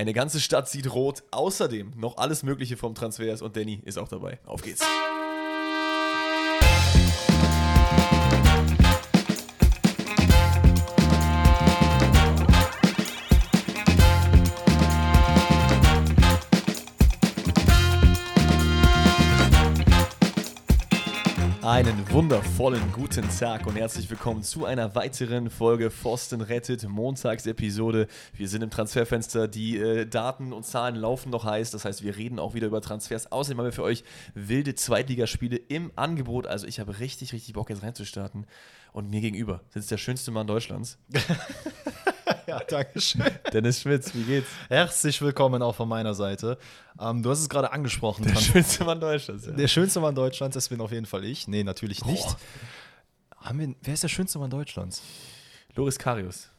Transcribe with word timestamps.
Eine 0.00 0.14
ganze 0.14 0.40
Stadt 0.40 0.66
sieht 0.66 0.94
rot. 0.94 1.24
Außerdem 1.30 1.92
noch 1.94 2.16
alles 2.16 2.42
Mögliche 2.42 2.78
vom 2.78 2.94
Transfers 2.94 3.42
und 3.42 3.54
Danny 3.54 3.82
ist 3.84 3.98
auch 3.98 4.08
dabei. 4.08 4.38
Auf 4.46 4.62
geht's. 4.62 4.80
Einen 21.80 22.10
wundervollen 22.10 22.92
guten 22.92 23.26
Tag 23.38 23.66
und 23.66 23.74
herzlich 23.74 24.10
willkommen 24.10 24.42
zu 24.42 24.66
einer 24.66 24.94
weiteren 24.94 25.48
Folge 25.48 25.90
Forsten 25.90 26.42
rettet, 26.42 26.86
Montagsepisode. 26.86 28.06
Wir 28.34 28.48
sind 28.48 28.60
im 28.60 28.68
Transferfenster, 28.68 29.48
die 29.48 29.78
äh, 29.78 30.04
Daten 30.04 30.52
und 30.52 30.66
Zahlen 30.66 30.94
laufen 30.94 31.30
noch 31.30 31.46
heiß, 31.46 31.70
das 31.70 31.86
heißt, 31.86 32.04
wir 32.04 32.18
reden 32.18 32.38
auch 32.38 32.52
wieder 32.52 32.66
über 32.66 32.82
Transfers. 32.82 33.32
Außerdem 33.32 33.60
haben 33.60 33.64
wir 33.64 33.72
für 33.72 33.82
euch 33.82 34.04
wilde 34.34 34.74
Zweitligaspiele 34.74 35.56
im 35.56 35.90
Angebot, 35.96 36.46
also 36.46 36.66
ich 36.66 36.80
habe 36.80 36.98
richtig, 36.98 37.32
richtig 37.32 37.54
Bock 37.54 37.70
jetzt 37.70 37.82
reinzustarten. 37.82 38.44
Und 38.92 39.08
mir 39.08 39.22
gegenüber 39.22 39.62
sitzt 39.70 39.90
der 39.90 39.96
schönste 39.96 40.32
Mann 40.32 40.46
Deutschlands. 40.46 40.98
ja, 42.50 42.58
danke 42.58 43.00
schön. 43.00 43.22
Dennis 43.52 43.80
Schmitz, 43.80 44.12
wie 44.12 44.24
geht's? 44.24 44.48
Herzlich 44.68 45.22
willkommen 45.22 45.62
auch 45.62 45.76
von 45.76 45.88
meiner 45.88 46.14
Seite. 46.14 46.58
Ähm, 47.00 47.22
du 47.22 47.30
hast 47.30 47.38
es 47.38 47.48
gerade 47.48 47.72
angesprochen. 47.72 48.24
Der 48.24 48.34
schönste 48.34 48.82
Mann 48.84 49.00
Deutschlands. 49.00 49.46
Ja. 49.46 49.52
Der 49.52 49.68
schönste 49.68 50.00
Mann 50.00 50.16
Deutschlands, 50.16 50.54
das 50.54 50.68
bin 50.68 50.80
auf 50.80 50.90
jeden 50.90 51.06
Fall 51.06 51.24
ich. 51.24 51.46
Nee, 51.46 51.62
natürlich 51.62 52.04
nicht. 52.04 52.26
Haben 53.36 53.60
wir, 53.60 53.74
wer 53.82 53.94
ist 53.94 54.02
der 54.02 54.08
schönste 54.08 54.40
Mann 54.40 54.50
Deutschlands? 54.50 55.00
Loris 55.76 55.96
Karius. 55.96 56.50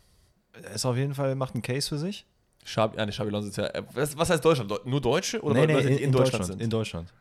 Er 0.54 0.72
ist 0.72 0.86
auf 0.86 0.96
jeden 0.96 1.14
Fall, 1.14 1.36
macht 1.36 1.56
einen 1.56 1.62
Case 1.62 1.90
für 1.90 1.98
sich. 1.98 2.26
Schab, 2.64 2.96
ja, 2.96 3.06
nee, 3.06 3.12
Xabi 3.12 3.30
Alonso 3.30 3.50
ist 3.50 3.58
ja. 3.58 3.66
äh, 3.66 3.84
Was, 3.94 4.18
was 4.18 4.30
heißt 4.30 4.46
Deutschland? 4.46 4.86
Nur 4.86 5.02
Deutsche 5.02 5.42
oder 5.42 5.56
nee, 5.56 5.68
nee, 5.68 5.74
Leute, 5.74 5.90
in, 5.90 5.98
die 5.98 6.04
in, 6.04 6.12
Deutschland, 6.14 6.46
sind? 6.46 6.62
In 6.62 6.70
Deutschland. 6.70 7.12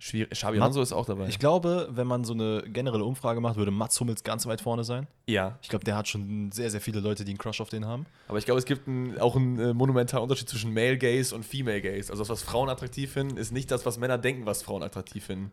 Schwierig. 0.00 0.30
Xabi 0.30 0.58
Alonso 0.60 0.80
ist 0.80 0.92
auch 0.92 1.06
dabei. 1.06 1.26
Ich 1.28 1.38
glaube, 1.38 1.88
wenn 1.90 2.06
man 2.06 2.22
so 2.24 2.32
eine 2.32 2.62
generelle 2.66 3.04
Umfrage 3.04 3.40
macht, 3.40 3.56
würde 3.56 3.70
Mats 3.72 3.98
Hummels 4.00 4.22
ganz 4.22 4.46
weit 4.46 4.60
vorne 4.60 4.84
sein. 4.84 5.06
ja, 5.26 5.58
Ich 5.60 5.68
glaube, 5.68 5.84
der 5.84 5.96
hat 5.96 6.06
schon 6.06 6.52
sehr, 6.52 6.70
sehr 6.70 6.80
viele 6.80 7.00
Leute, 7.00 7.24
die 7.24 7.32
einen 7.32 7.38
Crush 7.38 7.60
auf 7.60 7.68
den 7.68 7.84
haben. 7.86 8.06
aber 8.28 8.38
ich 8.38 8.44
glaube, 8.44 8.58
es 8.60 8.64
gibt 8.64 8.86
ein, 8.86 9.18
auch 9.18 9.34
einen 9.36 9.58
äh, 9.58 9.74
monumentalen 9.74 10.22
Unterschied 10.22 10.48
zwischen 10.48 10.72
Male 10.72 10.98
Gaze 10.98 11.34
und 11.34 11.44
Female 11.44 11.80
Gaze. 11.82 12.10
Also 12.12 12.22
das, 12.22 12.28
was 12.28 12.42
Frauen 12.42 12.68
attraktiv 12.68 13.12
finden, 13.12 13.36
ist 13.36 13.50
nicht 13.52 13.70
das, 13.70 13.84
was 13.86 13.98
Männer 13.98 14.18
denken, 14.18 14.46
was 14.46 14.62
Frauen 14.62 14.82
attraktiv 14.84 15.24
finden. 15.24 15.50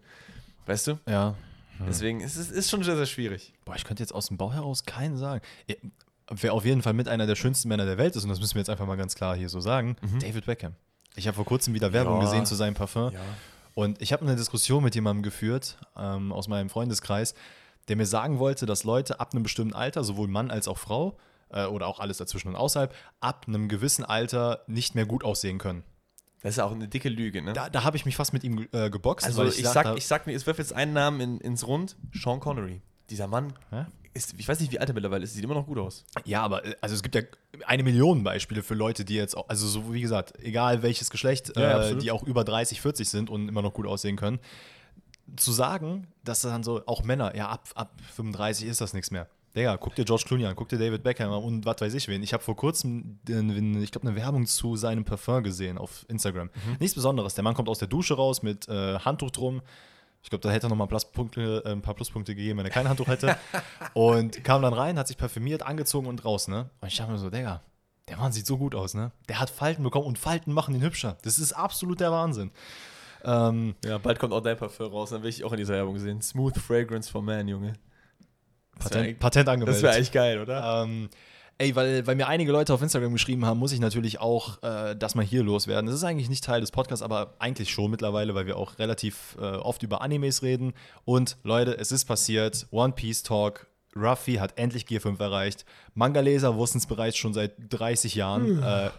Weißt 0.68 0.88
du? 0.88 1.00
Ja. 1.08 1.34
Deswegen 1.88 2.22
ist 2.22 2.38
es 2.38 2.52
ist 2.52 2.70
schon 2.70 2.84
sehr, 2.84 2.96
sehr 2.96 3.06
schwierig. 3.06 3.52
Boah, 3.66 3.76
ich 3.76 3.84
könnte 3.84 4.02
jetzt 4.02 4.14
aus 4.14 4.28
dem 4.28 4.38
Bau 4.38 4.54
heraus 4.54 4.86
keinen 4.86 5.18
sagen. 5.18 5.42
Ja, 5.68 5.76
Wer 6.32 6.54
auf 6.54 6.66
jeden 6.66 6.82
Fall 6.82 6.94
mit 6.94 7.08
einer 7.08 7.28
der 7.28 7.36
schönsten 7.36 7.68
Männer 7.68 7.86
der 7.86 7.98
Welt 8.00 8.16
ist, 8.16 8.23
und 8.23 8.30
das 8.30 8.40
müssen 8.40 8.56
wir 8.56 8.60
jetzt 8.62 8.70
einfach 8.70 8.88
mal 8.88 8.96
ganz 8.96 9.14
klar 9.14 9.36
hier 9.36 9.48
so 9.50 9.60
sagen, 9.60 9.96
David 10.22 10.46
Beckham. 10.48 10.73
Ich 11.16 11.28
habe 11.28 11.36
vor 11.36 11.46
kurzem 11.46 11.73
wieder 11.76 11.94
Werbung 11.94 12.16
Mhm. 12.16 12.22
Ja. 12.22 12.26
gesehen 12.26 12.46
zu 12.48 12.56
seinem 12.56 12.73
Parfum. 12.73 13.12
Ja. 13.14 13.20
Und 13.76 14.02
ich 14.02 14.12
habe 14.14 14.23
eine 14.23 14.36
Diskussion 14.36 14.84
mit 14.84 14.95
jemandem 14.95 15.22
geführt 15.22 15.78
ähm, 15.95 16.31
aus 16.31 16.48
meinem 16.48 16.70
Freundeskreis, 16.70 17.36
der 17.88 17.98
mir 17.98 18.06
sagen 18.08 18.40
wollte, 18.40 18.66
dass 18.66 18.84
Leute 18.84 19.20
ab 19.20 19.34
einem 19.34 19.44
bestimmten 19.44 19.76
Alter, 19.76 20.04
sowohl 20.04 20.28
Mann 20.28 20.50
als 20.50 20.67
auch 20.67 20.78
Frau, 20.80 21.17
äh, 21.50 21.66
oder 21.66 21.86
auch 21.88 22.00
alles 22.00 22.17
dazwischen 22.17 22.48
und 22.48 22.56
außerhalb, 22.56 22.95
ab 23.20 23.45
einem 23.48 23.67
gewissen 23.67 24.04
Alter 24.04 24.62
nicht 24.67 24.95
mehr 24.95 25.06
gut 25.06 25.23
aussehen 25.23 25.59
können. 25.59 25.84
Das 26.42 26.52
ist 26.52 26.58
ja 26.58 26.66
auch 26.66 26.72
eine 26.72 26.88
dicke 26.88 27.09
Lüge, 27.09 27.42
ne? 27.42 27.54
Da, 27.54 27.70
da 27.70 27.84
habe 27.84 27.98
ich 27.98 28.06
mich 28.06 28.16
fast 28.16 28.32
mit 28.32 28.44
ihm 28.44 28.67
äh, 28.72 28.90
geboxt. 28.90 29.26
also 29.26 29.44
ich, 29.45 29.62
dachte- 29.64 29.73
sag, 29.73 29.98
ich 29.98 30.08
sag 30.08 30.26
mir, 30.28 30.34
es 30.34 30.45
wirft 30.48 30.60
jetzt 30.60 30.73
einen 30.73 30.94
Namen 30.94 31.20
in, 31.20 31.38
ins 31.39 31.67
Rund. 31.67 31.98
Sean 32.14 32.39
Connery. 32.39 32.82
Dieser 33.10 33.28
Mann 33.28 33.54
Hä? 33.72 33.86
Ist, 34.16 34.33
ich 34.38 34.47
weiß 34.47 34.59
nicht, 34.61 34.71
wie 34.71 34.80
alt 34.80 34.89
er 34.89 34.95
mittlerweile 34.95 35.23
ist, 35.23 35.33
sieht 35.33 35.44
immer 35.44 35.53
noch 35.53 35.67
gut 35.67 35.77
aus. 35.77 36.05
Ja, 36.23 36.41
aber 36.41 36.66
äh, 36.66 36.75
also 36.81 36.95
es 36.95 37.03
gibt 37.03 37.16
ja 37.16 37.21
eine 37.67 37.83
Million 37.83 38.23
Beispiele 38.23 38.63
für 38.63 38.73
Leute, 38.73 39.05
die 39.05 39.16
jetzt, 39.16 39.35
auch, 39.35 39.47
also 39.49 39.67
so 39.67 39.94
wie 39.94 40.02
gesagt, 40.02 40.33
egal 40.41 40.81
welches 40.81 41.09
Geschlecht, 41.09 41.53
Ja, 41.55 41.89
äh, 41.89 41.95
die 41.95 42.11
auch 42.11 42.23
über 42.23 42.43
30, 42.43 42.81
40 42.81 43.08
sind 43.08 43.30
und 43.30 43.47
immer 43.49 43.61
noch 43.61 43.73
gut 43.73 43.86
aussehen 43.86 44.16
können, 44.16 44.39
zu 45.36 45.52
sagen, 45.52 46.08
dass 46.23 46.42
dann 46.42 46.64
so 46.64 46.81
auch 46.86 47.04
Männer, 47.04 47.36
ja, 47.36 47.49
ab, 47.49 47.67
ab 47.75 47.92
35 48.15 48.67
ist 48.67 48.81
das 48.81 48.93
nichts 48.93 49.11
mehr. 49.11 49.27
Digga, 49.55 49.77
guck 49.77 49.95
dir 49.95 50.04
George 50.04 50.25
Clooney 50.27 50.45
an, 50.45 50.55
guck 50.55 50.67
dir 50.67 50.77
David 50.77 51.02
Beckham 51.02 51.31
an 51.31 51.42
und 51.42 51.65
was 51.65 51.80
weiß 51.80 51.93
ich 51.93 52.08
wen. 52.09 52.21
Ich 52.23 52.33
habe 52.33 52.43
vor 52.43 52.58
kurzem, 52.58 53.20
ich 53.25 53.92
glaube, 53.92 54.08
eine 54.08 54.15
Werbung 54.15 54.45
zu 54.48 54.75
seinem 54.75 55.05
Parfum 55.05 55.43
gesehen 55.43 55.77
auf 55.77 56.05
Instagram. 56.09 56.49
Nichts 56.80 56.93
Besonderes. 56.93 57.36
Der 57.36 57.43
Mann 57.43 57.54
kommt 57.54 57.70
aus 57.70 57.80
der 57.80 57.87
Dusche 57.87 58.15
raus 58.15 58.43
mit 58.43 58.67
äh, 58.67 58.99
Handtuch 58.99 59.31
drum. 59.31 59.61
Ich 60.25 60.31
glaube, 60.31 60.41
da 60.41 60.49
hätte 60.49 60.65
er 60.65 60.69
noch 60.69 60.75
mal 60.75 60.87
Pluspunkte, 60.87 61.61
äh, 61.63 61.71
ein 61.71 61.83
paar 61.83 61.93
Pluspunkte 61.93 62.33
gegeben, 62.33 62.58
wenn 62.58 62.65
er 62.65 62.71
kein 62.71 62.89
Handtuch 62.89 63.05
hätte. 63.05 63.37
und 63.93 64.43
kam 64.43 64.63
dann 64.63 64.73
rein, 64.73 64.97
hat 64.97 65.08
sich 65.08 65.17
parfümiert, 65.17 65.61
angezogen 65.61 66.08
und 66.08 66.25
raus, 66.25 66.47
ne? 66.47 66.71
Und 66.81 66.87
ich 66.87 66.97
dachte 66.97 67.11
mir 67.11 67.19
so, 67.19 67.30
Digga, 67.30 67.61
der 68.09 68.17
Mann 68.17 68.31
sieht 68.31 68.47
so 68.47 68.58
gut 68.58 68.73
aus, 68.73 68.95
ne? 68.95 69.11
Der 69.30 69.39
hat 69.39 69.52
Falten 69.52 69.83
bekommen 69.83 70.08
und 70.08 70.17
Falten 70.17 70.52
machen 70.52 70.73
ihn 70.73 70.81
hübscher. 70.81 71.17
Das 71.21 71.37
ist 71.37 71.53
absolut 71.53 71.99
der 71.99 72.11
Wahnsinn. 72.11 72.49
Ähm, 73.23 73.75
Ja, 73.86 73.99
bald 73.99 74.17
kommt 74.17 74.33
auch 74.33 74.41
dein 74.41 74.58
Parfum 74.58 74.87
raus, 74.91 75.11
dann 75.11 75.21
will 75.21 75.30
ich 75.30 75.43
auch 75.43 75.52
in 75.52 75.59
dieser 75.59 75.75
Werbung 75.75 75.99
sehen. 75.99 76.23
Smooth 76.23 76.57
Fragrance 76.57 77.11
for 77.11 77.21
Man, 77.21 77.47
Junge. 77.47 77.73
Das 78.80 78.89
Patent, 78.89 79.19
Patent 79.19 79.47
Das 79.47 79.53
angemeldet. 79.53 79.83
wäre 79.83 79.95
echt 79.97 80.11
geil, 80.11 80.39
oder? 80.42 80.83
Ähm, 80.86 81.07
ey, 81.58 81.76
weil, 81.76 82.05
weil 82.05 82.16
mir 82.16 82.27
einige 82.27 82.52
Leute 82.52 82.73
auf 82.73 82.82
Instagram 82.82 83.14
geschrieben 83.14 83.45
haben, 83.45 83.60
muss 83.60 83.71
ich 83.71 83.80
natürlich 83.80 84.20
auch 84.20 84.61
äh, 84.64 84.95
das 84.95 85.16
mal 85.16 85.26
hier 85.26 85.43
loswerden. 85.43 85.86
Das 85.86 85.95
ist 85.95 86.04
eigentlich 86.04 86.30
nicht 86.30 86.43
Teil 86.43 86.61
des 86.61 86.71
Podcasts, 86.71 87.04
aber 87.04 87.36
eigentlich 87.39 87.71
schon 87.71 87.92
mittlerweile, 87.92 88.36
weil 88.36 88.45
wir 88.45 88.58
auch 88.58 88.77
relativ 88.80 89.38
äh, 89.39 89.43
oft 89.43 89.83
über 89.83 90.02
Animes 90.02 90.42
reden. 90.42 90.73
Und 91.05 91.38
Leute, 91.43 91.77
es 91.77 91.92
ist 91.92 92.05
passiert. 92.05 92.67
One 92.71 92.93
Piece 92.93 93.23
Talk. 93.23 93.67
Ruffy 93.98 94.36
hat 94.36 94.58
endlich 94.58 94.86
Gear 94.86 94.99
5 94.99 95.17
erreicht. 95.21 95.66
Manga-Leser 95.93 96.58
wussten 96.58 96.80
es 96.80 96.86
bereits 96.86 97.16
schon 97.16 97.33
seit 97.33 97.54
30 97.70 98.16
Jahren. 98.16 98.61
Äh, 98.61 98.89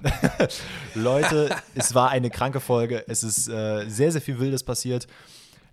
Leute, 0.94 1.54
es 1.74 1.94
war 1.94 2.08
eine 2.08 2.30
kranke 2.30 2.60
Folge. 2.60 3.04
Es 3.06 3.22
ist 3.22 3.46
äh, 3.48 3.86
sehr, 3.88 4.10
sehr 4.10 4.22
viel 4.22 4.38
Wildes 4.38 4.64
passiert. 4.64 5.06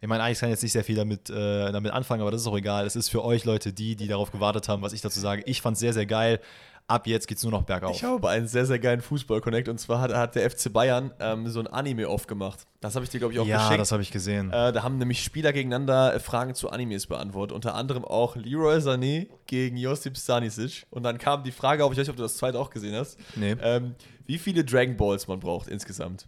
Ich 0.04 0.10
meine, 0.10 0.22
eigentlich 0.22 0.40
kann 0.40 0.50
ich 0.50 0.56
jetzt 0.56 0.64
nicht 0.64 0.74
sehr 0.74 0.84
viel 0.84 0.98
damit, 0.98 1.30
äh, 1.30 1.72
damit 1.72 1.94
anfangen, 1.94 2.20
aber 2.20 2.32
das 2.32 2.42
ist 2.42 2.48
auch 2.48 2.58
egal. 2.58 2.86
Es 2.86 2.98
ist 2.98 3.08
für 3.08 3.24
euch 3.24 3.46
Leute, 3.46 3.72
die, 3.72 3.96
die 3.96 4.10
darauf 4.10 4.34
gewartet 4.34 4.68
haben, 4.68 4.82
was 4.82 4.92
ich 4.92 5.00
dazu 5.00 5.22
sage. 5.22 5.44
Ich 5.46 5.62
fand 5.62 5.76
es 5.76 5.80
sehr, 5.80 5.94
sehr 5.94 6.06
geil. 6.06 6.42
Ab 6.86 7.08
jetzt 7.08 7.28
geht 7.28 7.38
es 7.38 7.44
nur 7.44 7.52
noch 7.52 7.64
bergauf. 7.64 7.96
Ich 7.96 8.04
habe 8.04 8.30
einen 8.30 8.46
sehr, 8.48 8.66
sehr 8.66 8.78
geilen 8.78 9.00
Fußball-Connect 9.02 9.70
und 9.70 9.80
zwar 9.80 10.02
hat, 10.02 10.14
hat 10.14 10.36
der 10.36 10.50
FC 10.52 10.72
Bayern 10.72 11.12
ähm, 11.20 11.48
so 11.48 11.62
ein 11.62 11.68
Anime 11.68 12.08
aufgemacht. 12.10 12.68
Das 12.82 12.96
habe 12.96 13.06
ich 13.06 13.10
dir, 13.10 13.20
glaube 13.20 13.34
ich, 13.34 13.40
auch 13.40 13.46
ja, 13.48 13.60
geschickt. 13.60 13.80
das 13.80 13.92
habe 13.94 14.02
ich 14.02 14.12
gesehen. 14.12 14.52
Äh, 14.52 14.74
da 14.74 14.84
haben 14.84 14.98
nämlich 14.98 15.24
Spieler 15.24 15.54
gegeneinander 15.54 16.14
äh, 16.14 16.20
Fragen 16.20 16.56
zu 16.56 16.70
Animes 16.72 17.08
beantwortet. 17.08 17.56
Unter 17.56 17.76
anderem 17.76 18.04
auch 18.04 18.36
Leroy 18.36 18.78
Sané 18.80 19.28
gegen 19.48 19.78
Josip 19.78 20.18
Stanisic. 20.18 20.86
Und 20.90 21.04
dann 21.04 21.18
kam 21.18 21.44
die 21.44 21.54
Frage 21.54 21.86
auf, 21.86 21.94
ich 21.94 21.98
weiß 21.98 22.04
nicht, 22.08 22.12
ob 22.12 22.18
du 22.18 22.24
das 22.24 22.36
zweite 22.36 22.60
auch 22.60 22.70
gesehen 22.70 22.96
hast, 22.96 23.18
Nee. 23.38 23.56
ähm, 23.62 23.96
wie 24.26 24.38
viele 24.38 24.66
Dragon 24.66 24.98
Balls 24.98 25.28
man 25.28 25.40
braucht 25.40 25.70
insgesamt. 25.70 26.28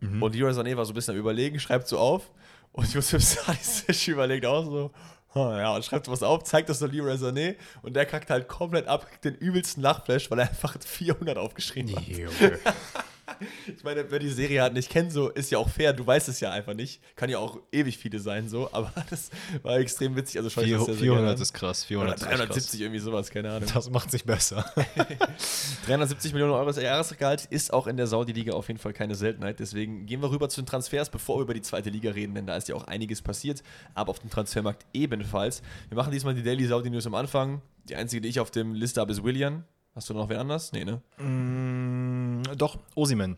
Mhm. 0.00 0.22
Und 0.22 0.34
Leroy 0.36 0.52
Sané 0.52 0.76
war 0.76 0.84
so 0.84 0.92
ein 0.92 0.94
bisschen 0.94 1.14
am 1.14 1.20
Überlegen, 1.20 1.58
schreibt 1.58 1.88
so 1.88 1.98
auf. 1.98 2.30
Und 2.72 2.92
Josip 2.94 3.20
Stanisic 3.22 4.06
überlegt 4.08 4.46
auch 4.46 4.64
so, 4.64 4.84
"Hm, 4.84 4.90
ja, 5.36 5.74
und 5.74 5.84
schreibt 5.84 6.08
was 6.08 6.22
auf, 6.22 6.44
zeigt 6.44 6.68
das 6.68 6.80
Leroy 6.80 7.14
Sané. 7.14 7.56
Und 7.82 7.94
der 7.94 8.06
kackt 8.06 8.30
halt 8.30 8.48
komplett 8.48 8.88
ab, 8.88 9.06
kriegt 9.08 9.24
den 9.24 9.34
übelsten 9.34 9.82
Lachflash, 9.82 10.30
weil 10.30 10.38
er 10.38 10.48
einfach 10.48 10.76
400 10.84 11.38
aufgeschrieben 11.38 11.94
hat. 11.94 12.04
Ich 13.66 13.82
meine, 13.84 14.10
wer 14.10 14.18
die 14.18 14.28
Serie 14.28 14.62
halt 14.62 14.72
nicht 14.72 14.90
kennt, 14.90 15.12
so 15.12 15.28
ist 15.28 15.50
ja 15.50 15.58
auch 15.58 15.68
fair. 15.68 15.92
Du 15.92 16.06
weißt 16.06 16.28
es 16.28 16.40
ja 16.40 16.50
einfach 16.50 16.74
nicht. 16.74 17.00
Kann 17.16 17.28
ja 17.28 17.38
auch 17.38 17.58
ewig 17.72 17.98
viele 17.98 18.18
sein, 18.20 18.48
so. 18.48 18.68
Aber 18.72 18.92
das 19.10 19.30
war 19.62 19.78
extrem 19.78 20.16
witzig. 20.16 20.38
Also 20.38 20.50
schau 20.50 20.62
ich 20.62 20.70
das 20.70 20.84
sehr, 20.84 20.94
sehr 20.94 21.02
400 21.02 21.22
gerne 21.22 21.36
an. 21.36 21.42
ist 21.42 21.52
krass. 21.52 21.84
Oder 21.84 21.88
400 21.88 22.16
ist 22.16 22.22
echt 22.22 22.38
370 22.38 22.80
irgendwie 22.80 23.00
sowas, 23.00 23.30
keine 23.30 23.50
Ahnung. 23.50 23.68
krass. 23.68 23.84
Das 23.84 23.90
macht 23.90 24.10
sich 24.10 24.24
besser. 24.24 24.64
370 25.86 26.32
Millionen 26.32 26.52
Euro 26.52 26.70
ist 26.70 26.80
Jahresgehalt 26.80 27.46
ist 27.46 27.72
auch 27.72 27.86
in 27.86 27.96
der 27.96 28.06
Saudi-Liga 28.06 28.52
auf 28.52 28.68
jeden 28.68 28.78
Fall 28.78 28.92
keine 28.92 29.14
Seltenheit. 29.14 29.58
Deswegen 29.60 30.06
gehen 30.06 30.22
wir 30.22 30.30
rüber 30.30 30.48
zu 30.48 30.60
den 30.62 30.66
Transfers, 30.66 31.10
bevor 31.10 31.38
wir 31.38 31.42
über 31.42 31.54
die 31.54 31.62
zweite 31.62 31.90
Liga 31.90 32.10
reden, 32.10 32.34
denn 32.34 32.46
da 32.46 32.56
ist 32.56 32.68
ja 32.68 32.74
auch 32.74 32.84
einiges 32.84 33.22
passiert, 33.22 33.62
aber 33.94 34.10
auf 34.10 34.18
dem 34.18 34.30
Transfermarkt 34.30 34.86
ebenfalls. 34.92 35.62
Wir 35.88 35.96
machen 35.96 36.12
diesmal 36.12 36.34
die 36.34 36.42
Daily 36.42 36.66
Saudi 36.66 36.90
News 36.90 37.06
am 37.06 37.14
Anfang. 37.14 37.62
Die 37.88 37.96
einzige, 37.96 38.22
die 38.22 38.28
ich 38.28 38.40
auf 38.40 38.50
dem 38.50 38.74
Liste 38.74 39.00
habe, 39.00 39.12
ist 39.12 39.22
William. 39.22 39.64
Hast 39.94 40.10
du 40.10 40.14
noch 40.14 40.28
wen 40.28 40.36
anders? 40.36 40.72
Nee, 40.72 40.84
ne? 40.84 41.00
Mm, 41.16 42.05
doch, 42.54 42.78
Osimen. 42.94 43.36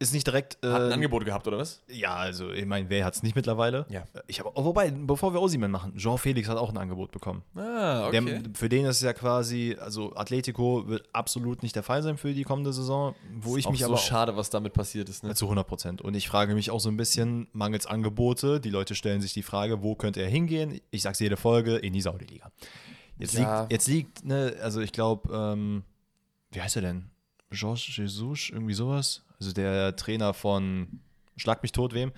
Ist 0.00 0.12
nicht 0.14 0.28
direkt. 0.28 0.58
Hat 0.64 0.80
ein 0.82 0.90
äh, 0.92 0.94
Angebot 0.94 1.24
gehabt, 1.24 1.48
oder 1.48 1.58
was? 1.58 1.82
Ja, 1.88 2.14
also 2.14 2.52
ich 2.52 2.64
meine, 2.66 2.88
wer 2.88 3.04
hat 3.04 3.14
es 3.16 3.24
nicht 3.24 3.34
mittlerweile? 3.34 3.84
Ja. 3.88 4.04
Ich 4.28 4.38
habe, 4.38 4.52
oh, 4.54 4.64
wobei, 4.64 4.92
bevor 4.92 5.32
wir 5.34 5.42
Osimen 5.42 5.72
machen, 5.72 5.96
Jean 5.96 6.18
Felix 6.18 6.48
hat 6.48 6.56
auch 6.56 6.70
ein 6.70 6.76
Angebot 6.76 7.10
bekommen. 7.10 7.42
Ah, 7.56 8.08
Der, 8.12 8.22
für 8.54 8.68
den 8.68 8.84
ist 8.84 8.98
es 8.98 9.02
ja 9.02 9.12
quasi, 9.12 9.76
also 9.80 10.14
Atletico 10.14 10.86
wird 10.86 11.08
absolut 11.12 11.64
nicht 11.64 11.74
der 11.74 11.82
Fall 11.82 12.04
sein 12.04 12.16
für 12.16 12.32
die 12.32 12.44
kommende 12.44 12.72
Saison, 12.72 13.16
wo 13.40 13.56
ich 13.56 13.66
auch 13.66 13.72
mich 13.72 13.80
so 13.80 13.86
aber 13.86 13.96
schade, 13.96 14.36
was 14.36 14.50
damit 14.50 14.72
passiert 14.72 15.08
ist. 15.08 15.24
Ne? 15.24 15.34
zu 15.34 15.46
100 15.46 15.66
Prozent. 15.66 16.00
Und 16.00 16.14
ich 16.14 16.28
frage 16.28 16.54
mich 16.54 16.70
auch 16.70 16.78
so 16.80 16.90
ein 16.90 16.96
bisschen, 16.96 17.48
mangels 17.52 17.84
Angebote, 17.86 18.60
die 18.60 18.70
Leute 18.70 18.94
stellen 18.94 19.20
sich 19.20 19.32
die 19.32 19.42
Frage, 19.42 19.82
wo 19.82 19.96
könnte 19.96 20.22
er 20.22 20.28
hingehen? 20.28 20.80
Ich 20.92 21.02
sag's 21.02 21.18
jede 21.18 21.36
Folge, 21.36 21.74
in 21.76 21.92
die 21.92 22.02
Saudi-Liga. 22.02 22.52
Jetzt, 23.18 23.34
Ja. 23.34 23.62
liegt, 23.62 23.72
jetzt 23.72 23.88
liegt, 23.88 24.24
ne, 24.24 24.54
also 24.62 24.80
ich 24.80 24.92
glaube, 24.92 25.28
ähm, 25.34 25.82
wie 26.52 26.62
heißt 26.62 26.76
er 26.76 26.82
denn? 26.82 27.10
Georges 27.50 27.96
Jesus, 27.96 28.50
irgendwie 28.50 28.74
sowas? 28.74 29.22
Also 29.40 29.52
der 29.52 29.96
Trainer 29.96 30.34
von 30.34 31.00
schlag 31.36 31.62
mich 31.62 31.72
tot 31.72 31.94
wem. 31.94 32.12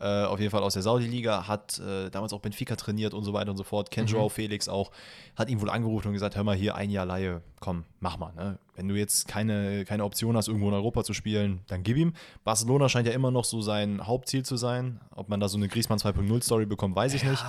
Äh, 0.00 0.24
auf 0.24 0.40
jeden 0.40 0.50
Fall 0.50 0.64
aus 0.64 0.72
der 0.74 0.82
Saudi-Liga, 0.82 1.46
hat 1.46 1.78
äh, 1.78 2.10
damals 2.10 2.32
auch 2.32 2.40
Benfica 2.40 2.74
trainiert 2.74 3.14
und 3.14 3.22
so 3.22 3.32
weiter 3.32 3.52
und 3.52 3.56
so 3.56 3.62
fort. 3.62 3.92
Kennt 3.92 4.10
Joao 4.10 4.28
Felix 4.28 4.68
auch, 4.68 4.90
hat 5.36 5.48
ihn 5.48 5.60
wohl 5.60 5.70
angerufen 5.70 6.08
und 6.08 6.14
gesagt: 6.14 6.34
Hör 6.34 6.42
mal, 6.42 6.56
hier 6.56 6.74
ein 6.74 6.90
Jahr 6.90 7.06
Laie, 7.06 7.40
komm, 7.60 7.84
mach 8.00 8.18
mal. 8.18 8.32
Ne? 8.32 8.58
Wenn 8.74 8.88
du 8.88 8.96
jetzt 8.96 9.28
keine, 9.28 9.84
keine 9.84 10.04
Option 10.04 10.36
hast, 10.36 10.48
irgendwo 10.48 10.66
in 10.68 10.74
Europa 10.74 11.04
zu 11.04 11.12
spielen, 11.12 11.60
dann 11.68 11.84
gib 11.84 11.96
ihm. 11.96 12.14
Barcelona 12.42 12.88
scheint 12.88 13.06
ja 13.06 13.12
immer 13.12 13.30
noch 13.30 13.44
so 13.44 13.62
sein 13.62 14.04
Hauptziel 14.04 14.44
zu 14.44 14.56
sein. 14.56 15.00
Ob 15.14 15.28
man 15.28 15.38
da 15.38 15.48
so 15.48 15.56
eine 15.56 15.68
Griezmann 15.68 16.00
2.0-Story 16.00 16.66
bekommt, 16.66 16.96
weiß 16.96 17.14
ich 17.14 17.22
nicht. 17.22 17.44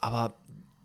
Aber 0.00 0.34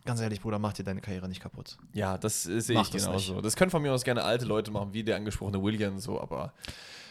ganz 0.05 0.21
ehrlich, 0.21 0.41
Bruder, 0.41 0.59
mach 0.59 0.73
dir 0.73 0.83
deine 0.83 1.01
Karriere 1.01 1.27
nicht 1.27 1.41
kaputt. 1.41 1.77
Ja, 1.93 2.17
das 2.17 2.45
äh, 2.45 2.61
sehe 2.61 2.79
ich 2.79 2.89
das 2.89 3.05
genauso. 3.05 3.41
Das 3.41 3.55
können 3.55 3.71
von 3.71 3.81
mir 3.81 3.91
aus 3.91 4.03
gerne 4.03 4.23
alte 4.23 4.45
Leute 4.45 4.71
machen, 4.71 4.93
wie 4.93 5.03
der 5.03 5.17
angesprochene 5.17 5.61
William 5.61 5.99
so, 5.99 6.21
aber 6.21 6.53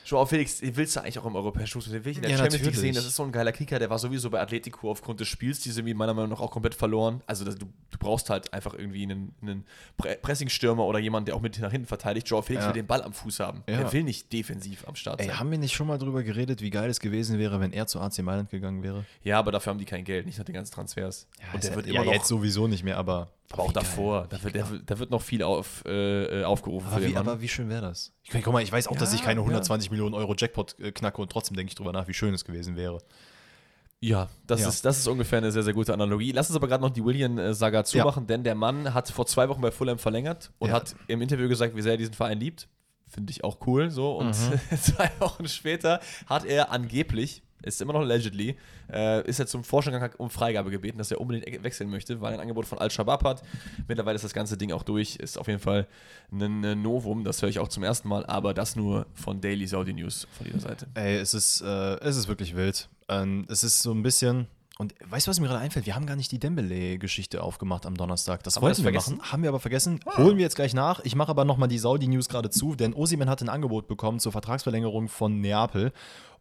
Joao 0.05 0.27
Felix, 0.27 0.59
den 0.61 0.77
willst 0.77 0.97
du 0.97 1.01
eigentlich 1.01 1.19
auch 1.19 1.25
im 1.27 1.35
europäischen 1.37 1.73
Fußball. 1.81 1.95
Den 1.99 2.05
will 2.05 2.13
ich 2.13 2.19
in 2.19 2.23
der 2.23 2.31
Ja, 2.33 2.37
Champions 2.39 2.65
League 2.65 2.77
sehen. 2.77 2.95
Das 2.95 3.07
ist 3.07 3.17
so 3.17 3.23
ein 3.23 3.33
geiler 3.33 3.53
Kicker, 3.53 3.79
der 3.79 3.89
war 3.91 3.99
sowieso 3.99 4.29
bei 4.31 4.41
Atletico 4.41 4.91
aufgrund 4.91 5.21
des 5.21 5.29
Spiels, 5.29 5.61
die 5.61 5.71
sind 5.71 5.85
meiner 5.97 6.15
Meinung 6.15 6.31
nach 6.31 6.41
auch 6.41 6.51
komplett 6.51 6.75
verloren. 6.75 7.23
Also 7.27 7.45
das, 7.45 7.57
du, 7.57 7.67
du 7.91 7.99
brauchst 7.99 8.29
halt 8.31 8.53
einfach 8.53 8.75
irgendwie 8.75 9.03
einen, 9.03 9.35
einen 9.43 9.65
Pre 9.97 10.17
Pressingstürmer 10.21 10.85
oder 10.85 10.99
jemanden, 10.99 11.27
der 11.27 11.37
auch 11.37 11.41
mit 11.41 11.59
nach 11.59 11.71
hinten 11.73 11.87
verteidigt. 11.87 12.29
Joao 12.29 12.43
Felix 12.43 12.65
Ja. 12.65 12.69
will 12.69 12.75
den 12.75 12.87
Ball 12.87 13.03
am 13.03 13.13
Fuß 13.13 13.41
haben. 13.41 13.63
Ja. 13.69 13.81
Er 13.81 13.93
will 13.93 14.03
nicht 14.05 14.33
defensiv 14.33 14.87
am 14.87 14.95
Start 14.95 15.21
Ey, 15.21 15.27
sein. 15.29 15.39
haben 15.39 15.51
wir 15.51 15.59
nicht 15.59 15.75
schon 15.75 15.87
mal 15.87 15.99
drüber 15.99 16.23
geredet, 16.23 16.61
wie 16.61 16.71
geil 16.71 16.91
es 16.91 17.01
gewesen 17.01 17.39
wäre, 17.39 17.61
wenn 17.61 17.73
er 17.73 17.87
zu 17.87 18.01
AC 18.01 18.19
Mailand 18.19 18.51
gegangen 18.51 18.83
wäre? 18.83 19.05
Ja, 19.23 19.39
aber 19.39 19.53
dafür 19.53 19.71
haben 19.71 19.79
die 19.79 19.85
kein 19.85 20.05
Geld, 20.05 20.27
nicht 20.27 20.39
nach 20.39 20.45
den 20.45 20.55
ganzen 20.55 20.75
Transfers. 20.75 21.27
und 21.53 21.65
der 21.65 21.75
wird 21.75 21.87
ja, 21.87 21.95
immer 21.95 22.05
noch, 22.05 22.13
jetzt 22.13 22.29
sowieso 22.29 22.67
nicht 22.69 22.85
mehr, 22.85 22.99
aber, 22.99 23.29
aber 23.51 23.63
auch 23.63 23.73
davor. 23.73 24.27
Da 24.29 24.43
wird, 24.43 24.55
der, 24.55 24.67
da 24.87 24.99
wird 24.99 25.11
noch 25.11 25.23
viel 25.23 25.43
auf, 25.43 25.85
äh, 25.87 26.41
äh, 26.41 26.45
aufgerufen 26.45 26.89
Aber 26.91 27.05
wie, 27.05 27.17
aber 27.17 27.41
wie 27.41 27.49
schön 27.49 27.69
wäre 27.69 27.83
das? 27.83 28.13
Ich, 28.23 28.31
guck 28.43 28.53
mal, 28.53 28.63
ich 28.63 28.73
weiß 28.73 28.89
auch, 28.89 28.97
dass 28.97 29.11
Ja, 29.13 29.17
ich 29.19 29.23
keine 29.25 29.41
ja. 29.41 29.45
120 29.45 29.91
Millionen 29.91 30.15
Euro 30.15 30.35
Jackpot 30.37 30.79
äh, 30.81 30.91
knacke 30.93 31.21
und 31.23 31.31
trotzdem 31.31 31.57
denke 31.57 31.69
ich 31.71 31.75
drüber 31.75 31.93
nach, 31.93 32.09
wie 32.09 32.15
schön 32.15 32.35
es 32.35 32.45
gewesen 32.45 32.75
wäre. 32.77 32.99
Ja, 34.01 34.29
das, 34.47 34.61
Ja. 34.61 34.69
Ist, 34.69 34.85
das 34.85 34.99
ist 34.99 35.07
ungefähr 35.07 35.39
eine 35.39 35.51
sehr, 35.53 35.63
sehr 35.63 35.73
gute 35.73 35.93
Analogie. 35.95 36.33
Lass 36.33 36.51
uns 36.51 36.57
aber 36.57 36.69
gerade 36.69 36.83
noch 36.83 36.91
die 36.91 37.03
William-Saga 37.05 37.85
zumachen, 37.85 38.27
denn 38.27 38.45
der 38.45 38.55
Mann 38.55 38.93
hat 38.93 39.09
vor 39.09 39.25
zwei 39.27 39.49
Wochen 39.49 39.61
bei 39.63 39.71
Fulham 39.71 39.99
verlängert 39.99 40.51
und 40.59 40.69
Ja. 40.71 40.75
hat 40.75 40.95
im 41.07 41.23
Interview 41.23 41.49
gesagt, 41.49 41.75
wie 41.77 41.81
sehr 41.83 41.93
er 41.93 41.99
diesen 41.99 42.13
Verein 42.15 42.39
liebt. 42.41 42.69
Finde 43.09 43.31
ich 43.31 43.45
auch 43.45 43.59
cool 43.67 43.91
so. 43.91 44.17
Und 44.17 44.31
Mhm. 44.37 44.61
zwei 44.81 45.11
Wochen 45.21 45.47
später 45.49 46.01
hat 46.27 46.45
er 46.45 46.71
angeblich, 46.73 47.43
ist 47.65 47.81
immer 47.81 47.93
noch 47.93 48.01
allegedly, 48.01 48.57
äh, 48.93 49.27
ist 49.29 49.41
er 49.41 49.47
zum 49.47 49.65
Vorstand 49.65 50.19
um 50.19 50.31
Freigabe 50.31 50.71
gebeten, 50.71 50.99
dass 50.99 51.11
er 51.11 51.21
unbedingt 51.21 51.47
e- 51.49 51.63
wechseln 51.63 51.91
möchte, 51.91 52.21
weil 52.21 52.33
er 52.33 52.39
ein 52.39 52.41
Angebot 52.41 52.67
von 52.67 52.79
Al-Shabaab 52.79 53.25
hat. 53.25 53.43
Mittlerweile 53.89 54.17
ist 54.17 54.25
das 54.25 54.33
ganze 54.35 54.57
Ding 54.57 54.73
auch 54.73 54.83
durch. 54.83 55.17
Ist 55.17 55.39
auf 55.39 55.47
jeden 55.49 55.61
Fall 55.61 55.87
ein 56.33 56.65
äh, 56.65 56.75
Novum, 56.75 57.25
das 57.25 57.43
höre 57.43 57.49
ich 57.49 57.59
auch 57.59 57.69
zum 57.69 57.83
ersten 57.83 58.09
Mal, 58.09 58.25
aber 58.27 58.55
das 58.55 58.77
nur 58.77 59.07
von 59.15 59.41
Daily 59.41 59.67
Saudi 59.67 59.93
News 59.93 60.27
von 60.37 60.47
dieser 60.47 60.61
Seite. 60.61 60.87
Ey, 60.95 61.17
es 61.17 61.35
ist, 61.35 61.61
äh, 61.61 61.95
es 62.01 62.17
ist 62.17 62.29
wirklich 62.29 62.55
wild. 62.57 62.89
Ähm, 63.09 63.47
es 63.49 63.65
ist 63.65 63.83
so 63.83 63.93
ein 63.93 64.03
bisschen. 64.03 64.47
Und 64.79 64.95
weißt 65.09 65.27
du, 65.27 65.31
was 65.31 65.39
mir 65.39 65.47
gerade 65.47 65.61
einfällt? 65.61 65.87
Wir 65.87 65.95
haben 65.95 66.07
gar 66.07 66.17
nicht 66.17 66.33
die 66.33 66.41
Dembele-Geschichte 66.41 67.43
aufgemacht 67.43 67.87
am 67.87 67.97
Donnerstag. 67.97 68.43
Das 68.43 68.57
Haben 68.57 68.63
wir 68.63 68.67
wollten 68.67 68.79
wir 68.79 68.83
vergessen? 68.85 69.17
machen, 69.19 69.33
haben 69.33 69.43
wir 69.43 69.49
aber 69.51 69.61
vergessen. 69.61 70.01
Holen 70.17 70.37
wir 70.37 70.43
jetzt 70.43 70.57
gleich 70.57 70.75
nach. 70.75 71.01
Ich 71.05 71.15
mache 71.15 71.29
aber 71.31 71.45
nochmal 71.45 71.69
die 71.69 71.79
Saudi-News 71.79 72.29
gerade 72.29 72.51
zu, 72.51 72.75
denn 72.75 72.93
Osimen 72.93 73.31
hat 73.31 73.41
ein 73.41 73.49
Angebot 73.49 73.87
bekommen 73.87 74.19
zur 74.19 74.33
Vertragsverlängerung 74.33 75.09
von 75.09 75.41
Neapel. 75.41 75.93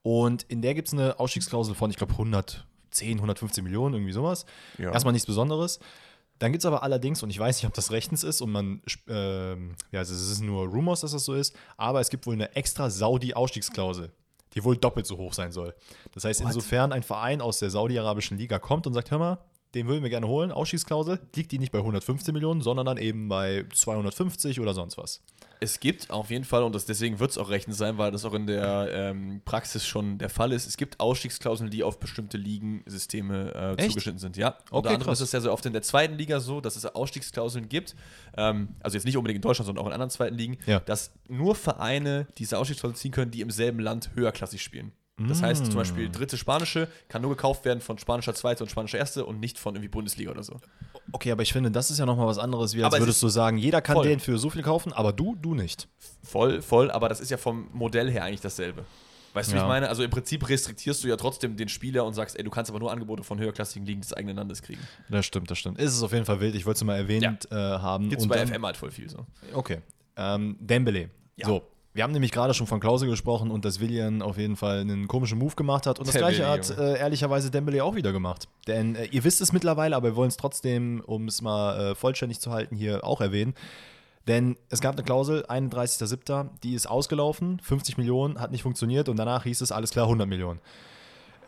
Und 0.01 0.43
in 0.43 0.63
der 0.63 0.73
gibt 0.73 0.87
es 0.87 0.93
eine 0.93 1.19
Ausstiegsklausel 1.19 1.75
von, 1.75 1.91
ich 1.91 1.97
glaube, 1.97 2.13
110, 2.13 3.17
115 3.17 3.63
Millionen, 3.63 3.93
irgendwie 3.93 4.13
sowas. 4.13 4.45
Ja. 4.79 4.91
Erstmal 4.91 5.13
nichts 5.13 5.27
Besonderes. 5.27 5.79
Dann 6.39 6.51
gibt 6.51 6.63
es 6.63 6.65
aber 6.65 6.81
allerdings, 6.81 7.21
und 7.21 7.29
ich 7.29 7.37
weiß 7.37 7.57
nicht, 7.57 7.67
ob 7.67 7.73
das 7.75 7.91
rechtens 7.91 8.23
ist, 8.23 8.41
und 8.41 8.51
man, 8.51 8.81
ähm, 9.07 9.75
ja, 9.91 10.01
es 10.01 10.09
ist 10.09 10.41
nur 10.41 10.65
Rumors, 10.65 11.01
dass 11.01 11.11
das 11.11 11.23
so 11.23 11.35
ist, 11.35 11.55
aber 11.77 12.01
es 12.01 12.09
gibt 12.09 12.25
wohl 12.25 12.33
eine 12.33 12.55
extra 12.55 12.89
Saudi-Ausstiegsklausel, 12.89 14.11
die 14.53 14.63
wohl 14.63 14.77
doppelt 14.77 15.05
so 15.05 15.17
hoch 15.17 15.33
sein 15.33 15.51
soll. 15.51 15.73
Das 16.13 16.23
heißt, 16.25 16.41
insofern 16.41 16.91
ein 16.91 17.03
Verein 17.03 17.41
aus 17.41 17.59
der 17.59 17.69
saudi-arabischen 17.69 18.37
Liga 18.37 18.59
kommt 18.59 18.87
und 18.87 18.93
sagt, 18.93 19.11
hör 19.11 19.19
mal, 19.19 19.37
den 19.73 19.87
würden 19.87 20.03
wir 20.03 20.09
gerne 20.09 20.27
holen, 20.27 20.51
Ausstiegsklausel, 20.51 21.19
liegt 21.35 21.51
die 21.51 21.59
nicht 21.59 21.71
bei 21.71 21.79
115 21.79 22.33
Millionen, 22.33 22.61
sondern 22.61 22.85
dann 22.85 22.97
eben 22.97 23.27
bei 23.29 23.65
250 23.73 24.59
oder 24.59 24.73
sonst 24.73 24.97
was. 24.97 25.21
Es 25.59 25.79
gibt 25.79 26.09
auf 26.09 26.29
jeden 26.29 26.43
Fall, 26.43 26.63
und 26.63 26.75
das, 26.75 26.85
deswegen 26.85 27.19
wird 27.19 27.31
es 27.31 27.37
auch 27.37 27.49
rechtens 27.49 27.77
sein, 27.77 27.97
weil 27.97 28.11
das 28.11 28.25
auch 28.25 28.33
in 28.33 28.47
der 28.47 28.89
ähm, 28.91 29.41
Praxis 29.45 29.85
schon 29.87 30.17
der 30.17 30.29
Fall 30.29 30.51
ist, 30.51 30.67
es 30.67 30.75
gibt 30.77 30.99
Ausstiegsklauseln, 30.99 31.69
die 31.69 31.83
auf 31.83 31.99
bestimmte 31.99 32.37
Ligensysteme 32.37 33.75
äh, 33.77 33.87
zugeschnitten 33.87 34.19
sind. 34.19 34.37
Ja, 34.37 34.49
Okay, 34.49 34.77
unter 34.77 34.89
anderem 34.89 35.07
krass. 35.09 35.21
ist 35.21 35.27
es 35.27 35.31
ja 35.31 35.39
so 35.41 35.51
oft 35.51 35.65
in 35.65 35.73
der 35.73 35.81
zweiten 35.81 36.15
Liga 36.17 36.39
so, 36.39 36.59
dass 36.61 36.75
es 36.75 36.85
Ausstiegsklauseln 36.85 37.69
gibt, 37.69 37.95
ähm, 38.37 38.69
also 38.81 38.95
jetzt 38.95 39.05
nicht 39.05 39.17
unbedingt 39.17 39.37
in 39.37 39.41
Deutschland, 39.41 39.65
sondern 39.67 39.83
auch 39.83 39.87
in 39.87 39.93
anderen 39.93 40.09
zweiten 40.09 40.35
Ligen, 40.35 40.57
Ja. 40.65 40.79
dass 40.81 41.11
nur 41.29 41.55
Vereine 41.55 42.27
diese 42.37 42.57
Ausstiegsklauseln 42.57 42.95
ziehen 42.97 43.11
können, 43.11 43.31
die 43.31 43.41
im 43.41 43.49
selben 43.51 43.79
Land 43.79 44.11
höherklassig 44.15 44.61
spielen. 44.61 44.91
Das 45.17 45.43
heißt 45.43 45.65
zum 45.67 45.75
Beispiel, 45.75 46.09
dritte 46.09 46.37
Spanische 46.37 46.87
kann 47.07 47.21
nur 47.21 47.29
gekauft 47.31 47.65
werden 47.65 47.81
von 47.81 47.99
spanischer 47.99 48.33
Zweite 48.33 48.63
und 48.63 48.69
spanischer 48.69 48.97
Erste 48.97 49.25
und 49.25 49.39
nicht 49.39 49.59
von 49.59 49.75
irgendwie 49.75 49.89
Bundesliga 49.89 50.31
oder 50.31 50.41
so. 50.43 50.59
Okay, 51.11 51.31
aber 51.31 51.43
ich 51.43 51.53
finde, 51.53 51.69
das 51.69 51.91
ist 51.91 51.99
ja 51.99 52.05
nochmal 52.07 52.25
was 52.25 52.39
anderes, 52.39 52.73
wie 52.75 52.83
als 52.83 52.93
Aber 52.93 53.03
würdest 53.03 53.21
du 53.21 53.27
sagen, 53.29 53.57
jeder 53.57 53.81
kann 53.81 53.95
Voll. 53.95 54.07
den 54.07 54.19
für 54.19 54.39
so 54.39 54.49
viel 54.49 54.63
kaufen, 54.63 54.91
aber 54.91 55.13
du, 55.13 55.35
du 55.35 55.53
nicht. 55.53 55.87
Voll, 56.23 56.61
voll, 56.63 56.89
aber 56.89 57.09
das 57.09 57.19
ist 57.19 57.29
ja 57.29 57.37
vom 57.37 57.67
Modell 57.73 58.09
her 58.09 58.23
eigentlich 58.23 58.41
dasselbe. 58.41 58.85
Weißt 59.35 59.49
du, 59.49 59.53
wie 59.53 59.57
Ja. 59.57 59.63
ich 59.63 59.67
meine? 59.67 59.87
Also 59.89 60.03
im 60.03 60.09
Prinzip 60.09 60.47
restriktierst 60.49 61.03
du 61.03 61.07
ja 61.07 61.15
trotzdem 61.15 61.57
den 61.57 61.69
Spieler 61.69 62.05
und 62.05 62.13
sagst, 62.15 62.35
ey, 62.37 62.43
du 62.43 62.49
kannst 62.49 62.71
aber 62.71 62.79
nur 62.79 62.91
Angebote 62.91 63.23
von 63.23 63.39
höherklassigen 63.39 63.85
Ligen 63.85 64.01
des 64.01 64.13
eigenen 64.13 64.35
Landes 64.35 64.61
kriegen. 64.63 64.81
Das 65.09 65.25
stimmt, 65.27 65.49
das 65.51 65.57
stimmt. 65.59 65.79
Ist 65.79 65.93
es 65.95 66.01
auf 66.03 66.11
jeden 66.13 66.25
Fall 66.25 66.39
wild. 66.39 66.55
Ich 66.55 66.65
wollte 66.65 66.77
es 66.77 66.83
mal 66.83 66.95
erwähnt 66.97 67.47
äh, 67.51 67.55
haben. 67.55 68.09
Gibt's 68.09 68.23
Und 68.23 68.29
bei 68.29 68.37
dann- 68.37 68.47
FM 68.47 68.65
halt 68.65 68.77
voll 68.77 68.91
viel 68.91 69.09
so. 69.09 69.25
Okay. 69.53 69.79
Ähm, 70.17 70.55
Dembele. 70.59 71.09
Ja. 71.35 71.47
So. 71.47 71.63
Wir 71.93 72.03
haben 72.03 72.11
nämlich 72.11 72.31
gerade 72.31 72.55
schon 72.55 72.65
von 72.65 72.79
Klause 72.79 73.05
gesprochen 73.05 73.51
und 73.51 73.65
dass 73.65 73.79
Willian 73.79 74.23
auf 74.23 74.37
jeden 74.37 74.55
Fall 74.55 74.79
einen 74.79 75.07
komischen 75.07 75.37
Move 75.37 75.55
gemacht 75.55 75.85
hat. 75.85 75.99
Und 75.99 76.07
das 76.07 76.13
Der 76.13 76.21
gleiche 76.21 76.39
Willi, 76.39 76.49
hat 76.49 76.77
äh, 76.77 76.97
ehrlicherweise 76.97 77.51
Dembele 77.51 77.83
auch 77.83 77.93
wieder 77.93 78.11
gemacht. 78.11 78.47
Denn 78.67 78.95
äh, 78.95 79.05
ihr 79.05 79.23
wisst 79.23 79.41
es 79.41 79.53
mittlerweile, 79.53 79.95
aber 79.95 80.09
wir 80.09 80.15
wollen 80.15 80.29
es 80.29 80.37
trotzdem, 80.37 81.03
um 81.05 81.27
es 81.27 81.43
mal 81.43 81.91
äh, 81.91 81.95
vollständig 81.95 82.39
zu 82.39 82.51
halten, 82.51 82.75
hier 82.75 83.03
auch 83.03 83.21
erwähnen. 83.21 83.53
Denn 84.27 84.57
es 84.69 84.81
gab 84.81 84.95
eine 84.95 85.03
Klausel, 85.03 85.45
31.07., 85.45 86.47
die 86.63 86.73
ist 86.73 86.87
ausgelaufen, 86.87 87.59
50 87.59 87.97
Millionen, 87.97 88.39
hat 88.39 88.51
nicht 88.51 88.63
funktioniert 88.63 89.09
und 89.09 89.17
danach 89.17 89.43
hieß 89.43 89.61
es, 89.61 89.71
alles 89.71 89.91
klar, 89.91 90.05
100 90.05 90.27
Millionen. 90.27 90.61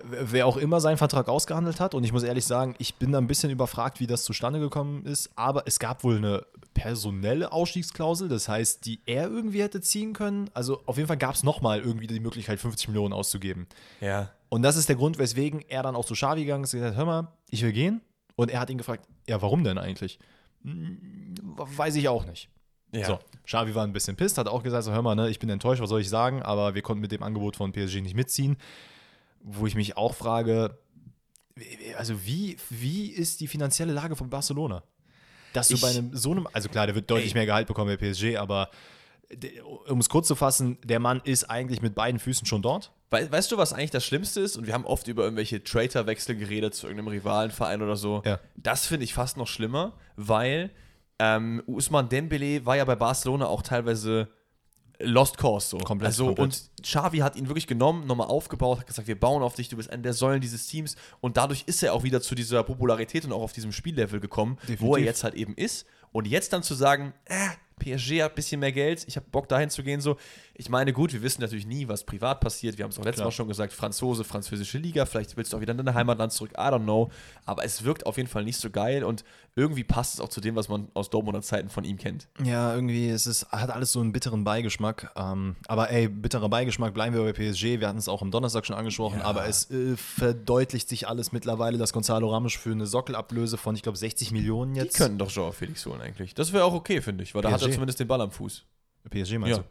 Wer 0.08 0.46
auch 0.48 0.58
immer 0.58 0.80
seinen 0.80 0.98
Vertrag 0.98 1.28
ausgehandelt 1.28 1.80
hat, 1.80 1.96
und 1.96 2.04
ich 2.04 2.14
muss 2.14 2.24
ehrlich 2.24 2.46
sagen, 2.46 2.76
ich 2.78 2.96
bin 2.96 3.12
da 3.12 3.18
ein 3.18 3.28
bisschen 3.28 3.50
überfragt, 3.50 4.00
wie 4.00 4.08
das 4.08 4.24
zustande 4.24 4.60
gekommen 4.60 5.06
ist, 5.06 5.30
aber 5.36 5.64
es 5.66 5.80
gab 5.80 6.04
wohl 6.04 6.18
eine 6.18 6.46
personelle 6.74 7.52
Ausstiegsklausel, 7.52 8.28
das 8.28 8.48
heißt, 8.48 8.86
die 8.86 9.00
er 9.06 9.30
irgendwie 9.30 9.64
hätte 9.64 9.82
ziehen 9.82 10.14
können. 10.14 10.50
Also 10.54 10.82
auf 10.86 10.98
jeden 10.98 11.08
Fall 11.08 11.18
gab 11.18 11.34
es 11.34 11.44
nochmal 11.44 11.80
irgendwie 11.80 12.06
die 12.06 12.20
Möglichkeit, 12.20 12.60
50 12.60 12.90
Millionen 12.90 13.14
auszugeben. 13.14 13.68
Ja. 14.02 14.30
Und 14.50 14.62
das 14.62 14.76
ist 14.76 14.90
der 14.90 14.96
Grund, 14.96 15.18
weswegen 15.18 15.64
er 15.68 15.84
dann 15.84 15.96
auch 15.96 16.06
zu 16.06 16.14
Xavi 16.14 16.42
gegangen 16.42 16.66
ist 16.66 16.74
und 16.74 16.82
gesagt 16.82 16.96
hat, 16.96 17.06
hör 17.06 17.06
mal, 17.06 17.32
ich 17.50 17.64
will 17.64 17.72
gehen. 17.72 18.02
Und 18.36 18.52
er 18.52 18.60
hat 18.60 18.70
ihn 18.70 18.78
gefragt, 18.78 19.08
ja, 19.28 19.42
warum 19.42 19.64
denn 19.64 19.78
eigentlich? 19.78 20.20
Hm, 20.64 21.36
Weiß 21.56 21.96
ich 21.96 22.10
auch 22.10 22.26
nicht. 22.26 22.50
Ja. 22.92 23.06
So, 23.06 23.20
Xavi 23.46 23.76
war 23.76 23.84
ein 23.84 23.94
bisschen 23.94 24.16
pisst, 24.16 24.38
hat 24.38 24.48
auch 24.48 24.64
gesagt, 24.64 24.84
so, 24.84 24.92
hör 24.92 25.02
mal, 25.02 25.16
ne, 25.16 25.30
ich 25.30 25.40
bin 25.40 25.50
enttäuscht, 25.50 25.82
was 25.82 25.90
soll 25.90 26.02
ich 26.02 26.10
sagen, 26.10 26.42
aber 26.44 26.76
wir 26.76 26.82
konnten 26.82 27.02
mit 27.02 27.12
dem 27.12 27.24
Angebot 27.24 27.56
von 27.56 27.72
PSG 27.72 28.02
nicht 28.02 28.16
mitziehen. 28.16 28.58
Wo 29.48 29.68
ich 29.68 29.76
mich 29.76 29.96
auch 29.96 30.16
frage, 30.16 30.78
also 31.98 32.26
wie, 32.26 32.58
wie 32.72 33.12
ist 33.12 33.40
die 33.42 33.48
finanzielle 33.48 33.94
Lage 33.94 34.16
von 34.16 34.30
Barcelona? 34.30 34.82
Dass 35.54 35.68
du 35.70 35.76
Ich- 35.76 35.82
bei 35.82 35.90
einem 35.90 36.16
so 36.16 36.32
einem, 36.32 36.48
also 36.52 36.68
klar, 36.68 36.88
der 36.88 36.96
wird 36.96 37.10
deutlich 37.12 37.30
Ey. 37.32 37.36
mehr 37.36 37.46
Gehalt 37.46 37.68
bekommen 37.68 37.88
bei 37.88 37.98
PSG, 37.98 38.38
aber 38.38 38.70
um 39.88 40.00
es 40.00 40.10
kurz 40.10 40.28
zu 40.28 40.36
fassen, 40.36 40.78
der 40.84 41.00
Mann 41.00 41.22
ist 41.24 41.46
eigentlich 41.50 41.82
mit 41.82 41.96
beiden 41.96 42.20
Füßen 42.20 42.46
schon 42.46 42.62
dort. 42.62 42.92
We 43.12 43.32
weißt 43.32 43.52
du, 43.52 43.58
was 43.58 43.72
eigentlich 43.72 43.92
das 43.92 44.04
Schlimmste 44.06 44.42
ist? 44.42 44.58
Und 44.58 44.68
wir 44.68 44.74
haben 44.74 44.86
oft 44.86 45.08
über 45.08 45.24
irgendwelche 45.24 45.64
Traitor-Wechsel 45.64 46.36
geredet 46.36 46.74
zu 46.76 46.88
irgendeinem 46.88 47.10
Rivalenverein 47.10 47.82
oder 47.82 47.96
so. 47.96 48.22
Ja. 48.26 48.40
Das 48.56 48.86
finde 48.86 49.04
ich 49.06 49.14
fast 49.14 49.38
noch 49.38 49.48
schlimmer, 49.48 49.94
weil 50.16 50.72
ähm, 51.20 51.64
Usman 51.66 52.10
Dembele 52.10 52.66
war 52.66 52.76
ja 52.76 52.84
bei 52.86 52.96
Barcelona 52.96 53.46
auch 53.48 53.62
teilweise 53.62 54.28
Lost 55.00 55.38
Cause 55.38 55.68
so. 55.70 55.78
Komplett, 55.78 56.08
also, 56.08 56.28
komplett. 56.28 56.46
Und 56.46 56.84
Xavi 56.84 57.20
hat 57.20 57.36
ihn 57.36 57.48
wirklich 57.48 57.68
genommen, 57.68 58.06
nochmal 58.08 58.28
aufgebaut, 58.28 58.80
hat 58.80 58.88
gesagt, 58.88 59.08
wir 59.08 59.20
bauen 59.20 59.44
auf 59.44 59.56
dich, 59.56 59.70
du 59.70 59.78
bist 59.78 59.90
einer 59.90 60.04
der 60.04 60.14
Säulen 60.14 60.42
dieses 60.42 60.68
Teams. 60.68 60.96
Und 61.22 61.38
dadurch 61.38 61.64
ist 61.66 61.84
er 61.84 61.94
auch 61.94 62.04
wieder 62.04 62.22
zu 62.22 62.36
dieser 62.36 62.64
Popularität 62.64 63.26
und 63.26 63.34
auch 63.34 63.42
auf 63.42 63.54
diesem 63.54 63.72
Spiellevel 63.72 64.20
gekommen, 64.20 64.58
wo 64.58 64.68
er 64.68 64.76
Definitiv. 64.76 65.06
jetzt 65.06 65.24
halt 65.24 65.34
eben 65.36 65.56
ist. 65.56 65.86
Und 66.16 66.28
jetzt 66.28 66.54
dann 66.54 66.64
zu 66.64 66.76
sagen, 66.76 67.14
äh, 67.26 67.34
PSG 67.78 68.24
hat 68.24 68.32
ein 68.32 68.36
bisschen 68.36 68.62
mehr 68.62 68.72
Geld, 68.72 69.04
ich 69.06 69.18
habe 69.18 69.26
Bock 69.30 69.50
dahin 69.50 69.70
zu 69.70 69.84
gehen, 69.84 70.00
so. 70.00 70.16
Ich 70.58 70.70
meine, 70.70 70.94
gut, 70.94 71.12
wir 71.12 71.22
wissen 71.22 71.42
natürlich 71.42 71.66
nie, 71.68 71.90
was 71.90 72.06
privat 72.06 72.40
passiert. 72.40 72.78
Wir 72.78 72.84
haben 72.86 72.92
es 72.92 72.98
auch 72.98 73.04
letztes 73.04 73.16
Klar. 73.18 73.28
Mal 73.28 73.32
schon 73.34 73.50
gesagt, 73.50 73.74
Franzose, 73.74 74.24
französische 74.24 74.78
Liga, 74.78 75.06
vielleicht 75.06 75.36
willst 75.36 75.52
du 75.52 75.58
auch 75.58 75.62
wieder 75.62 75.72
in 75.78 75.84
dein 75.84 75.94
Heimatland 75.94 76.32
zurück, 76.32 76.52
I 76.54 76.62
don't 76.62 76.84
know. 76.84 77.12
Aber 77.46 77.66
es 77.66 77.84
wirkt 77.84 78.06
auf 78.06 78.16
jeden 78.16 78.30
Fall 78.30 78.46
nicht 78.46 78.56
so 78.58 78.70
geil 78.70 79.04
und 79.04 79.26
irgendwie 79.58 79.84
passt 79.84 80.14
es 80.14 80.20
auch 80.22 80.30
zu 80.30 80.40
dem, 80.40 80.56
was 80.56 80.70
man 80.70 80.88
aus 80.94 81.10
Dortmunder 81.10 81.42
Zeiten 81.42 81.68
von 81.68 81.84
ihm 81.84 81.98
kennt. 81.98 82.30
Ja, 82.42 82.74
irgendwie, 82.74 83.10
es 83.10 83.28
ist, 83.28 83.52
hat 83.52 83.70
alles 83.70 83.92
so 83.92 84.00
einen 84.00 84.14
bitteren 84.14 84.46
Beigeschmack. 84.46 85.12
Ähm, 85.18 85.58
aber 85.68 85.90
ey, 85.92 86.08
bitterer 86.08 86.48
Beigeschmack, 86.48 86.94
bleiben 86.94 87.14
wir 87.14 87.24
bei 87.24 87.34
PSG. 87.34 87.82
Wir 87.82 87.90
hatten 87.90 87.98
es 88.00 88.08
auch 88.08 88.22
am 88.22 88.32
Donnerstag 88.32 88.66
schon 88.66 88.78
angesprochen, 88.78 89.20
Ja. 89.20 89.26
aber 89.26 89.46
es 89.48 89.70
äh, 89.72 89.98
verdeutlicht 89.98 90.88
sich 90.88 91.10
alles 91.10 91.34
mittlerweile, 91.34 91.78
dass 91.78 91.92
Gonzalo 91.92 92.30
Ramos 92.32 92.54
für 92.54 92.72
eine 92.72 92.86
Sockelablöse 92.88 93.58
von, 93.58 93.76
ich 93.76 93.84
glaube, 93.84 93.98
60 93.98 94.32
Millionen 94.32 94.74
Die 94.76 94.80
jetzt. 94.80 94.96
können 94.96 95.18
doch 95.18 95.30
Joao 95.32 95.52
Felix 95.52 95.86
holen 95.86 96.00
eigentlich. 96.06 96.34
Das 96.34 96.54
wäre 96.54 96.64
auch 96.64 96.74
okay, 96.74 97.02
finde 97.02 97.24
ich, 97.24 97.34
weil 97.36 97.42
da 97.42 97.52
hat 97.52 97.62
er 97.62 97.68
PSG. 97.68 97.74
zumindest 97.76 98.00
den 98.00 98.08
Ball 98.08 98.22
am 98.22 98.32
Fuß. 98.32 98.64
PSG 99.10 99.38
meinst 99.38 99.58
Ja. 99.58 99.64
du? 99.64 99.70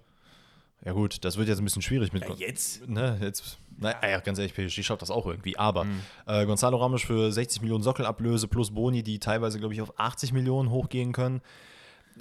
Ja, 0.87 0.93
gut, 0.93 1.25
das 1.25 1.39
wird 1.39 1.49
jetzt 1.49 1.59
ein 1.61 1.65
bisschen 1.65 1.81
schwierig 1.81 2.13
mit. 2.13 2.25
Ja, 2.29 2.35
jetzt. 2.35 2.87
Ne, 2.87 3.17
jetzt 3.23 3.57
Naja, 3.79 4.21
ganz 4.21 4.39
ehrlich, 4.39 4.53
PSG 4.55 4.83
schafft 4.85 5.01
das 5.01 5.11
auch 5.11 5.27
irgendwie. 5.27 5.57
Aber 5.57 5.87
äh, 6.27 6.45
Gonzalo 6.45 6.77
Ramos 6.77 7.03
für 7.03 7.33
60 7.33 7.63
Millionen 7.63 7.83
Sockelablöse 7.83 8.49
plus 8.49 8.71
Boni, 8.71 9.03
die 9.03 9.19
teilweise, 9.19 9.59
glaube 9.59 9.73
ich, 9.73 9.81
auf 9.81 9.99
80 9.99 10.33
Millionen 10.35 10.69
hochgehen 10.71 11.13
können. 11.13 11.41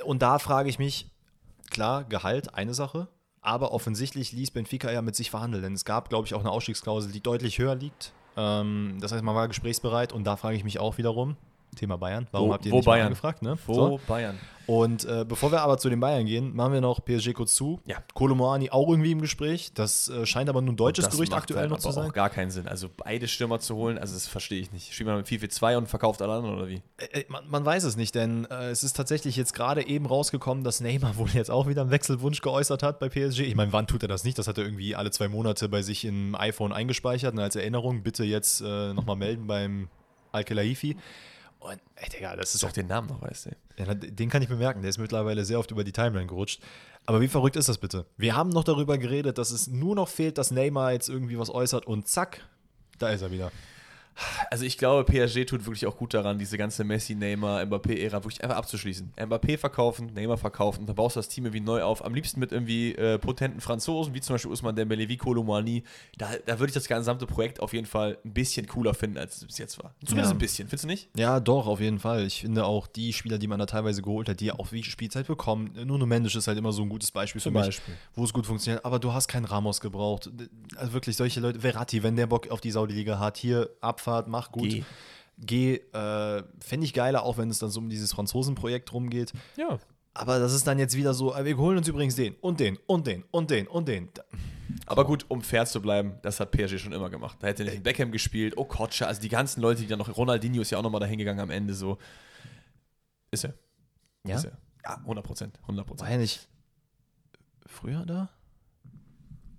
Und 0.05 0.21
da 0.21 0.39
frage 0.39 0.69
ich 0.69 0.79
mich, 0.79 1.07
klar, 1.71 2.05
Gehalt, 2.05 2.53
eine 2.55 2.73
Sache. 2.73 3.09
Aber 3.41 3.73
offensichtlich 3.73 4.31
ließ 4.31 4.51
Benfica 4.51 4.89
ja 4.91 5.01
mit 5.01 5.17
sich 5.17 5.29
verhandeln. 5.29 5.61
Denn 5.61 5.73
es 5.73 5.83
gab, 5.83 6.07
glaube 6.07 6.25
ich, 6.25 6.33
auch 6.33 6.39
eine 6.39 6.49
Ausstiegsklausel, 6.51 7.11
die 7.11 7.19
deutlich 7.21 7.59
höher 7.59 7.75
liegt. 7.75 8.13
Ähm, 8.37 8.97
das 9.01 9.11
heißt, 9.11 9.21
man 9.23 9.35
war 9.35 9.49
gesprächsbereit. 9.49 10.13
Und 10.13 10.23
da 10.23 10.37
frage 10.37 10.55
ich 10.55 10.63
mich 10.63 10.79
auch 10.79 10.97
wiederum, 10.97 11.35
Thema 11.75 11.97
Bayern, 11.97 12.27
warum 12.31 12.49
Wo- 12.49 12.53
habt 12.53 12.65
ihr 12.65 12.71
wo 12.71 12.77
nicht 12.77 12.85
Bayern? 12.85 13.07
angefragt? 13.07 13.41
Ne? 13.41 13.57
Wo 13.65 13.73
So. 13.73 13.99
Bayern? 14.07 14.37
Und 14.65 15.03
äh, 15.03 15.25
bevor 15.27 15.51
wir 15.51 15.59
aber 15.61 15.77
zu 15.77 15.89
den 15.89 15.99
Bayern 15.99 16.25
gehen, 16.25 16.55
machen 16.55 16.71
wir 16.71 16.79
noch 16.79 17.03
PSG 17.03 17.33
kurz 17.33 17.53
zu. 17.53 17.81
Ja. 17.85 17.97
Kolomoani 18.13 18.69
auch 18.69 18.87
irgendwie 18.87 19.11
im 19.11 19.19
Gespräch. 19.19 19.73
Das 19.73 20.07
äh, 20.07 20.25
scheint 20.25 20.47
aber 20.49 20.61
nur 20.61 20.71
ein 20.71 20.77
deutsches 20.77 21.03
Das 21.03 21.13
Gerücht 21.15 21.31
macht 21.33 21.41
aktuell 21.41 21.59
halt 21.63 21.71
noch 21.71 21.79
zu 21.79 21.91
sein. 21.91 22.07
auch 22.07 22.13
gar 22.13 22.29
keinen 22.29 22.49
Sinn. 22.49 22.65
Also 22.69 22.87
beide 22.95 23.27
Stürmer 23.27 23.59
zu 23.59 23.75
holen, 23.75 23.97
also 23.97 24.13
das 24.13 24.25
verstehe 24.25 24.61
ich 24.61 24.71
nicht. 24.71 24.93
Spielt 24.93 25.07
man 25.07 25.17
mit 25.17 25.27
4-4-2 25.27 25.75
und 25.75 25.87
verkauft 25.89 26.21
alle 26.21 26.31
anderen 26.35 26.55
oder 26.55 26.69
wie? 26.69 26.81
Äh, 26.97 27.25
Man, 27.27 27.43
man 27.49 27.65
weiß 27.65 27.83
es 27.83 27.97
nicht, 27.97 28.15
denn 28.15 28.45
äh, 28.49 28.69
es 28.69 28.83
ist 28.83 28.93
tatsächlich 28.95 29.35
jetzt 29.35 29.53
gerade 29.53 29.85
eben 29.85 30.05
rausgekommen, 30.05 30.63
dass 30.63 30.79
Neymar 30.79 31.17
wohl 31.17 31.27
jetzt 31.31 31.51
auch 31.51 31.67
wieder 31.67 31.81
einen 31.81 31.91
Wechselwunsch 31.91 32.39
geäußert 32.39 32.83
hat 32.83 32.99
bei 32.99 33.09
PSG. 33.09 33.39
Ich 33.41 33.55
meine, 33.55 33.73
wann 33.73 33.85
tut 33.85 34.01
er 34.03 34.07
das 34.07 34.23
nicht? 34.23 34.37
Das 34.39 34.47
hat 34.47 34.57
er 34.57 34.63
irgendwie 34.63 34.95
alle 34.95 35.11
zwei 35.11 35.27
Monate 35.27 35.67
bei 35.67 35.81
sich 35.81 36.05
im 36.05 36.35
iPhone 36.35 36.71
eingespeichert 36.71 37.33
und 37.33 37.39
als 37.39 37.57
Erinnerung 37.57 38.01
bitte 38.01 38.23
jetzt 38.23 38.61
äh, 38.61 38.93
nochmal 38.93 39.17
melden 39.17 39.45
beim 39.45 39.89
Al-Khelaifi. 40.31 40.95
Und 41.63 41.79
ey, 41.95 42.09
Digga, 42.09 42.35
das 42.35 42.55
ist 42.55 42.65
auch 42.65 42.73
den 42.73 42.87
Namen 42.87 43.07
noch 43.07 43.21
weißt 43.21 43.45
du. 43.45 43.51
Ja, 43.77 43.93
den 43.93 44.29
kann 44.29 44.41
ich 44.41 44.49
bemerken. 44.49 44.81
Der 44.81 44.89
ist 44.89 44.97
mittlerweile 44.97 45.45
sehr 45.45 45.59
oft 45.59 45.71
über 45.71 45.85
die 45.85 45.93
Timeline 45.93 46.27
gerutscht. 46.27 46.61
Aber 47.05 47.21
wie 47.21 47.29
verrückt 47.29 47.55
ist 47.55 47.69
das 47.69 47.77
bitte? 47.77 48.05
Wir 48.17 48.35
haben 48.35 48.49
noch 48.49 48.65
darüber 48.65 48.97
geredet, 48.97 49.37
dass 49.37 49.51
es 49.51 49.67
nur 49.67 49.95
noch 49.95 50.09
fehlt, 50.09 50.37
dass 50.37 50.51
Neymar 50.51 50.91
jetzt 50.91 51.07
irgendwie 51.07 51.39
was 51.39 51.49
äußert 51.49 51.85
und 51.85 52.07
zack, 52.07 52.41
da 52.99 53.09
ist 53.11 53.21
er 53.21 53.31
wieder. 53.31 53.51
Also 54.51 54.65
ich 54.65 54.77
glaube, 54.77 55.03
PSG 55.11 55.45
tut 55.45 55.65
wirklich 55.65 55.85
auch 55.87 55.97
gut 55.97 56.13
daran, 56.13 56.37
diese 56.37 56.57
ganze 56.57 56.83
Messi, 56.83 57.15
Neymar, 57.15 57.65
Mbappé-Ära 57.65 58.23
wirklich 58.23 58.43
einfach 58.43 58.57
abzuschließen. 58.57 59.13
Mbappé 59.17 59.57
verkaufen, 59.57 60.11
Neymar 60.13 60.37
verkaufen, 60.37 60.85
dann 60.85 60.95
baust 60.95 61.15
du 61.15 61.19
das 61.19 61.29
Team 61.29 61.45
irgendwie 61.45 61.61
neu 61.61 61.81
auf. 61.81 62.05
Am 62.05 62.13
liebsten 62.13 62.39
mit 62.39 62.51
irgendwie 62.51 62.93
äh, 62.95 63.17
potenten 63.17 63.59
Franzosen, 63.61 64.13
wie 64.13 64.21
zum 64.21 64.35
Beispiel 64.35 64.51
Usman 64.51 64.75
Dembele, 64.75 65.07
wie 65.09 65.17
Colomani. 65.17 65.83
Da, 66.17 66.29
da 66.45 66.59
würde 66.59 66.67
ich 66.69 66.73
das 66.73 66.87
gesamte 66.87 67.25
Projekt 67.25 67.59
auf 67.59 67.73
jeden 67.73 67.87
Fall 67.87 68.17
ein 68.23 68.33
bisschen 68.33 68.67
cooler 68.67 68.93
finden, 68.93 69.17
als 69.17 69.37
es 69.37 69.45
bis 69.45 69.57
jetzt 69.57 69.81
war. 69.83 69.93
Zumindest 70.05 70.31
Ja. 70.31 70.35
ein 70.35 70.39
bisschen, 70.39 70.67
findest 70.67 70.83
du 70.83 70.87
nicht? 70.87 71.09
Ja, 71.17 71.39
doch, 71.39 71.65
auf 71.67 71.79
jeden 71.79 71.99
Fall. 71.99 72.25
Ich 72.25 72.41
finde 72.41 72.65
auch 72.65 72.87
die 72.87 73.13
Spieler, 73.13 73.37
die 73.39 73.47
man 73.47 73.59
da 73.59 73.65
teilweise 73.65 74.01
geholt 74.01 74.29
hat, 74.29 74.39
die 74.39 74.51
auch 74.51 74.71
wie 74.71 74.83
Spielzeit 74.83 75.27
bekommen. 75.27 75.71
Nuno 75.85 76.05
Mendes 76.05 76.35
ist 76.35 76.47
halt 76.47 76.57
immer 76.57 76.71
so 76.71 76.83
ein 76.83 76.89
gutes 76.89 77.11
Beispiel 77.11 77.41
Zum 77.41 77.53
für 77.53 77.59
mich, 77.59 77.67
Beispiel. 77.67 77.93
wo 78.15 78.23
es 78.23 78.33
gut 78.33 78.45
funktioniert. 78.45 78.85
Aber 78.85 78.99
du 78.99 79.11
hast 79.13 79.27
keinen 79.27 79.45
Ramos 79.45 79.81
gebraucht. 79.81 80.29
Also 80.75 80.93
wirklich 80.93 81.15
solche 81.15 81.39
Leute. 81.39 81.59
Verratti, 81.59 82.03
wenn 82.03 82.15
der 82.15 82.27
Bock 82.27 82.49
auf 82.51 82.61
die 82.61 82.71
Saudi-Liga 82.71 83.19
hat, 83.19 83.37
hier 83.37 83.69
Abfahrt, 84.03 84.27
mach 84.27 84.51
gut. 84.51 84.69
Geh. 84.69 84.83
Geh, 85.37 85.75
äh, 85.75 86.43
fände 86.59 86.85
ich 86.85 86.93
geiler, 86.93 87.23
auch 87.23 87.37
wenn 87.37 87.49
es 87.49 87.59
dann 87.59 87.69
so 87.69 87.79
um 87.79 87.89
dieses 87.89 88.13
Franzosen-Projekt 88.13 88.93
rumgeht. 88.93 89.33
Ja. 89.57 89.79
Aber 90.13 90.39
das 90.39 90.53
ist 90.53 90.67
dann 90.67 90.77
jetzt 90.77 90.95
wieder 90.95 91.13
so, 91.13 91.33
äh, 91.33 91.43
wir 91.43 91.57
holen 91.57 91.77
uns 91.77 91.87
übrigens 91.87 92.15
den 92.15 92.35
und 92.35 92.59
den 92.59 92.77
und 92.85 93.07
den 93.07 93.23
und 93.31 93.49
den 93.49 93.67
und 93.67 93.87
den. 93.87 94.09
Aber 94.85 95.05
gut, 95.05 95.25
um 95.29 95.41
fair 95.41 95.65
zu 95.65 95.81
bleiben, 95.81 96.15
das 96.21 96.39
hat 96.39 96.51
PSG 96.51 96.77
schon 96.77 96.93
immer 96.93 97.09
gemacht. 97.09 97.37
Da 97.39 97.47
hätte 97.47 97.63
nicht 97.63 97.75
ein 97.77 97.83
Beckham 97.83 98.11
gespielt, 98.11 98.57
Okocha, 98.57 99.05
also 99.05 99.21
die 99.21 99.29
ganzen 99.29 99.61
Leute, 99.61 99.81
die 99.81 99.87
dann 99.87 99.99
noch, 99.99 100.15
Ronaldinho 100.15 100.61
ist 100.61 100.69
ja 100.69 100.77
auch 100.77 100.83
nochmal 100.83 101.01
dahin 101.01 101.17
gegangen 101.17 101.39
am 101.39 101.49
Ende 101.49 101.73
so. 101.73 101.97
Ist 103.31 103.45
er. 103.45 103.53
Ja? 104.27 104.35
Ist 104.35 104.45
er. 104.45 104.57
Ja, 104.83 104.97
100 104.97 105.25
Prozent. 105.25 105.59
100 105.61 105.77
War 105.77 105.87
Prozent. 105.87 106.11
er 106.11 106.17
nicht 106.17 106.47
früher 107.65 108.05
da? 108.05 108.29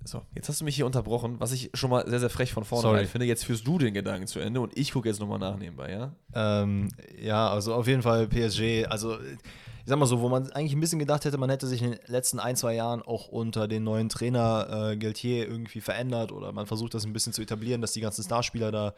So, 0.05 0.23
jetzt 0.35 0.49
hast 0.49 0.61
du 0.61 0.65
mich 0.65 0.77
hier 0.77 0.87
unterbrochen, 0.87 1.41
was 1.41 1.53
ich 1.53 1.71
schon 1.75 1.91
mal 1.91 2.07
sehr, 2.09 2.21
sehr 2.21 2.31
frech 2.31 2.53
von 2.53 2.65
vorne 2.65 2.83
Sorry. 2.83 3.07
finde. 3.07 3.27
Jetzt 3.27 3.45
führst 3.45 3.67
du 3.67 3.79
den 3.79 3.95
Gedanken 3.95 4.27
zu 4.27 4.39
Ende 4.39 4.61
und 4.61 4.77
ich 4.77 4.93
gucke 4.93 5.09
jetzt 5.09 5.19
nochmal 5.19 5.39
nach 5.39 5.57
nebenbei, 5.57 5.91
ja? 5.91 6.13
Ähm, 6.35 6.89
ja, 7.19 7.49
also 7.49 7.75
auf 7.75 7.87
jeden 7.87 8.03
Fall 8.03 8.29
PSG. 8.29 8.87
Also, 8.89 9.19
ich 9.21 9.91
sag 9.91 9.99
mal 9.99 10.07
so, 10.07 10.21
wo 10.21 10.29
man 10.29 10.51
eigentlich 10.53 10.75
ein 10.75 10.81
bisschen 10.81 10.99
gedacht 10.99 11.25
hätte, 11.25 11.39
man 11.39 11.51
hätte 11.51 11.67
sich 11.67 11.83
in 11.83 11.93
den 11.93 12.01
letzten 12.07 12.39
ein, 12.39 12.57
zwei 12.57 12.75
Jahren 12.75 13.03
auch 13.03 13.29
unter 13.29 13.67
den 13.67 13.85
neuen 13.85 14.09
Trainer 14.11 14.91
äh, 14.93 14.97
Geltier 14.97 15.49
irgendwie 15.49 15.81
verändert 15.81 16.33
oder 16.33 16.53
man 16.53 16.67
versucht 16.67 16.95
das 16.95 17.05
ein 17.05 17.13
bisschen 17.13 17.33
zu 17.33 17.43
etablieren, 17.43 17.81
dass 17.81 17.93
die 17.93 18.01
ganzen 18.01 18.25
Starspieler 18.25 18.73
da 18.73 18.95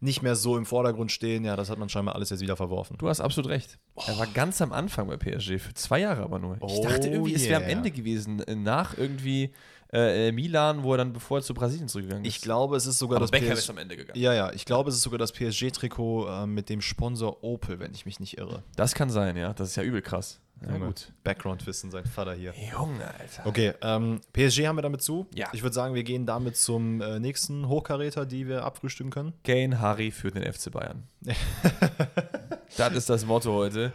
nicht 0.00 0.22
mehr 0.22 0.36
so 0.36 0.56
im 0.56 0.64
Vordergrund 0.64 1.10
stehen. 1.10 1.44
Ja, 1.44 1.56
das 1.56 1.70
hat 1.70 1.78
man 1.78 1.88
scheinbar 1.88 2.14
alles 2.14 2.30
jetzt 2.30 2.40
wieder 2.40 2.56
verworfen. 2.56 2.96
Du 2.98 3.08
hast 3.08 3.20
absolut 3.20 3.50
recht. 3.50 3.78
Er 4.06 4.18
war 4.18 4.26
ganz 4.28 4.62
am 4.62 4.72
Anfang 4.72 5.08
bei 5.08 5.16
PSG, 5.16 5.58
für 5.58 5.74
zwei 5.74 6.00
Jahre 6.00 6.22
aber 6.22 6.38
nur. 6.38 6.56
Ich 6.56 6.62
Oh 6.62 6.82
dachte 6.82 7.08
irgendwie, 7.08 7.34
es 7.34 7.48
wäre 7.48 7.56
am 7.56 7.62
yeah. 7.62 7.72
Ende 7.72 7.90
gewesen, 7.90 8.42
nach 8.62 8.96
irgendwie 8.96 9.50
äh, 9.92 10.32
Milan, 10.32 10.82
wo 10.82 10.92
er 10.92 10.98
dann 10.98 11.12
bevor 11.12 11.38
er 11.38 11.42
zu 11.42 11.54
Brasilien 11.54 11.88
zurückgegangen 11.88 12.24
ist. 12.24 12.36
Ich 12.36 12.42
glaube, 12.42 12.76
es 12.76 12.86
ist 12.86 12.98
sogar 12.98 13.16
aber 13.16 13.26
das 13.26 13.40
PS 13.40 13.60
ist 13.60 13.70
am 13.70 13.78
Ende 13.78 13.96
gegangen. 13.96 14.20
Ja, 14.20 14.34
ja, 14.34 14.52
ich 14.52 14.64
glaube, 14.64 14.90
es 14.90 14.96
ist 14.96 15.02
sogar 15.02 15.18
das 15.18 15.32
PSG-Trikot 15.32 16.28
äh, 16.28 16.46
mit 16.46 16.68
dem 16.68 16.80
Sponsor 16.80 17.42
Opel, 17.42 17.78
wenn 17.78 17.92
ich 17.94 18.04
mich 18.04 18.20
nicht 18.20 18.38
irre. 18.38 18.62
Das 18.76 18.94
kann 18.94 19.10
sein, 19.10 19.36
ja. 19.36 19.54
Das 19.54 19.68
ist 19.68 19.76
ja 19.76 19.82
übel 19.82 20.02
krass. 20.02 20.40
Ja, 20.60 20.72
Junge, 20.72 20.86
gut. 20.86 21.12
Background-Wissen, 21.22 21.90
sein 21.90 22.04
Vater 22.04 22.34
hier. 22.34 22.52
Junge, 22.72 23.04
Alter. 23.18 23.46
Okay, 23.46 23.74
ähm, 23.80 24.20
PSG 24.32 24.66
haben 24.66 24.76
wir 24.76 24.82
damit 24.82 25.02
zu. 25.02 25.26
Ja. 25.34 25.48
Ich 25.52 25.62
würde 25.62 25.74
sagen, 25.74 25.94
wir 25.94 26.02
gehen 26.02 26.26
damit 26.26 26.56
zum 26.56 27.00
äh, 27.00 27.20
nächsten 27.20 27.68
Hochkaräter, 27.68 28.26
die 28.26 28.48
wir 28.48 28.64
abfrühstücken 28.64 29.12
können. 29.12 29.34
Kane 29.44 29.80
Harry 29.80 30.10
für 30.10 30.30
den 30.30 30.52
FC 30.52 30.72
Bayern. 30.72 31.04
das 32.76 32.92
ist 32.92 33.08
das 33.08 33.24
Motto 33.24 33.52
heute. 33.52 33.92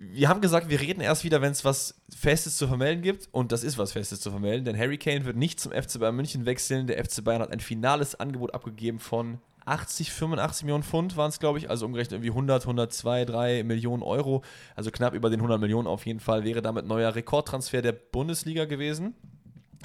Wir 0.00 0.28
haben 0.28 0.40
gesagt, 0.40 0.68
wir 0.68 0.80
reden 0.80 1.00
erst 1.00 1.24
wieder, 1.24 1.42
wenn 1.42 1.50
es 1.50 1.64
was 1.64 2.00
Festes 2.16 2.56
zu 2.56 2.68
vermelden 2.68 3.02
gibt. 3.02 3.28
Und 3.32 3.50
das 3.50 3.64
ist 3.64 3.78
was 3.78 3.92
Festes 3.92 4.20
zu 4.20 4.30
vermelden, 4.30 4.64
denn 4.64 4.78
Harry 4.78 4.96
Kane 4.96 5.24
wird 5.24 5.36
nicht 5.36 5.58
zum 5.58 5.72
FC 5.72 5.98
Bayern 5.98 6.14
München 6.14 6.46
wechseln. 6.46 6.86
Der 6.86 7.04
FC 7.04 7.24
Bayern 7.24 7.42
hat 7.42 7.50
ein 7.50 7.60
finales 7.60 8.14
Angebot 8.14 8.54
abgegeben 8.54 9.00
von 9.00 9.38
80, 9.68 10.12
85 10.12 10.64
Millionen 10.64 10.82
Pfund 10.82 11.16
waren 11.16 11.28
es, 11.28 11.40
glaube 11.40 11.58
ich. 11.58 11.68
Also 11.68 11.84
umgerechnet 11.84 12.12
irgendwie 12.12 12.30
100, 12.30 12.62
102, 12.62 13.24
3 13.24 13.62
Millionen 13.64 14.02
Euro. 14.02 14.42
Also 14.76 14.90
knapp 14.90 15.14
über 15.14 15.30
den 15.30 15.40
100 15.40 15.60
Millionen 15.60 15.86
auf 15.86 16.06
jeden 16.06 16.20
Fall. 16.20 16.44
Wäre 16.44 16.62
damit 16.62 16.86
neuer 16.86 17.14
Rekordtransfer 17.14 17.82
der 17.82 17.92
Bundesliga 17.92 18.64
gewesen. 18.64 19.14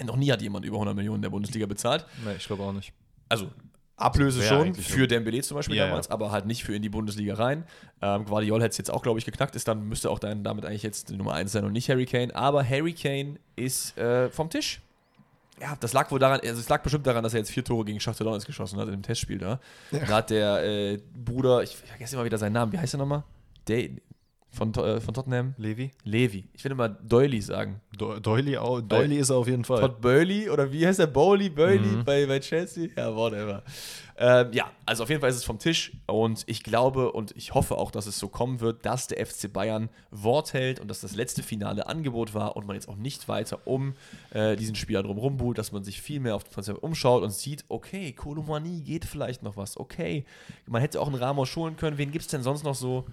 Noch 0.03 0.15
nie 0.15 0.31
hat 0.31 0.41
jemand 0.41 0.65
über 0.65 0.77
100 0.77 0.95
Millionen 0.95 1.21
der 1.21 1.29
Bundesliga 1.29 1.65
bezahlt. 1.65 2.05
Nee, 2.23 2.35
ich 2.37 2.45
glaube 2.45 2.63
auch 2.63 2.71
nicht. 2.71 2.93
Also 3.29 3.49
Ablöse 3.95 4.41
schon 4.41 4.73
für 4.75 5.07
Dembele 5.07 5.41
zum 5.41 5.55
Beispiel 5.55 5.75
Ja, 5.75 5.87
damals, 5.87 6.07
ja. 6.07 6.13
aber 6.13 6.31
halt 6.31 6.45
nicht 6.45 6.63
für 6.63 6.75
in 6.75 6.81
die 6.81 6.89
Bundesliga 6.89 7.35
rein. 7.35 7.63
Ähm, 8.01 8.25
Guardiol 8.25 8.59
hätte 8.61 8.71
es 8.71 8.77
jetzt 8.77 8.91
auch, 8.91 9.03
glaube 9.03 9.19
ich, 9.19 9.25
geknackt, 9.25 9.55
ist 9.55 9.67
dann 9.67 9.87
müsste 9.87 10.09
auch 10.09 10.19
dann 10.19 10.43
damit 10.43 10.65
eigentlich 10.65 10.83
jetzt 10.83 11.09
die 11.09 11.15
Nummer 11.15 11.33
1 11.33 11.51
sein 11.51 11.63
und 11.63 11.73
nicht 11.73 11.89
Harry 11.89 12.05
Kane. 12.05 12.35
Aber 12.35 12.67
Harry 12.67 12.93
Kane 12.93 13.35
ist 13.55 13.97
äh, 13.97 14.29
vom 14.29 14.49
Tisch. 14.49 14.81
Ja, 15.61 15.77
das 15.79 15.93
lag 15.93 16.09
wohl 16.09 16.17
daran, 16.19 16.39
also 16.41 16.59
es 16.59 16.67
lag 16.67 16.81
bestimmt 16.81 17.05
daran, 17.05 17.23
dass 17.23 17.33
er 17.33 17.39
jetzt 17.39 17.51
vier 17.51 17.63
Tore 17.63 17.85
gegen 17.85 17.99
Schachtel 17.99 18.25
Donetsk 18.25 18.47
geschossen 18.47 18.79
hat 18.79 18.87
in 18.87 18.93
dem 18.93 19.03
Testspiel 19.03 19.37
da. 19.37 19.59
Da 19.91 20.07
hat 20.07 20.31
der 20.31 20.63
äh, 20.63 20.99
Bruder, 21.13 21.61
ich 21.61 21.75
vergesse 21.75 22.15
immer 22.15 22.25
wieder 22.25 22.39
seinen 22.39 22.53
Namen, 22.53 22.71
wie 22.71 22.79
heißt 22.79 22.95
er 22.95 22.97
nochmal? 22.97 23.23
Day 23.69 23.95
von, 24.53 24.73
äh, 24.75 25.01
von 25.01 25.13
Tottenham? 25.13 25.53
Levi? 25.57 25.91
Levi. 26.03 26.45
Ich 26.53 26.63
will 26.63 26.71
immer 26.71 26.87
Doily 26.89 27.41
sagen. 27.41 27.81
Do 27.97 28.19
Doily, 28.19 28.57
auch, 28.57 28.81
Doily 28.81 29.17
ist 29.17 29.29
er 29.29 29.37
auf 29.37 29.47
jeden 29.47 29.65
Fall. 29.65 29.81
Todd 29.81 29.99
Burley 29.99 30.49
oder 30.49 30.71
wie 30.71 30.85
heißt 30.85 30.99
der? 30.99 31.07
Bowley, 31.07 31.49
Burley 31.49 31.79
Mhm. 31.79 32.03
bei, 32.05 32.25
bei 32.25 32.39
Chelsea? 32.39 32.89
Ja, 32.95 33.15
whatever. 33.15 33.63
Ähm, 34.15 34.49
ja, 34.53 34.69
also 34.85 35.03
auf 35.03 35.09
jeden 35.09 35.21
Fall 35.21 35.31
ist 35.31 35.37
es 35.37 35.43
vom 35.43 35.57
Tisch 35.57 35.91
und 36.05 36.43
ich 36.45 36.61
glaube 36.63 37.11
und 37.13 37.35
ich 37.35 37.55
hoffe 37.55 37.77
auch, 37.77 37.89
dass 37.89 38.05
es 38.05 38.19
so 38.19 38.27
kommen 38.27 38.59
wird, 38.59 38.85
dass 38.85 39.07
der 39.07 39.25
FC 39.25 39.51
Bayern 39.51 39.89
Wort 40.11 40.53
hält 40.53 40.79
und 40.79 40.87
dass 40.87 41.01
das 41.01 41.15
letzte 41.15 41.41
finale 41.41 41.87
Angebot 41.87 42.35
war 42.35 42.55
und 42.55 42.67
man 42.67 42.75
jetzt 42.75 42.87
auch 42.87 42.95
nicht 42.95 43.27
weiter 43.27 43.65
um 43.65 43.95
äh, 44.29 44.55
diesen 44.55 44.75
Spieler 44.75 45.01
drum 45.01 45.17
rumbuhlt, 45.17 45.57
dass 45.57 45.71
man 45.71 45.83
sich 45.83 45.99
viel 45.99 46.19
mehr 46.19 46.35
auf 46.35 46.43
den 46.43 46.53
Transfer 46.53 46.83
umschaut 46.83 47.23
und 47.23 47.31
sieht, 47.31 47.65
okay, 47.69 48.11
Kolomani 48.13 48.81
geht 48.81 49.05
vielleicht 49.05 49.41
noch 49.41 49.57
was, 49.57 49.77
okay, 49.77 50.25
man 50.67 50.81
hätte 50.81 51.01
auch 51.01 51.07
einen 51.07 51.15
Ramos 51.15 51.55
holen 51.55 51.75
können, 51.75 51.97
wen 51.97 52.11
gibt 52.11 52.25
es 52.25 52.29
denn 52.29 52.43
sonst 52.43 52.63
noch 52.63 52.75
so? 52.75 53.05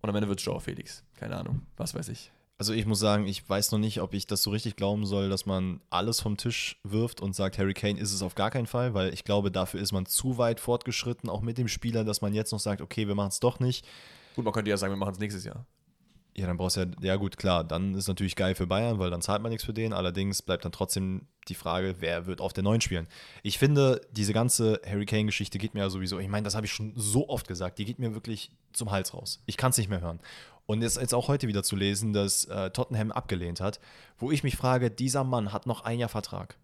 Und 0.00 0.10
am 0.10 0.16
Ende 0.16 0.28
wird 0.28 0.38
es 0.38 0.44
Joao 0.44 0.60
Felix, 0.60 1.02
keine 1.16 1.36
Ahnung, 1.36 1.62
was 1.76 1.94
weiß 1.94 2.08
ich. 2.08 2.30
Also 2.60 2.72
ich 2.72 2.86
muss 2.86 2.98
sagen, 2.98 3.26
ich 3.26 3.48
weiß 3.48 3.70
noch 3.70 3.78
nicht, 3.78 4.00
ob 4.00 4.14
ich 4.14 4.26
das 4.26 4.42
so 4.42 4.50
richtig 4.50 4.74
glauben 4.74 5.06
soll, 5.06 5.28
dass 5.28 5.46
man 5.46 5.80
alles 5.90 6.20
vom 6.20 6.36
Tisch 6.36 6.80
wirft 6.82 7.20
und 7.20 7.36
sagt, 7.36 7.56
Harry 7.56 7.74
Kane 7.74 8.00
ist 8.00 8.12
es 8.12 8.20
auf 8.20 8.34
gar 8.34 8.50
keinen 8.50 8.66
Fall, 8.66 8.94
weil 8.94 9.14
ich 9.14 9.22
glaube, 9.22 9.52
dafür 9.52 9.80
ist 9.80 9.92
man 9.92 10.06
zu 10.06 10.38
weit 10.38 10.58
fortgeschritten, 10.58 11.30
auch 11.30 11.40
mit 11.40 11.56
dem 11.56 11.68
Spieler, 11.68 12.02
dass 12.02 12.20
man 12.20 12.34
jetzt 12.34 12.50
noch 12.50 12.58
sagt, 12.58 12.80
okay, 12.80 13.06
wir 13.06 13.14
machen 13.14 13.28
es 13.28 13.38
doch 13.38 13.60
nicht. 13.60 13.86
Gut, 14.34 14.44
man 14.44 14.52
könnte 14.52 14.70
ja 14.70 14.76
sagen, 14.76 14.92
wir 14.92 14.96
machen 14.96 15.12
es 15.12 15.20
nächstes 15.20 15.44
Jahr. 15.44 15.66
Ja, 16.38 16.46
dann 16.46 16.56
brauchst 16.56 16.76
du 16.76 16.82
ja, 16.82 16.86
ja 17.00 17.16
gut, 17.16 17.36
klar, 17.36 17.64
dann 17.64 17.94
ist 17.94 18.06
natürlich 18.06 18.36
geil 18.36 18.54
für 18.54 18.68
Bayern, 18.68 19.00
weil 19.00 19.10
dann 19.10 19.20
zahlt 19.20 19.42
man 19.42 19.50
nichts 19.50 19.64
für 19.64 19.72
den. 19.72 19.92
Allerdings 19.92 20.40
bleibt 20.40 20.64
dann 20.64 20.70
trotzdem 20.70 21.26
die 21.48 21.56
Frage, 21.56 21.96
wer 21.98 22.26
wird 22.26 22.40
auf 22.40 22.52
der 22.52 22.62
Neuen 22.62 22.80
spielen. 22.80 23.08
Ich 23.42 23.58
finde, 23.58 24.00
diese 24.12 24.32
ganze 24.32 24.80
Harry 24.86 25.04
Kane-Geschichte 25.04 25.58
geht 25.58 25.74
mir 25.74 25.80
ja 25.80 25.90
sowieso, 25.90 26.20
ich 26.20 26.28
meine, 26.28 26.44
das 26.44 26.54
habe 26.54 26.64
ich 26.64 26.72
schon 26.72 26.92
so 26.94 27.28
oft 27.28 27.48
gesagt, 27.48 27.80
die 27.80 27.84
geht 27.84 27.98
mir 27.98 28.14
wirklich 28.14 28.52
zum 28.72 28.92
Hals 28.92 29.14
raus. 29.14 29.42
Ich 29.46 29.56
kann 29.56 29.70
es 29.70 29.78
nicht 29.78 29.90
mehr 29.90 30.00
hören. 30.00 30.20
Und 30.66 30.82
jetzt, 30.82 30.96
jetzt 30.96 31.12
auch 31.12 31.26
heute 31.26 31.48
wieder 31.48 31.64
zu 31.64 31.74
lesen, 31.74 32.12
dass 32.12 32.44
äh, 32.44 32.70
Tottenham 32.70 33.10
abgelehnt 33.10 33.60
hat, 33.60 33.80
wo 34.16 34.30
ich 34.30 34.44
mich 34.44 34.56
frage, 34.56 34.92
dieser 34.92 35.24
Mann 35.24 35.52
hat 35.52 35.66
noch 35.66 35.80
ein 35.80 35.98
Jahr 35.98 36.08
Vertrag. 36.08 36.56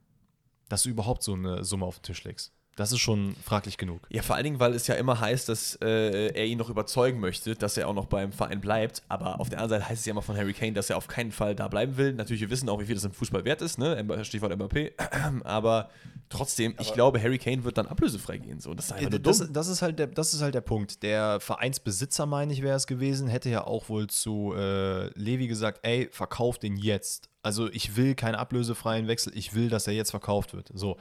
Dass 0.68 0.84
du 0.84 0.88
überhaupt 0.88 1.24
so 1.24 1.32
eine 1.32 1.64
Summe 1.64 1.84
auf 1.84 1.98
den 1.98 2.04
Tisch 2.04 2.22
legst. 2.22 2.52
Das 2.76 2.90
ist 2.90 2.98
schon 2.98 3.36
fraglich 3.44 3.78
genug. 3.78 4.00
Ja, 4.10 4.22
vor 4.22 4.34
allen 4.34 4.44
Dingen, 4.44 4.60
weil 4.60 4.74
es 4.74 4.86
ja 4.88 4.96
immer 4.96 5.20
heißt, 5.20 5.48
dass 5.48 5.78
äh, 5.80 6.28
er 6.28 6.44
ihn 6.44 6.58
noch 6.58 6.70
überzeugen 6.70 7.20
möchte, 7.20 7.54
dass 7.54 7.76
er 7.76 7.88
auch 7.88 7.94
noch 7.94 8.06
beim 8.06 8.32
Verein 8.32 8.60
bleibt. 8.60 9.02
Aber 9.08 9.38
auf 9.40 9.48
der 9.48 9.60
anderen 9.60 9.80
Seite 9.80 9.88
heißt 9.90 10.00
es 10.00 10.06
ja 10.06 10.10
immer 10.10 10.22
von 10.22 10.36
Harry 10.36 10.52
Kane, 10.52 10.72
dass 10.72 10.90
er 10.90 10.96
auf 10.96 11.06
keinen 11.06 11.30
Fall 11.30 11.54
da 11.54 11.68
bleiben 11.68 11.96
will. 11.96 12.12
Natürlich, 12.14 12.40
wir 12.40 12.50
wissen 12.50 12.68
auch, 12.68 12.80
wie 12.80 12.86
viel 12.86 12.96
das 12.96 13.04
im 13.04 13.12
Fußball 13.12 13.44
wert 13.44 13.62
ist, 13.62 13.78
ne? 13.78 14.04
Stichwort 14.24 14.56
MAP. 14.58 14.92
Aber 15.44 15.88
trotzdem, 16.28 16.74
ich 16.80 16.92
glaube, 16.92 17.22
Harry 17.22 17.38
Kane 17.38 17.62
wird 17.62 17.78
dann 17.78 17.86
ablösefrei 17.86 18.38
gehen. 18.38 18.58
So. 18.58 18.74
Das 18.74 18.86
ist 18.86 18.92
einfach 18.92 19.10
nur 19.10 19.20
dumm. 19.20 19.38
Das, 19.38 19.52
das, 19.52 19.68
ist 19.68 19.82
halt 19.82 19.98
der, 20.00 20.08
das 20.08 20.34
ist 20.34 20.42
halt 20.42 20.54
der 20.54 20.60
Punkt. 20.60 21.02
Der 21.04 21.38
Vereinsbesitzer, 21.38 22.26
meine 22.26 22.52
ich, 22.52 22.62
wäre 22.62 22.76
es 22.76 22.88
gewesen, 22.88 23.28
hätte 23.28 23.50
ja 23.50 23.64
auch 23.64 23.88
wohl 23.88 24.08
zu 24.08 24.52
äh, 24.56 25.06
Levi 25.18 25.46
gesagt, 25.46 25.80
ey, 25.82 26.08
verkauf 26.10 26.58
den 26.58 26.76
jetzt. 26.76 27.28
Also 27.42 27.70
ich 27.70 27.96
will 27.96 28.14
keinen 28.14 28.34
ablösefreien 28.36 29.06
Wechsel, 29.06 29.32
ich 29.36 29.54
will, 29.54 29.68
dass 29.68 29.86
er 29.86 29.92
jetzt 29.92 30.10
verkauft 30.10 30.54
wird. 30.54 30.70
So, 30.72 30.96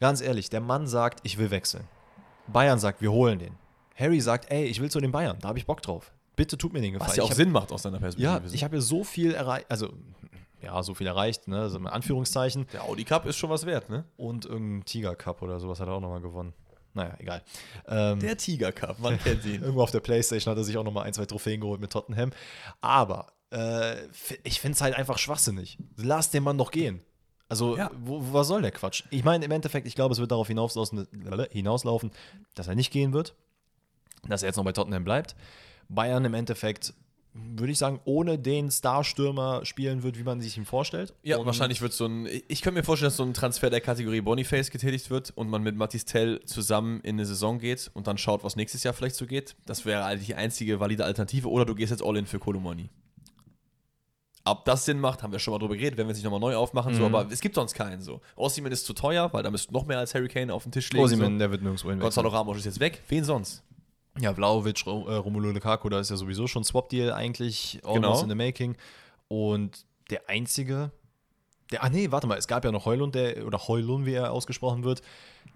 ganz 0.00 0.20
ehrlich, 0.20 0.50
der 0.50 0.60
Mann 0.60 0.86
sagt, 0.86 1.20
ich 1.22 1.38
will 1.38 1.50
wechseln. 1.50 1.84
Bayern 2.46 2.78
sagt, 2.78 3.02
wir 3.02 3.12
holen 3.12 3.38
den. 3.38 3.54
Harry 3.94 4.20
sagt, 4.20 4.50
ey, 4.50 4.64
ich 4.64 4.80
will 4.80 4.90
zu 4.90 5.00
den 5.00 5.12
Bayern, 5.12 5.38
da 5.40 5.48
habe 5.48 5.58
ich 5.58 5.66
Bock 5.66 5.82
drauf. 5.82 6.12
Bitte 6.36 6.56
tut 6.56 6.72
mir 6.72 6.80
den 6.80 6.92
Gefallen. 6.92 7.10
Was 7.10 7.16
ja 7.16 7.24
auch 7.24 7.30
hab, 7.30 7.36
Sinn 7.36 7.50
macht 7.50 7.72
aus 7.72 7.82
seiner 7.82 7.98
Perspektive. 7.98 8.30
Ja, 8.32 8.40
ich 8.52 8.62
habe 8.62 8.76
ja 8.76 8.80
so 8.80 9.02
viel 9.02 9.34
erreicht, 9.34 9.66
also 9.68 9.92
ja, 10.62 10.80
so 10.82 10.94
viel 10.94 11.06
erreicht, 11.06 11.48
ne, 11.48 11.68
so 11.68 11.78
in 11.78 11.86
Anführungszeichen. 11.86 12.66
Der 12.72 12.84
Audi 12.84 13.04
Cup 13.04 13.26
ist 13.26 13.36
schon 13.36 13.50
was 13.50 13.66
wert, 13.66 13.90
ne? 13.90 14.04
Und 14.16 14.44
irgendein 14.44 14.84
Tiger 14.84 15.16
Cup 15.16 15.42
oder 15.42 15.58
sowas 15.58 15.80
hat 15.80 15.88
er 15.88 15.94
auch 15.94 16.00
nochmal 16.00 16.20
gewonnen. 16.20 16.52
Naja, 16.94 17.14
egal. 17.18 17.42
Ähm, 17.86 18.18
Der 18.20 18.36
Tiger 18.36 18.72
Cup, 18.72 18.98
man 18.98 19.18
kennt 19.22 19.44
ihn. 19.44 19.62
Irgendwo 19.62 19.82
auf 19.82 19.90
der 19.90 20.00
Playstation 20.00 20.50
hat 20.50 20.58
er 20.58 20.64
sich 20.64 20.76
auch 20.76 20.84
nochmal 20.84 21.04
ein, 21.04 21.12
zwei 21.12 21.26
Trophäen 21.26 21.60
geholt 21.60 21.80
mit 21.80 21.92
Tottenham. 21.92 22.30
Aber 22.80 23.32
äh, 23.52 24.06
ich 24.42 24.60
finde 24.60 24.74
es 24.74 24.80
halt 24.80 24.94
einfach 24.94 25.18
schwachsinnig. 25.18 25.78
Lass 25.96 26.30
den 26.30 26.42
Mann 26.42 26.58
doch 26.58 26.70
gehen. 26.70 27.00
Also, 27.48 27.76
Ja. 27.76 27.90
wo, 27.98 28.20
was 28.32 28.48
soll 28.48 28.62
der 28.62 28.72
Quatsch? 28.72 29.04
Ich 29.10 29.24
meine, 29.24 29.44
im 29.44 29.50
Endeffekt, 29.50 29.86
ich 29.86 29.94
glaube, 29.94 30.12
es 30.12 30.18
wird 30.20 30.30
darauf 30.30 30.48
hinauslaufen, 30.48 31.06
hinauslaufen, 31.50 32.10
dass 32.54 32.68
er 32.68 32.74
nicht 32.74 32.92
gehen 32.92 33.12
wird, 33.12 33.34
dass 34.28 34.42
er 34.42 34.48
jetzt 34.48 34.56
noch 34.56 34.64
bei 34.64 34.72
Tottenham 34.72 35.04
bleibt. 35.04 35.34
Bayern 35.88 36.24
im 36.26 36.34
Endeffekt, 36.34 36.92
würde 37.32 37.72
ich 37.72 37.78
sagen, 37.78 38.00
ohne 38.04 38.38
den 38.38 38.70
Starstürmer 38.70 39.64
spielen 39.64 40.02
wird, 40.02 40.18
wie 40.18 40.24
man 40.24 40.40
sich 40.42 40.58
ihn 40.58 40.66
vorstellt. 40.66 41.14
Ja, 41.22 41.38
Und- 41.38 41.46
wahrscheinlich 41.46 41.80
wird 41.80 41.92
so 41.94 42.04
ein. 42.06 42.26
Ich 42.48 42.60
könnte 42.60 42.80
mir 42.80 42.84
vorstellen, 42.84 43.06
dass 43.08 43.16
so 43.16 43.22
ein 43.22 43.32
Transfer 43.32 43.70
der 43.70 43.80
Kategorie 43.80 44.20
Boniface 44.20 44.70
getätigt 44.70 45.08
wird 45.08 45.30
und 45.36 45.48
man 45.48 45.62
mit 45.62 45.76
Mathis 45.76 46.04
Tell 46.04 46.40
zusammen 46.44 47.00
in 47.02 47.16
eine 47.16 47.24
Saison 47.24 47.58
geht 47.58 47.90
und 47.94 48.06
dann 48.06 48.18
schaut, 48.18 48.44
was 48.44 48.56
nächstes 48.56 48.82
Jahr 48.82 48.92
vielleicht 48.92 49.16
so 49.16 49.24
geht. 49.26 49.56
Das 49.64 49.86
wäre 49.86 50.04
eigentlich 50.04 50.26
die 50.26 50.34
einzige 50.34 50.80
valide 50.80 51.04
Alternative. 51.04 51.48
Oder 51.48 51.64
du 51.64 51.74
gehst 51.74 51.90
jetzt 51.92 52.02
all 52.02 52.16
in 52.16 52.26
für 52.26 52.38
Kolomoni. 52.38 52.90
Ob 54.50 54.64
das 54.64 54.84
Sinn 54.84 55.00
macht, 55.00 55.22
haben 55.22 55.32
wir 55.32 55.38
schon 55.38 55.52
mal 55.52 55.58
drüber 55.58 55.76
geredet, 55.76 55.98
wenn 55.98 56.06
wir 56.06 56.12
es 56.12 56.18
nicht 56.18 56.24
nochmal 56.24 56.40
neu 56.40 56.56
aufmachen. 56.56 56.94
So, 56.94 57.08
Mhm. 57.08 57.14
aber 57.14 57.32
es 57.32 57.40
gibt 57.40 57.54
sonst 57.54 57.74
keinen 57.74 58.00
so. 58.00 58.20
Osimhen 58.36 58.72
ist 58.72 58.86
zu 58.86 58.92
teuer, 58.92 59.32
weil 59.32 59.42
da 59.42 59.50
müsst 59.50 59.70
noch 59.72 59.86
mehr 59.86 59.98
als 59.98 60.14
Harry 60.14 60.28
Kane 60.28 60.52
auf 60.52 60.62
den 60.64 60.72
Tisch 60.72 60.90
legen. 60.92 61.04
Osimhen, 61.04 61.34
so. 61.34 61.38
der 61.38 61.50
wird 61.50 61.62
nirgendwo 61.62 61.88
hinwechseln. 61.90 62.00
Gonzalo 62.00 62.28
Ramos 62.28 62.58
ist 62.58 62.64
jetzt 62.66 62.80
weg. 62.80 63.02
Wen 63.08 63.24
sonst? 63.24 63.62
Ja, 64.20 64.34
Vlaovic, 64.34 64.84
Ro- 64.86 65.08
äh, 65.08 65.52
Lukaku, 65.52 65.88
da 65.88 66.00
ist 66.00 66.10
ja 66.10 66.16
sowieso 66.16 66.46
schon 66.48 66.64
Swap-Deal 66.64 67.12
eigentlich 67.12 67.80
almost 67.84 68.02
Genau. 68.02 68.22
in 68.22 68.28
the 68.28 68.34
making. 68.34 68.76
Und 69.28 69.84
der 70.10 70.28
einzige, 70.28 70.90
der, 71.70 71.84
ah 71.84 71.88
nee, 71.88 72.10
warte 72.10 72.26
mal, 72.26 72.38
es 72.38 72.48
gab 72.48 72.64
ja 72.64 72.72
noch 72.72 72.84
Heulund, 72.86 73.14
der, 73.14 73.46
oder 73.46 73.58
Heulun, 73.68 74.06
wie 74.06 74.14
er 74.14 74.32
ausgesprochen 74.32 74.82
wird, 74.84 75.02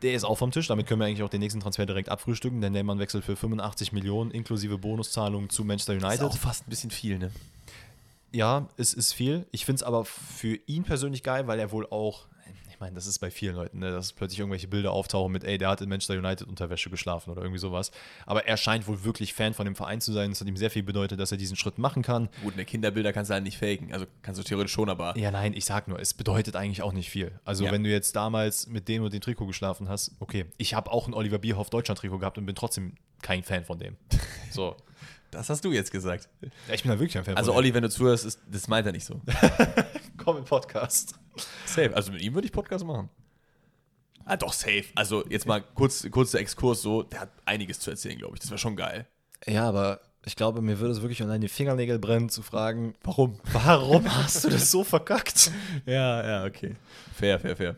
der 0.03 0.15
ist 0.15 0.25
auch 0.25 0.37
vom 0.37 0.51
Tisch. 0.51 0.67
Damit 0.69 0.87
können 0.87 1.01
wir 1.01 1.07
eigentlich 1.07 1.23
auch 1.23 1.29
den 1.31 1.41
nächsten 1.41 1.61
Transfer 1.61 1.87
direkt 1.87 2.09
abfrühstücken, 2.09 2.61
denn 2.61 2.73
der 2.73 2.85
Mann 2.85 2.99
wechselt 2.99 3.25
für 3.25 3.35
85 3.37 3.93
Millionen 3.93 4.31
inklusive 4.31 4.79
Bonuszahlungen 4.79 5.49
zu 5.51 5.65
Manchester 5.65 5.95
Das 5.95 6.03
United. 6.05 6.21
ist 6.21 6.27
auch 6.35 6.37
fast 6.39 6.67
ein 6.67 6.71
bisschen 6.71 6.91
viel, 6.91 7.19
ne? 7.19 7.31
Ja, 8.33 8.69
es 8.77 8.95
ist 8.95 9.13
viel. 9.13 9.47
Ich 9.53 9.65
finde 9.65 9.77
es 9.77 9.83
aber 9.83 10.05
für 10.05 10.57
ihn 10.67 10.85
persönlich 10.85 11.23
geil, 11.23 11.47
weil 11.47 11.59
er 11.59 11.71
wohl 11.71 11.87
auch, 11.91 12.27
ich 12.71 12.81
meine, 12.81 12.95
das 12.95 13.07
ist 13.07 13.19
bei 13.21 13.31
vielen 13.31 13.55
Leuten, 13.55 13.79
ne, 13.79 13.91
dass 13.93 14.13
plötzlich 14.13 14.41
irgendwelche 14.41 14.67
Bilder 14.69 14.91
auftauchen 14.91 15.31
mit, 15.31 15.45
ey, 15.45 15.57
der 15.59 15.69
hat 15.69 15.81
in 15.83 15.89
Manchester 15.89 16.15
United 16.15 16.49
Unterwäsche 16.49 16.91
geschlafen 16.91 17.31
oder 17.31 17.43
irgendwie 17.43 17.61
sowas. 17.61 17.93
Aber 18.27 18.47
er 18.47 18.57
scheint 18.57 18.89
wohl 18.89 19.05
wirklich 19.05 19.35
Fan 19.35 19.55
von 19.55 19.67
dem 19.67 19.77
Verein 19.77 20.01
zu 20.01 20.13
sein. 20.13 20.33
Es 20.33 20.41
hat 20.41 20.49
ihm 20.49 20.57
sehr 20.57 20.71
viel 20.71 20.83
bedeutet, 20.83 21.21
dass 21.21 21.31
er 21.31 21.39
diesen 21.39 21.57
Schritt 21.57 21.79
machen 21.79 22.03
kann. 22.03 22.29
Gut, 22.43 22.55
eine 22.55 22.65
Kinderbilder 22.65 23.13
kannst 23.13 23.31
du 23.31 23.35
halt 23.35 23.45
nicht 23.45 23.59
faken. 23.59 23.93
Also 23.93 24.07
kannst 24.23 24.41
du 24.41 24.45
theoretisch 24.45 24.73
schon, 24.73 24.89
aber. 24.89 25.17
Ja, 25.17 25.31
nein, 25.31 25.53
ich 25.55 25.65
sag 25.67 25.87
nur, 25.87 26.01
es 26.01 26.15
bedeutet 26.15 26.57
eigentlich 26.57 26.83
auch 26.83 26.93
nicht 26.93 27.11
viel. 27.11 27.39
Also, 27.45 27.65
Ja. 27.67 27.71
wenn 27.73 27.85
du 27.85 27.91
jetzt 27.91 28.17
damals 28.17 28.67
mit 28.67 28.89
dem 28.89 29.03
und 29.05 29.13
dem 29.13 29.21
Trikot 29.21 29.47
geschlafen 29.47 29.89
hast, 29.89 30.13
okay, 30.19 30.47
ich 30.57 30.75
habe 30.75 30.91
auch 30.91 31.07
ein 31.07 31.15
Oliver 31.15 31.39
Bierhoff 31.39 31.71
Deutschland-Trikot 31.71 32.19
gehabt 32.19 32.39
und 32.39 32.47
bin 32.47 32.57
trotzdem 32.57 32.95
kein 33.21 33.45
Fan 33.45 33.65
von 33.65 33.79
dem. 33.79 33.97
So. 34.51 34.77
Das 35.33 35.49
hast 35.49 35.65
du 35.65 35.73
jetzt 35.73 35.91
gesagt. 35.91 36.29
Ja, 36.69 36.75
ich 36.75 36.83
bin 36.83 36.93
da 36.93 36.99
wirklich 36.99 37.17
ein 37.17 37.25
Fan 37.25 37.37
Also, 37.37 37.53
von 37.53 37.59
Olli, 37.59 37.73
wenn 37.73 37.83
du 37.83 37.89
zuhörst, 37.89 38.27
ist, 38.27 38.39
das 38.47 38.69
meint 38.69 38.87
er 38.87 38.93
nicht 38.93 39.07
so. 39.07 39.19
Komm 40.19 40.37
im 40.37 40.45
Podcast. 40.45 41.15
Safe. 41.65 41.97
Also 41.97 42.13
mit 42.13 42.21
ihm 42.21 42.35
würde 42.35 42.47
ich 42.47 42.53
Podcast 42.53 42.85
machen. 42.85 43.09
Ah, 44.27 44.37
doch, 44.37 44.53
safe. 44.53 44.85
Also 44.95 45.25
jetzt 45.29 45.47
mal 45.47 45.63
kurz, 45.75 46.07
kurzer 46.11 46.39
Exkurs 46.39 46.83
so, 46.83 47.03
der 47.03 47.21
hat 47.21 47.31
einiges 47.47 47.81
zu 47.81 47.91
erzählen, 47.91 48.19
glaube 48.19 48.35
ich. 48.35 48.41
Das 48.41 48.51
wäre 48.51 48.59
schon 48.59 48.77
geil. 48.77 49.07
Ja, 49.47 49.67
aber 49.67 50.01
ich 50.27 50.37
glaube, 50.37 50.61
mir 50.61 50.79
würde 50.79 50.93
es 50.93 51.01
wirklich 51.01 51.23
unter 51.23 51.39
die 51.39 51.49
Fingernägel 51.49 51.99
brennen, 51.99 52.29
zu 52.29 52.43
fragen, 52.43 52.95
warum? 53.03 53.41
Warum 53.53 54.15
hast 54.15 54.45
du 54.45 54.51
das 54.51 54.71
so 54.71 54.85
verkackt? 54.85 55.51
Ja, 55.87 56.25
ja, 56.27 56.45
okay. 56.45 56.77
Fair, 57.15 57.41
fair, 57.41 57.57
fair. 57.57 57.77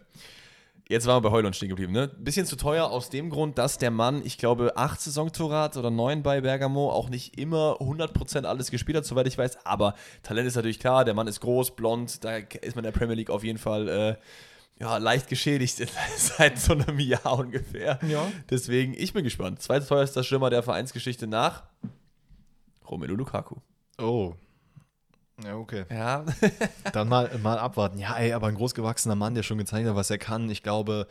Jetzt 0.86 1.06
waren 1.06 1.22
wir 1.22 1.30
bei 1.30 1.34
Heulund 1.34 1.56
stehen 1.56 1.70
geblieben, 1.70 1.94
ne? 1.94 2.08
Bisschen 2.08 2.44
zu 2.44 2.56
teuer 2.56 2.90
aus 2.90 3.08
dem 3.08 3.30
Grund, 3.30 3.56
dass 3.56 3.78
der 3.78 3.90
Mann, 3.90 4.20
ich 4.24 4.36
glaube, 4.36 4.76
acht 4.76 5.00
Saisontore 5.00 5.56
hat 5.56 5.78
oder 5.78 5.90
neun 5.90 6.22
bei 6.22 6.42
Bergamo, 6.42 6.90
auch 6.90 7.08
nicht 7.08 7.38
immer 7.38 7.78
100% 7.80 8.44
alles 8.44 8.70
gespielt 8.70 8.98
hat, 8.98 9.06
soweit 9.06 9.26
ich 9.26 9.38
weiß. 9.38 9.64
Aber 9.64 9.94
Talent 10.22 10.46
ist 10.46 10.56
natürlich 10.56 10.78
klar, 10.78 11.06
der 11.06 11.14
Mann 11.14 11.26
ist 11.26 11.40
groß, 11.40 11.74
blond, 11.74 12.22
da 12.22 12.36
ist 12.36 12.76
man 12.76 12.84
in 12.84 12.92
der 12.92 12.98
Premier 12.98 13.14
League 13.14 13.30
auf 13.30 13.44
jeden 13.44 13.58
Fall 13.58 13.88
äh, 13.88 14.16
ja, 14.78 14.98
leicht 14.98 15.28
geschädigt 15.28 15.80
seit 16.16 16.58
so 16.58 16.74
einem 16.74 16.98
Jahr 16.98 17.38
ungefähr. 17.38 17.98
Ja. 18.06 18.30
Deswegen, 18.50 18.92
ich 18.94 19.14
bin 19.14 19.24
gespannt. 19.24 19.62
Zweiteuerster 19.62 20.22
Stürmer 20.22 20.50
der 20.50 20.62
Vereinsgeschichte 20.62 21.26
nach 21.26 21.62
Romelu 22.90 23.14
Lukaku. 23.14 23.56
Oh. 23.98 24.34
Ja, 25.42 25.56
okay. 25.56 25.84
Ja. 25.90 26.24
Dann 26.92 27.08
mal, 27.08 27.30
mal 27.42 27.58
abwarten. 27.58 27.98
Ja, 27.98 28.16
ey, 28.16 28.32
aber 28.32 28.46
ein 28.48 28.54
großgewachsener 28.54 29.16
Mann, 29.16 29.34
der 29.34 29.42
schon 29.42 29.58
gezeigt 29.58 29.88
hat, 29.88 29.96
was 29.96 30.10
er 30.10 30.18
kann. 30.18 30.48
Ich 30.48 30.62
glaube, 30.62 31.08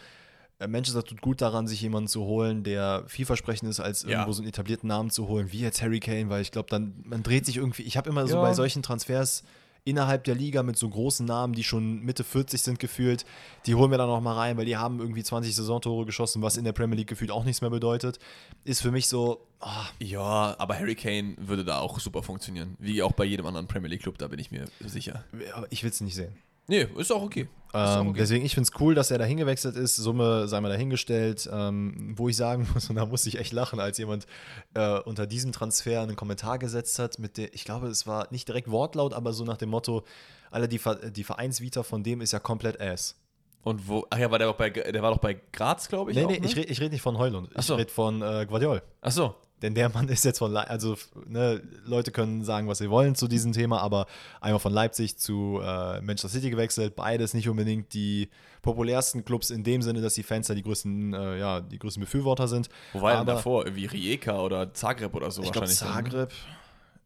äh, 0.59 0.67
Manchester 0.67 1.03
tut 1.03 1.21
gut 1.21 1.41
daran, 1.41 1.67
sich 1.67 1.81
jemanden 1.81 2.07
zu 2.07 2.23
holen, 2.23 2.63
der 2.63 3.03
vielversprechend 3.07 3.69
ist, 3.69 3.79
als 3.81 4.03
Ja. 4.03 4.09
irgendwo 4.11 4.31
so 4.31 4.41
einen 4.41 4.49
etablierten 4.49 4.87
Namen 4.87 5.09
zu 5.09 5.27
holen, 5.27 5.51
wie 5.51 5.59
jetzt 5.59 5.81
Harry 5.81 5.99
Kane, 5.99 6.29
weil 6.29 6.41
ich 6.41 6.51
glaube, 6.51 6.69
dann, 6.69 6.93
man 7.05 7.21
dreht 7.23 7.45
sich 7.45 7.57
irgendwie, 7.57 7.83
ich 7.83 7.97
habe 7.97 8.09
immer 8.09 8.25
so 8.27 8.35
Ja. 8.37 8.41
bei 8.41 8.53
solchen 8.53 8.81
Transfers 8.81 9.43
innerhalb 9.85 10.23
der 10.23 10.35
Liga 10.35 10.63
mit 10.63 10.77
so 10.77 10.89
großen 10.89 11.25
Namen, 11.25 11.53
die 11.53 11.63
schon 11.63 12.01
Mitte 12.01 12.23
40 12.23 12.61
sind 12.61 12.79
gefühlt, 12.79 13.25
die 13.65 13.75
holen 13.75 13.91
wir 13.91 13.97
dann 13.97 14.07
noch 14.07 14.21
mal 14.21 14.33
rein, 14.33 14.57
weil 14.57 14.65
die 14.65 14.77
haben 14.77 14.99
irgendwie 14.99 15.23
20 15.23 15.55
Saisontore 15.55 16.05
geschossen, 16.05 16.41
was 16.41 16.57
in 16.57 16.63
der 16.63 16.71
Premier 16.71 16.97
League 16.97 17.09
gefühlt 17.09 17.31
auch 17.31 17.43
nichts 17.43 17.61
mehr 17.61 17.69
bedeutet. 17.69 18.19
Ist 18.63 18.81
für 18.81 18.91
mich 18.91 19.07
so, 19.07 19.45
ah, 19.59 19.85
Ja, 19.99 20.55
aber 20.57 20.77
Harry 20.79 20.95
Kane 20.95 21.35
würde 21.37 21.65
da 21.65 21.79
auch 21.79 21.99
super 21.99 22.23
funktionieren. 22.23 22.75
Wie 22.79 23.03
auch 23.03 23.11
bei 23.11 23.25
jedem 23.25 23.45
anderen 23.45 23.67
Premier 23.67 23.89
League 23.89 24.03
Club, 24.03 24.17
da 24.17 24.27
bin 24.27 24.39
ich 24.39 24.51
mir 24.51 24.65
sicher. 24.79 25.25
ich 25.69 25.83
will 25.83 25.89
es 25.89 26.01
nicht 26.01 26.15
sehen. 26.15 26.33
Nee, 26.67 26.87
ist 26.97 27.11
auch 27.11 27.23
okay. 27.23 27.47
Ähm, 27.73 28.09
okay. 28.09 28.19
Deswegen, 28.19 28.45
ich 28.45 28.53
finde 28.53 28.69
es 28.71 28.79
cool, 28.79 28.93
dass 28.93 29.09
er 29.09 29.17
da 29.17 29.25
hingewechselt 29.25 29.75
ist. 29.75 29.95
Summe 29.95 30.47
sei 30.47 30.61
mal 30.61 30.69
dahingestellt. 30.69 31.49
Ähm, 31.51 32.13
wo 32.15 32.29
ich 32.29 32.37
sagen 32.37 32.67
muss, 32.73 32.89
und 32.89 32.95
da 32.95 33.05
musste 33.05 33.29
ich 33.29 33.39
echt 33.39 33.51
lachen, 33.51 33.79
als 33.79 33.97
jemand 33.97 34.27
äh, 34.75 34.99
unter 34.99 35.25
diesem 35.25 35.51
Transfer 35.51 36.01
einen 36.01 36.15
Kommentar 36.15 36.59
gesetzt 36.59 36.99
hat, 36.99 37.17
mit 37.17 37.37
der, 37.37 37.53
ich 37.53 37.65
glaube, 37.65 37.87
es 37.87 38.05
war 38.05 38.27
nicht 38.29 38.47
direkt 38.47 38.69
Wortlaut, 38.69 39.13
aber 39.13 39.33
so 39.33 39.43
nach 39.43 39.57
dem 39.57 39.69
Motto, 39.69 40.03
Alter, 40.51 40.67
die, 40.67 40.79
die 41.11 41.23
Vereinsvita 41.23 41.81
von 41.81 42.03
dem 42.03 42.21
ist 42.21 42.31
ja 42.31 42.39
komplett 42.39 42.79
ass. 42.79 43.15
Und 43.63 43.87
wo, 43.87 44.05
ach 44.09 44.17
ja, 44.17 44.29
war 44.29 44.37
der, 44.37 44.49
auch 44.49 44.55
bei, 44.55 44.69
der 44.69 45.01
war 45.01 45.11
doch 45.11 45.19
bei 45.19 45.39
Graz, 45.51 45.87
glaube 45.87 46.11
ich. 46.11 46.17
Nee, 46.17 46.25
auch, 46.25 46.29
nee, 46.29 46.39
ne? 46.39 46.45
ich 46.45 46.55
rede 46.55 46.67
ich 46.67 46.81
red 46.81 46.91
nicht 46.91 47.01
von 47.01 47.17
Heulund. 47.17 47.49
Ach 47.55 47.59
Ich 47.59 47.65
so. 47.65 47.75
rede 47.75 47.91
von 47.91 48.21
äh, 48.21 48.45
Guardiol. 48.45 48.83
Ach 49.01 49.11
so. 49.11 49.35
Denn 49.63 49.73
der 49.73 49.89
Mann 49.89 50.07
ist 50.09 50.23
jetzt 50.25 50.37
von, 50.37 50.51
Lei- 50.51 50.65
also 50.67 50.95
ne, 51.25 51.63
Leute 51.85 52.11
können 52.11 52.43
sagen, 52.43 52.67
was 52.67 52.77
sie 52.77 52.89
wollen 52.91 53.15
zu 53.15 53.27
diesem 53.27 53.51
Thema, 53.53 53.79
aber 53.81 54.05
einmal 54.41 54.59
von 54.59 54.71
Leipzig 54.73 55.17
zu 55.17 55.59
äh, 55.63 55.99
Manchester 56.01 56.29
City 56.29 56.51
gewechselt, 56.51 56.95
beides 56.95 57.33
nicht 57.33 57.49
unbedingt 57.49 57.93
die 57.95 58.29
populärsten 58.61 59.25
Clubs 59.25 59.49
in 59.49 59.63
dem 59.63 59.81
Sinne, 59.81 60.01
dass 60.01 60.13
die 60.13 60.23
Fans 60.23 60.47
da 60.47 60.53
die 60.53 60.61
größten, 60.63 61.13
äh, 61.13 61.39
ja, 61.39 61.61
die 61.61 61.79
größten 61.79 62.01
Befürworter 62.01 62.47
sind. 62.47 62.69
Wo 62.93 63.01
war 63.01 63.13
er 63.13 63.17
denn 63.19 63.27
davor? 63.27 63.65
Irgendwie 63.65 63.85
Rijeka 63.87 64.39
oder 64.39 64.73
Zagreb 64.73 65.15
oder 65.15 65.31
so 65.31 65.41
Ich 65.41 65.47
wahrscheinlich. 65.49 65.81
ne? 65.81 65.87
Zagreb. 65.87 66.29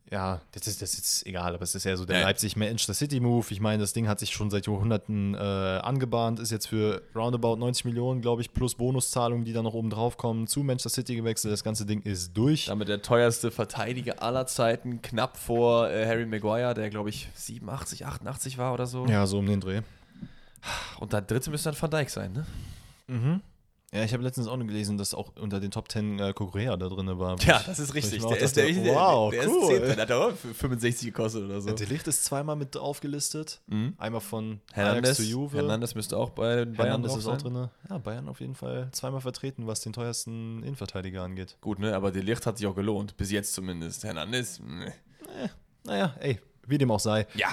Ja, 0.09 0.39
das 0.53 0.67
ist, 0.67 0.81
das 0.81 0.93
ist 0.93 1.25
egal, 1.25 1.53
aber 1.53 1.63
es 1.63 1.75
ist 1.75 1.83
ja 1.83 1.97
so 1.97 2.05
der 2.05 2.19
Ja. 2.19 2.23
Leipzig-Manchester 2.27 2.93
City-Move. 2.93 3.47
Ich 3.49 3.59
meine, 3.59 3.81
das 3.81 3.91
Ding 3.91 4.07
hat 4.07 4.19
sich 4.19 4.31
schon 4.31 4.49
seit 4.49 4.65
Jahrhunderten 4.65 5.33
äh, 5.35 5.37
angebahnt, 5.37 6.39
ist 6.39 6.49
jetzt 6.51 6.67
für 6.67 7.01
roundabout 7.13 7.57
90 7.57 7.83
Millionen, 7.83 8.21
glaube 8.21 8.41
ich, 8.41 8.53
plus 8.53 8.75
Bonuszahlungen, 8.75 9.43
die 9.43 9.51
da 9.51 9.61
noch 9.61 9.73
oben 9.73 9.89
drauf 9.89 10.15
kommen, 10.15 10.47
zu 10.47 10.63
Manchester 10.63 10.89
City 10.89 11.15
gewechselt. 11.17 11.51
Das 11.51 11.63
ganze 11.63 11.85
Ding 11.85 12.01
ist 12.03 12.31
durch. 12.37 12.65
Damit 12.67 12.87
der 12.87 13.01
teuerste 13.01 13.51
Verteidiger 13.51 14.23
aller 14.23 14.47
Zeiten, 14.47 15.01
knapp 15.01 15.35
vor 15.35 15.89
äh, 15.89 16.05
Harry 16.05 16.25
Maguire, 16.25 16.73
der 16.73 16.89
glaube 16.89 17.09
ich 17.09 17.27
87, 17.35 18.05
88 18.05 18.57
war 18.57 18.73
oder 18.73 18.85
so. 18.87 19.05
Ja, 19.07 19.27
so 19.27 19.39
um 19.39 19.45
den 19.45 19.59
Dreh. 19.59 19.81
Und 20.99 21.11
der 21.11 21.21
dritte 21.21 21.49
müsste 21.49 21.69
dann 21.71 21.81
Van 21.81 21.91
Dijk 21.91 22.09
sein, 22.09 22.31
ne? 22.31 22.45
Mhm. 23.07 23.41
Ja, 23.97 24.03
ich 24.03 24.13
habe 24.13 24.21
letztens 24.21 24.47
auch 24.47 24.57
noch 24.57 24.67
gelesen, 24.67 24.99
dass 24.99 25.15
auch 25.15 25.31
unter 25.39 25.59
den 25.59 25.71
Top 25.71 25.91
10 25.91 26.19
äh, 26.19 26.33
Korea 26.33 26.77
da 26.77 26.87
drin 26.87 27.07
war. 27.17 27.35
Ja, 27.41 27.63
das 27.65 27.79
ist 27.79 27.95
richtig. 27.95 28.23
Der 28.23 28.37
ist, 28.37 28.55
der, 28.55 28.71
der, 28.71 28.93
wow, 28.93 29.31
der 29.31 29.49
cool. 29.49 29.73
ist 29.73 29.85
10, 29.87 29.95
der 29.95 29.97
hat 29.97 30.11
aber 30.11 30.35
65 30.35 31.07
gekostet 31.07 31.45
oder 31.45 31.61
so. 31.61 31.67
Der 31.67 31.75
Delicht 31.75 32.07
ist 32.07 32.23
zweimal 32.23 32.55
mit 32.55 32.77
aufgelistet. 32.77 33.59
Einmal 33.97 34.21
von 34.21 34.61
Hernandez, 34.71 35.17
zu 35.17 35.23
Juve. 35.23 35.57
Hernandez 35.57 35.95
müsste 35.95 36.15
auch 36.15 36.29
bei 36.29 36.65
Bayern 36.65 36.75
Hernandez 36.75 37.15
ist 37.15 37.25
auch 37.25 37.37
drin. 37.37 37.69
Ja, 37.89 37.97
Bayern 37.97 38.29
auf 38.29 38.39
jeden 38.39 38.53
Fall 38.53 38.89
zweimal 38.91 39.21
vertreten, 39.21 39.65
was 39.65 39.81
den 39.81 39.93
teuersten 39.93 40.61
Innenverteidiger 40.61 41.23
angeht. 41.23 41.57
Gut, 41.61 41.79
ne, 41.79 41.95
aber 41.95 42.11
der 42.11 42.21
Licht 42.21 42.45
hat 42.45 42.59
sich 42.59 42.67
auch 42.67 42.75
gelohnt. 42.75 43.17
Bis 43.17 43.31
jetzt 43.31 43.53
zumindest. 43.53 44.03
Hernandez, 44.03 44.59
ne. 44.59 44.93
Naja, 45.83 46.13
ey, 46.19 46.39
wie 46.67 46.77
dem 46.77 46.91
auch 46.91 46.99
sei. 46.99 47.25
Ja. 47.33 47.47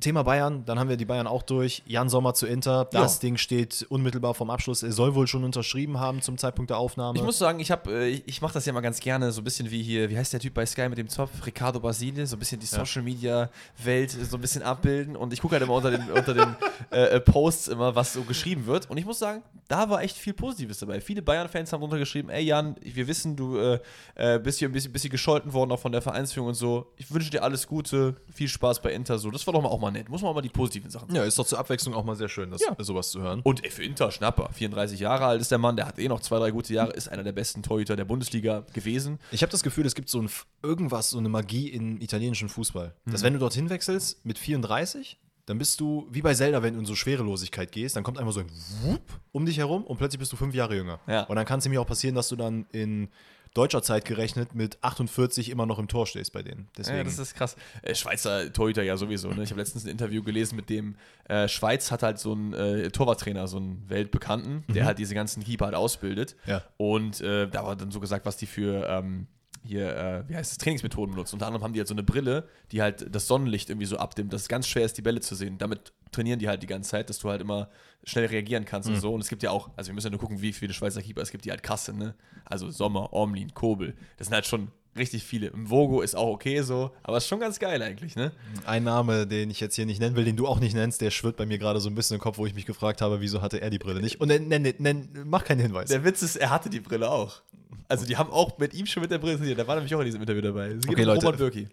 Thema 0.00 0.22
Bayern, 0.22 0.64
dann 0.64 0.78
haben 0.78 0.88
wir 0.88 0.96
die 0.96 1.04
Bayern 1.04 1.26
auch 1.26 1.42
durch. 1.42 1.82
Jan 1.86 2.08
Sommer 2.08 2.34
zu 2.34 2.46
Inter. 2.46 2.86
Das 2.92 3.16
Ja. 3.16 3.20
Ding 3.20 3.36
steht 3.36 3.86
unmittelbar 3.88 4.34
vom 4.34 4.50
Abschluss. 4.50 4.82
Er 4.82 4.92
soll 4.92 5.14
wohl 5.14 5.26
schon 5.26 5.44
unterschrieben 5.44 5.98
haben 5.98 6.22
zum 6.22 6.38
Zeitpunkt 6.38 6.70
der 6.70 6.78
Aufnahme. 6.78 7.18
Ich 7.18 7.24
muss 7.24 7.38
sagen, 7.38 7.60
ich 7.60 7.70
habe, 7.70 7.90
äh, 7.92 8.08
ich, 8.08 8.22
ich 8.26 8.42
mache 8.42 8.54
das 8.54 8.66
ja 8.66 8.72
mal 8.72 8.80
ganz 8.80 9.00
gerne, 9.00 9.32
so 9.32 9.40
ein 9.40 9.44
bisschen 9.44 9.70
wie 9.70 9.82
hier, 9.82 10.10
wie 10.10 10.16
heißt 10.18 10.32
der 10.32 10.40
Typ 10.40 10.54
bei 10.54 10.66
Sky 10.66 10.88
mit 10.88 10.98
dem 10.98 11.08
Zopf? 11.08 11.30
Ricardo 11.46 11.80
Basile, 11.80 12.26
so 12.26 12.36
ein 12.36 12.38
bisschen 12.38 12.60
die 12.60 12.66
Social 12.66 13.02
Media 13.02 13.50
Welt 13.82 14.10
so 14.10 14.36
ein 14.36 14.40
bisschen 14.40 14.62
abbilden 14.62 15.16
und 15.16 15.32
ich 15.32 15.40
gucke 15.40 15.54
halt 15.54 15.62
immer 15.62 15.74
unter 15.74 15.90
den, 15.90 16.10
unter 16.10 16.34
den 16.34 16.56
äh, 16.90 17.16
äh, 17.16 17.20
Posts 17.20 17.68
immer, 17.68 17.94
was 17.94 18.12
so 18.12 18.22
geschrieben 18.22 18.66
wird 18.66 18.88
und 18.90 18.96
ich 18.96 19.04
muss 19.04 19.18
sagen, 19.18 19.42
da 19.70 19.88
war 19.88 20.02
echt 20.02 20.16
viel 20.16 20.32
Positives 20.34 20.78
dabei. 20.78 21.00
Viele 21.00 21.22
Bayern-Fans 21.22 21.72
haben 21.72 21.82
untergeschrieben, 21.82 22.28
ey 22.30 22.42
Jan, 22.44 22.74
wir 22.82 23.06
wissen, 23.06 23.36
du 23.36 23.56
äh, 23.56 23.78
äh, 24.16 24.38
bist 24.40 24.58
hier 24.58 24.68
ein 24.68 24.72
bisschen, 24.72 24.92
bisschen 24.92 25.10
gescholten 25.10 25.52
worden 25.52 25.70
auch 25.70 25.78
von 25.78 25.92
der 25.92 26.02
Vereinsführung 26.02 26.48
und 26.48 26.54
so. 26.54 26.92
Ich 26.96 27.10
wünsche 27.12 27.30
dir 27.30 27.44
alles 27.44 27.68
Gute, 27.68 28.16
viel 28.32 28.48
Spaß 28.48 28.82
bei 28.82 28.92
Inter, 28.92 29.18
so. 29.18 29.30
Das 29.30 29.46
war 29.46 29.54
doch 29.54 29.62
mal 29.62 29.68
auch 29.68 29.78
mal 29.78 29.92
nett. 29.92 30.08
Muss 30.08 30.22
man 30.22 30.30
auch 30.32 30.34
mal 30.34 30.40
die 30.42 30.48
positiven 30.48 30.90
Sachen 30.90 31.06
sagen. 31.08 31.16
ja, 31.16 31.24
ist 31.24 31.38
doch 31.38 31.46
zur 31.46 31.58
Abwechslung 31.60 31.94
auch 31.94 32.04
mal 32.04 32.16
sehr 32.16 32.28
schön, 32.28 32.50
das, 32.50 32.60
Ja. 32.62 32.74
sowas 32.80 33.10
zu 33.10 33.20
hören. 33.22 33.40
Und 33.44 33.64
ey, 33.64 33.70
für 33.70 33.84
Inter 33.84 34.10
Schnapper, 34.10 34.50
34 34.52 34.98
Jahre 34.98 35.26
alt 35.26 35.40
ist 35.40 35.52
der 35.52 35.58
Mann, 35.58 35.76
der 35.76 35.86
hat 35.86 35.98
eh 36.00 36.08
noch 36.08 36.20
zwei, 36.20 36.38
drei 36.40 36.50
gute 36.50 36.74
Jahre, 36.74 36.90
ist 36.92 37.08
einer 37.08 37.22
der 37.22 37.32
besten 37.32 37.62
Torhüter 37.62 37.94
der 37.94 38.04
Bundesliga 38.04 38.64
gewesen. 38.72 39.18
Ich 39.30 39.42
habe 39.42 39.52
das 39.52 39.62
Gefühl, 39.62 39.86
es 39.86 39.94
gibt 39.94 40.08
so 40.08 40.20
ein 40.20 40.28
irgendwas, 40.64 41.10
so 41.10 41.18
eine 41.18 41.28
Magie 41.28 41.68
im 41.68 42.00
italienischen 42.00 42.48
Fußball. 42.48 42.94
Dass 43.06 43.22
wenn 43.22 43.34
du 43.34 43.38
dorthin 43.38 43.70
wechselst 43.70 44.24
mit 44.24 44.36
34, 44.38 45.18
dann 45.46 45.58
bist 45.58 45.80
du 45.80 46.06
wie 46.10 46.22
bei 46.22 46.34
Zelda, 46.34 46.62
wenn 46.62 46.74
du 46.74 46.80
in 46.80 46.86
so 46.86 46.94
Schwerelosigkeit 46.94 47.72
gehst, 47.72 47.96
dann 47.96 48.04
kommt 48.04 48.18
einfach 48.18 48.32
so 48.32 48.40
ein 48.40 48.50
Wupp 48.82 49.02
um 49.32 49.46
dich 49.46 49.58
herum 49.58 49.84
und 49.84 49.96
plötzlich 49.96 50.18
bist 50.18 50.32
du 50.32 50.36
fünf 50.36 50.54
Jahre 50.54 50.76
jünger. 50.76 51.00
Ja. 51.06 51.24
Und 51.24 51.36
dann 51.36 51.46
kann 51.46 51.58
es 51.58 51.64
nämlich 51.64 51.78
auch 51.78 51.86
passieren, 51.86 52.14
dass 52.14 52.28
du 52.28 52.36
dann 52.36 52.66
in 52.72 53.08
deutscher 53.54 53.82
Zeit 53.82 54.04
gerechnet 54.04 54.54
mit 54.54 54.82
48 54.82 55.50
immer 55.50 55.66
noch 55.66 55.78
im 55.78 55.88
Tor 55.88 56.06
stehst 56.06 56.32
bei 56.32 56.42
denen. 56.42 56.68
Deswegen. 56.76 56.98
Ja, 56.98 57.04
das 57.04 57.18
ist 57.18 57.34
krass. 57.34 57.56
Äh, 57.82 57.94
Schweizer 57.94 58.52
Torhüter 58.52 58.82
ja 58.82 58.96
sowieso. 58.96 59.30
Ne? 59.30 59.42
Ich 59.42 59.50
habe 59.50 59.60
letztens 59.60 59.84
ein 59.84 59.90
Interview 59.90 60.22
gelesen 60.22 60.56
mit 60.56 60.70
dem, 60.70 60.96
äh, 61.24 61.48
Schweiz 61.48 61.90
hat 61.90 62.02
halt 62.02 62.18
so 62.18 62.32
einen 62.32 62.52
äh, 62.52 62.90
Torwarttrainer, 62.90 63.48
so 63.48 63.56
einen 63.56 63.84
Weltbekannten, 63.88 64.64
der 64.68 64.84
halt 64.84 64.98
diese 64.98 65.14
ganzen 65.14 65.42
Keeper 65.42 65.66
halt 65.66 65.74
ausbildet. 65.74 66.36
Ja. 66.46 66.62
Und 66.76 67.20
äh, 67.20 67.48
da 67.48 67.64
war 67.64 67.76
dann 67.76 67.90
so 67.90 68.00
gesagt, 68.00 68.26
was 68.26 68.36
die 68.36 68.46
für 68.46 68.86
ähm, 68.88 69.26
hier, 69.62 69.96
äh, 69.96 70.28
wie 70.28 70.36
heißt 70.36 70.52
es, 70.52 70.58
Trainingsmethoden 70.58 71.14
benutzen. 71.14 71.36
Unter 71.36 71.46
anderem 71.46 71.62
haben 71.62 71.72
die 71.72 71.80
halt 71.80 71.88
so 71.88 71.94
eine 71.94 72.02
Brille, 72.02 72.48
die 72.72 72.82
halt 72.82 73.14
das 73.14 73.26
Sonnenlicht 73.26 73.70
irgendwie 73.70 73.86
so 73.86 73.96
abdimmt, 73.98 74.32
dass 74.32 74.42
es 74.42 74.48
ganz 74.48 74.66
schwer 74.66 74.84
ist, 74.84 74.96
die 74.96 75.02
Bälle 75.02 75.20
zu 75.20 75.34
sehen. 75.34 75.58
Damit 75.58 75.92
trainieren 76.12 76.38
die 76.38 76.48
halt 76.48 76.62
die 76.62 76.66
ganze 76.66 76.90
Zeit, 76.90 77.10
dass 77.10 77.18
du 77.18 77.28
halt 77.28 77.40
immer 77.40 77.68
schnell 78.04 78.26
reagieren 78.26 78.64
kannst 78.64 78.88
und 78.88 78.96
so. 79.00 79.12
Und 79.12 79.20
es 79.20 79.28
gibt 79.28 79.42
ja 79.42 79.50
auch, 79.50 79.70
also 79.76 79.88
wir 79.88 79.94
müssen 79.94 80.06
ja 80.06 80.10
nur 80.10 80.20
gucken, 80.20 80.40
wie 80.40 80.52
viele 80.52 80.72
Schweizer 80.72 81.02
Keeper 81.02 81.22
es 81.22 81.30
gibt, 81.30 81.44
die 81.44 81.50
halt 81.50 81.62
krasse, 81.62 81.92
ne? 81.92 82.14
Also 82.44 82.70
Sommer, 82.70 83.12
Ormlin, 83.12 83.54
Kobel. 83.54 83.94
Das 84.16 84.28
sind 84.28 84.34
halt 84.34 84.46
schon 84.46 84.68
richtig 84.96 85.24
viele. 85.24 85.48
Im 85.48 85.70
Vogo 85.70 86.00
ist 86.00 86.16
auch 86.16 86.28
okay 86.28 86.62
so, 86.62 86.90
aber 87.02 87.18
ist 87.18 87.28
schon 87.28 87.40
ganz 87.40 87.58
geil 87.58 87.80
eigentlich, 87.82 88.16
ne? 88.16 88.32
Ein 88.66 88.84
Name, 88.84 89.26
den 89.26 89.50
ich 89.50 89.60
jetzt 89.60 89.76
hier 89.76 89.86
nicht 89.86 90.00
nennen 90.00 90.16
will, 90.16 90.24
den 90.24 90.36
du 90.36 90.46
auch 90.46 90.60
nicht 90.60 90.74
nennst, 90.74 91.00
der 91.00 91.10
schwirrt 91.10 91.36
bei 91.36 91.46
mir 91.46 91.58
gerade 91.58 91.80
so 91.80 91.88
ein 91.88 91.94
bisschen 91.94 92.16
im 92.16 92.20
Kopf, 92.20 92.38
wo 92.38 92.46
ich 92.46 92.54
mich 92.54 92.66
gefragt 92.66 93.00
habe, 93.00 93.20
wieso 93.20 93.42
hatte 93.42 93.60
er 93.60 93.70
die 93.70 93.78
Brille 93.78 94.00
nicht? 94.00 94.20
Und 94.20 94.28
nenn, 94.28 94.48
nenn, 94.48 94.74
nenn, 94.78 95.08
mach 95.26 95.44
keinen 95.44 95.60
Hinweis. 95.60 95.88
Der 95.90 96.04
Witz 96.04 96.22
ist, 96.22 96.36
er 96.36 96.50
hatte 96.50 96.70
die 96.70 96.80
Brille 96.80 97.10
auch. 97.10 97.42
Also 97.88 98.06
die 98.06 98.16
haben 98.16 98.30
auch 98.30 98.58
mit 98.58 98.74
ihm 98.74 98.86
schon 98.86 99.00
mit 99.02 99.10
der 99.10 99.20
trainiert. 99.20 99.58
Der 99.58 99.66
war 99.66 99.74
nämlich 99.76 99.94
auch 99.94 100.00
in 100.00 100.06
diesem 100.06 100.20
Interview 100.20 100.42
dabei. 100.42 100.68
Es 100.68 100.82
geht 100.82 100.90
Okay, 100.92 101.02
um 101.02 101.06
Leute. 101.08 101.26
Roman 101.26 101.38
Bürki. 101.38 101.68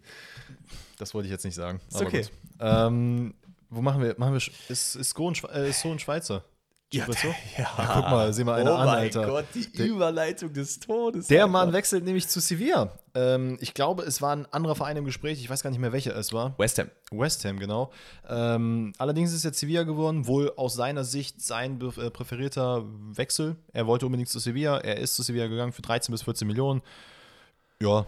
Das 0.97 1.13
wollte 1.13 1.27
ich 1.27 1.31
jetzt 1.31 1.45
nicht 1.45 1.55
sagen. 1.55 1.79
Ist 1.89 2.01
okay. 2.01 2.25
Ähm, 2.59 3.33
wo 3.69 3.81
machen 3.81 4.01
wir? 4.01 4.15
Machen 4.17 4.33
wir 4.33 4.39
Sch- 4.41 4.51
ist, 4.69 4.95
ist, 4.95 5.13
Go 5.13 5.29
ein 5.29 5.35
Schwe 5.35 5.49
äh, 5.53 5.69
ist 5.69 5.81
so 5.81 5.91
ein 5.91 5.99
Schweizer? 5.99 6.43
Ja, 6.93 7.05
das 7.05 7.21
so? 7.21 7.27
ja. 7.57 7.67
guck 7.75 8.03
mal, 8.09 8.31
sieh 8.33 8.45
mal 8.45 8.61
einer 8.61 8.71
oh 8.71 8.75
an, 8.75 8.85
mein 8.85 8.97
Alter. 8.99 9.27
Gott, 9.27 9.45
die 9.53 9.69
Der- 9.71 9.87
Überleitung 9.87 10.53
des 10.53 10.79
Todes. 10.79 11.27
Der 11.27 11.41
Alter. 11.41 11.51
Mann 11.51 11.73
wechselt 11.73 12.05
nämlich 12.05 12.29
zu 12.29 12.39
Sevilla. 12.39 12.91
Ähm, 13.13 13.57
ich 13.59 13.73
glaube, 13.73 14.03
es 14.03 14.21
war 14.21 14.33
ein 14.33 14.45
anderer 14.53 14.75
Verein 14.75 14.95
im 14.95 15.03
Gespräch. 15.03 15.39
Ich 15.41 15.49
weiß 15.49 15.63
gar 15.63 15.69
nicht 15.69 15.79
mehr, 15.79 15.91
welcher 15.91 16.15
es 16.15 16.31
war. 16.31 16.57
West 16.57 16.79
Ham. 16.79 16.89
West 17.11 17.43
Ham, 17.43 17.59
genau. 17.59 17.91
Ähm, 18.29 18.93
allerdings 18.97 19.33
ist 19.33 19.43
jetzt 19.43 19.59
Sevilla 19.59 19.83
geworden, 19.83 20.27
wohl 20.27 20.53
aus 20.55 20.75
seiner 20.75 21.03
Sicht 21.03 21.41
sein 21.41 21.81
äh, 21.81 22.09
präferierter 22.09 22.85
Wechsel. 23.13 23.57
Er 23.73 23.85
wollte 23.85 24.05
unbedingt 24.05 24.29
zu 24.29 24.39
Sevilla. 24.39 24.77
Er 24.77 24.97
ist 24.97 25.15
zu 25.15 25.23
Sevilla 25.23 25.47
gegangen 25.47 25.73
für 25.73 25.81
13 25.81 26.13
bis 26.13 26.21
14 26.23 26.47
Millionen. 26.47 26.81
Ja, 27.81 28.05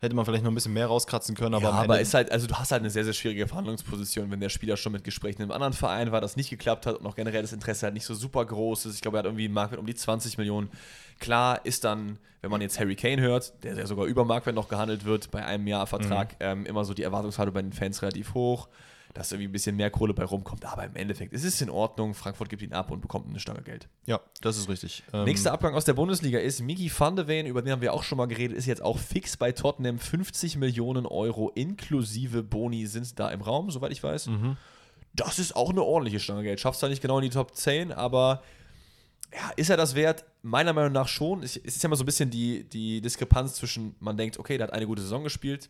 hätte 0.00 0.16
man 0.16 0.24
vielleicht 0.24 0.42
noch 0.42 0.50
ein 0.50 0.54
bisschen 0.54 0.72
mehr 0.72 0.86
rauskratzen 0.86 1.34
können, 1.34 1.54
aber 1.54 1.64
ja, 1.64 1.72
aber 1.72 2.00
ist 2.00 2.14
halt, 2.14 2.32
also 2.32 2.46
du 2.46 2.54
hast 2.54 2.72
halt 2.72 2.80
eine 2.80 2.90
sehr, 2.90 3.04
sehr 3.04 3.12
schwierige 3.12 3.46
Verhandlungsposition, 3.46 4.30
wenn 4.30 4.40
der 4.40 4.48
Spieler 4.48 4.78
schon 4.78 4.92
mit 4.92 5.04
Gesprächen 5.04 5.42
im 5.42 5.50
anderen 5.50 5.74
Verein 5.74 6.10
war, 6.10 6.22
das 6.22 6.36
nicht 6.36 6.48
geklappt 6.48 6.86
hat 6.86 6.96
und 6.96 7.06
auch 7.06 7.16
generell 7.16 7.42
das 7.42 7.52
Interesse 7.52 7.84
halt 7.84 7.94
nicht 7.94 8.06
so 8.06 8.14
super 8.14 8.44
groß 8.44 8.86
ist. 8.86 8.94
Ich 8.94 9.02
glaube, 9.02 9.18
er 9.18 9.20
hat 9.20 9.26
irgendwie 9.26 9.44
einen 9.44 9.54
Marktwert 9.54 9.78
um 9.78 9.86
die 9.86 9.94
20 9.94 10.38
Millionen. 10.38 10.70
Klar 11.18 11.66
ist 11.66 11.84
dann, 11.84 12.18
wenn 12.40 12.50
man 12.50 12.62
jetzt 12.62 12.80
Harry 12.80 12.96
Kane 12.96 13.20
hört, 13.20 13.52
der 13.62 13.74
ja 13.74 13.86
sogar 13.86 14.06
über 14.06 14.24
Marktwert 14.24 14.56
noch 14.56 14.68
gehandelt 14.68 15.04
wird, 15.04 15.30
bei 15.30 15.44
einem 15.44 15.66
Jahr 15.66 15.86
Vertrag, 15.86 16.34
ähm, 16.40 16.64
immer 16.64 16.86
so 16.86 16.94
die 16.94 17.02
Erwartungshaltung 17.02 17.52
bei 17.52 17.62
den 17.62 17.74
Fans 17.74 18.00
relativ 18.00 18.32
hoch, 18.32 18.68
dass 19.14 19.32
irgendwie 19.32 19.48
ein 19.48 19.52
bisschen 19.52 19.76
mehr 19.76 19.90
Kohle 19.90 20.14
bei 20.14 20.24
rumkommt. 20.24 20.64
Aber 20.64 20.84
im 20.84 20.94
Endeffekt 20.94 21.32
ist 21.32 21.44
es 21.44 21.60
in 21.60 21.68
Ordnung. 21.70 22.14
Frankfurt 22.14 22.48
gibt 22.48 22.62
ihn 22.62 22.72
ab 22.72 22.90
und 22.90 23.00
bekommt 23.00 23.28
eine 23.28 23.40
Stange 23.40 23.62
Geld. 23.62 23.88
ja, 24.06 24.20
das 24.40 24.56
ist 24.56 24.68
richtig. 24.68 25.02
Ähm, 25.12 25.24
Nächster 25.24 25.52
Abgang 25.52 25.74
aus 25.74 25.84
der 25.84 25.94
Bundesliga 25.94 26.38
ist 26.38 26.60
Migi 26.60 26.90
van 26.96 27.16
de 27.16 27.26
Ven, 27.26 27.46
über 27.46 27.60
den 27.62 27.72
haben 27.72 27.82
wir 27.82 27.92
auch 27.92 28.02
schon 28.04 28.18
mal 28.18 28.26
geredet, 28.26 28.56
ist 28.56 28.66
jetzt 28.66 28.82
auch 28.82 28.98
fix 28.98 29.36
bei 29.36 29.52
Tottenham. 29.52 29.98
50 29.98 30.56
Millionen 30.58 31.06
Euro 31.06 31.50
inklusive 31.50 32.42
Boni 32.42 32.86
sind 32.86 33.18
da 33.18 33.30
im 33.30 33.40
Raum, 33.40 33.70
soweit 33.70 33.92
ich 33.92 34.02
weiß. 34.02 34.30
Das 35.12 35.38
ist 35.40 35.56
auch 35.56 35.70
eine 35.70 35.82
ordentliche 35.82 36.20
Stange 36.20 36.44
Geld. 36.44 36.60
Schafft 36.60 36.78
zwar 36.78 36.88
nicht 36.88 37.02
genau 37.02 37.18
in 37.18 37.24
die 37.24 37.30
Top 37.30 37.56
10, 37.56 37.90
aber 37.92 38.42
ja, 39.34 39.50
ist 39.56 39.70
er 39.70 39.76
das 39.76 39.94
wert? 39.96 40.24
Meiner 40.42 40.72
Meinung 40.72 40.92
nach 40.92 41.08
schon. 41.08 41.42
Es 41.42 41.56
es 41.56 41.76
ist 41.76 41.82
ja 41.82 41.88
immer 41.88 41.96
so 41.96 42.02
ein 42.04 42.06
bisschen 42.06 42.30
die, 42.30 42.64
die 42.68 43.00
Diskrepanz 43.00 43.54
zwischen, 43.54 43.94
man 43.98 44.16
denkt, 44.16 44.38
okay, 44.38 44.56
der 44.56 44.68
hat 44.68 44.72
eine 44.74 44.86
gute 44.86 45.02
Saison 45.02 45.24
gespielt, 45.24 45.68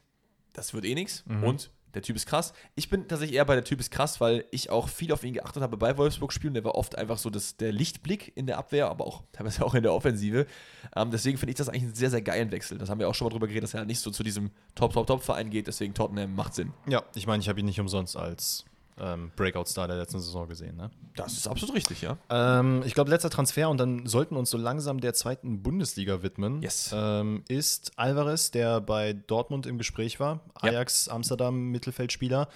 das 0.52 0.74
wird 0.74 0.84
eh 0.84 0.94
nichts 0.94 1.24
und 1.42 1.70
der 1.94 2.02
Typ 2.02 2.16
ist 2.16 2.26
krass. 2.26 2.52
Ich 2.74 2.88
bin 2.88 3.08
tatsächlich 3.08 3.36
eher 3.36 3.44
bei 3.44 3.54
der 3.54 3.64
Typ 3.64 3.80
ist 3.80 3.90
krass, 3.90 4.20
weil 4.20 4.44
ich 4.50 4.70
auch 4.70 4.88
viel 4.88 5.12
auf 5.12 5.24
ihn 5.24 5.34
geachtet 5.34 5.62
habe 5.62 5.76
bei 5.76 5.96
Wolfsburg-Spielen. 5.96 6.54
Der 6.54 6.64
war 6.64 6.74
oft 6.74 6.96
einfach 6.96 7.18
so 7.18 7.30
das, 7.30 7.56
der 7.56 7.72
Lichtblick 7.72 8.32
in 8.36 8.46
der 8.46 8.58
Abwehr, 8.58 8.88
aber 8.88 9.06
auch 9.06 9.22
teilweise 9.32 9.64
auch 9.66 9.74
in 9.74 9.82
der 9.82 9.92
Offensive. 9.92 10.46
Ähm, 10.94 11.10
deswegen 11.10 11.38
finde 11.38 11.50
ich 11.50 11.56
das 11.56 11.68
eigentlich 11.68 11.84
einen 11.84 11.94
sehr, 11.94 12.10
sehr 12.10 12.22
geilen 12.22 12.50
Wechsel. 12.50 12.78
Das 12.78 12.88
haben 12.88 12.98
wir 12.98 13.08
auch 13.08 13.14
schon 13.14 13.26
mal 13.26 13.30
drüber 13.30 13.46
geredet, 13.46 13.64
dass 13.64 13.74
er 13.74 13.80
halt 13.80 13.88
nicht 13.88 14.00
so 14.00 14.10
zu 14.10 14.22
diesem 14.22 14.50
Top-Top-Top-Verein 14.74 15.50
geht. 15.50 15.66
Deswegen 15.66 15.94
Tottenham 15.94 16.34
macht 16.34 16.54
Sinn. 16.54 16.72
ja, 16.86 17.02
ich 17.14 17.26
meine, 17.26 17.42
ich 17.42 17.48
habe 17.48 17.60
ihn 17.60 17.66
nicht 17.66 17.80
umsonst 17.80 18.16
als 18.16 18.64
ähm, 18.98 19.30
Breakout-Star 19.36 19.86
der 19.88 19.96
letzten 19.96 20.20
Saison 20.20 20.48
gesehen. 20.48 20.76
Ne? 20.76 20.90
Das 21.16 21.32
ist 21.34 21.46
absolut 21.46 21.74
richtig, 21.74 22.02
ja. 22.02 22.16
Ähm, 22.28 22.82
ich 22.84 22.94
glaube, 22.94 23.10
letzter 23.10 23.30
Transfer 23.30 23.68
und 23.70 23.78
dann 23.78 24.06
sollten 24.06 24.34
wir 24.34 24.38
uns 24.40 24.50
so 24.50 24.58
langsam 24.58 25.00
der 25.00 25.14
zweiten 25.14 25.62
Bundesliga 25.62 26.22
widmen. 26.22 26.62
Yes. 26.62 26.90
Ähm, 26.94 27.44
ist 27.48 27.92
Alvarez, 27.96 28.50
der 28.50 28.80
bei 28.80 29.12
Dortmund 29.12 29.66
im 29.66 29.78
Gespräch 29.78 30.20
war, 30.20 30.40
Ja. 30.62 30.70
Ajax 30.70 31.08
Amsterdam 31.08 31.70
Mittelfeldspieler, 31.70 32.48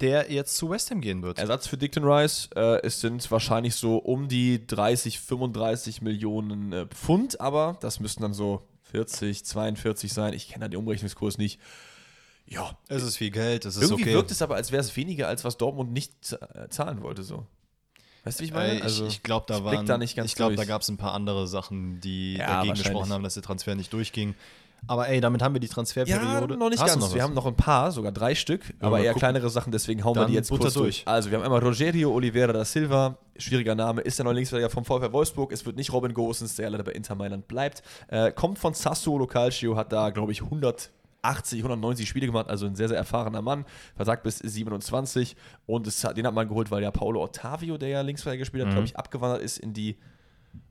der 0.00 0.32
jetzt 0.32 0.56
zu 0.56 0.70
West 0.70 0.90
Ham 0.90 1.00
gehen 1.00 1.22
wird. 1.22 1.38
Ersatz 1.38 1.66
für 1.66 1.76
Dickton 1.76 2.04
Rice. 2.04 2.48
Äh, 2.54 2.80
es 2.82 3.00
sind 3.00 3.30
wahrscheinlich 3.30 3.74
so 3.74 3.98
um 3.98 4.28
die 4.28 4.66
30, 4.66 5.20
35 5.20 6.00
Millionen 6.00 6.72
äh, 6.72 6.86
Pfund, 6.86 7.40
aber 7.40 7.76
das 7.80 8.00
müssten 8.00 8.22
dann 8.22 8.32
so 8.34 8.62
40, 8.84 9.44
42 9.44 10.12
sein. 10.12 10.32
Ich 10.32 10.48
kenne 10.48 10.64
da 10.64 10.68
den 10.68 10.78
Umrechnungskurs 10.78 11.38
nicht. 11.38 11.60
Ja, 12.52 12.76
es 12.88 13.02
ist 13.02 13.16
viel 13.16 13.30
Geld, 13.30 13.64
es 13.64 13.76
ist 13.76 13.82
irgendwie 13.82 14.02
okay. 14.02 14.14
wirkt 14.14 14.30
es 14.30 14.42
aber, 14.42 14.56
als 14.56 14.72
wäre 14.72 14.80
es 14.80 14.94
weniger, 14.96 15.28
als 15.28 15.44
was 15.44 15.56
Dortmund 15.56 15.92
nicht 15.92 16.12
äh, 16.32 16.68
zahlen 16.68 17.02
wollte. 17.02 17.22
So. 17.22 17.46
Weißt 18.24 18.38
du, 18.38 18.42
wie 18.42 18.46
ich 18.48 18.54
meine? 18.54 18.80
Äh, 18.80 18.86
ich 18.86 19.00
ich 19.00 19.22
glaube, 19.22 19.46
da 19.48 19.64
waren, 19.64 19.86
da 19.86 19.98
nicht 19.98 20.16
ganz 20.16 20.30
ich 20.30 20.36
glaube, 20.36 20.54
da 20.56 20.64
gab 20.64 20.82
es 20.82 20.88
ein 20.88 20.96
paar 20.96 21.14
andere 21.14 21.48
Sachen, 21.48 22.00
die 22.00 22.34
Ja, 22.34 22.56
dagegen 22.56 22.74
gesprochen 22.74 23.10
haben, 23.12 23.24
dass 23.24 23.34
der 23.34 23.42
Transfer 23.42 23.74
nicht 23.74 23.92
durchging. 23.92 24.34
Aber 24.88 25.08
ey, 25.08 25.20
damit 25.20 25.42
haben 25.42 25.54
wir 25.54 25.60
die 25.60 25.68
ja, 25.68 25.74
Transferperiode. 25.74 26.56
noch 26.56 26.68
nicht 26.68 26.80
Hast 26.80 26.90
ganz. 26.90 27.00
Noch 27.00 27.14
wir 27.14 27.22
haben 27.22 27.34
noch 27.34 27.46
ein 27.46 27.54
paar, 27.54 27.92
sogar 27.92 28.10
drei 28.10 28.34
Stück, 28.34 28.74
aber 28.80 28.90
mal 28.90 28.98
eher 28.98 29.12
gucken. 29.12 29.20
kleinere 29.20 29.48
Sachen, 29.48 29.70
deswegen 29.70 30.04
hauen 30.04 30.16
wir 30.16 30.22
Dann 30.22 30.30
die 30.30 30.34
jetzt 30.36 30.50
Butter 30.50 30.64
kurz 30.64 30.74
durch. 30.74 31.04
durch. 31.04 31.08
Also, 31.08 31.30
wir 31.30 31.38
haben 31.38 31.44
einmal 31.44 31.62
Rogerio 31.62 32.12
Oliveira 32.12 32.52
da 32.52 32.64
Silva, 32.64 33.16
schwieriger 33.36 33.76
Name, 33.76 34.00
ist 34.00 34.18
der 34.18 34.24
neue 34.24 34.34
Linksverteidiger 34.34 34.70
vom 34.70 34.84
VfL 34.84 35.12
Wolfsburg. 35.12 35.52
Es 35.52 35.64
wird 35.64 35.76
nicht 35.76 35.92
Robin 35.92 36.12
Gosens, 36.12 36.56
der 36.56 36.68
leider 36.70 36.82
bei 36.82 36.92
Inter 36.92 37.14
Mailand 37.14 37.46
bleibt. 37.46 37.82
Äh, 38.08 38.32
kommt 38.32 38.58
von 38.58 38.74
Sassuolo 38.74 39.26
Calcio, 39.28 39.76
hat 39.76 39.92
da, 39.92 40.10
glaube 40.10 40.32
ich, 40.32 40.42
180, 41.22 41.60
190 41.60 42.08
Spiele 42.08 42.26
gemacht, 42.26 42.48
also 42.48 42.66
ein 42.66 42.74
sehr, 42.74 42.88
sehr 42.88 42.98
erfahrener 42.98 43.42
Mann. 43.42 43.64
Versagt 43.94 44.22
bis 44.24 44.38
27 44.38 45.36
und 45.66 45.86
es 45.86 46.00
den 46.00 46.26
hat 46.26 46.34
man 46.34 46.48
geholt, 46.48 46.70
weil 46.70 46.82
ja 46.82 46.90
Paulo 46.90 47.22
Ottavio, 47.22 47.78
der 47.78 47.88
ja 47.90 48.00
Linksverteidiger 48.00 48.42
gespielt 48.42 48.62
hat, 48.64 48.70
Mhm. 48.70 48.74
glaube 48.74 48.86
ich, 48.86 48.96
abgewandert 48.96 49.42
ist 49.42 49.58
in 49.58 49.72
die 49.72 49.96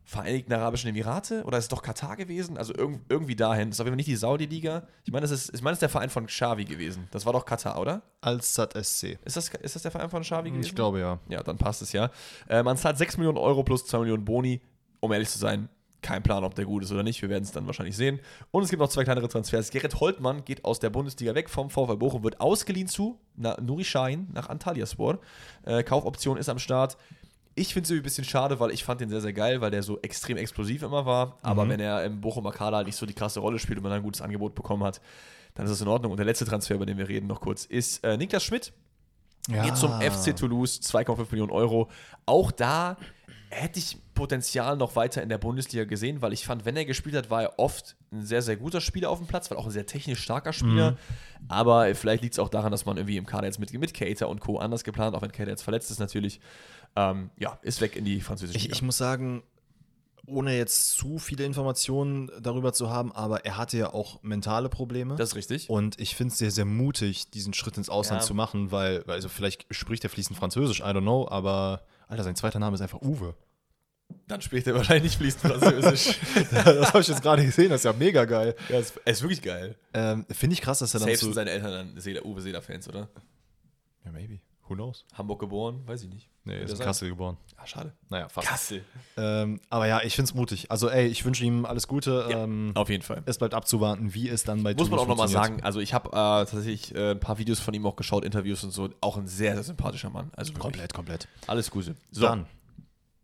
Vereinigten 0.03 0.51
Arabischen 0.51 0.89
Emirate 0.89 1.43
oder 1.45 1.57
ist 1.57 1.65
es 1.65 1.67
doch 1.69 1.81
Katar 1.81 2.17
gewesen? 2.17 2.57
Also 2.57 2.73
irg 2.75 2.99
irgendwie 3.07 3.35
dahin. 3.35 3.69
Das 3.69 3.77
ist 3.77 3.79
auf 3.81 3.85
jeden 3.85 3.93
Fall 3.93 3.97
nicht 3.97 4.09
die 4.09 4.15
Saudi-Liga. 4.15 4.83
Ich 5.05 5.11
meine, 5.11 5.21
das 5.21 5.31
ist, 5.31 5.53
ich 5.55 5.61
meine, 5.61 5.71
das 5.71 5.77
ist 5.77 5.81
der 5.83 5.89
Verein 5.89 6.09
von 6.09 6.25
Xavi 6.27 6.65
gewesen. 6.65 7.07
Das 7.11 7.25
war 7.25 7.33
doch 7.33 7.45
Katar, 7.45 7.79
oder? 7.79 8.01
Als 8.19 8.53
Sat 8.53 8.73
SC. 8.73 9.17
Ist 9.23 9.37
das, 9.37 9.47
ist 9.49 9.75
das 9.75 9.81
der 9.81 9.91
Verein 9.91 10.09
von 10.09 10.21
Xavi 10.21 10.49
gewesen? 10.51 10.65
Ich 10.67 10.75
glaube 10.75 10.99
ja. 10.99 11.17
Ja, 11.29 11.41
dann 11.41 11.57
passt 11.57 11.81
es 11.81 11.93
ja. 11.93 12.11
Äh, 12.49 12.61
man 12.61 12.77
zahlt 12.77 12.97
6 12.97 13.17
Millionen 13.17 13.37
Euro 13.37 13.63
plus 13.63 13.85
2 13.85 13.99
Millionen 13.99 14.25
Boni. 14.25 14.59
um 14.99 15.11
ehrlich 15.13 15.29
zu 15.29 15.39
sein, 15.39 15.67
kein 16.01 16.23
Plan, 16.23 16.43
ob 16.43 16.55
der 16.55 16.65
gut 16.65 16.83
ist 16.83 16.91
oder 16.91 17.03
nicht. 17.03 17.21
Wir 17.21 17.29
werden 17.29 17.43
es 17.43 17.51
dann 17.51 17.67
wahrscheinlich 17.67 17.95
sehen. 17.95 18.19
Und 18.51 18.63
es 18.63 18.69
gibt 18.69 18.79
noch 18.81 18.89
zwei 18.89 19.03
kleinere 19.03 19.27
Transfers. 19.27 19.69
Gerrit 19.69 19.99
Holtmann 19.99 20.43
geht 20.45 20.65
aus 20.65 20.79
der 20.79 20.89
Bundesliga 20.89 21.35
weg 21.35 21.49
vom 21.49 21.69
VfL 21.69 21.97
Bochum, 21.97 22.23
wird 22.23 22.41
ausgeliehen 22.41 22.87
zu 22.87 23.19
Nuri 23.35 23.83
Sahin 23.83 24.27
nach 24.33 24.49
Antalyaspor. 24.49 25.19
Äh, 25.63 25.83
Kaufoption 25.83 26.37
ist 26.37 26.49
am 26.49 26.59
Start. 26.59 26.97
Ich 27.53 27.73
finde 27.73 27.85
es 27.93 27.99
ein 27.99 28.01
bisschen 28.01 28.23
schade, 28.23 28.59
weil 28.59 28.71
ich 28.71 28.83
fand 28.83 29.01
den 29.01 29.09
sehr, 29.09 29.21
sehr 29.21 29.33
geil, 29.33 29.59
weil 29.61 29.71
der 29.71 29.83
so 29.83 29.99
extrem 30.01 30.37
explosiv 30.37 30.83
immer 30.83 31.05
war. 31.05 31.37
Aber 31.41 31.65
Mhm. 31.65 31.69
wenn 31.69 31.79
er 31.81 32.03
im 32.05 32.21
Bochumer 32.21 32.51
Kader 32.51 32.77
halt 32.77 32.87
nicht 32.87 32.95
so 32.95 33.05
die 33.05 33.13
krasse 33.13 33.39
Rolle 33.41 33.59
spielt 33.59 33.77
und 33.77 33.83
man 33.83 33.91
ein 33.91 34.01
gutes 34.03 34.21
Angebot 34.21 34.55
bekommen 34.55 34.83
hat, 34.83 35.01
dann 35.55 35.65
ist 35.65 35.71
das 35.71 35.81
in 35.81 35.87
Ordnung. 35.89 36.11
Und 36.11 36.17
der 36.17 36.25
letzte 36.25 36.45
Transfer, 36.45 36.75
über 36.75 36.85
den 36.85 36.97
wir 36.97 37.09
reden, 37.09 37.27
noch 37.27 37.41
kurz, 37.41 37.65
ist 37.65 38.03
äh, 38.05 38.15
Niklas 38.17 38.43
Schmidt. 38.43 38.71
Geht 39.47 39.75
zum 39.75 39.91
FC 39.99 40.35
Toulouse, 40.35 40.79
2,5 40.81 41.25
Millionen 41.31 41.51
Euro. 41.51 41.89
Auch 42.27 42.51
da 42.51 42.95
hätte 43.51 43.79
ich 43.79 43.97
Potenzial 44.13 44.77
noch 44.77 44.95
weiter 44.95 45.21
in 45.21 45.29
der 45.29 45.37
Bundesliga 45.37 45.83
gesehen, 45.85 46.21
weil 46.21 46.31
ich 46.33 46.45
fand, 46.45 46.63
wenn 46.65 46.75
er 46.77 46.85
gespielt 46.85 47.15
hat, 47.15 47.29
war 47.29 47.41
er 47.43 47.59
oft 47.59 47.95
ein 48.11 48.23
sehr, 48.25 48.41
sehr 48.41 48.55
guter 48.55 48.79
Spieler 48.81 49.09
auf 49.09 49.17
dem 49.19 49.27
Platz, 49.27 49.51
weil 49.51 49.57
auch 49.57 49.65
ein 49.65 49.71
sehr 49.71 49.85
technisch 49.85 50.21
starker 50.21 50.53
Spieler. 50.53 50.97
Aber 51.47 51.93
vielleicht 51.95 52.23
liegt 52.23 52.35
es 52.35 52.39
auch 52.39 52.49
daran, 52.49 52.71
dass 52.71 52.85
man 52.85 52.97
irgendwie 52.97 53.17
im 53.17 53.25
Kader 53.25 53.47
jetzt 53.47 53.59
mit, 53.59 53.73
mit 53.73 53.93
Cater 53.93 54.29
und 54.29 54.39
Co. 54.39 54.57
anders 54.57 54.83
geplant, 54.83 55.15
auch 55.15 55.21
wenn 55.21 55.31
Cater 55.31 55.49
jetzt 55.51 55.63
verletzt 55.63 55.91
ist 55.91 55.99
natürlich. 55.99 56.39
Ähm, 56.95 57.29
ja, 57.37 57.57
ist 57.61 57.81
weg 57.81 57.95
in 57.95 58.05
die 58.05 58.21
französische 58.21 58.57
Ich, 58.57 58.63
Liga. 58.63 58.75
ich 58.75 58.81
muss 58.81 58.97
sagen, 58.97 59.43
ohne 60.27 60.55
jetzt 60.55 60.91
zu 60.91 61.17
viele 61.17 61.43
Informationen 61.45 62.29
darüber 62.41 62.73
zu 62.73 62.89
haben, 62.89 63.11
aber 63.11 63.43
er 63.45 63.57
hatte 63.57 63.77
ja 63.77 63.93
auch 63.93 64.21
mentale 64.23 64.69
Probleme. 64.69 65.15
das 65.15 65.29
ist 65.29 65.35
richtig. 65.35 65.69
und 65.69 65.99
ich 65.99 66.15
finde 66.15 66.31
es 66.31 66.37
sehr, 66.37 66.51
sehr 66.51 66.65
mutig, 66.65 67.31
diesen 67.31 67.53
Schritt 67.53 67.77
ins 67.77 67.89
Ausland 67.89 68.21
Ja. 68.21 68.27
zu 68.27 68.33
machen, 68.35 68.71
weil, 68.71 69.03
also 69.07 69.29
vielleicht 69.29 69.65
spricht 69.73 70.03
er 70.03 70.09
fließend 70.09 70.37
Französisch, 70.37 70.81
I 70.81 70.83
don't 70.83 71.01
know, 71.01 71.27
aber 71.27 71.81
Alter, 72.11 72.25
sein 72.25 72.35
zweiter 72.35 72.59
Name 72.59 72.75
ist 72.75 72.81
einfach 72.81 73.01
Uwe. 73.01 73.35
Dann 74.27 74.41
spricht 74.41 74.67
er 74.67 74.73
wahrscheinlich 74.75 75.03
nicht 75.03 75.17
fließend 75.17 75.53
Französisch. 75.53 76.19
das 76.51 76.89
habe 76.89 76.99
ich 76.99 77.07
jetzt 77.07 77.21
gerade 77.21 77.45
gesehen, 77.45 77.69
das 77.69 77.81
ist 77.81 77.85
ja 77.85 77.93
mega 77.93 78.25
geil. 78.25 78.53
ja, 78.67 78.79
es 78.79 78.93
er 79.05 79.13
ist 79.13 79.21
wirklich 79.21 79.41
geil. 79.41 79.75
Ähm, 79.93 80.25
finde 80.29 80.53
ich 80.55 80.61
krass, 80.61 80.79
dass 80.79 80.93
er 80.93 80.99
dann 80.99 81.07
Safe 81.09 81.25
so. 81.25 81.31
seine 81.31 81.51
Eltern 81.51 81.95
dann 81.95 82.25
Uwe 82.25 82.41
Seeler-Fans, 82.41 82.89
oder? 82.89 83.07
Ja, 84.03 84.11
maybe. 84.11 84.39
Who 84.67 84.75
knows? 84.75 85.05
Hamburg 85.13 85.39
geboren, 85.39 85.87
weiß 85.87 86.03
ich 86.03 86.09
nicht. 86.09 86.29
Nee, 86.43 86.55
er 86.55 86.61
ist 86.63 86.71
in 86.71 86.77
sein. 86.77 86.87
Kassel 86.87 87.09
geboren. 87.09 87.37
Ah, 87.55 87.67
schade. 87.67 87.93
Naja, 88.09 88.27
fast. 88.29 88.47
Kassel. 88.47 88.83
Ähm, 89.15 89.59
aber 89.69 89.85
ja, 89.87 90.01
ich 90.01 90.15
finde 90.15 90.29
es 90.29 90.33
mutig. 90.33 90.71
Also, 90.71 90.89
ey, 90.89 91.05
ich 91.07 91.23
wünsche 91.23 91.45
ihm 91.45 91.65
alles 91.65 91.87
Gute. 91.87 92.25
Ja, 92.29 92.43
Ähm, 92.43 92.71
Auf 92.73 92.89
jeden 92.89 93.03
Fall. 93.03 93.21
es 93.25 93.37
bleibt 93.37 93.53
abzuwarten, 93.53 94.15
wie 94.15 94.27
es 94.27 94.43
dann 94.43 94.63
bei 94.63 94.73
Muss 94.73 94.89
man 94.89 94.99
auch 94.99 95.07
nochmal 95.07 95.27
sagen, 95.27 95.61
also 95.61 95.79
ich 95.79 95.93
habe 95.93 96.09
äh, 96.09 96.11
tatsächlich 96.13 96.95
äh, 96.95 97.11
ein 97.11 97.19
paar 97.19 97.37
Videos 97.37 97.59
von 97.59 97.73
ihm 97.75 97.85
auch 97.85 97.95
geschaut, 97.95 98.25
Interviews 98.25 98.63
und 98.63 98.71
so. 98.71 98.89
Auch 99.01 99.17
ein 99.17 99.27
sehr, 99.27 99.53
sehr 99.53 99.63
sympathischer 99.63 100.09
Mann. 100.09 100.31
Also 100.35 100.49
wirklich. 100.51 100.61
Komplett, 100.63 100.93
komplett. 100.93 101.27
Alles 101.45 101.69
Gute. 101.69 101.93
So. 102.09 102.21
Dann, 102.21 102.47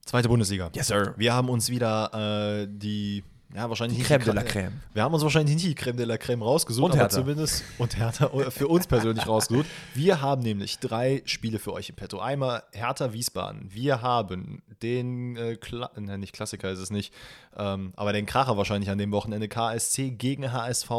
zweite 0.05 0.27
Bundesliga. 0.29 0.69
Yes, 0.75 0.87
sir. 0.87 1.15
Wir 1.17 1.33
haben 1.33 1.49
uns 1.49 1.69
wieder 1.71 2.61
äh, 2.61 2.67
die, 2.69 3.23
ja, 3.55 3.69
wahrscheinlich 3.69 3.97
die 3.97 4.17
de 4.17 4.33
la 4.33 4.41
Crème. 4.41 4.71
Wir 4.93 5.03
haben 5.03 5.13
uns 5.13 5.23
wahrscheinlich 5.23 5.55
nicht 5.55 5.67
die 5.67 5.75
Crème 5.75 5.95
de 5.95 6.05
la 6.05 6.15
Crème 6.15 6.43
rausgesucht, 6.43 6.85
Und 6.85 6.91
aber 6.91 7.01
Hertha. 7.03 7.15
zumindest 7.15 7.63
und 7.77 7.97
Hertha 7.97 8.29
für 8.49 8.67
uns 8.67 8.87
persönlich 8.87 9.25
rausgesucht. 9.25 9.67
Wir 9.93 10.21
haben 10.21 10.41
nämlich 10.41 10.79
drei 10.79 11.21
Spiele 11.25 11.57
für 11.57 11.71
euch 11.71 11.89
im 11.89 11.95
Petto. 11.95 12.19
Einmal 12.19 12.63
Hertha 12.73 13.13
Wiesbaden. 13.13 13.69
Wir 13.73 14.01
haben 14.01 14.61
den 14.81 15.37
äh, 15.37 15.55
Kla 15.55 15.91
ne, 15.97 16.17
nicht 16.17 16.33
Klassiker 16.33 16.69
ist 16.71 16.79
es 16.79 16.91
nicht, 16.91 17.13
ähm, 17.55 17.93
aber 17.95 18.11
den 18.11 18.25
Kracher 18.25 18.57
wahrscheinlich 18.57 18.89
an 18.89 18.97
dem 18.97 19.11
Wochenende 19.11 19.47
KSC 19.47 20.11
gegen 20.11 20.51
HSV 20.51 20.91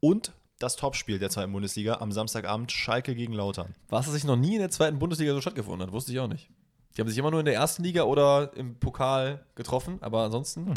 und 0.00 0.32
das 0.58 0.76
Topspiel 0.76 1.18
der 1.18 1.30
zweiten 1.30 1.52
Bundesliga 1.52 1.98
am 2.00 2.10
Samstagabend 2.10 2.72
Schalke 2.72 3.14
gegen 3.14 3.34
Lautern. 3.34 3.74
Was, 3.88 4.06
sich 4.06 4.24
noch 4.24 4.36
nie 4.36 4.54
in 4.54 4.60
der 4.60 4.70
zweiten 4.70 4.98
Bundesliga 4.98 5.32
so 5.32 5.40
stattgefunden 5.40 5.86
hat, 5.86 5.92
wusste 5.92 6.12
ich 6.12 6.18
auch 6.18 6.28
nicht. 6.28 6.48
Die 6.96 7.00
haben 7.00 7.08
sich 7.08 7.18
immer 7.18 7.30
nur 7.30 7.40
in 7.40 7.46
der 7.46 7.54
ersten 7.54 7.82
Liga 7.82 8.04
oder 8.04 8.52
im 8.56 8.76
Pokal 8.76 9.44
getroffen, 9.54 9.98
aber 10.00 10.22
ansonsten. 10.22 10.66
Hm. 10.66 10.74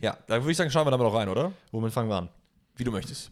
Ja, 0.00 0.16
da 0.26 0.36
würde 0.36 0.50
ich 0.50 0.56
sagen, 0.56 0.70
schauen 0.70 0.86
wir 0.86 0.90
da 0.90 0.96
mal 0.96 1.04
noch 1.04 1.14
rein, 1.14 1.28
oder? 1.28 1.52
Womit 1.72 1.92
fangen 1.92 2.08
wir 2.08 2.16
an? 2.16 2.28
Wie 2.76 2.84
du 2.84 2.90
möchtest. 2.92 3.30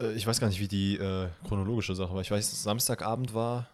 Äh, 0.00 0.12
ich 0.12 0.26
weiß 0.26 0.40
gar 0.40 0.48
nicht, 0.48 0.60
wie 0.60 0.68
die 0.68 0.96
äh, 0.96 1.28
chronologische 1.46 1.94
Sache 1.94 2.12
war. 2.12 2.20
Ich 2.20 2.30
weiß, 2.30 2.62
Samstagabend 2.62 3.34
war 3.34 3.68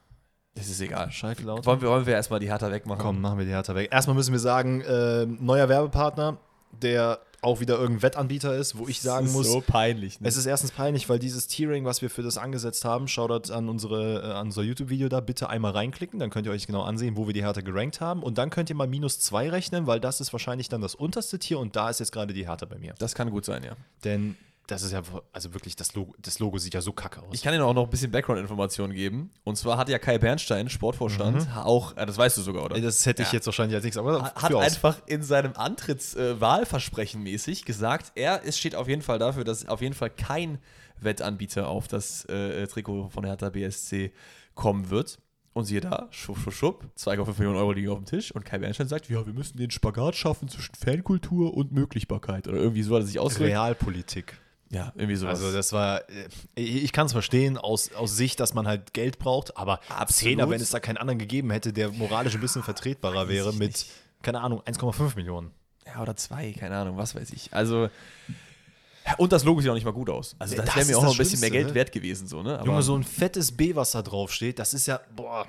Das 0.55 0.69
ist 0.69 0.81
egal. 0.81 1.11
Schalke 1.11 1.43
Lautern. 1.45 1.65
Wollen 1.65 1.81
wir, 1.81 1.89
wollen 1.89 2.07
wir 2.07 2.15
erstmal 2.15 2.41
die 2.41 2.49
Hertha 2.49 2.71
wegmachen? 2.71 3.01
Komm, 3.01 3.21
machen 3.21 3.39
wir 3.39 3.45
die 3.47 3.53
Hertha 3.53 3.75
weg. 3.75 3.89
Erstmal 3.91 4.17
müssen 4.17 4.33
wir 4.33 4.39
sagen, 4.41 4.83
äh, 4.83 5.25
neuer 5.27 5.69
Werbepartner, 5.69 6.37
der 6.73 7.21
auch 7.43 7.61
wieder 7.61 7.79
irgendein 7.79 8.03
Wettanbieter 8.03 8.55
ist, 8.55 8.77
wo 8.77 8.87
ich 8.87 9.01
sagen 9.01 9.33
muss, 9.33 9.51
so 9.51 9.63
peinlich. 9.63 10.21
Ne? 10.21 10.29
es 10.29 10.37
ist 10.37 10.47
erstens 10.47 10.73
peinlich, 10.73 11.09
weil 11.09 11.19
dieses 11.19 11.47
Tiering, 11.47 11.85
was 11.85 12.03
wir 12.03 12.11
für 12.11 12.23
das 12.23 12.37
angesetzt 12.37 12.85
haben, 12.85 13.09
Shoutout 13.09 13.53
an, 13.53 13.69
unsere, 13.69 14.23
äh, 14.23 14.33
an 14.33 14.49
unser 14.49 14.63
YouTube-Video 14.63 15.09
da, 15.09 15.21
bitte 15.21 15.49
einmal 15.49 15.73
reinklicken, 15.73 16.19
dann 16.19 16.31
könnt 16.31 16.47
ihr 16.47 16.53
euch 16.53 16.67
genau 16.67 16.83
ansehen, 16.83 17.17
wo 17.17 17.27
wir 17.27 17.33
die 17.33 17.43
Hertha 17.43 17.63
gerankt 17.63 18.01
haben 18.01 18.23
und 18.23 18.37
dann 18.37 18.51
könnt 18.51 18.69
ihr 18.69 18.77
mal 18.77 18.87
minus 18.87 19.21
zwei 19.21 19.49
rechnen, 19.49 19.87
weil 19.87 20.01
das 20.01 20.21
ist 20.21 20.33
wahrscheinlich 20.33 20.69
dann 20.69 20.83
das 20.83 20.95
unterste 20.95 21.39
Tier 21.39 21.59
und 21.59 21.77
da 21.77 21.89
ist 21.89 22.01
jetzt 22.01 22.13
gerade 22.13 22.35
die 22.35 22.47
Hertha 22.47 22.67
bei 22.67 22.79
mir. 22.79 22.95
das 22.99 23.15
kann 23.15 23.31
gut 23.31 23.45
sein, 23.45 23.63
ja. 23.65 23.73
Denn 24.05 24.37
das 24.71 24.83
ist 24.83 24.93
ja, 24.93 25.03
also 25.33 25.53
wirklich, 25.55 25.75
das 25.77 25.95
Logo, 25.95 26.15
das 26.19 26.39
Logo 26.39 26.59
sieht 26.59 26.75
ja 26.75 26.81
so 26.81 26.93
kacke 26.93 27.21
aus. 27.23 27.29
Ich 27.33 27.43
kann 27.43 27.53
Ihnen 27.55 27.63
auch 27.63 27.75
noch 27.75 27.85
ein 27.85 27.91
bisschen 27.91 28.11
Background-Informationen 28.11 28.93
geben. 28.93 29.31
Und 29.45 29.57
zwar 29.57 29.77
hat 29.79 29.89
ja 29.89 29.99
Kai 29.99 30.19
Bernstein, 30.19 30.69
Sportvorstand, 30.69 31.49
auch, 31.57 31.97
äh, 31.97 32.07
das 32.07 32.17
weißt 32.17 32.37
du 32.39 32.43
sogar, 32.43 32.65
oder? 32.65 32.81
Das 32.81 33.05
hätte 33.07 33.23
ich 33.23 33.29
Ja. 33.29 33.35
jetzt 33.35 33.47
wahrscheinlich 33.47 33.75
als 33.75 33.85
nächstes, 33.85 34.01
aber 34.01 34.23
hat 34.23 34.55
aus. 34.55 34.65
einfach 34.65 34.99
in 35.07 35.23
seinem 35.23 35.53
Antrittswahlversprechen 35.55 37.23
mäßig 37.23 37.65
gesagt, 37.65 38.13
er 38.15 38.43
es 38.45 38.59
steht 38.59 38.75
auf 38.75 38.89
jeden 38.89 39.03
Fall 39.03 39.19
dafür, 39.19 39.45
dass 39.45 39.67
auf 39.69 39.81
jeden 39.81 39.95
Fall 39.95 40.11
kein 40.11 40.59
Wettanbieter 41.01 41.69
auf 41.69 41.89
das 41.89 42.25
äh, 42.27 42.67
Trikot 42.67 43.09
von 43.11 43.25
Hertha 43.25 43.49
BSC 43.51 44.13
kommen 44.55 44.91
wird. 44.91 45.19
Und 45.53 45.65
siehe 45.65 45.81
da, 45.81 46.07
schupp, 46.13 46.39
schupp, 46.39 46.55
schupp, 46.55 46.85
2,5 46.97 47.39
Millionen 47.39 47.57
Euro 47.59 47.73
liegen 47.73 47.89
auf 47.89 47.99
dem 47.99 48.05
Tisch 48.05 48.33
und 48.33 48.45
Kai 48.45 48.59
Bernstein 48.61 48.87
sagt, 48.87 49.09
ja, 49.09 49.27
wir 49.27 49.33
müssen 49.33 49.57
den 49.59 49.73
Spagat 49.73 50.15
schaffen 50.15 50.49
zwischen 50.49 50.77
Fankultur 50.77 51.55
und 51.55 51.73
Möglichkeit. 51.73 52.47
Oder 52.47 52.59
irgendwie 52.59 52.83
so 52.85 52.95
hat 52.95 53.03
er 53.03 53.07
sich 53.07 53.19
ausgedrückt. 53.19 53.51
Realpolitik. 53.51 54.39
Ja, 54.73 54.93
irgendwie 54.95 55.17
sowas. 55.17 55.41
Also 55.41 55.53
das 55.53 55.73
war, 55.73 56.09
äh, 56.09 56.61
ich 56.61 56.93
kann 56.93 57.07
es 57.07 57.13
verstehen 57.13 57.59
aus, 57.59 57.93
aus 57.93 58.17
Sicht, 58.17 58.39
dass 58.39 58.55
man 58.55 58.69
halt 58.69 58.95
Geld 58.95 59.19
braucht, 59.19 59.57
aber. 59.57 59.81
Zehner, 60.09 60.49
wenn 60.49 60.61
es 60.61 60.71
da 60.71 60.79
keinen 60.79 60.97
anderen 60.97 61.19
gegeben 61.19 61.51
hätte, 61.51 61.73
der 61.73 61.91
moralisch 61.91 62.35
ein 62.35 62.41
bisschen 62.41 62.63
vertretbarer 62.63 63.29
wäre 63.29 63.53
mit, 63.53 63.73
nicht. 63.73 63.91
keine 64.23 64.41
Ahnung, 64.41 64.63
1,5 64.63 65.17
Millionen. 65.17 65.51
Ja, 65.87 66.01
oder 66.01 66.15
zwei, 66.15 66.53
keine 66.53 66.77
Ahnung, 66.77 66.97
was 66.97 67.15
weiß 67.15 67.31
ich. 67.33 67.53
Also. 67.53 67.89
Und 69.17 69.33
das 69.33 69.43
Logo 69.43 69.61
sieht 69.61 69.71
auch 69.71 69.75
nicht 69.75 69.85
mal 69.85 69.93
gut 69.93 70.09
aus. 70.09 70.37
Also, 70.39 70.55
das, 70.55 70.67
Das 70.67 70.77
wäre 70.77 70.87
mir 70.87 70.99
auch 70.99 71.03
noch 71.03 71.13
ein 71.13 71.19
bisschen 71.19 71.41
mehr 71.41 71.51
Geld 71.51 71.69
ne? 71.69 71.75
wert 71.75 71.91
gewesen, 71.91 72.29
so, 72.29 72.43
ne? 72.43 72.59
Aber 72.59 72.67
Junge, 72.67 72.83
so 72.83 72.95
ein 72.95 73.03
fettes 73.03 73.51
B, 73.51 73.75
was 73.75 73.91
da 73.91 74.03
drauf 74.03 74.33
steht, 74.33 74.61
das 74.61 74.73
ist 74.73 74.87
ja, 74.87 75.01
boah, 75.17 75.47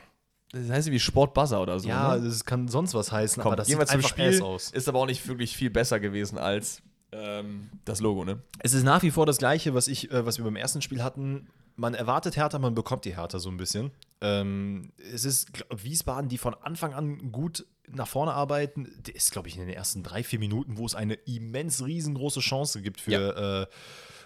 das 0.51 0.69
heißt 0.69 0.91
wie 0.91 0.99
Sportbuzzer 0.99 1.61
oder 1.61 1.79
so. 1.79 1.87
ja, 1.87 2.15
ne? 2.17 2.23
das 2.27 2.43
kann 2.43 2.67
sonst 2.67 2.93
was 2.93 3.11
heißen, 3.11 3.41
Komm, 3.41 3.51
aber 3.51 3.57
das 3.57 3.67
sieht 3.67 3.77
einfach 3.77 4.09
Spiel. 4.09 4.41
aus. 4.41 4.71
Ist 4.71 4.89
aber 4.89 4.99
auch 4.99 5.05
nicht 5.05 5.27
wirklich 5.27 5.55
viel 5.55 5.69
besser 5.69 5.99
gewesen 5.99 6.37
als 6.37 6.81
ähm, 7.11 7.69
das 7.85 7.99
Logo, 7.99 8.23
ne? 8.23 8.41
Es 8.59 8.73
ist 8.73 8.83
nach 8.83 9.03
wie 9.03 9.11
vor 9.11 9.25
das 9.25 9.37
Gleiche, 9.37 9.73
was, 9.73 9.87
ich, 9.87 10.11
äh, 10.11 10.25
was 10.25 10.37
wir 10.37 10.45
beim 10.45 10.55
ersten 10.55 10.81
Spiel 10.81 11.03
hatten. 11.03 11.47
Man 11.75 11.93
erwartet 11.93 12.35
Hertha, 12.37 12.59
man 12.59 12.75
bekommt 12.75 13.05
die 13.05 13.15
Hertha 13.15 13.39
so 13.39 13.49
ein 13.49 13.57
bisschen. 13.57 13.91
Ähm, 14.21 14.91
es 15.13 15.25
ist 15.25 15.53
glaub, 15.53 15.83
Wiesbaden, 15.83 16.29
die 16.29 16.37
von 16.37 16.53
Anfang 16.53 16.93
an 16.93 17.31
gut 17.31 17.65
nach 17.87 18.07
vorne 18.07 18.33
arbeiten. 18.33 18.89
Der 19.05 19.15
ist, 19.15 19.31
glaube 19.31 19.47
ich, 19.47 19.57
in 19.57 19.61
den 19.61 19.75
ersten 19.75 20.03
drei, 20.03 20.23
vier 20.23 20.39
Minuten, 20.39 20.77
wo 20.77 20.85
es 20.85 20.95
eine 20.95 21.15
immens 21.15 21.83
riesengroße 21.83 22.39
Chance 22.39 22.81
gibt 22.81 23.01
für, 23.01 23.67
äh, 23.69 23.75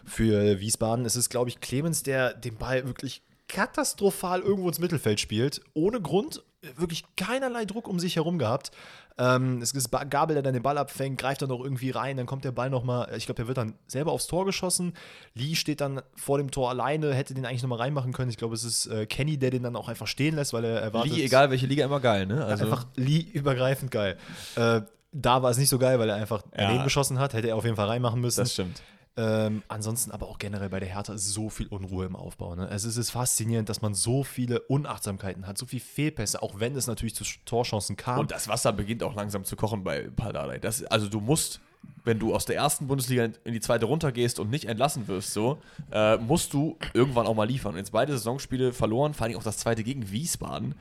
für 0.05 0.59
Wiesbaden. 0.59 1.05
Es 1.05 1.15
ist, 1.15 1.29
glaube 1.29 1.49
ich, 1.49 1.61
Clemens, 1.61 2.03
der 2.03 2.33
den 2.33 2.57
Ball 2.57 2.85
wirklich 2.85 3.23
katastrophal 3.47 4.41
irgendwo 4.41 4.67
ins 4.67 4.79
Mittelfeld 4.79 5.19
spielt. 5.19 5.61
Ohne 5.73 6.01
Grund, 6.01 6.43
wirklich 6.75 7.03
keinerlei 7.15 7.65
Druck 7.65 7.87
um 7.87 7.99
sich 7.99 8.15
herum 8.15 8.37
gehabt. 8.37 8.71
Ähm, 9.17 9.61
es 9.61 9.71
ist 9.71 9.89
Gabel, 10.09 10.33
der 10.33 10.43
dann 10.43 10.53
den 10.53 10.63
Ball 10.63 10.77
abfängt, 10.77 11.19
greift 11.19 11.41
dann 11.41 11.49
noch 11.49 11.61
irgendwie 11.61 11.89
rein, 11.89 12.17
dann 12.17 12.25
kommt 12.25 12.43
der 12.43 12.51
Ball 12.51 12.69
nochmal, 12.69 13.13
ich 13.15 13.25
glaube, 13.25 13.37
der 13.37 13.47
wird 13.47 13.57
dann 13.57 13.75
selber 13.87 14.11
aufs 14.11 14.27
Tor 14.27 14.45
geschossen. 14.45 14.93
Lee 15.33 15.55
steht 15.55 15.79
dann 15.79 16.01
vor 16.15 16.37
dem 16.37 16.51
Tor 16.51 16.69
alleine, 16.69 17.13
hätte 17.13 17.33
den 17.33 17.45
eigentlich 17.45 17.61
nochmal 17.61 17.79
reinmachen 17.79 18.11
können. 18.11 18.29
Ich 18.29 18.37
glaube, 18.37 18.55
es 18.55 18.63
ist 18.63 18.87
äh, 18.87 19.05
Kenny, 19.05 19.37
der 19.37 19.51
den 19.51 19.63
dann 19.63 19.75
auch 19.75 19.87
einfach 19.87 20.07
stehen 20.07 20.35
lässt, 20.35 20.51
weil 20.51 20.65
er 20.65 20.81
erwartet. 20.81 21.15
Lee, 21.15 21.23
egal 21.23 21.49
welche 21.49 21.65
Liga, 21.65 21.85
immer 21.85 22.01
geil, 22.01 22.25
ne? 22.25 22.43
Also, 22.43 22.65
Einfach 22.65 22.85
Lee 22.95 23.19
übergreifend 23.19 23.91
geil. 23.91 24.17
Äh, 24.55 24.81
da 25.13 25.41
war 25.41 25.49
es 25.49 25.57
nicht 25.57 25.69
so 25.69 25.79
geil, 25.79 25.97
weil 25.97 26.09
er 26.09 26.15
einfach 26.15 26.41
daneben 26.51 26.83
geschossen 26.83 27.19
hat. 27.19 27.33
Hätte 27.33 27.47
er 27.47 27.55
auf 27.55 27.63
jeden 27.63 27.77
Fall 27.77 27.87
reinmachen 27.87 28.19
müssen. 28.19 28.41
das 28.41 28.51
stimmt. 28.51 28.81
Ähm, 29.17 29.63
ansonsten 29.69 30.11
aber 30.11 30.27
auch 30.27 30.39
generell 30.39 30.69
bei 30.69 30.81
der 30.81 30.89
Hertha 30.89 31.13
ist 31.13 31.29
so 31.29 31.49
viel 31.49 31.67
Unruhe 31.67 32.05
im 32.05 32.17
Aufbau. 32.17 32.53
Ne? 32.55 32.67
Es 32.67 32.83
ist, 32.83 32.97
es 32.97 33.07
ist 33.07 33.11
faszinierend, 33.11 33.69
dass 33.69 33.81
man 33.81 33.93
so 33.93 34.23
viele 34.23 34.59
Unachtsamkeiten 34.61 35.47
hat, 35.47 35.57
so 35.57 35.65
viele 35.65 35.81
Fehlpässe, 35.81 36.41
auch 36.41 36.59
wenn 36.59 36.75
es 36.75 36.87
natürlich 36.87 37.15
zu 37.15 37.23
Torchancen 37.45 37.95
kam. 37.95 38.19
Und 38.19 38.31
das 38.31 38.49
Wasser 38.49 38.73
beginnt 38.73 39.03
auch 39.03 39.15
langsam 39.15 39.45
zu 39.45 39.55
kochen 39.55 39.85
bei 39.85 40.09
Paldadei. 40.13 40.59
Das, 40.59 40.83
also 40.83 41.07
du 41.07 41.21
musst, 41.21 41.61
wenn 42.03 42.19
du 42.19 42.35
aus 42.35 42.43
der 42.43 42.57
ersten 42.57 42.87
Bundesliga 42.87 43.29
in 43.45 43.53
die 43.53 43.61
zweite 43.61 43.85
runtergehst 43.85 44.37
und 44.37 44.49
nicht 44.49 44.65
entlassen 44.65 45.07
wirst, 45.07 45.31
so, 45.31 45.61
äh, 45.91 46.17
musst 46.17 46.51
du 46.51 46.77
irgendwann 46.93 47.25
auch 47.25 47.35
mal 47.35 47.47
liefern. 47.47 47.73
Und 47.73 47.77
jetzt 47.77 47.93
beide 47.93 48.11
Saisonspiele 48.11 48.73
verloren, 48.73 49.13
vor 49.13 49.27
allem 49.27 49.37
auch 49.37 49.43
das 49.43 49.57
zweite 49.57 49.85
gegen 49.85 50.11
Wiesbaden. 50.11 50.75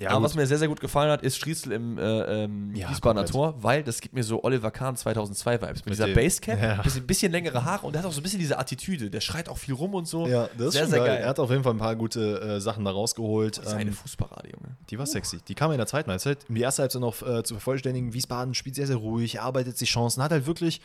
Ja, 0.00 0.10
Aber 0.10 0.18
gut. 0.18 0.24
was 0.30 0.34
mir 0.34 0.46
sehr, 0.48 0.58
sehr 0.58 0.66
gut 0.66 0.80
gefallen 0.80 1.08
hat, 1.10 1.22
ist 1.22 1.36
Striezel 1.36 1.70
im 1.70 1.98
äh, 1.98 2.02
ähm, 2.44 2.74
Ja, 2.74 2.90
Wiesbadener. 2.90 3.26
Tor, 3.26 3.54
weil 3.62 3.84
das 3.84 4.00
gibt 4.00 4.12
mir 4.12 4.24
so 4.24 4.42
Oliver 4.42 4.72
Kahn 4.72 4.96
2002-Vibes. 4.96 5.60
Mit, 5.60 5.86
Mit 5.86 5.94
dieser 5.94 6.06
dem- 6.06 6.14
Basecap, 6.16 6.60
Ja. 6.60 6.82
bisschen, 6.82 7.06
bisschen 7.06 7.30
längere 7.30 7.64
Haare 7.64 7.86
und 7.86 7.92
der 7.92 8.02
hat 8.02 8.08
auch 8.08 8.12
so 8.12 8.18
ein 8.20 8.24
bisschen 8.24 8.40
diese 8.40 8.58
Attitüde. 8.58 9.08
Der 9.08 9.20
schreit 9.20 9.48
auch 9.48 9.56
viel 9.56 9.74
rum 9.74 9.94
und 9.94 10.08
so. 10.08 10.26
Ja, 10.26 10.48
das 10.58 10.66
ist 10.68 10.72
sehr, 10.72 10.82
schon 10.82 10.90
sehr 10.90 10.98
geil. 10.98 11.08
geil. 11.08 11.18
Er 11.22 11.28
hat 11.28 11.38
auf 11.38 11.48
jeden 11.50 11.62
Fall 11.62 11.74
ein 11.74 11.78
paar 11.78 11.94
gute 11.94 12.40
äh, 12.40 12.60
Sachen 12.60 12.84
da 12.84 12.90
rausgeholt. 12.90 13.58
Das 13.58 13.66
ist 13.66 13.72
eine 13.74 13.90
Ähm, 13.90 13.96
Fußparade, 13.96 14.48
Junge. 14.50 14.76
die 14.90 14.98
war 14.98 15.06
sexy. 15.06 15.38
Die 15.46 15.54
kam 15.54 15.70
in 15.70 15.78
der 15.78 15.86
zweiten 15.86 16.10
Halbzeit. 16.10 16.38
Um 16.48 16.56
die 16.56 16.62
erste 16.62 16.82
Halbzeit 16.82 17.00
noch 17.00 17.22
äh, 17.22 17.44
zu 17.44 17.54
vervollständigen. 17.54 18.12
Wiesbaden 18.14 18.54
spielt 18.54 18.74
sehr, 18.74 18.88
sehr 18.88 18.96
ruhig, 18.96 19.36
erarbeitet 19.36 19.78
sich 19.78 19.88
Chancen, 19.90 20.22
hat 20.24 20.32
halt 20.32 20.46
wirklich 20.46 20.80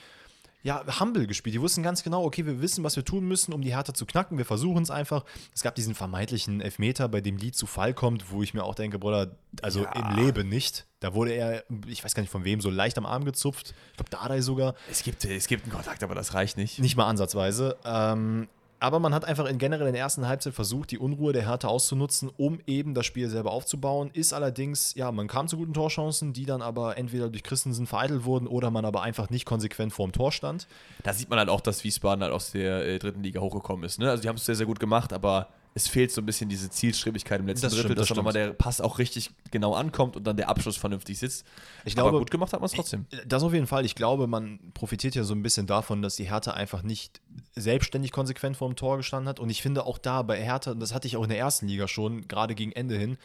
ja, 0.62 0.84
humble 1.00 1.26
gespielt. 1.26 1.54
Die 1.56 1.62
wussten 1.62 1.84
ganz 1.84 2.04
genau, 2.04 2.24
okay, 2.26 2.46
wir 2.46 2.62
wissen, 2.62 2.84
was 2.84 2.96
wir 2.96 3.06
tun 3.06 3.26
müssen, 3.28 3.54
um 3.54 3.62
die 3.62 3.74
Hertha 3.74 3.94
zu 3.94 4.06
knacken. 4.06 4.38
Wir 4.38 4.46
versuchen 4.46 4.84
es 4.84 4.92
einfach. 4.92 5.24
Es 5.56 5.62
gab 5.64 5.76
diesen 5.76 5.96
vermeintlichen 5.96 6.60
Elfmeter, 6.62 7.08
bei 7.08 7.22
dem 7.22 7.38
Lee 7.38 7.52
zu 7.52 7.66
Fall 7.66 7.94
kommt, 7.94 8.32
wo 8.32 8.44
ich 8.44 8.54
mir 8.54 8.64
auch 8.64 8.76
denke, 8.76 9.00
Bruder, 9.00 9.36
also 9.62 9.84
Ja. 9.84 9.92
im 9.94 10.18
Leben 10.18 10.50
nicht. 10.50 10.86
Da 11.00 11.14
wurde 11.14 11.32
er, 11.32 11.64
ich 11.88 12.04
weiß 12.04 12.14
gar 12.14 12.22
nicht 12.22 12.32
von 12.32 12.44
wem, 12.44 12.60
so 12.60 12.70
leicht 12.70 12.98
am 12.98 13.06
Arm 13.06 13.24
gezupft. 13.24 13.74
Ich 13.92 13.98
glaube, 13.98 14.10
Dardai 14.10 14.42
sogar. 14.42 14.76
Es 14.92 15.02
gibt, 15.04 15.24
es 15.24 15.48
gibt 15.48 15.64
einen 15.64 15.72
Kontakt, 15.72 16.04
aber 16.04 16.14
das 16.14 16.34
reicht 16.34 16.58
nicht. 16.58 16.80
Nicht 16.80 16.98
mal 16.98 17.08
ansatzweise. 17.08 17.78
Ähm, 17.86 18.50
aber 18.80 19.00
man 19.00 19.14
hat 19.14 19.26
einfach 19.26 19.46
in 19.46 19.58
generell 19.58 19.88
in 19.88 19.94
der 19.94 20.02
ersten 20.02 20.28
Halbzeit 20.28 20.54
versucht, 20.54 20.92
die 20.92 20.98
Unruhe 20.98 21.34
der 21.34 21.48
Hertha 21.48 21.68
auszunutzen, 21.68 22.30
um 22.38 22.60
eben 22.66 22.94
das 22.94 23.06
Spiel 23.06 23.30
selber 23.30 23.52
aufzubauen. 23.52 24.10
Ist 24.14 24.34
allerdings, 24.34 24.96
ja, 24.96 25.12
man 25.12 25.28
kam 25.28 25.48
zu 25.48 25.58
guten 25.58 25.74
Torchancen, 25.74 26.34
die 26.34 26.46
dann 26.46 26.62
aber 26.62 26.98
entweder 26.98 27.30
durch 27.30 27.44
Christensen 27.44 27.88
vereitelt 27.88 28.24
wurden 28.24 28.48
oder 28.48 28.72
man 28.72 28.86
aber 28.86 29.02
einfach 29.02 29.30
nicht 29.30 29.46
konsequent 29.46 29.92
vorm 29.92 30.12
Tor 30.12 30.32
stand. 30.32 30.68
Da 31.04 31.14
sieht 31.14 31.30
man 31.30 31.40
halt 31.40 31.50
auch, 31.50 31.62
dass 31.62 31.84
Wiesbaden 31.84 32.24
halt 32.24 32.34
aus 32.34 32.52
der 32.52 32.86
äh, 32.86 33.00
dritten 33.00 33.22
Liga 33.22 33.42
hochgekommen 33.42 33.84
ist. 33.84 34.00
Ne? 34.00 34.10
Also 34.10 34.22
die 34.22 34.30
haben 34.30 34.38
es 34.38 34.46
sehr, 34.46 34.56
sehr 34.56 34.66
gut 34.66 34.80
gemacht, 34.80 35.12
aber 35.12 35.50
es 35.76 35.88
fehlt 35.88 36.12
so 36.12 36.22
ein 36.22 36.26
bisschen 36.26 36.50
diese 36.50 36.70
Zielstrebigkeit 36.70 37.40
im 37.40 37.48
letzten 37.48 37.68
Das 37.68 37.74
Drittel, 37.74 37.86
stimmt, 37.86 38.00
das 38.00 38.08
dass 38.08 38.16
dann 38.16 38.18
nochmal 38.18 38.34
der 38.34 38.54
Pass 38.54 38.82
auch 38.82 38.98
richtig 39.00 39.30
genau 39.52 39.76
ankommt 39.76 40.16
und 40.16 40.26
dann 40.26 40.36
der 40.36 40.50
Abschluss 40.50 40.78
vernünftig 40.78 41.20
sitzt. 41.20 41.46
Ich 41.86 41.98
aber 41.98 42.10
glaube- 42.10 42.20
gut 42.20 42.32
gemacht 42.32 42.54
hat 42.54 42.60
man 42.60 42.66
es 42.66 42.74
trotzdem. 42.74 43.06
Das 43.26 43.44
auf 43.44 43.54
jeden 43.54 43.68
Fall. 43.68 43.86
Ich 43.86 43.96
glaube, 43.96 44.28
man 44.28 44.60
profitiert 44.74 45.16
ja 45.16 45.24
so 45.24 45.34
ein 45.34 45.44
bisschen 45.44 45.68
davon, 45.68 46.02
dass 46.02 46.16
die 46.16 46.30
Hertha 46.30 46.52
einfach 46.52 46.82
nicht 46.82 47.22
selbstständig 47.56 48.12
konsequent 48.12 48.58
vorm 48.58 48.76
Tor 48.76 48.98
gestanden 48.98 49.30
hat. 49.30 49.40
Und 49.40 49.50
ich 49.50 49.62
finde 49.62 49.86
auch 49.86 49.98
da 49.98 50.22
bei 50.24 50.42
Hertha, 50.42 50.72
und 50.72 50.80
das 50.80 50.94
hatte 50.94 51.08
ich 51.08 51.18
auch 51.18 51.24
in 51.24 51.30
der 51.30 51.38
ersten 51.40 51.68
Liga 51.68 51.88
schon, 51.88 52.28
gerade 52.28 52.56
gegen 52.56 52.72
Ende 52.72 52.98
hin, 52.98 53.18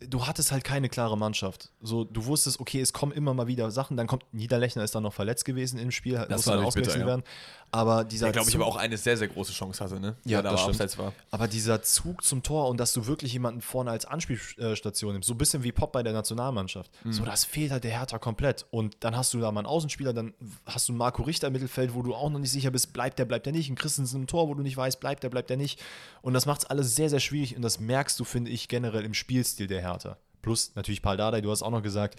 du 0.00 0.26
hattest 0.26 0.52
halt 0.52 0.64
keine 0.64 0.88
klare 0.88 1.18
Mannschaft. 1.18 1.70
So, 1.80 2.04
du 2.04 2.26
wusstest, 2.26 2.60
okay, 2.60 2.80
es 2.80 2.92
kommen 2.92 3.12
immer 3.12 3.34
mal 3.34 3.46
wieder 3.46 3.70
Sachen. 3.70 3.96
Dann 3.96 4.06
kommt 4.06 4.24
Niederlechner 4.32 4.84
ist 4.84 4.94
dann 4.94 5.02
noch 5.02 5.14
verletzt 5.14 5.44
gewesen 5.44 5.78
im 5.78 5.90
Spiel, 5.90 6.24
Das 6.28 6.46
war 6.46 6.56
dann 6.56 6.64
ausgewechselt 6.64 7.00
ja. 7.00 7.06
werden. 7.06 7.22
Aber 7.70 8.04
dieser 8.04 8.26
Der, 8.26 8.32
glaube 8.32 8.48
ich, 8.48 8.54
aber 8.56 8.64
auch 8.66 8.76
eine 8.76 8.96
sehr, 8.96 9.18
sehr 9.18 9.28
große 9.28 9.52
Chance 9.52 9.84
hatte, 9.84 10.00
ne? 10.00 10.16
Ja, 10.24 10.40
da 10.40 10.52
abseits 10.54 10.96
war. 10.96 11.12
Aber 11.30 11.48
dieser 11.48 11.82
Zug 11.82 12.24
zum 12.24 12.42
Tor 12.42 12.68
und 12.68 12.78
dass 12.80 12.94
du 12.94 13.06
wirklich 13.06 13.34
jemanden 13.34 13.60
vorne 13.60 13.90
als 13.90 14.06
Anspielstation 14.06 15.12
nimmst, 15.12 15.28
so 15.28 15.34
ein 15.34 15.38
bisschen 15.38 15.64
wie 15.64 15.72
Pop 15.72 15.92
bei 15.92 16.02
der 16.02 16.14
Nationalmannschaft, 16.14 16.90
Mhm. 17.04 17.12
so 17.12 17.24
das 17.26 17.44
fehlt 17.44 17.70
halt 17.70 17.84
der 17.84 17.90
Hertha 17.90 18.18
komplett. 18.18 18.64
Und 18.70 18.96
dann 19.00 19.16
hast 19.16 19.34
du 19.34 19.40
da 19.40 19.52
mal 19.52 19.60
einen 19.60 19.66
Außenspieler, 19.66 20.14
dann 20.14 20.32
hast 20.64 20.88
du 20.88 20.92
einen 20.92 20.98
Marco 20.98 21.22
Richter 21.22 21.48
im 21.48 21.52
Mittelfeld, 21.52 21.94
wo 21.94 22.02
du 22.02 22.14
auch 22.14 22.30
noch 22.30 22.38
nicht 22.38 22.52
sicher 22.52 22.70
bist, 22.70 22.94
bleibt 22.94 23.18
der, 23.18 23.26
bleibt 23.26 23.44
der 23.44 23.52
nicht. 23.52 23.68
Ein 23.68 23.74
Christensen 23.76 24.22
im 24.22 24.26
Tor, 24.26 24.48
wo 24.48 24.54
du 24.54 24.62
nicht 24.62 24.76
weißt, 24.76 24.98
bleibt 24.98 25.22
der, 25.22 25.28
bleibt 25.28 25.50
der 25.50 25.58
nicht. 25.58 25.78
Und 26.22 26.32
das 26.32 26.46
macht 26.46 26.62
es 26.62 26.66
alles 26.70 26.96
sehr, 26.96 27.10
sehr 27.10 27.20
schwierig 27.20 27.54
und 27.54 27.60
das 27.62 27.80
merkst 27.80 28.18
du, 28.18 28.24
finde 28.24 28.50
ich, 28.50 28.68
generell 28.68 29.04
im 29.04 29.12
Spielstil 29.12 29.66
der 29.66 29.80
Hertha. 29.80 29.87
Plus 30.42 30.72
natürlich 30.74 31.02
Paul 31.02 31.16
Dardai, 31.16 31.40
du 31.40 31.50
hast 31.50 31.62
auch 31.62 31.70
noch 31.70 31.82
gesagt, 31.82 32.18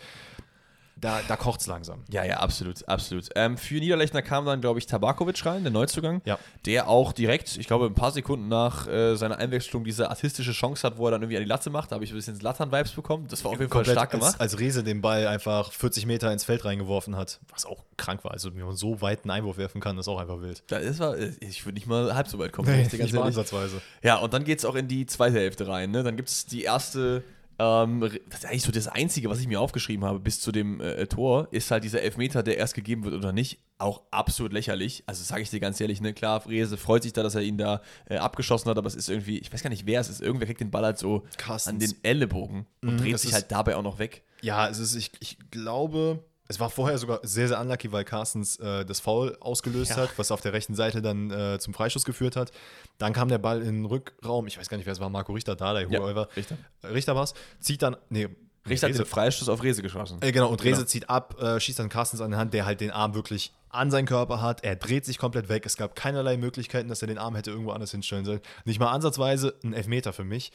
da, 1.01 1.21
da 1.27 1.35
kocht 1.37 1.61
es 1.61 1.67
langsam. 1.67 2.03
Ja, 2.09 2.23
ja, 2.25 2.37
absolut, 2.37 2.87
absolut. 2.87 3.29
Ähm, 3.35 3.57
für 3.57 3.75
Niederlechner 3.75 4.21
kam 4.21 4.45
dann, 4.45 4.59
glaube 4.59 4.79
ich, 4.79 4.85
Tabakovic 4.85 5.45
rein, 5.45 5.63
der 5.63 5.71
Neuzugang, 5.71 6.21
Ja. 6.25 6.37
der 6.65 6.89
auch 6.89 7.13
direkt, 7.13 7.57
ich 7.57 7.67
glaube, 7.67 7.85
ein 7.85 7.93
paar 7.93 8.11
Sekunden 8.11 8.47
nach 8.49 8.87
äh, 8.87 9.15
seiner 9.15 9.37
Einwechslung 9.37 9.83
diese 9.83 10.09
artistische 10.09 10.51
Chance 10.51 10.85
hat, 10.85 10.97
wo 10.97 11.07
er 11.07 11.11
dann 11.11 11.21
irgendwie 11.21 11.37
an 11.37 11.43
die 11.43 11.49
Latte 11.49 11.69
macht. 11.69 11.91
Da 11.91 11.95
habe 11.95 12.03
ich 12.03 12.11
ein 12.11 12.15
bisschen 12.15 12.37
Lattern-Vibes 12.39 12.91
bekommen. 12.91 13.27
Das 13.29 13.43
war 13.43 13.51
auf 13.51 13.59
jeden 13.59 13.71
Fall 13.71 13.85
stark 13.85 14.11
gemacht. 14.11 14.39
Als, 14.39 14.59
Rese 14.59 14.83
den 14.83 15.01
Ball 15.01 15.27
einfach 15.27 15.71
40 15.71 16.05
Meter 16.05 16.33
ins 16.33 16.43
Feld 16.43 16.65
reingeworfen 16.65 17.15
hat, 17.15 17.39
was 17.49 17.65
auch 17.65 17.85
krank 17.95 18.23
war. 18.25 18.31
Also, 18.31 18.55
wie 18.55 18.61
man 18.61 18.75
so 18.75 18.99
weit 19.01 19.23
einen 19.23 19.31
Einwurf 19.31 19.57
werfen 19.57 19.79
kann, 19.79 19.97
ist 19.97 20.07
auch 20.07 20.19
einfach 20.19 20.41
wild. 20.41 20.63
Das 20.67 20.99
war, 20.99 21.17
äh, 21.17 21.31
ich 21.39 21.65
würde 21.65 21.75
nicht 21.75 21.87
mal 21.87 22.13
halb 22.13 22.27
so 22.27 22.39
weit 22.39 22.51
kommen. 22.51 22.67
ganz 22.77 22.91
nicht 22.91 23.13
mal 23.13 23.23
ansatzweise. 23.23 23.81
Ja, 24.03 24.17
und 24.17 24.33
dann 24.33 24.43
geht 24.43 24.59
es 24.59 24.65
auch 24.65 24.75
in 24.75 24.87
die 24.89 25.05
zweite 25.05 25.37
Hälfte 25.37 25.67
rein. 25.67 25.91
Ne? 25.91 26.03
Dann 26.03 26.17
gibt 26.17 26.27
es 26.27 26.45
die 26.45 26.63
erste, 26.63 27.23
ähm, 27.59 27.99
das 28.29 28.39
ist 28.39 28.45
eigentlich 28.45 28.63
so 28.63 28.71
das 28.71 28.87
Einzige, 28.87 29.29
was 29.29 29.39
ich 29.39 29.47
mir 29.47 29.59
aufgeschrieben 29.59 30.05
habe 30.05 30.19
bis 30.19 30.39
zu 30.39 30.51
dem 30.51 30.79
äh, 30.81 31.05
Tor, 31.07 31.47
ist 31.51 31.69
halt 31.71 31.83
dieser 31.83 32.01
Elfmeter, 32.01 32.41
der 32.41 32.57
erst 32.57 32.73
gegeben 32.73 33.03
wird 33.03 33.13
oder 33.13 33.31
nicht, 33.33 33.59
auch 33.77 34.01
absolut 34.11 34.53
lächerlich. 34.53 35.03
Also 35.05 35.23
sage 35.23 35.41
ich 35.41 35.49
dir 35.49 35.59
ganz 35.59 35.79
ehrlich, 35.79 36.01
ne? 36.01 36.13
klar, 36.13 36.41
Frese 36.41 36.77
freut 36.77 37.03
sich 37.03 37.13
da, 37.13 37.21
dass 37.23 37.35
er 37.35 37.41
ihn 37.41 37.57
da 37.57 37.81
äh, 38.09 38.17
abgeschossen 38.17 38.69
hat, 38.69 38.77
aber 38.77 38.87
es 38.87 38.95
ist 38.95 39.09
irgendwie, 39.09 39.37
ich 39.39 39.51
weiß 39.51 39.61
gar 39.61 39.69
nicht, 39.69 39.85
wer 39.85 39.99
es 40.01 40.09
ist, 40.09 40.21
irgendwer 40.21 40.47
kriegt 40.47 40.61
den 40.61 40.71
Ball 40.71 40.83
halt 40.85 40.97
so 40.97 41.25
Carstens. 41.37 41.73
an 41.73 41.79
den 41.79 41.95
Ellenbogen 42.03 42.65
und 42.81 42.93
Mhm, 42.93 42.97
dreht 42.97 43.19
sich 43.19 43.33
halt 43.33 43.51
dabei 43.51 43.75
auch 43.75 43.83
noch 43.83 43.99
weg. 43.99 44.23
Ja, 44.41 44.69
es 44.69 44.79
ist, 44.79 44.95
ich, 44.95 45.11
ich 45.19 45.37
glaube, 45.51 46.23
es 46.51 46.59
war 46.59 46.69
vorher 46.69 46.97
sogar 46.97 47.19
sehr, 47.23 47.47
sehr 47.47 47.59
unlucky, 47.61 47.91
weil 47.91 48.03
Carstens 48.03 48.57
äh, 48.57 48.83
das 48.83 48.99
Foul 48.99 49.37
ausgelöst 49.39 49.91
Ja. 49.91 49.97
hat, 49.97 50.09
was 50.17 50.31
auf 50.31 50.41
der 50.41 50.51
rechten 50.51 50.73
Seite 50.75 51.01
dann 51.01 51.29
äh, 51.31 51.59
zum 51.59 51.73
Freischuss 51.73 52.03
geführt 52.03 52.35
hat. 52.35 52.51
Dann 52.97 53.13
kam 53.13 53.29
der 53.29 53.37
Ball 53.37 53.61
in 53.61 53.75
den 53.75 53.85
Rückraum. 53.85 54.47
Ich 54.47 54.57
weiß 54.57 54.67
gar 54.67 54.77
nicht, 54.77 54.85
wer 54.87 54.93
es 54.93 54.99
war, 54.99 55.09
Marco 55.09 55.31
Richter, 55.31 55.55
da, 55.55 55.73
der 55.73 55.83
Ja, 55.89 55.99
whoever. 56.01 56.27
Richter. 56.35 56.57
Äh, 56.81 56.87
Richter 56.87 57.15
war 57.15 57.23
es. 57.23 57.33
Zieht 57.59 57.81
dann, 57.83 57.95
nee, 58.09 58.27
Richter 58.67 58.87
hat 58.87 58.93
Rese- 58.95 59.03
den 59.03 59.05
Freistoß 59.05 59.47
auf 59.47 59.61
Rese 59.63 59.81
geschossen. 59.83 60.17
Äh, 60.21 60.31
genau, 60.31 60.49
und 60.49 60.63
Rese 60.63 60.77
Genau. 60.77 60.87
zieht 60.87 61.09
ab, 61.09 61.39
äh, 61.41 61.59
schießt 61.59 61.77
dann 61.79 61.87
Carstens 61.89 62.19
an 62.19 62.31
die 62.31 62.37
Hand, 62.37 62.53
der 62.53 62.65
halt 62.65 62.81
den 62.81 62.91
Arm 62.91 63.13
wirklich 63.13 63.53
an 63.69 63.91
seinen 63.91 64.07
Körper 64.07 64.41
hat. 64.41 64.63
Er 64.63 64.75
dreht 64.75 65.05
sich 65.05 65.19
komplett 65.19 65.49
weg. 65.49 65.65
Es 65.67 65.77
gab 65.77 65.95
keinerlei 65.95 66.35
Möglichkeiten, 66.37 66.89
dass 66.89 67.01
er 67.03 67.07
den 67.07 67.19
Arm 67.19 67.35
hätte 67.35 67.51
irgendwo 67.51 67.71
anders 67.71 67.91
hinstellen 67.91 68.25
sollen. 68.25 68.41
Nicht 68.65 68.79
mal 68.79 68.89
ansatzweise 68.91 69.53
ein 69.63 69.73
Elfmeter 69.73 70.13
für 70.13 70.23
mich. 70.23 70.51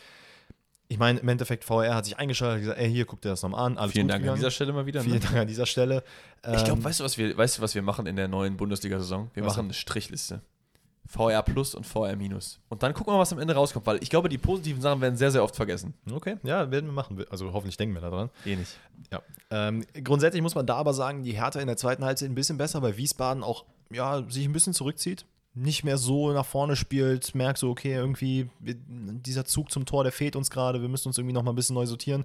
Ich 0.95 1.01
meine, 1.01 1.19
im 1.19 1.29
Endeffekt, 1.29 1.65
VR 1.65 1.93
hat 1.97 2.05
sich 2.05 2.17
eingeschaltet 2.19 2.55
und 2.59 2.61
gesagt, 2.63 2.79
ey, 2.81 2.89
hier, 2.89 3.05
guck 3.05 3.21
dir 3.21 3.31
das 3.31 3.43
nochmal 3.43 3.67
an. 3.67 3.79
Alles 3.79 3.91
Vielen 3.95 4.07
Dank 4.07 4.19
an 4.19 4.23
gegangen. 4.23 4.37
dieser 4.39 4.53
Stelle 4.53 4.73
mal 4.73 4.87
wieder. 4.87 5.01
Vielen 5.01 5.15
Ne? 5.17 5.21
Dank 5.21 5.35
an 5.39 5.47
dieser 5.49 5.67
Stelle. 5.67 6.05
Ich 6.47 6.63
glaube, 6.63 6.79
Ähm, 6.79 6.85
weißt 6.85 7.01
du, 7.01 7.05
was 7.05 7.19
wir, 7.19 7.37
weißt 7.37 7.59
du, 7.59 7.63
was 7.63 7.75
wir 7.75 7.83
machen 7.83 8.07
in 8.07 8.15
der 8.15 8.29
neuen 8.29 8.57
Bundesliga-Saison? 8.57 9.29
Wir 9.35 9.43
machen 9.43 9.65
eine 9.65 9.75
Strichliste. 9.75 10.41
VR 11.07 11.43
Plus 11.43 11.75
und 11.75 11.85
VR 11.85 12.15
Minus. 12.15 12.61
Und 12.69 12.85
dann 12.85 12.95
gucken 12.95 13.13
wir 13.13 13.17
mal, 13.17 13.23
was 13.23 13.33
am 13.33 13.41
Ende 13.41 13.55
rauskommt, 13.55 13.87
weil 13.87 14.01
ich 14.05 14.09
glaube, 14.09 14.29
die 14.29 14.39
positiven 14.39 14.81
Sachen 14.81 15.01
werden 15.01 15.17
sehr, 15.17 15.33
sehr 15.33 15.43
oft 15.43 15.57
vergessen. 15.57 15.95
Okay, 16.13 16.37
ja, 16.45 16.71
werden 16.71 16.87
wir 16.87 16.93
machen. 16.93 17.23
Also 17.29 17.53
hoffentlich 17.53 17.77
denken 17.77 17.95
wir 17.97 18.01
daran. 18.01 18.31
Eh 18.47 18.55
nicht. 18.55 18.79
Ja. 19.13 19.21
Ähm, 19.51 19.85
grundsätzlich 20.05 20.43
muss 20.43 20.55
man 20.55 20.65
da 20.65 20.77
aber 20.77 20.95
sagen, 20.95 21.25
die 21.25 21.33
Hertha 21.33 21.59
in 21.61 21.67
der 21.67 21.77
zweiten 21.77 22.05
Halbzeit 22.05 22.31
ein 22.31 22.37
bisschen 22.37 22.57
besser, 22.57 22.81
weil 22.83 22.97
Wiesbaden 22.97 23.43
auch 23.43 23.65
ja, 23.91 24.23
sich 24.29 24.45
ein 24.47 24.53
bisschen 24.53 24.75
zurückzieht. 24.75 25.27
Nicht 25.55 25.85
mehr 25.85 25.99
so 25.99 26.33
nach 26.33 26.47
vorne 26.47 26.75
spielt, 26.75 27.35
merkt 27.35 27.59
so, 27.59 27.71
okay, 27.71 27.95
irgendwie 27.95 28.51
dieser 28.61 29.45
Zug 29.45 29.71
zum 29.71 29.87
Tor, 29.87 30.03
der 30.03 30.13
fehlt 30.13 30.35
uns 30.35 30.51
gerade, 30.51 30.83
wir 30.83 30.89
müssen 30.89 31.09
uns 31.09 31.19
irgendwie 31.19 31.35
noch 31.35 31.45
mal 31.45 31.53
ein 31.53 31.57
bisschen 31.57 31.75
neu 31.75 31.87
sortieren. 31.87 32.25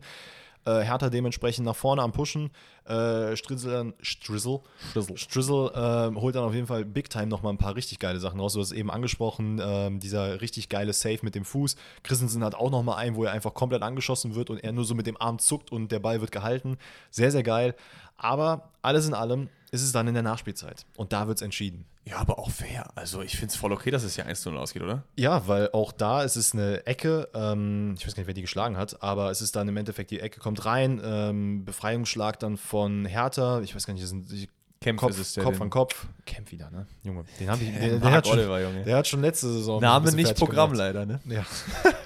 Äh, 0.66 0.82
Hertha 0.82 1.10
dementsprechend 1.10 1.66
nach 1.66 1.76
vorne 1.76 2.02
am 2.02 2.12
Pushen. 2.12 2.52
Äh, 2.86 3.36
Strizzle, 3.36 3.94
Strizzle, 4.02 4.62
Strizzle. 4.90 5.18
Strizzle 5.18 5.72
äh, 5.74 6.20
holt 6.20 6.36
dann 6.36 6.44
auf 6.44 6.54
jeden 6.54 6.68
Fall 6.68 6.84
Big 6.86 7.10
Time 7.10 7.28
noch 7.28 7.42
mal 7.42 7.52
ein 7.52 7.58
paar 7.58 7.76
richtig 7.76 8.00
geile 8.00 8.20
Sachen 8.20 8.40
raus. 8.40 8.54
Du 8.54 8.60
hast 8.60 8.72
eben 8.72 8.92
angesprochen, 8.92 9.62
ähm, 9.64 10.00
dieser 10.00 10.42
richtig 10.42 10.70
geile 10.70 10.94
Save 10.94 11.20
mit 11.22 11.36
dem 11.36 11.46
Fuß. 11.46 11.76
Christensen 12.04 12.44
hat 12.44 12.56
auch 12.56 12.72
noch 12.72 12.84
mal 12.84 12.96
einen, 12.96 13.16
wo 13.16 13.24
er 13.24 13.32
einfach 13.32 13.54
komplett 13.54 13.84
angeschossen 13.84 14.36
wird 14.36 14.50
und 14.50 14.58
er 14.58 14.72
nur 14.72 14.84
so 14.86 14.96
mit 14.96 15.08
dem 15.08 15.20
Arm 15.20 15.40
zuckt 15.40 15.72
und 15.72 15.92
der 15.92 16.00
Ball 16.00 16.20
wird 16.20 16.32
gehalten. 16.32 16.78
Sehr, 17.10 17.32
sehr 17.32 17.44
geil. 17.44 17.76
Aber 18.18 18.70
alles 18.82 19.08
in 19.08 19.14
allem 19.14 19.50
ist 19.72 19.82
es 19.82 19.92
dann 19.92 20.08
in 20.08 20.14
der 20.14 20.24
Nachspielzeit 20.24 20.86
und 20.98 21.14
da 21.14 21.28
wird 21.28 21.38
es 21.38 21.42
entschieden. 21.42 21.86
Ja, 22.10 22.18
aber 22.18 22.40
auch 22.40 22.50
fair. 22.50 22.90
Also 22.96 23.22
ich 23.22 23.34
finde 23.34 23.48
es 23.48 23.56
voll 23.56 23.72
okay, 23.72 23.92
dass 23.92 24.04
es 24.04 24.16
ja 24.16 24.26
1-0 24.26 24.56
ausgeht, 24.56 24.82
oder? 24.82 25.04
Ja, 25.16 25.48
weil 25.48 25.70
auch 25.74 25.92
da 25.92 26.24
ist 26.24 26.38
es 26.38 26.54
eine 26.54 26.86
Ecke, 26.88 27.30
ähm, 27.36 27.96
ich 27.98 28.06
weiß 28.06 28.16
gar 28.16 28.22
nicht, 28.22 28.28
wer 28.28 28.34
die 28.34 28.42
geschlagen 28.42 28.78
hat, 28.78 29.04
aber 29.04 29.30
es 29.30 29.42
ist 29.42 29.56
dann 29.56 29.68
im 29.68 29.78
Endeffekt, 29.78 30.10
die 30.10 30.20
Ecke 30.20 30.40
kommt 30.40 30.66
rein, 30.66 31.00
ähm, 31.04 31.66
Befreiungsschlag 31.66 32.40
dann 32.40 32.58
von 32.58 33.06
Hertha, 33.06 33.62
ich 33.62 33.76
weiß 33.76 33.86
gar 33.86 33.94
nicht, 33.94 34.04
das 34.04 34.10
sind 34.10 34.32
die 34.32 34.50
Kämpf 34.82 35.02
Kopf, 35.02 35.12
ist 35.12 35.20
es, 35.20 35.34
der 35.34 35.44
Kopf 35.44 35.62
an 35.62 35.70
Kopf. 35.70 36.08
Kämpf 36.26 36.52
wieder, 36.52 36.72
ne? 36.72 36.88
Junge, 37.04 37.26
den 37.40 37.50
habe 37.50 37.64
ich, 37.64 37.72
der, 37.72 37.90
der, 37.90 38.00
Marc 38.00 38.14
hat 38.14 38.28
schon, 38.28 38.40
Oliver, 38.40 38.62
Junge. 38.62 38.84
der 38.84 38.98
hat 38.98 39.08
schon 39.08 39.22
letzte 39.22 39.48
Saison 39.48 39.82
Name 39.82 40.12
nicht 40.14 40.36
Programm 40.36 40.72
gemacht. 40.72 40.96
leider, 40.96 41.06
ne? 41.06 41.20
Ja. 41.26 41.46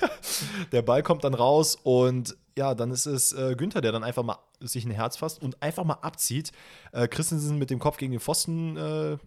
der 0.72 0.82
Ball 0.82 1.04
kommt 1.04 1.24
dann 1.24 1.36
raus 1.36 1.78
und 1.84 2.36
ja, 2.58 2.74
dann 2.76 2.92
ist 2.92 3.06
es 3.06 3.32
äh, 3.34 3.56
Günther, 3.56 3.82
der 3.82 3.92
dann 3.92 4.04
einfach 4.04 4.24
mal 4.24 4.38
sich 4.60 4.86
ein 4.86 4.92
Herz 4.92 5.18
fasst 5.18 5.42
und 5.42 5.62
einfach 5.62 5.84
mal 5.84 5.98
abzieht. 6.02 6.52
Äh, 6.92 7.08
Christensen 7.08 7.58
mit 7.58 7.70
dem 7.70 7.80
Kopf 7.80 7.98
gegen 7.98 8.12
den 8.12 8.20
Pfosten 8.20 8.78
äh, 8.78 9.18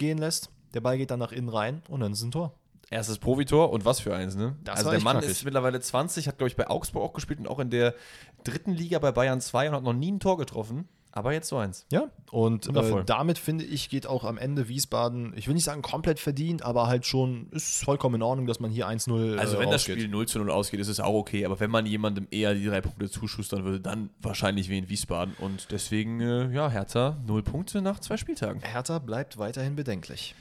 gehen 0.00 0.18
lässt. 0.18 0.50
Der 0.74 0.80
Ball 0.80 0.98
geht 0.98 1.12
dann 1.12 1.20
nach 1.20 1.30
innen 1.30 1.48
rein 1.48 1.82
und 1.88 2.00
dann 2.00 2.12
ist 2.12 2.18
es 2.18 2.24
ein 2.24 2.32
Tor. 2.32 2.54
Erstes 2.90 3.18
Profitor 3.18 3.70
und 3.70 3.84
was 3.84 4.00
für 4.00 4.12
eins, 4.12 4.34
ne? 4.34 4.56
Das 4.64 4.78
also 4.78 4.90
der 4.90 5.00
Mann 5.00 5.18
knackig. 5.18 5.30
ist 5.30 5.44
mittlerweile 5.44 5.80
20, 5.80 6.26
hat, 6.26 6.38
glaube 6.38 6.48
ich, 6.48 6.56
bei 6.56 6.66
Augsburg 6.66 7.04
auch 7.04 7.12
gespielt 7.12 7.38
und 7.38 7.46
auch 7.46 7.60
in 7.60 7.70
der 7.70 7.94
dritten 8.42 8.72
Liga 8.72 8.98
bei 8.98 9.12
Bayern 9.12 9.40
2 9.40 9.68
und 9.68 9.74
hat 9.76 9.82
noch 9.84 9.92
nie 9.92 10.10
ein 10.10 10.18
Tor 10.18 10.36
getroffen. 10.36 10.88
Aber 11.12 11.32
jetzt 11.32 11.48
so 11.48 11.56
eins. 11.56 11.86
Ja, 11.90 12.08
und 12.30 12.68
äh, 12.68 13.04
damit 13.04 13.38
finde 13.38 13.64
ich, 13.64 13.88
geht 13.88 14.06
auch 14.06 14.22
am 14.22 14.38
Ende 14.38 14.68
Wiesbaden, 14.68 15.32
ich 15.36 15.48
will 15.48 15.54
nicht 15.54 15.64
sagen 15.64 15.82
komplett 15.82 16.20
verdient, 16.20 16.62
aber 16.62 16.86
halt 16.86 17.04
schon, 17.04 17.48
ist 17.50 17.84
vollkommen 17.84 18.16
in 18.16 18.22
Ordnung, 18.22 18.46
dass 18.46 18.60
man 18.60 18.70
hier 18.70 18.88
1-0 18.88 19.36
Also 19.36 19.56
äh, 19.56 19.60
wenn 19.60 19.70
das 19.70 19.82
rausgeht. 19.82 19.96
Spiel 19.96 20.08
0 20.08 20.28
zu 20.28 20.38
0 20.38 20.50
ausgeht, 20.50 20.78
ist 20.78 20.88
es 20.88 21.00
auch 21.00 21.14
okay. 21.14 21.44
Aber 21.44 21.58
wenn 21.58 21.70
man 21.70 21.84
jemandem 21.86 22.28
eher 22.30 22.54
die 22.54 22.64
drei 22.64 22.80
Punkte 22.80 23.10
zuschustern 23.10 23.64
würde, 23.64 23.80
dann 23.80 24.10
wahrscheinlich 24.20 24.68
wie 24.68 24.78
in 24.78 24.88
Wiesbaden. 24.88 25.34
Und 25.38 25.68
deswegen, 25.72 26.20
äh, 26.20 26.52
ja, 26.52 26.70
Hertha, 26.70 27.18
0 27.26 27.42
Punkte 27.42 27.82
nach 27.82 27.98
zwei 27.98 28.16
Spieltagen. 28.16 28.62
Hertha 28.62 29.00
bleibt 29.00 29.36
weiterhin 29.38 29.74
bedenklich. 29.74 30.34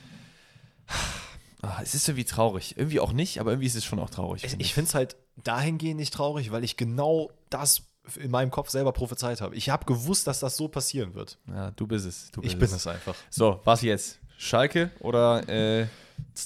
Ah, 1.62 1.80
es 1.82 1.94
ist 1.94 2.08
irgendwie 2.08 2.26
traurig. 2.26 2.78
Irgendwie 2.78 3.00
auch 3.00 3.12
nicht, 3.12 3.40
aber 3.40 3.52
irgendwie 3.52 3.68
ist 3.68 3.76
es 3.76 3.84
schon 3.84 4.00
auch. 4.00 4.36
Ich, 4.36 4.44
finde 4.44 4.64
ich 4.64 4.74
finde 4.74 4.88
es 4.88 4.96
halt 4.96 5.18
dahingehend 5.44 6.00
nicht 6.00 6.14
traurig, 6.14 6.52
weil 6.52 6.64
ich 6.64 6.78
genau 6.78 7.32
das 7.50 7.88
in 8.18 8.32
meinem 8.32 8.52
Kopf 8.52 8.70
selber 8.70 8.92
prophezeit 8.92 9.42
habe. 9.42 9.56
Ich 9.56 9.70
habe 9.70 9.86
gewusst, 9.86 10.28
dass 10.28 10.40
das 10.40 10.58
so 10.58 10.68
passieren 10.68 11.14
wird. 11.14 11.38
Ja, 11.48 11.72
du 11.72 11.88
bist 11.88 12.06
es. 12.06 12.32
Du 12.32 12.42
bist 12.42 12.54
Ich 12.54 12.60
bin 12.60 12.70
es 12.70 12.88
einfach. 12.88 13.16
So, 13.30 13.60
was 13.64 13.82
jetzt? 13.82 14.20
Schalke 14.38 14.92
oder 15.00 15.48
äh, 15.50 15.88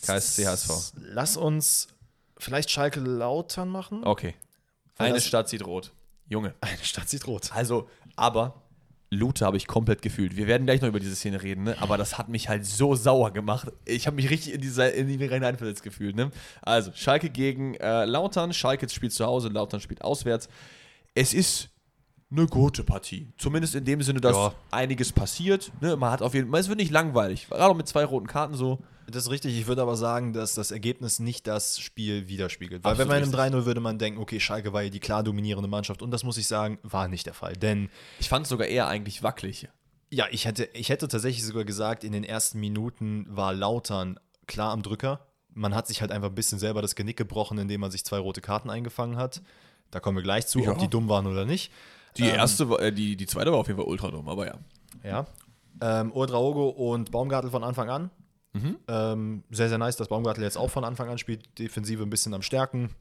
KSC 0.06 0.48
HSV? 0.48 0.94
Lass 0.96 1.38
uns 1.38 1.88
vielleicht 2.38 2.72
Schalke 2.72 3.00
Lautern 3.00 3.70
machen. 3.70 4.04
Okay. 4.04 4.34
Weil 4.98 5.12
Eine 5.12 5.22
Stadt 5.22 5.50
sieht 5.50 5.66
rot. 5.66 5.92
Junge. 6.28 6.54
Eine 6.62 6.78
Stadt 6.84 7.10
sieht 7.10 7.28
rot. 7.28 7.52
Also, 7.54 7.88
aber 8.16 8.64
Lute 9.10 9.46
habe 9.46 9.58
ich 9.58 9.68
komplett 9.68 10.02
gefühlt. 10.02 10.36
Wir 10.36 10.48
werden 10.48 10.66
gleich 10.66 10.82
noch 10.82 10.90
über 10.90 11.00
diese 11.00 11.16
Szene 11.16 11.42
reden, 11.42 11.64
ne? 11.64 11.76
aber 11.80 11.98
das 11.98 12.18
hat 12.18 12.30
mich 12.30 12.50
halt 12.50 12.66
so 12.66 12.96
sauer 12.96 13.32
gemacht. 13.32 13.72
Ich 13.86 14.08
habe 14.08 14.16
mich 14.16 14.30
richtig 14.30 14.54
in, 14.54 14.62
diese, 14.62 14.88
in 14.88 15.08
die 15.08 15.18
hineinversetzt 15.18 15.84
gefühlt. 15.84 16.16
Ne? 16.16 16.32
Also, 16.62 16.92
Schalke 16.94 17.30
gegen 17.30 17.76
äh, 17.76 18.06
Lautern. 18.06 18.54
Schalke 18.54 18.90
spielt 18.90 19.14
zu 19.14 19.26
Hause, 19.26 19.50
Lautern 19.50 19.80
spielt 19.80 20.02
auswärts. 20.02 20.50
Es 21.16 21.34
ist 21.34 21.70
eine 22.32 22.48
gute 22.48 22.84
Partie. 22.84 23.32
Zumindest 23.38 23.76
in 23.76 23.86
dem 23.86 24.02
Sinne, 24.02 24.20
dass 24.20 24.36
Ja. 24.36 24.54
einiges 24.72 25.12
passiert. 25.12 25.72
Ne? 25.82 25.96
Man 25.96 26.12
hat 26.12 26.22
auf 26.22 26.34
jeden 26.34 26.50
Fall, 26.50 26.60
es 26.60 26.68
wird 26.68 26.80
nicht 26.80 26.92
langweilig. 26.92 27.48
Gerade 27.48 27.66
auch 27.66 27.76
mit 27.76 27.88
zwei 27.88 28.04
roten 28.06 28.28
Karten 28.28 28.56
so. 28.56 28.80
Das 29.08 29.24
ist 29.26 29.30
richtig. 29.30 29.56
Ich 29.60 29.68
würde 29.68 29.82
aber 29.82 29.96
sagen, 29.98 30.34
dass 30.34 30.56
das 30.56 30.72
Ergebnis 30.72 31.20
nicht 31.20 31.46
das 31.46 31.78
Spiel 31.80 32.30
widerspiegelt. 32.30 32.84
Weil 32.84 32.94
Absolut 32.94 33.12
wenn 33.12 33.16
man 33.22 33.30
im 33.30 33.36
richtig. 33.36 33.60
3-0 33.62 33.66
würde 33.66 33.82
man 33.82 34.00
denken, 34.00 34.20
okay, 34.20 34.40
Schalke 34.40 34.74
war 34.74 34.82
ja 34.82 34.90
die 34.90 35.00
klar 35.02 35.24
dominierende 35.24 35.70
Mannschaft. 35.70 36.02
Und 36.02 36.10
das 36.12 36.24
muss 36.24 36.38
ich 36.38 36.48
sagen, 36.48 36.80
war 36.84 37.08
nicht 37.08 37.26
der 37.28 37.34
Fall. 37.34 37.54
Denn 37.54 37.90
Ich 38.20 38.30
fand 38.30 38.46
es 38.46 38.50
sogar 38.50 38.68
eher 38.68 38.88
eigentlich 38.88 39.22
wackelig. 39.22 39.68
ja, 40.10 40.26
ich 40.32 40.46
hätte, 40.46 40.70
ich 40.74 40.90
hätte 40.90 41.08
tatsächlich 41.08 41.44
sogar 41.46 41.66
gesagt, 41.66 42.04
in 42.04 42.14
den 42.14 42.24
ersten 42.24 42.60
Minuten 42.60 43.26
war 43.30 43.54
Lautern 43.54 44.20
klar 44.48 44.72
am 44.72 44.82
Drücker. 44.84 45.28
Man 45.54 45.76
hat 45.76 45.86
sich 45.88 46.02
halt 46.02 46.12
einfach 46.12 46.30
ein 46.30 46.36
bisschen 46.36 46.58
selber 46.58 46.82
das 46.82 46.96
Genick 46.96 47.18
gebrochen, 47.18 47.58
indem 47.60 47.82
man 47.82 47.92
sich 47.92 48.04
zwei 48.06 48.18
rote 48.20 48.42
Karten 48.42 48.70
eingefangen 48.72 49.18
hat. 49.18 49.42
Da 49.94 50.00
kommen 50.00 50.18
wir 50.18 50.24
gleich 50.24 50.48
zu, 50.48 50.60
Ja. 50.60 50.72
ob 50.72 50.80
die 50.80 50.88
dumm 50.88 51.08
waren 51.10 51.28
oder 51.28 51.46
nicht. 51.46 51.72
Die 52.18 52.24
Ähm, 52.24 52.36
erste, 52.36 52.70
war- 52.70 52.80
äh, 52.82 52.92
die, 52.92 53.16
die 53.16 53.26
zweite 53.28 53.52
war 53.52 53.60
auf 53.60 53.68
jeden 53.68 53.78
Fall 53.80 53.88
ultra 53.88 54.10
dumm, 54.12 54.28
aber 54.28 54.46
ja. 54.48 54.56
Ja. 55.04 55.26
Ähm, 55.82 56.12
Odraogo 56.14 56.70
und 56.70 57.12
Baumgartel 57.12 57.50
von 57.52 57.64
Anfang 57.64 57.90
an. 57.90 58.10
Ähm, 58.88 59.44
sehr, 59.50 59.68
sehr 59.70 59.80
nice, 59.80 59.96
dass 59.98 60.10
Baumgartel 60.10 60.44
jetzt 60.44 60.58
auch 60.58 60.70
von 60.70 60.84
Anfang 60.84 61.10
an 61.10 61.18
spielt. 61.18 61.58
Defensive 61.58 62.04
ein 62.04 62.10
bisschen 62.12 62.34
am 62.36 62.44
Stärken. 62.44 62.92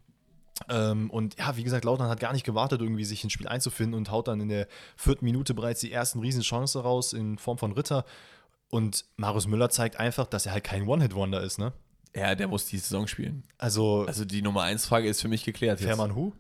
Ähm, 0.71 1.11
und 1.11 1.39
ja, 1.39 1.57
wie 1.57 1.63
gesagt, 1.63 1.85
Lautern 1.85 2.09
hat 2.09 2.21
gar 2.21 2.33
nicht 2.33 2.45
gewartet, 2.45 2.81
irgendwie 2.81 3.05
sich 3.05 3.23
ins 3.25 3.33
Spiel 3.35 3.49
einzufinden 3.49 3.95
und 3.95 4.11
haut 4.11 4.29
dann 4.29 4.41
in 4.41 4.49
der 4.49 4.67
vierten 4.97 5.25
Minute 5.25 5.53
bereits 5.55 5.81
die 5.81 5.93
ersten 5.93 6.21
Riesenchance 6.21 6.79
raus 6.83 7.13
in 7.13 7.37
Form 7.39 7.59
von 7.59 7.73
Ritter. 7.73 8.05
Und 8.71 9.05
Marius 9.17 9.47
Müller 9.47 9.69
zeigt 9.71 9.97
einfach, 10.01 10.27
dass 10.27 10.47
er 10.47 10.53
halt 10.53 10.65
kein 10.65 10.89
One-Hit-Wonder 10.89 11.43
ist, 11.43 11.59
ne? 11.59 11.73
Ja, 12.17 12.35
der 12.35 12.49
muss 12.49 12.67
die 12.67 12.79
Saison 12.79 13.07
spielen. 13.07 13.43
Also, 13.59 14.05
Also 14.07 14.25
die 14.25 14.41
Nummer 14.43 14.63
1 14.63 14.87
Frage 14.87 15.09
ist 15.09 15.21
für 15.21 15.29
mich 15.29 15.45
geklärt. 15.45 15.81
Fährmann 15.81 16.15
Hu? 16.15 16.33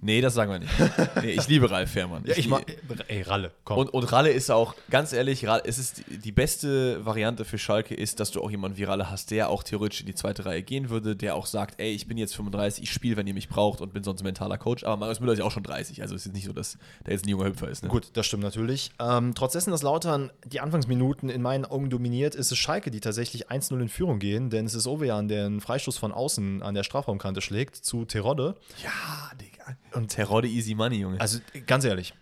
Nee, 0.00 0.20
das 0.20 0.34
sagen 0.34 0.52
wir 0.52 0.58
nicht. 0.58 0.72
nee, 1.22 1.30
ich 1.32 1.48
liebe 1.48 1.70
Ralf 1.70 1.90
Fährmann. 1.90 2.22
Ja, 2.26 2.32
ich 2.36 2.44
lie- 2.44 2.50
mag. 2.50 2.64
Ey, 3.08 3.22
Ralle, 3.22 3.52
komm. 3.64 3.78
und, 3.78 3.88
und 3.94 4.12
Ralle 4.12 4.30
ist 4.30 4.50
auch, 4.50 4.74
ganz 4.90 5.12
ehrlich, 5.12 5.46
Ralle, 5.46 5.62
es 5.64 5.78
ist 5.78 5.98
die, 6.08 6.18
die 6.18 6.32
beste 6.32 7.04
Variante 7.04 7.44
für 7.44 7.58
Schalke 7.58 7.94
ist, 7.94 8.20
dass 8.20 8.30
du 8.30 8.42
auch 8.42 8.50
jemanden 8.50 8.76
wie 8.76 8.84
Ralle 8.84 9.10
hast, 9.10 9.30
der 9.30 9.48
auch 9.50 9.62
theoretisch 9.62 10.00
in 10.00 10.06
die 10.06 10.14
zweite 10.14 10.44
Reihe 10.46 10.62
gehen 10.62 10.90
würde, 10.90 11.16
der 11.16 11.34
auch 11.34 11.46
sagt, 11.46 11.80
ey, 11.80 11.92
ich 11.92 12.06
bin 12.06 12.18
jetzt 12.18 12.34
35, 12.36 12.84
ich 12.84 12.90
spiele, 12.92 13.16
wenn 13.16 13.26
ihr 13.26 13.34
mich 13.34 13.48
braucht 13.48 13.80
und 13.80 13.92
bin 13.92 14.04
sonst 14.04 14.20
ein 14.20 14.24
mentaler 14.24 14.58
Coach. 14.58 14.84
Aber 14.84 14.96
Marius 14.96 15.20
Müller 15.20 15.32
ist 15.32 15.38
ja 15.38 15.44
auch 15.44 15.50
schon 15.50 15.62
30, 15.62 16.02
also 16.02 16.14
es 16.14 16.26
ist 16.26 16.32
nicht 16.32 16.44
so, 16.46 16.52
dass 16.52 16.78
der 17.06 17.14
jetzt 17.14 17.24
ein 17.26 17.28
junger 17.30 17.46
Hüpfer 17.46 17.68
ist. 17.68 17.82
Ne? 17.82 17.88
Gut, 17.88 18.10
das 18.14 18.26
stimmt 18.26 18.42
natürlich. 18.42 18.90
Ähm, 19.00 19.34
trotz 19.34 19.52
dessen, 19.52 19.70
dass 19.70 19.82
Lautern 19.82 20.30
die 20.44 20.60
Anfangsminuten 20.60 21.28
in 21.28 21.42
meinen 21.42 21.64
Augen 21.64 21.90
dominiert, 21.90 22.34
ist 22.34 22.52
es 22.52 22.58
Schalke, 22.58 22.90
die 22.90 23.00
tatsächlich 23.00 23.48
1-0 23.50 23.80
in 23.80 23.88
Führung 23.88 24.18
gehen, 24.18 24.50
denn 24.50 24.66
es 24.66 24.74
ist 24.74 24.86
Ovejan, 24.86 25.28
der 25.28 25.46
einen 25.46 25.60
Freistoß 25.60 25.98
von 25.98 26.12
außen 26.12 26.62
an 26.62 26.74
der 26.74 26.82
Strafraumkante 26.84 27.40
schlägt 27.40 27.76
zu 27.76 28.04
Terodde. 28.04 28.56
Ja, 28.82 29.30
Digga. 29.40 29.55
Und 29.94 30.08
Terodde 30.08 30.48
easy 30.48 30.74
money, 30.74 30.96
Junge. 30.96 31.20
Also 31.20 31.38
ganz 31.66 31.84
ehrlich, 31.84 32.14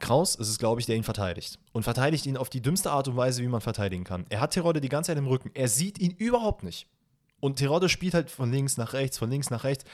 Kraus 0.00 0.34
ist 0.34 0.48
es, 0.48 0.58
glaube 0.58 0.80
ich, 0.80 0.86
der 0.86 0.96
ihn 0.96 1.04
verteidigt. 1.04 1.58
Und 1.72 1.82
verteidigt 1.84 2.26
ihn 2.26 2.36
auf 2.36 2.50
die 2.50 2.60
dümmste 2.60 2.90
Art 2.90 3.08
und 3.08 3.16
Weise, 3.16 3.42
wie 3.42 3.48
man 3.48 3.60
verteidigen 3.60 4.04
kann. 4.04 4.26
Er 4.28 4.40
hat 4.40 4.52
Terodde 4.52 4.80
die 4.80 4.88
ganze 4.88 5.08
Zeit 5.08 5.18
im 5.18 5.26
Rücken. 5.26 5.50
Er 5.54 5.68
sieht 5.68 5.98
ihn 5.98 6.10
überhaupt 6.12 6.62
nicht. 6.62 6.86
Und 7.40 7.56
Terodde 7.56 7.88
spielt 7.88 8.14
halt 8.14 8.30
von 8.30 8.50
links 8.50 8.76
nach 8.76 8.92
rechts, 8.92 9.18
von 9.18 9.30
links 9.30 9.50
nach 9.50 9.64
rechts. 9.64 9.84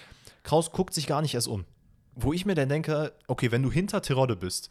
Kraus 0.42 0.72
guckt 0.72 0.94
sich 0.94 1.06
gar 1.06 1.20
nicht 1.22 1.34
erst 1.34 1.48
um. 1.48 1.64
Wo 2.14 2.32
ich 2.32 2.46
mir 2.46 2.54
dann 2.54 2.68
denke, 2.68 3.12
okay, 3.28 3.50
wenn 3.52 3.62
du 3.62 3.70
hinter 3.70 4.02
Terodde 4.02 4.36
bist, 4.36 4.70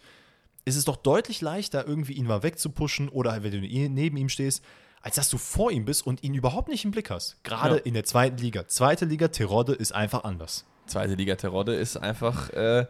ist 0.66 0.76
es 0.76 0.86
doch 0.86 0.98
deutlich 0.98 1.42
leichter, 1.42 1.88
irgendwie 1.88 2.14
ihn 2.14 2.26
mal 2.26 2.44
wegzupushen 2.44 3.08
oder 3.10 3.32
halt, 3.32 3.44
wenn 3.44 3.52
du 3.52 3.60
ihn- 3.66 3.94
neben 3.94 4.18
ihm 4.18 4.30
stehst, 4.30 4.64
als 5.02 5.16
dass 5.16 5.30
du 5.30 5.38
vor 5.38 5.72
ihm 5.72 5.86
bist 5.86 6.06
und 6.06 6.24
ihn 6.24 6.34
überhaupt 6.34 6.68
nicht 6.68 6.84
im 6.84 6.92
Blick 6.92 7.10
hast. 7.10 7.42
Gerade 7.44 7.78
Ja. 7.78 7.82
in 7.84 7.94
der 7.94 8.04
zweiten 8.04 8.38
Liga. 8.38 8.68
Zweite 8.68 9.06
Liga, 9.06 9.30
Terodde 9.30 9.74
ist 9.74 9.94
einfach 9.94 10.24
anders. 10.26 10.66
Zweite 10.90 11.14
Liga 11.16 11.36
Terodde 11.36 11.76
ist 11.76 11.98
einfach 11.98 12.50
äh, 12.52 12.86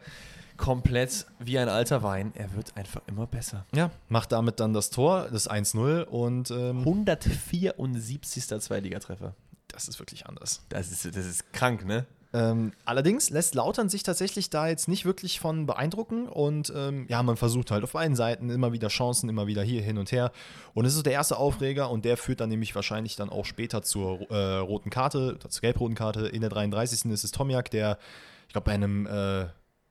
komplett 0.57 1.25
wie 1.39 1.57
ein 1.59 1.69
alter 1.69 2.03
Wein. 2.03 2.31
Er 2.35 2.53
wird 2.53 2.75
einfach 2.77 3.01
immer 3.07 3.27
besser. 3.27 3.65
Ja, 3.73 3.91
macht 4.07 4.31
damit 4.31 4.59
dann 4.59 4.73
das 4.73 4.89
Tor, 4.89 5.27
das 5.31 5.49
1-0 5.49 6.03
und 6.03 6.51
ähm, 6.51 6.79
174. 6.79 8.47
Zweitligatreffer. 8.61 9.35
das 9.67 9.87
ist 9.87 9.99
wirklich 9.99 10.27
anders. 10.27 10.61
Das 10.69 10.91
ist, 10.91 11.05
das 11.05 11.25
ist 11.25 11.51
krank, 11.53 11.85
ne? 11.85 12.05
Ähm, 12.31 12.73
allerdings 12.85 13.31
lässt 13.31 13.55
Lautern 13.55 13.89
sich 13.89 14.03
tatsächlich 14.03 14.51
da 14.51 14.67
jetzt 14.67 14.87
nicht 14.87 15.03
wirklich 15.03 15.39
von 15.39 15.65
beeindrucken 15.65 16.27
und 16.27 16.71
ähm, 16.75 17.07
ja, 17.09 17.23
man 17.23 17.37
versucht 17.37 17.71
halt 17.71 17.83
auf 17.83 17.93
beiden 17.93 18.15
Seiten 18.15 18.51
immer 18.51 18.71
wieder 18.71 18.87
Chancen, 18.89 19.29
immer 19.29 19.47
wieder 19.47 19.63
hier 19.63 19.81
hin 19.81 19.97
und 19.97 20.11
her. 20.11 20.31
Und 20.75 20.85
es 20.85 20.95
ist 20.95 21.07
der 21.07 21.13
erste 21.13 21.37
Aufreger 21.37 21.89
und 21.89 22.05
der 22.05 22.17
führt 22.17 22.39
dann 22.39 22.49
nämlich 22.49 22.75
wahrscheinlich 22.75 23.15
dann 23.15 23.29
auch 23.29 23.45
später 23.45 23.81
zur 23.81 24.29
äh, 24.29 24.57
roten 24.57 24.91
Karte, 24.91 25.39
zur 25.39 25.61
gelb-roten 25.61 25.95
Karte. 25.95 26.27
In 26.27 26.41
der 26.41 26.51
33. 26.51 27.11
ist 27.11 27.23
es 27.23 27.31
Tomiak, 27.31 27.71
der, 27.71 27.97
ich 28.45 28.53
glaube, 28.53 28.65
bei 28.65 28.73
einem, 28.73 29.07
äh, 29.07 29.45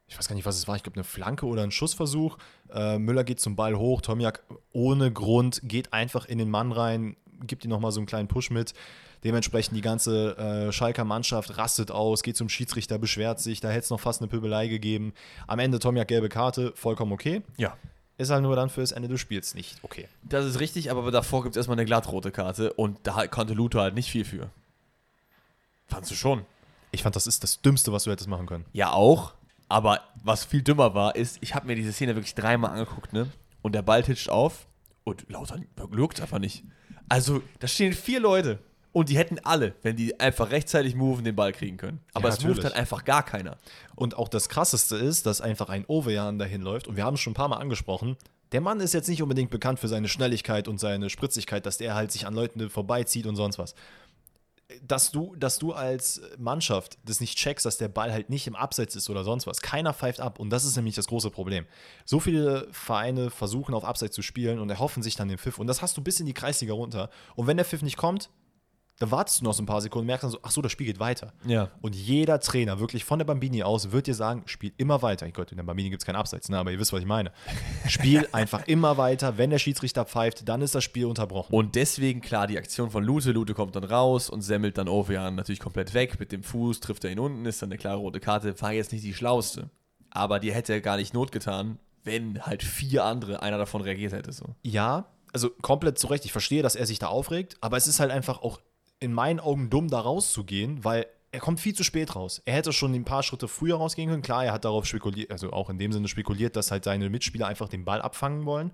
ich 0.07 0.17
weiß 0.17 0.29
gar 0.29 0.37
nicht, 0.37 0.47
was 0.47 0.57
es 0.57 0.69
war, 0.69 0.77
ich 0.77 0.85
glaube, 0.85 0.97
eine 0.97 1.05
Flanke 1.05 1.45
oder 1.45 1.65
ein 1.65 1.73
Schussversuch. 1.73 2.39
Äh, 2.73 2.99
Müller 2.99 3.25
geht 3.25 3.41
zum 3.41 3.57
Ball 3.57 3.77
hoch, 3.77 4.01
Tomiak 4.01 4.45
ohne 4.71 5.13
Grund 5.13 5.61
geht 5.65 5.93
einfach 5.93 6.25
in 6.27 6.39
den 6.39 6.51
Mann 6.51 6.71
rein, 6.71 7.17
gibt 7.43 7.65
ihm 7.65 7.71
nochmal 7.71 7.91
so 7.91 7.99
einen 7.99 8.07
kleinen 8.07 8.29
Push 8.29 8.51
mit. 8.51 8.75
Dementsprechend 9.25 9.77
die 9.77 9.81
ganze 9.81 10.37
äh, 10.37 10.73
Schalker 10.73 11.05
Mannschaft 11.05 11.57
rastet 11.59 11.91
aus, 11.91 12.23
geht 12.23 12.37
zum 12.37 12.49
Schiedsrichter, 12.49 12.99
beschwert 12.99 13.41
sich, 13.41 13.61
da 13.61 13.69
hätte 13.69 13.85
es 13.85 13.91
noch 13.91 14.01
fast 14.01 14.21
eine 14.21 14.29
Pöbelei 14.29 14.69
gegeben. 14.69 15.13
Am 15.47 15.59
Ende 15.59 15.79
Tomiak 15.79 16.09
gelbe 16.09 16.29
Karte, 16.29 16.73
vollkommen 16.77 17.13
okay. 17.13 17.43
Ja. 17.57 17.77
Ist 18.17 18.31
halt 18.31 18.43
nur 18.43 18.57
dann 18.57 18.69
fürs 18.69 18.93
Ende 18.93 19.09
des 19.09 19.21
Spiels 19.21 19.55
nicht 19.55 19.77
okay. 19.83 20.09
Das 20.23 20.45
ist 20.45 20.61
richtig, 20.61 20.91
aber 20.91 21.11
davor 21.11 21.43
gibt 21.43 21.55
es 21.55 21.57
erstmal 21.57 21.77
eine 21.77 21.85
glattrote 21.85 22.31
Karte 22.31 22.73
und 22.73 22.99
da 23.05 23.27
konnte 23.27 23.55
Luther 23.55 23.81
halt 23.81 23.95
nicht 23.95 24.11
viel 24.11 24.25
für. 24.25 24.51
Fandst 25.87 26.11
du 26.11 26.15
schon? 26.15 26.45
Ich 26.91 27.03
fand, 27.03 27.17
das 27.17 27.27
ist 27.27 27.43
das 27.43 27.61
Dümmste, 27.61 27.93
was 27.93 28.05
du 28.05 28.11
hättest 28.11 28.29
machen 28.29 28.47
können. 28.47 28.65
Ja, 28.73 28.93
auch. 28.93 29.35
Aber 29.69 30.01
was 30.23 30.45
viel 30.45 30.63
dümmer 30.63 30.95
war, 30.95 31.15
ist, 31.15 31.39
ich 31.43 31.55
habe 31.55 31.67
mir 31.67 31.75
diese 31.75 31.93
Szene 31.93 32.15
wirklich 32.15 32.35
dreimal 32.35 32.71
angeguckt, 32.71 33.13
ne? 33.13 33.29
Und 33.61 33.75
der 33.75 33.83
Ball 33.83 34.03
titscht 34.03 34.31
auf 34.31 34.67
und 35.05 35.29
Lauter 35.29 35.61
lurkt 35.91 36.21
einfach 36.21 36.39
nicht. 36.39 36.65
Also, 37.09 37.43
da 37.59 37.67
stehen 37.67 37.93
vier 37.93 38.21
Leute 38.21 38.59
und 38.93 39.09
die 39.11 39.19
hätten 39.19 39.39
alle, 39.45 39.75
wenn 39.83 39.97
die 39.97 40.19
einfach 40.19 40.51
rechtzeitig 40.51 40.95
moven, 40.95 41.25
den 41.25 41.37
Ball 41.37 41.53
kriegen 41.53 41.77
können. 41.77 42.01
Aber 42.15 42.29
Ja, 42.29 42.35
es 42.35 42.45
moved 42.45 42.65
halt 42.65 42.75
einfach 42.75 43.05
gar 43.05 43.23
keiner. 43.23 43.59
Und 43.95 44.17
auch 44.17 44.29
das 44.29 44.49
Krasseste 44.49 44.97
ist, 44.97 45.27
dass 45.27 45.41
einfach 45.41 45.69
ein 45.69 45.85
Ovejan 45.87 46.39
dahin 46.39 46.63
läuft. 46.63 46.89
Und 46.89 46.97
wir 46.97 47.05
haben 47.05 47.15
es 47.15 47.21
schon 47.21 47.33
ein 47.33 47.35
paar 47.35 47.49
Mal 47.49 47.59
angesprochen. 47.59 48.17
Der 48.53 48.63
Mann 48.63 48.81
ist 48.81 48.95
jetzt 48.95 49.09
nicht 49.09 49.23
unbedingt 49.23 49.51
bekannt 49.51 49.79
für 49.79 49.89
seine 49.89 50.09
Schnelligkeit 50.09 50.69
und 50.69 50.79
seine 50.79 51.11
Spritzigkeit, 51.11 51.67
dass 51.67 51.77
der 51.77 51.95
halt 51.95 52.13
sich 52.13 52.27
an 52.27 52.35
Leuten 52.35 52.71
vorbeizieht 52.71 53.27
und 53.27 53.37
sonst 53.37 53.59
was. 53.59 53.75
Dass 54.83 55.11
du, 55.13 55.35
dass 55.37 55.59
du 55.59 55.73
als 55.73 56.23
Mannschaft 56.39 56.99
das 57.05 57.21
nicht 57.21 57.37
checkst, 57.37 57.67
dass 57.67 57.79
der 57.79 57.89
Ball 57.89 58.11
halt 58.11 58.31
nicht 58.31 58.47
im 58.47 58.57
Abseits 58.57 58.97
ist 58.97 59.11
oder 59.11 59.23
sonst 59.23 59.47
was. 59.47 59.61
Keiner 59.61 59.93
pfeift 59.93 60.21
ab. 60.21 60.39
Und 60.39 60.49
das 60.49 60.65
ist 60.65 60.77
nämlich 60.77 60.95
das 60.95 61.09
große 61.09 61.31
Problem. 61.31 61.67
So 62.07 62.21
viele 62.21 62.69
Vereine 62.73 63.29
versuchen 63.31 63.75
auf 63.75 63.85
Abseits 63.85 64.15
zu 64.15 64.23
spielen 64.23 64.59
und 64.59 64.71
erhoffen 64.71 65.03
sich 65.03 65.15
dann 65.15 65.29
den 65.29 65.39
Pfiff. 65.39 65.59
Und 65.59 65.67
das 65.67 65.83
hast 65.83 65.97
du 65.99 66.03
bis 66.03 66.21
in 66.21 66.27
die 66.27 66.35
Kreisliga 66.35 66.73
runter. 66.73 67.11
Und 67.35 67.47
wenn 67.47 67.59
der 67.59 67.67
Pfiff 67.67 67.83
nicht 67.83 67.99
kommt, 67.99 68.31
dann 68.99 69.13
wartest 69.13 69.41
du 69.41 69.45
noch 69.45 69.55
so 69.55 69.63
ein 69.63 69.67
paar 69.67 69.81
Sekunden 69.81 70.03
und 70.03 70.07
merkst 70.09 70.25
dann 70.25 70.31
so, 70.33 70.39
ach 70.43 70.51
so, 70.51 70.61
das 70.61 70.73
Spiel 70.73 70.87
geht 70.87 70.99
weiter. 70.99 71.33
Ja. 71.47 71.71
Und 71.81 71.95
jeder 71.95 72.41
Trainer, 72.41 72.81
wirklich 72.81 73.05
von 73.05 73.21
der 73.21 73.27
Bambini 73.27 73.63
aus, 73.63 73.93
wird 73.93 74.09
dir 74.09 74.15
sagen, 74.15 74.43
spiel 74.47 74.73
immer 74.77 75.03
weiter. 75.03 75.31
Gott, 75.31 75.53
in 75.53 75.57
der 75.57 75.65
Bambini 75.65 75.91
gibt 75.91 76.03
es 76.03 76.07
keinen 76.07 76.17
Abseits, 76.17 76.49
ne? 76.49 76.59
aber 76.59 76.73
ihr 76.73 76.81
wisst, 76.81 76.93
was 76.93 77.01
ich 77.01 77.07
meine. 77.07 77.33
Spiel 77.87 78.29
einfach 78.33 78.67
immer 78.67 78.97
weiter. 78.97 79.39
Wenn 79.39 79.51
der 79.51 79.59
Schiedsrichter 79.59 80.05
pfeift, 80.05 80.49
dann 80.49 80.63
ist 80.63 80.75
das 80.75 80.83
Spiel 80.83 81.07
unterbrochen. 81.07 81.55
Und 81.55 81.77
deswegen, 81.77 82.21
klar, 82.21 82.49
die 82.49 82.59
Aktion 82.59 82.91
von 82.91 83.05
Lute. 83.05 83.31
Lute 83.31 83.55
kommt 83.55 83.77
dann 83.77 83.85
raus 83.85 84.29
und 84.31 84.43
semmelt 84.43 84.79
dann 84.79 84.89
Ovejan 84.89 85.37
natürlich 85.37 85.61
komplett 85.61 85.95
weg. 85.95 86.19
Mit 86.19 86.33
dem 86.33 86.43
Fuß 86.43 86.81
trifft 86.81 87.05
er 87.05 87.13
ihn 87.13 87.21
unten, 87.21 87.47
ist 87.47 87.63
dann 87.63 87.69
eine 87.69 87.79
klare 87.79 87.99
rote 87.99 88.19
Karte. 88.19 88.61
War 88.61 88.73
jetzt 88.73 88.93
nicht 88.93 89.05
die 89.05 89.15
schlauste. 89.15 89.71
Aber 90.11 90.41
die 90.41 90.53
hätte 90.53 90.81
gar 90.81 90.97
nicht 90.97 91.15
Not 91.15 91.31
getan, 91.31 91.79
wenn 92.03 92.45
halt 92.45 92.65
vier 92.65 93.05
andere, 93.05 93.43
einer 93.43 93.59
davon 93.59 93.83
reagiert 93.83 94.13
hätte. 94.13 94.33
So. 94.33 94.57
Ja, 94.63 95.07
also 95.33 95.51
komplett 95.63 95.99
zu 95.99 96.09
Recht. 96.09 96.25
Ich 96.25 96.33
verstehe, 96.33 96.63
dass 96.63 96.75
er 96.75 96.87
sich 96.87 96.99
da 96.99 97.09
aufregt, 97.09 97.57
aber 97.61 97.77
es 97.77 97.87
ist 97.87 98.01
halt 98.01 98.11
einfach 98.11 98.43
auch 98.43 98.59
in 99.01 99.13
meinen 99.13 99.41
Augen 99.41 99.71
dumm, 99.71 99.89
da 99.89 100.01
rauszugehen, 100.01 100.85
weil 100.85 101.07
er 101.31 101.41
kommt 101.41 101.61
viel 101.61 101.75
zu 101.75 101.85
spät 101.85 102.17
raus. 102.17 102.41
Er 102.47 102.55
hätte 102.55 102.73
schon 102.73 102.95
ein 102.95 103.05
paar 103.05 103.23
Schritte 103.23 103.49
früher 103.49 103.77
rausgehen 103.77 104.09
können. 104.11 104.23
Klar, 104.23 104.45
er 104.47 104.53
hat 104.53 104.65
darauf 104.65 104.87
spekuliert, 104.87 105.31
also 105.31 105.53
auch 105.53 105.69
in 105.71 105.79
dem 105.79 105.93
Sinne 105.93 106.09
spekuliert, 106.09 106.57
dass 106.57 106.71
halt 106.71 106.85
seine 106.85 107.11
Mitspieler 107.11 107.47
einfach 107.47 107.69
den 107.69 107.85
Ball 107.85 108.01
abfangen 108.01 108.45
wollen. 108.47 108.73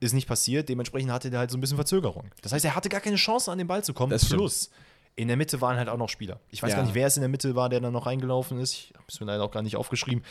Ist 0.00 0.14
nicht 0.14 0.26
passiert, 0.26 0.68
dementsprechend 0.68 1.12
hatte 1.12 1.28
er 1.30 1.38
halt 1.38 1.50
so 1.50 1.58
ein 1.58 1.60
bisschen 1.60 1.76
Verzögerung. 1.76 2.30
Das 2.40 2.52
heißt, 2.52 2.64
er 2.64 2.74
hatte 2.74 2.88
gar 2.88 3.00
keine 3.00 3.16
Chance, 3.16 3.52
an 3.52 3.58
den 3.58 3.66
Ball 3.68 3.84
zu 3.84 3.92
kommen. 3.94 4.10
Das. 4.10 4.28
Plus, 4.28 4.70
In 5.14 5.28
der 5.28 5.36
Mitte 5.36 5.60
waren 5.60 5.76
halt 5.76 5.90
auch 5.90 5.98
noch 5.98 6.08
Spieler. 6.08 6.40
Ich 6.48 6.62
weiß 6.62 6.70
Ja. 6.70 6.76
gar 6.78 6.84
nicht, 6.84 6.94
wer 6.94 7.06
es 7.06 7.16
in 7.18 7.20
der 7.20 7.28
Mitte 7.28 7.54
war, 7.54 7.68
der 7.68 7.80
dann 7.80 7.92
noch 7.92 8.06
reingelaufen 8.06 8.58
ist. 8.58 8.72
Ich 8.72 8.92
habe 8.94 9.04
es 9.08 9.20
mir 9.20 9.26
leider 9.26 9.44
auch 9.44 9.50
gar 9.50 9.62
nicht 9.62 9.76
aufgeschrieben. 9.76 10.24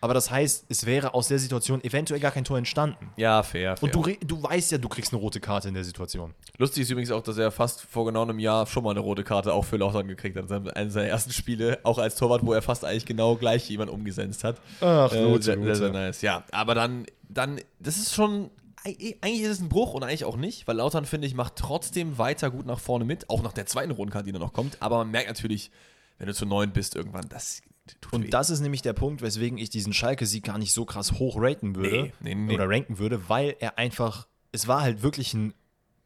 Aber 0.00 0.12
das 0.14 0.30
heißt, 0.30 0.66
es 0.68 0.84
wäre 0.86 1.14
aus 1.14 1.28
der 1.28 1.38
Situation 1.38 1.82
eventuell 1.82 2.20
gar 2.20 2.30
kein 2.30 2.44
Tor 2.44 2.58
entstanden. 2.58 3.10
Ja, 3.16 3.42
fair. 3.42 3.76
fair. 3.76 3.82
Und 3.84 3.94
du, 3.94 4.12
du 4.26 4.42
weißt 4.42 4.72
ja, 4.72 4.78
du 4.78 4.88
kriegst 4.88 5.12
eine 5.12 5.20
rote 5.20 5.40
Karte 5.40 5.68
in 5.68 5.74
der 5.74 5.84
Situation. 5.84 6.34
Lustig 6.58 6.82
ist 6.82 6.90
übrigens 6.90 7.10
auch, 7.10 7.22
dass 7.22 7.38
er 7.38 7.50
fast 7.50 7.80
vor 7.82 8.04
genau 8.04 8.22
einem 8.22 8.38
Jahr 8.38 8.66
schon 8.66 8.84
mal 8.84 8.90
eine 8.90 9.00
rote 9.00 9.24
Karte 9.24 9.52
auch 9.54 9.64
für 9.64 9.78
Lautern 9.78 10.06
gekriegt 10.06 10.36
hat. 10.36 10.50
In 10.50 10.68
einem 10.70 10.90
seiner 10.90 11.08
ersten 11.08 11.32
Spiele, 11.32 11.78
auch 11.82 11.98
als 11.98 12.14
Torwart, 12.16 12.44
wo 12.44 12.52
er 12.52 12.62
fast 12.62 12.84
eigentlich 12.84 13.06
genau 13.06 13.36
gleich 13.36 13.68
jemand 13.70 13.90
umgesetzt 13.90 14.44
hat. 14.44 14.60
Ach, 14.80 15.12
äh, 15.12 15.24
Gute, 15.24 15.42
sehr, 15.42 15.62
sehr, 15.62 15.74
sehr 15.76 15.90
nice. 15.92 16.22
Ja, 16.22 16.44
aber 16.52 16.74
dann, 16.74 17.06
dann, 17.28 17.60
das 17.78 17.96
ist 17.96 18.14
schon, 18.14 18.50
eig- 18.84 19.16
eigentlich 19.22 19.40
ist 19.40 19.48
es 19.50 19.60
ein 19.60 19.68
Bruch 19.70 19.94
und 19.94 20.02
eigentlich 20.02 20.24
auch 20.26 20.36
nicht, 20.36 20.68
weil 20.68 20.76
Lautern, 20.76 21.06
finde 21.06 21.26
ich, 21.26 21.34
macht 21.34 21.56
trotzdem 21.56 22.18
weiter 22.18 22.50
gut 22.50 22.66
nach 22.66 22.78
vorne 22.80 23.04
mit, 23.06 23.30
auch 23.30 23.42
nach 23.42 23.52
der 23.54 23.66
zweiten 23.66 23.92
Rundenkarte, 23.92 24.26
die 24.26 24.32
da 24.32 24.38
noch 24.38 24.52
kommt. 24.52 24.76
Aber 24.80 24.98
man 24.98 25.10
merkt 25.10 25.28
natürlich, 25.28 25.70
wenn 26.18 26.26
du 26.26 26.34
zu 26.34 26.44
neun 26.46 26.70
bist 26.72 26.94
irgendwann, 26.96 27.28
das 27.28 27.62
tut 28.00 28.12
weh. 28.12 28.16
Und 28.16 28.34
das 28.34 28.50
ist 28.50 28.60
nämlich 28.60 28.82
der 28.82 28.92
Punkt, 28.92 29.22
weswegen 29.22 29.58
ich 29.58 29.70
diesen 29.70 29.92
Schalke-Sieg 29.92 30.44
gar 30.44 30.58
nicht 30.58 30.72
so 30.72 30.84
krass 30.84 31.12
hoch 31.12 31.36
raten 31.38 31.74
würde. 31.76 31.90
Nee, 31.90 32.12
nee, 32.20 32.34
nee. 32.34 32.54
Oder 32.54 32.68
ranken 32.68 32.98
würde, 32.98 33.28
weil 33.28 33.56
er 33.60 33.78
einfach, 33.78 34.26
es 34.52 34.66
war 34.68 34.80
halt 34.82 35.02
wirklich 35.02 35.34
ein, 35.34 35.54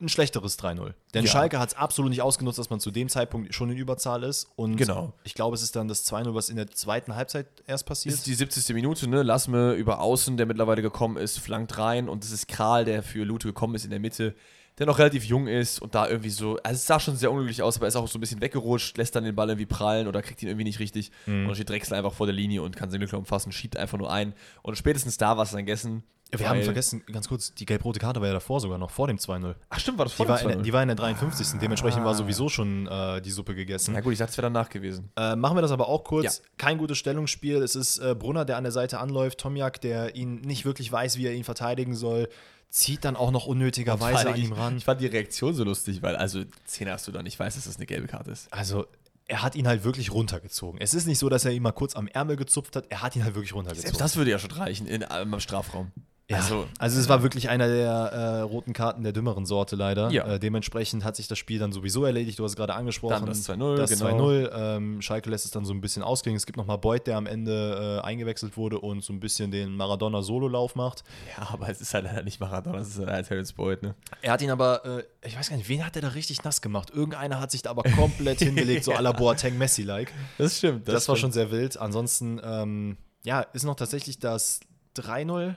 ein 0.00 0.08
schlechteres 0.08 0.58
3-0. 0.58 0.94
Denn 1.12 1.24
Ja. 1.26 1.30
Schalke 1.30 1.58
hat 1.58 1.68
es 1.70 1.74
absolut 1.76 2.08
nicht 2.10 2.22
ausgenutzt, 2.22 2.58
dass 2.58 2.70
man 2.70 2.80
zu 2.80 2.90
dem 2.90 3.10
Zeitpunkt 3.10 3.54
schon 3.54 3.70
in 3.70 3.76
Überzahl 3.76 4.22
ist. 4.22 4.48
Und 4.56 4.76
Genau. 4.76 5.12
ich 5.24 5.34
glaube, 5.34 5.54
es 5.54 5.62
ist 5.62 5.76
dann 5.76 5.88
das 5.88 6.10
2-0, 6.10 6.34
was 6.34 6.48
in 6.48 6.56
der 6.56 6.68
zweiten 6.70 7.16
Halbzeit 7.16 7.46
erst 7.66 7.84
passiert. 7.84 8.14
Das 8.14 8.20
ist 8.20 8.26
die 8.26 8.32
70. 8.34 8.74
Minute, 8.74 9.08
ne? 9.08 9.22
Lassme 9.22 9.74
über 9.74 10.00
außen, 10.00 10.38
der 10.38 10.46
mittlerweile 10.46 10.80
gekommen 10.80 11.18
ist, 11.18 11.38
flankt 11.38 11.76
rein 11.76 12.08
und 12.08 12.24
es 12.24 12.30
ist 12.30 12.48
Kral, 12.48 12.86
der 12.86 13.02
für 13.02 13.24
Lute 13.24 13.48
gekommen 13.48 13.74
ist 13.74 13.84
in 13.84 13.90
der 13.90 14.00
Mitte, 14.00 14.34
der 14.80 14.86
noch 14.88 14.98
relativ 14.98 15.24
jung 15.24 15.46
ist 15.46 15.80
und 15.80 15.94
da 15.94 16.08
irgendwie 16.08 16.30
so, 16.30 16.56
also 16.64 16.74
es 16.76 16.86
sah 16.86 16.98
schon 16.98 17.14
sehr 17.14 17.30
unglücklich 17.30 17.62
aus, 17.62 17.76
aber 17.76 17.86
er 17.86 17.88
ist 17.88 17.96
auch 17.96 18.08
so 18.08 18.18
ein 18.18 18.20
bisschen 18.20 18.40
weggerutscht, 18.40 18.96
lässt 18.98 19.14
dann 19.14 19.22
den 19.24 19.36
Ball 19.36 19.48
irgendwie 19.50 19.66
prallen 19.66 20.08
oder 20.08 20.22
kriegt 20.22 20.42
ihn 20.42 20.48
irgendwie 20.48 20.64
nicht 20.64 20.80
richtig 20.80 21.12
und 21.28 21.44
dann 21.46 21.54
steht 21.54 21.68
Drechsel 21.68 21.94
einfach 21.96 22.14
vor 22.14 22.26
der 22.26 22.34
Linie 22.34 22.62
und 22.62 22.74
kann 22.76 22.90
seinen 22.90 23.00
Glück 23.00 23.12
umfassen, 23.12 23.52
schiebt 23.52 23.76
einfach 23.76 23.98
nur 23.98 24.10
ein 24.12 24.32
und 24.62 24.76
spätestens 24.76 25.16
da 25.18 25.36
war 25.36 25.44
es 25.44 25.50
dann 25.52 25.60
gegessen. 25.60 26.02
Wir 26.32 26.48
haben 26.48 26.62
vergessen, 26.62 27.02
ganz 27.12 27.26
kurz, 27.28 27.54
die 27.56 27.66
gelb-rote 27.66 27.98
Karte 27.98 28.20
war 28.20 28.28
ja 28.28 28.34
davor 28.34 28.60
sogar 28.60 28.78
noch, 28.78 28.90
vor 28.90 29.08
dem 29.08 29.16
2-0. 29.16 29.56
Ach 29.68 29.80
stimmt, 29.80 29.98
war 29.98 30.04
das 30.04 30.12
Die, 30.12 30.16
vor 30.18 30.28
war 30.28 30.38
dem 30.38 30.42
in 30.44 30.48
der- 30.50 30.58
2-0? 30.58 30.62
die 30.62 30.72
war 30.72 30.82
in 30.82 30.88
der 30.88 30.96
53. 30.96 31.58
Dementsprechend 31.60 32.04
war 32.04 32.14
sowieso 32.14 32.48
schon 32.48 32.86
äh, 32.86 33.20
die 33.20 33.32
Suppe 33.32 33.56
gegessen. 33.56 33.94
Na 33.94 34.00
gut, 34.00 34.12
ich 34.12 34.20
dachte, 34.20 34.30
es 34.30 34.38
wäre 34.38 34.46
danach 34.46 34.68
gewesen. 34.68 35.10
Äh, 35.16 35.34
machen 35.34 35.56
wir 35.56 35.62
das 35.62 35.72
aber 35.72 35.88
auch 35.88 36.04
kurz. 36.04 36.24
Ja. 36.38 36.44
Kein 36.56 36.78
gutes 36.78 36.98
Stellungsspiel. 36.98 37.56
Es 37.56 37.74
ist 37.74 37.98
äh, 37.98 38.14
Brunner, 38.14 38.44
der 38.44 38.58
an 38.58 38.62
der 38.62 38.70
Seite 38.70 39.00
anläuft. 39.00 39.38
Tomjak, 39.40 39.80
der 39.80 40.14
ihn 40.14 40.36
nicht 40.36 40.64
wirklich 40.64 40.92
weiß, 40.92 41.16
wie 41.18 41.26
er 41.26 41.32
ihn 41.34 41.42
verteidigen 41.42 41.96
soll. 41.96 42.28
Zieht 42.70 43.04
dann 43.04 43.16
auch 43.16 43.32
noch 43.32 43.46
unnötigerweise 43.46 44.30
an 44.30 44.36
ihm 44.36 44.52
ran. 44.52 44.76
Ich 44.76 44.84
fand 44.84 45.00
die 45.00 45.06
Reaktion 45.06 45.54
so 45.54 45.64
lustig, 45.64 46.02
weil 46.02 46.14
also 46.14 46.44
10 46.66 46.88
hast 46.88 47.08
du 47.08 47.12
da 47.12 47.22
nicht 47.22 47.38
weißt, 47.38 47.56
dass 47.56 47.64
das 47.64 47.76
eine 47.76 47.86
gelbe 47.86 48.06
Karte 48.06 48.30
ist. 48.30 48.52
Also, 48.52 48.86
er 49.26 49.42
hat 49.42 49.56
ihn 49.56 49.66
halt 49.66 49.84
wirklich 49.84 50.12
runtergezogen. 50.12 50.80
Es 50.80 50.94
ist 50.94 51.06
nicht 51.06 51.18
so, 51.18 51.28
dass 51.28 51.44
er 51.44 51.52
ihn 51.52 51.62
mal 51.62 51.72
kurz 51.72 51.96
am 51.96 52.06
Ärmel 52.08 52.36
gezupft 52.36 52.76
hat. 52.76 52.86
Er 52.88 53.02
hat 53.02 53.16
ihn 53.16 53.24
halt 53.24 53.34
wirklich 53.34 53.54
runtergezogen. 53.54 53.90
Selbst 53.90 54.00
das 54.00 54.16
würde 54.16 54.30
ja 54.30 54.38
schon 54.38 54.52
reichen 54.52 54.86
in, 54.86 55.02
im 55.02 55.40
Strafraum. 55.40 55.92
Ja, 56.30 56.36
also, 56.36 56.68
also 56.78 57.00
es 57.00 57.08
war 57.08 57.24
wirklich 57.24 57.48
einer 57.48 57.66
der 57.66 57.90
äh, 57.90 58.40
roten 58.42 58.72
Karten 58.72 59.02
der 59.02 59.12
dümmeren 59.12 59.46
Sorte 59.46 59.74
leider. 59.74 60.10
Ja. 60.10 60.26
Äh, 60.26 60.38
dementsprechend 60.38 61.04
hat 61.04 61.16
sich 61.16 61.26
das 61.26 61.38
Spiel 61.38 61.58
dann 61.58 61.72
sowieso 61.72 62.04
erledigt. 62.04 62.38
Du 62.38 62.44
hast 62.44 62.52
es 62.52 62.56
gerade 62.56 62.74
angesprochen. 62.74 63.14
Dann 63.14 63.26
das 63.26 63.48
2-0, 63.48 63.76
Das 63.76 63.90
genau. 63.90 64.28
2-0. 64.28 64.50
Ähm, 64.54 65.02
Schalke 65.02 65.28
lässt 65.28 65.44
es 65.44 65.50
dann 65.50 65.64
so 65.64 65.74
ein 65.74 65.80
bisschen 65.80 66.04
ausklingen. 66.04 66.36
Es 66.36 66.46
gibt 66.46 66.56
nochmal 66.56 66.78
Beuth, 66.78 67.08
der 67.08 67.16
am 67.16 67.26
Ende 67.26 68.00
äh, 68.00 68.06
eingewechselt 68.06 68.56
wurde 68.56 68.78
und 68.78 69.02
so 69.02 69.12
ein 69.12 69.18
bisschen 69.18 69.50
den 69.50 69.74
Maradona-Solo-Lauf 69.74 70.76
macht. 70.76 71.02
Ja, 71.36 71.48
aber 71.52 71.68
es 71.68 71.80
ist 71.80 71.94
halt 71.94 72.04
leider 72.04 72.22
nicht 72.22 72.38
Maradona, 72.38 72.78
es 72.78 72.96
ist 72.96 73.04
halt 73.04 73.26
Terence 73.26 73.52
Boyd, 73.52 73.82
ne? 73.82 73.96
Er 74.22 74.32
hat 74.32 74.42
ihn 74.42 74.50
aber, 74.50 74.84
äh, 74.84 75.02
ich 75.26 75.36
weiß 75.36 75.50
gar 75.50 75.56
nicht, 75.56 75.68
wen 75.68 75.84
hat 75.84 75.96
er 75.96 76.02
da 76.02 76.08
richtig 76.08 76.44
nass 76.44 76.60
gemacht? 76.60 76.90
Irgendeiner 76.90 77.40
hat 77.40 77.50
sich 77.50 77.62
da 77.62 77.70
aber 77.70 77.82
komplett 77.82 78.38
hingelegt, 78.40 78.84
so 78.84 78.92
à 78.92 79.00
la 79.00 79.10
Boateng 79.10 79.58
Messi-like. 79.58 80.12
Das 80.38 80.58
stimmt. 80.58 80.86
Das, 80.86 81.08
war 81.08 81.16
schon 81.16 81.32
sehr 81.32 81.50
wild. 81.50 81.76
Ansonsten, 81.76 82.40
ähm, 82.44 82.98
ja, 83.24 83.40
ist 83.40 83.64
noch 83.64 83.74
tatsächlich 83.74 84.20
das 84.20 84.60
3-0. 84.96 85.56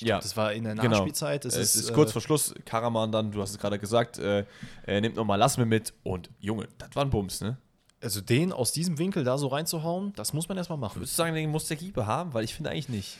Ich 0.00 0.06
Ja, 0.08 0.16
glaub, 0.16 0.22
das 0.22 0.36
war 0.36 0.52
in 0.52 0.64
der 0.64 0.74
genau. 0.74 0.88
Nachspielzeit. 0.90 1.44
Es, 1.44 1.54
Es, 1.56 1.76
ist, 1.76 1.90
äh, 1.90 1.92
kurz 1.92 2.12
vor 2.12 2.22
Schluss, 2.22 2.54
Karaman 2.64 3.12
dann, 3.12 3.30
du 3.32 3.42
hast 3.42 3.50
es 3.50 3.58
gerade 3.58 3.78
gesagt, 3.78 4.18
äh, 4.18 4.44
äh, 4.86 5.00
nimmt 5.00 5.16
nochmal 5.16 5.38
Lass 5.38 5.58
mir 5.58 5.66
mit 5.66 5.92
und 6.02 6.30
Junge, 6.40 6.68
das 6.78 6.90
war 6.94 7.04
ein 7.04 7.10
Bums, 7.10 7.40
ne? 7.40 7.58
Also 8.02 8.22
den 8.22 8.52
aus 8.52 8.72
diesem 8.72 8.96
Winkel 8.98 9.24
da 9.24 9.36
so 9.36 9.48
reinzuhauen, 9.48 10.14
das 10.16 10.32
muss 10.32 10.48
man 10.48 10.56
erstmal 10.56 10.78
machen. 10.78 10.96
Würdest 10.96 11.12
du 11.12 11.16
sagen, 11.22 11.34
den 11.34 11.50
muss 11.50 11.68
der 11.68 11.76
Keeper 11.76 12.06
haben? 12.06 12.32
Weil 12.32 12.44
ich 12.44 12.54
finde 12.54 12.70
eigentlich 12.70 12.88
nicht. 12.88 13.18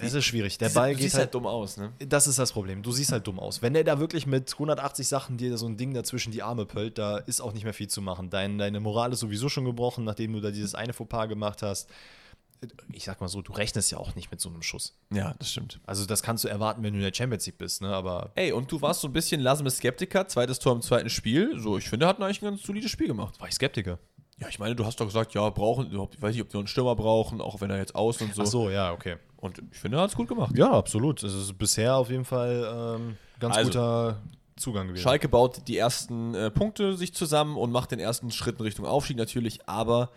Es 0.00 0.14
ist 0.14 0.24
schwierig. 0.24 0.56
Der 0.58 0.68
Du 0.68 0.74
Ball 0.74 0.90
siehst 0.90 1.00
geht 1.00 1.12
halt 1.12 1.20
halt. 1.24 1.34
dumm 1.34 1.46
aus, 1.46 1.76
ne? 1.76 1.92
Das 1.98 2.26
ist 2.26 2.38
das 2.38 2.52
Problem. 2.52 2.82
Du 2.82 2.90
siehst 2.90 3.12
halt 3.12 3.26
dumm 3.26 3.38
aus. 3.38 3.60
Wenn 3.60 3.74
der 3.74 3.84
da 3.84 3.98
wirklich 3.98 4.26
mit 4.26 4.50
180 4.52 5.06
Sachen 5.06 5.36
dir 5.36 5.58
so 5.58 5.66
ein 5.66 5.76
Ding 5.76 5.92
dazwischen 5.92 6.32
die 6.32 6.42
Arme 6.42 6.64
pöllt, 6.64 6.96
da 6.96 7.18
ist 7.18 7.40
auch 7.42 7.52
nicht 7.52 7.64
mehr 7.64 7.74
viel 7.74 7.88
zu 7.88 8.00
machen. 8.00 8.30
Dein, 8.30 8.56
deine 8.56 8.80
Moral 8.80 9.12
ist 9.12 9.20
sowieso 9.20 9.48
schon 9.50 9.64
gebrochen, 9.66 10.04
nachdem 10.04 10.32
du 10.32 10.40
da 10.40 10.50
dieses 10.50 10.74
eine 10.74 10.92
Fauxpas 10.94 11.26
gemacht 11.28 11.60
hast. 11.60 11.90
Ich 12.92 13.04
sag 13.04 13.20
mal 13.20 13.28
so, 13.28 13.42
du 13.42 13.52
rechnest 13.52 13.90
ja 13.90 13.98
auch 13.98 14.14
nicht 14.14 14.30
mit 14.30 14.40
so 14.40 14.48
einem 14.48 14.62
Schuss. 14.62 14.96
Ja, 15.12 15.34
das 15.38 15.50
stimmt. 15.50 15.80
Also 15.84 16.06
das 16.06 16.22
kannst 16.22 16.44
du 16.44 16.48
erwarten, 16.48 16.82
wenn 16.82 16.92
du 16.92 16.98
in 16.98 17.04
der 17.04 17.14
Champions 17.14 17.46
League 17.46 17.58
bist, 17.58 17.82
ne? 17.82 17.88
Aber 17.94 18.30
Ey, 18.34 18.52
und 18.52 18.70
du 18.70 18.80
warst 18.80 19.00
so 19.00 19.08
ein 19.08 19.12
bisschen 19.12 19.40
Lass 19.40 19.62
mir 19.62 19.70
Skeptiker, 19.70 20.28
zweites 20.28 20.58
Tor 20.58 20.72
im 20.74 20.82
zweiten 20.82 21.10
Spiel. 21.10 21.58
So, 21.58 21.78
ich 21.78 21.88
finde, 21.88 22.06
er 22.06 22.10
hat 22.10 22.20
eigentlich 22.20 22.42
ein 22.42 22.46
ganz 22.50 22.62
solides 22.62 22.90
Spiel 22.90 23.08
gemacht. 23.08 23.40
war 23.40 23.48
ich 23.48 23.54
Skeptiker. 23.54 23.98
Ja, 24.38 24.48
ich 24.48 24.58
meine, 24.58 24.74
du 24.74 24.84
hast 24.84 24.98
doch 24.98 25.06
gesagt, 25.06 25.34
ja, 25.34 25.48
brauchen, 25.50 25.86
ich 25.92 26.22
weiß 26.22 26.34
nicht, 26.34 26.42
ob 26.42 26.52
noch 26.52 26.60
einen 26.60 26.66
Stürmer 26.66 26.96
brauchen, 26.96 27.40
auch 27.40 27.60
wenn 27.60 27.70
er 27.70 27.76
jetzt 27.78 27.94
aus 27.94 28.20
und 28.20 28.34
so. 28.34 28.42
Ach 28.42 28.46
so, 28.46 28.70
ja, 28.70 28.92
okay. 28.92 29.16
Und 29.36 29.62
ich 29.70 29.78
finde, 29.78 29.98
er 29.98 30.02
hat 30.02 30.10
es 30.10 30.16
gut 30.16 30.28
gemacht. 30.28 30.56
Ja, 30.56 30.72
absolut. 30.72 31.22
Es 31.22 31.32
ist 31.34 31.56
bisher 31.58 31.96
auf 31.96 32.10
jeden 32.10 32.24
Fall 32.24 32.96
ähm, 32.98 33.16
ganz 33.38 33.56
Also, 33.56 33.70
guter 33.70 34.22
Zugang 34.56 34.88
gewesen. 34.88 35.02
Schalke 35.02 35.28
baut 35.28 35.68
die 35.68 35.76
ersten 35.76 36.34
äh, 36.34 36.50
Punkte 36.50 36.96
sich 36.96 37.14
zusammen 37.14 37.56
und 37.56 37.70
macht 37.70 37.90
den 37.92 38.00
ersten 38.00 38.30
Schritt 38.30 38.58
in 38.58 38.62
Richtung 38.64 38.86
Aufstieg 38.86 39.16
natürlich, 39.16 39.68
aber 39.68 40.10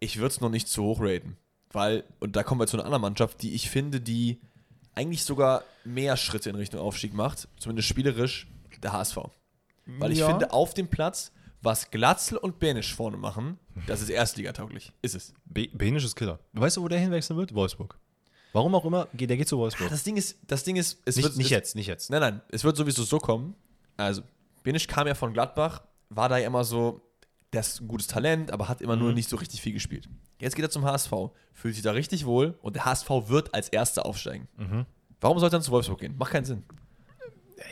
ich 0.00 0.16
würde 0.18 0.28
es 0.28 0.40
noch 0.40 0.50
nicht 0.50 0.68
zu 0.68 0.82
hoch 0.84 1.00
raten. 1.00 1.36
Weil, 1.72 2.04
und 2.20 2.36
da 2.36 2.42
kommen 2.42 2.60
wir 2.60 2.66
zu 2.66 2.76
einer 2.76 2.84
anderen 2.84 3.02
Mannschaft, 3.02 3.42
die 3.42 3.54
ich 3.54 3.70
finde, 3.70 4.00
die 4.00 4.40
eigentlich 4.94 5.24
sogar 5.24 5.64
mehr 5.84 6.16
Schritte 6.16 6.50
in 6.50 6.56
Richtung 6.56 6.80
Aufstieg 6.80 7.14
macht, 7.14 7.48
zumindest 7.58 7.88
spielerisch, 7.88 8.46
der 8.82 8.92
HSV. 8.92 9.18
Weil 9.86 10.12
ich 10.12 10.18
Ja. 10.18 10.28
finde, 10.28 10.52
auf 10.52 10.74
dem 10.74 10.88
Platz, 10.88 11.32
was 11.62 11.90
Glatzel 11.90 12.36
und 12.38 12.58
Benisch 12.58 12.94
vorne 12.94 13.16
machen, 13.16 13.58
das 13.86 14.00
ist 14.02 14.10
erstligatauglich. 14.10 14.92
Ist 15.02 15.14
es. 15.14 15.32
Be 15.44 15.68
Benisch 15.72 16.04
ist 16.04 16.14
Killer. 16.16 16.38
Weißt 16.52 16.76
du, 16.76 16.82
wo 16.82 16.88
der 16.88 16.98
hinwechseln 16.98 17.38
wird? 17.38 17.54
Wolfsburg. 17.54 17.98
Warum 18.52 18.74
auch 18.74 18.84
immer, 18.84 19.08
geht, 19.14 19.30
der 19.30 19.36
geht 19.38 19.48
zu 19.48 19.56
Wolfsburg. 19.56 19.88
Das 19.88 20.02
Ding 20.02 20.16
ist, 20.16 20.36
das 20.46 20.62
Ding 20.64 20.76
ist, 20.76 21.00
es 21.06 21.16
nicht 21.16 21.24
wird 21.24 21.36
nicht 21.38 21.46
es, 21.46 21.50
jetzt, 21.50 21.74
nicht 21.76 21.86
jetzt. 21.86 22.10
Nein, 22.10 22.20
nein, 22.20 22.40
es 22.50 22.64
wird 22.64 22.76
sowieso 22.76 23.02
so 23.02 23.18
kommen. 23.18 23.54
Also, 23.96 24.22
Benisch 24.62 24.86
kam 24.86 25.06
ja 25.06 25.14
von 25.14 25.32
Gladbach, 25.32 25.82
war 26.10 26.28
da 26.28 26.36
ja 26.36 26.46
immer 26.48 26.62
so, 26.64 27.00
der 27.52 27.60
ist 27.60 27.80
ein 27.80 27.88
gutes 27.88 28.06
Talent, 28.06 28.50
aber 28.50 28.68
hat 28.68 28.80
immer 28.80 28.96
nur 28.96 29.12
nicht 29.12 29.28
so 29.28 29.36
richtig 29.36 29.60
viel 29.60 29.72
gespielt. 29.72 30.08
Jetzt 30.40 30.56
geht 30.56 30.64
er 30.64 30.70
zum 30.70 30.84
HSV, 30.84 31.12
fühlt 31.52 31.74
sich 31.74 31.82
da 31.82 31.92
richtig 31.92 32.24
wohl 32.26 32.58
und 32.62 32.76
der 32.76 32.84
HSV 32.84 33.08
wird 33.26 33.54
als 33.54 33.68
Erster 33.68 34.06
aufsteigen. 34.06 34.48
Warum 35.20 35.38
sollte 35.38 35.54
er 35.56 35.58
dann 35.58 35.62
zu 35.64 35.70
Wolfsburg 35.70 36.00
gehen? 36.00 36.16
Macht 36.18 36.32
keinen 36.32 36.44
Sinn. 36.44 36.64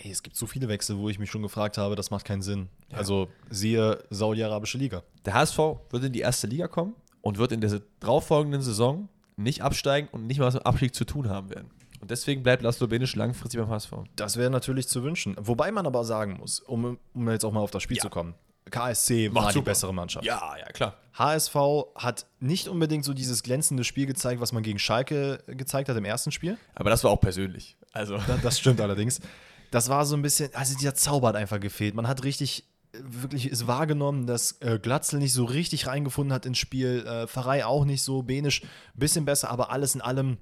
Ey, 0.05 0.11
es 0.13 0.23
gibt 0.23 0.37
so 0.37 0.47
viele 0.47 0.69
Wechsel, 0.69 0.99
wo 0.99 1.09
ich 1.09 1.19
mich 1.19 1.31
schon 1.31 1.43
gefragt 1.43 1.77
habe, 1.79 1.97
das 1.97 2.11
macht 2.11 2.25
keinen 2.25 2.43
Sinn. 2.43 2.69
Also 2.93 3.29
siehe 3.49 4.05
Saudi-Arabische 4.11 4.79
Liga. 4.79 5.03
Der 5.25 5.35
HSV 5.35 5.59
wird 5.91 6.05
in 6.05 6.13
die 6.13 6.21
erste 6.21 6.47
Liga 6.47 6.69
kommen 6.69 6.95
und 7.23 7.39
wird 7.39 7.51
in 7.53 7.61
der 7.61 7.81
darauffolgenden 7.99 8.63
Saison 8.63 9.09
nicht 9.37 9.63
absteigen 9.63 10.09
und 10.13 10.27
nicht 10.27 10.39
mal 10.39 10.47
was 10.47 10.55
mit 10.55 10.67
Abstieg 10.67 10.95
zu 10.95 11.05
tun 11.05 11.29
haben 11.29 11.51
werden. 11.51 11.71
Und 12.01 12.11
deswegen 12.11 12.43
bleibt 12.43 12.63
Laszlo 12.63 12.87
Benisch 12.87 13.17
langfristig 13.17 13.59
beim 13.61 13.69
HSV. 13.69 13.93
Das 14.17 14.37
wäre 14.37 14.51
natürlich 14.51 14.87
zu 14.89 15.03
wünschen. 15.03 15.35
Wobei 15.41 15.73
man 15.73 15.87
aber 15.87 16.05
sagen 16.05 16.37
muss, 16.39 16.61
um, 16.61 16.99
um 17.15 17.29
jetzt 17.31 17.45
auch 17.45 17.53
mal 17.53 17.61
auf 17.61 17.71
das 17.73 17.83
Spiel 17.83 17.97
Ja. 17.97 18.03
zu 18.03 18.11
kommen, 18.11 18.35
KSC 18.71 19.35
war 19.35 19.45
Macht 19.45 19.55
die 19.57 19.61
bessere 19.61 19.93
Mannschaft. 19.95 20.25
Ja, 20.25 20.55
ja, 20.59 20.67
klar. 20.67 20.97
HSV 21.19 21.55
hat 21.97 22.27
nicht 22.39 22.69
unbedingt 22.69 23.05
so 23.05 23.13
dieses 23.13 23.43
glänzende 23.43 23.85
Spiel 23.85 24.07
gezeigt, 24.07 24.41
was 24.41 24.53
man 24.53 24.63
gegen 24.63 24.79
Schalke 24.79 25.43
gezeigt 25.49 25.89
hat 25.89 25.97
im 25.97 26.05
ersten 26.05 26.31
Spiel. 26.33 26.57
Aber 26.75 26.91
das 26.91 27.05
war 27.05 27.11
auch 27.11 27.21
persönlich. 27.21 27.77
Also, 27.93 28.17
Da- 28.19 28.39
Das 28.43 28.59
stimmt 28.59 28.81
allerdings. 28.81 29.21
Das 29.71 29.89
war 29.89 30.05
so 30.07 30.17
ein 30.17 30.23
bisschen, 30.23 30.55
also 30.55 30.77
dieser 30.77 30.95
Zauber 30.95 31.29
hat 31.29 31.37
einfach 31.37 31.61
gefehlt. 31.61 31.95
Man 31.95 32.09
hat 32.09 32.25
richtig, 32.25 32.65
wirklich 32.93 33.49
ist 33.51 33.67
wahrgenommen, 33.67 34.27
dass 34.27 34.61
äh, 34.61 34.79
Glatzel 34.81 35.19
nicht 35.21 35.33
so 35.33 35.45
richtig 35.45 35.87
reingefunden 35.87 36.33
hat 36.33 36.47
ins 36.47 36.59
Spiel, 36.59 37.05
äh, 37.07 37.27
Pfarrei 37.29 37.65
auch 37.65 37.85
nicht 37.85 38.03
so, 38.03 38.23
Benisch 38.23 38.63
ein 38.63 38.69
bisschen 38.99 39.25
besser, 39.25 39.51
aber 39.51 39.71
alles 39.71 39.95
in 39.95 40.01
allem, 40.01 40.39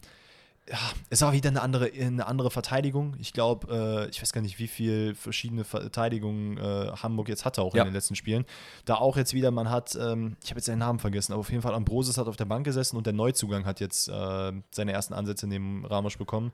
ja, 0.70 0.78
es 1.10 1.20
war 1.22 1.32
wieder 1.32 1.48
eine 1.48 1.62
andere, 1.62 1.90
eine 1.92 2.26
andere 2.26 2.50
Verteidigung. 2.50 3.14
Ich 3.18 3.32
glaube, 3.32 4.06
äh, 4.06 4.10
ich 4.10 4.20
weiß 4.20 4.32
gar 4.32 4.40
nicht, 4.40 4.58
wie 4.58 4.68
viel 4.68 5.14
verschiedene 5.14 5.64
Verteidigungen 5.64 6.58
äh, 6.58 6.92
Hamburg 7.02 7.28
jetzt 7.28 7.44
hatte, 7.44 7.62
auch 7.62 7.74
Ja. 7.74 7.82
in 7.82 7.88
den 7.88 7.94
letzten 7.94 8.16
Spielen. 8.16 8.44
Da 8.84 8.96
auch 8.96 9.16
jetzt 9.16 9.32
wieder, 9.34 9.50
man 9.50 9.70
hat, 9.70 9.96
ähm, 10.00 10.36
ich 10.42 10.50
habe 10.50 10.58
jetzt 10.58 10.66
seinen 10.66 10.78
Namen 10.80 10.98
vergessen, 10.98 11.32
aber 11.32 11.40
auf 11.40 11.50
jeden 11.50 11.62
Fall 11.62 11.74
Ambrosius 11.74 12.18
hat 12.18 12.26
auf 12.28 12.36
der 12.36 12.44
Bank 12.44 12.64
gesessen 12.64 12.96
und 12.96 13.06
der 13.06 13.14
Neuzugang 13.14 13.64
hat 13.64 13.80
jetzt 13.80 14.08
äh, 14.08 14.52
seine 14.70 14.92
ersten 14.92 15.14
Ansätze 15.14 15.46
neben 15.46 15.84
Ramos 15.86 16.16
bekommen. 16.16 16.52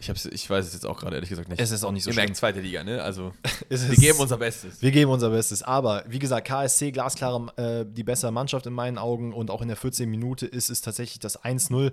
Ich, 0.00 0.08
ich 0.08 0.48
weiß 0.50 0.66
es 0.66 0.72
jetzt 0.74 0.86
auch 0.86 0.98
gerade 0.98 1.16
ehrlich 1.16 1.28
gesagt 1.28 1.48
nicht. 1.48 1.60
Es 1.60 1.70
ist 1.70 1.84
auch 1.84 1.92
nicht 1.92 2.04
so 2.04 2.10
Ihr 2.10 2.14
schlimm. 2.14 2.26
merkt 2.26 2.36
zweite 2.36 2.60
Liga, 2.60 2.84
ne? 2.84 3.02
Also, 3.02 3.32
wir 3.68 3.96
geben 3.96 4.18
unser 4.18 4.36
Bestes. 4.36 4.80
Wir 4.80 4.90
geben 4.90 5.10
unser 5.10 5.30
Bestes. 5.30 5.62
Aber 5.62 6.04
wie 6.08 6.18
gesagt, 6.18 6.46
KSC, 6.46 6.92
glasklare, 6.92 7.52
äh, 7.56 7.84
die 7.88 8.04
bessere 8.04 8.30
Mannschaft 8.32 8.66
in 8.66 8.72
meinen 8.72 8.98
Augen. 8.98 9.32
Und 9.32 9.50
auch 9.50 9.62
in 9.62 9.68
der 9.68 9.76
14. 9.76 10.08
Minute 10.08 10.46
ist 10.46 10.70
es 10.70 10.80
tatsächlich 10.80 11.18
das 11.18 11.42
1-0. 11.42 11.92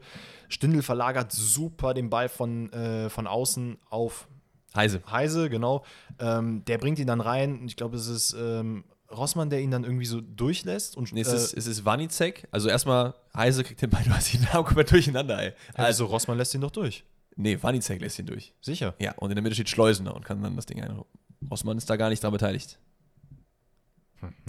Stindl 0.50 0.82
verlagert 0.82 1.32
super 1.32 1.94
den 1.94 2.10
Ball 2.10 2.30
von, 2.30 2.72
äh, 2.74 3.10
von 3.10 3.28
außen 3.28 3.78
auf 3.90 4.28
Heise. 4.76 5.02
Heise, 5.10 5.50
genau. 5.50 5.86
Ähm, 6.20 6.64
der 6.66 6.78
bringt 6.78 7.00
ihn 7.00 7.08
dann 7.08 7.22
rein. 7.22 7.64
Ich 7.68 7.76
glaube, 7.76 7.98
es 7.98 8.08
ist 8.08 8.36
ähm, 8.38 8.84
Rossmann, 9.10 9.50
der 9.50 9.62
ihn 9.62 9.72
dann 9.72 9.84
irgendwie 9.84 10.06
so 10.06 10.22
durchlässt 10.22 10.98
und 10.98 11.12
Nee, 11.14 11.22
es, 11.22 11.32
äh, 11.32 11.36
ist, 11.36 11.54
es 11.54 11.68
ist 11.68 11.86
Wanizek. 11.86 12.48
Also 12.52 12.70
erstmal, 12.70 13.14
Heise 13.36 13.64
kriegt 13.64 13.82
den 13.82 13.90
Ball, 13.90 14.04
du 14.04 14.12
hast 14.12 14.34
die 14.34 14.40
Namen 14.40 14.66
komplett 14.66 14.92
durcheinander, 14.92 15.42
ey. 15.42 15.54
also 15.76 16.06
Rossmann 16.06 16.38
lässt 16.38 16.54
ihn 16.54 16.62
doch 16.62 16.72
durch. 16.72 17.04
Nee, 17.36 17.58
Wanizek 17.62 18.02
lässt 18.02 18.20
ihn 18.20 18.26
durch. 18.26 18.54
Sicher. 18.62 18.96
Ja, 19.00 19.14
und 19.18 19.30
in 19.30 19.36
der 19.36 19.44
Mitte 19.44 19.56
steht 19.56 19.70
Schleusener 19.70 20.16
und 20.16 20.24
kann 20.26 20.42
dann 20.42 20.56
das 20.56 20.66
Ding 20.66 20.82
ein. 20.82 21.02
Rossmann 21.50 21.78
ist 21.78 21.90
da 21.90 21.98
gar 21.98 22.10
nicht 22.10 22.24
dran 22.24 22.32
beteiligt. 22.32 22.80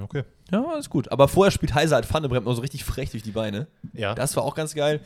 Okay. 0.00 0.24
Ja, 0.50 0.64
alles 0.64 0.88
gut. 0.88 1.10
Aber 1.10 1.28
vorher 1.28 1.50
spielt 1.50 1.74
Heise 1.74 1.94
halt 1.94 2.06
Pfannebremd 2.06 2.46
noch 2.46 2.54
so 2.54 2.62
richtig 2.62 2.84
frech 2.84 3.10
durch 3.10 3.22
die 3.22 3.32
Beine. 3.32 3.66
Ja. 3.92 4.14
Das 4.14 4.36
war 4.36 4.44
auch 4.44 4.54
ganz 4.54 4.74
geil. 4.74 5.00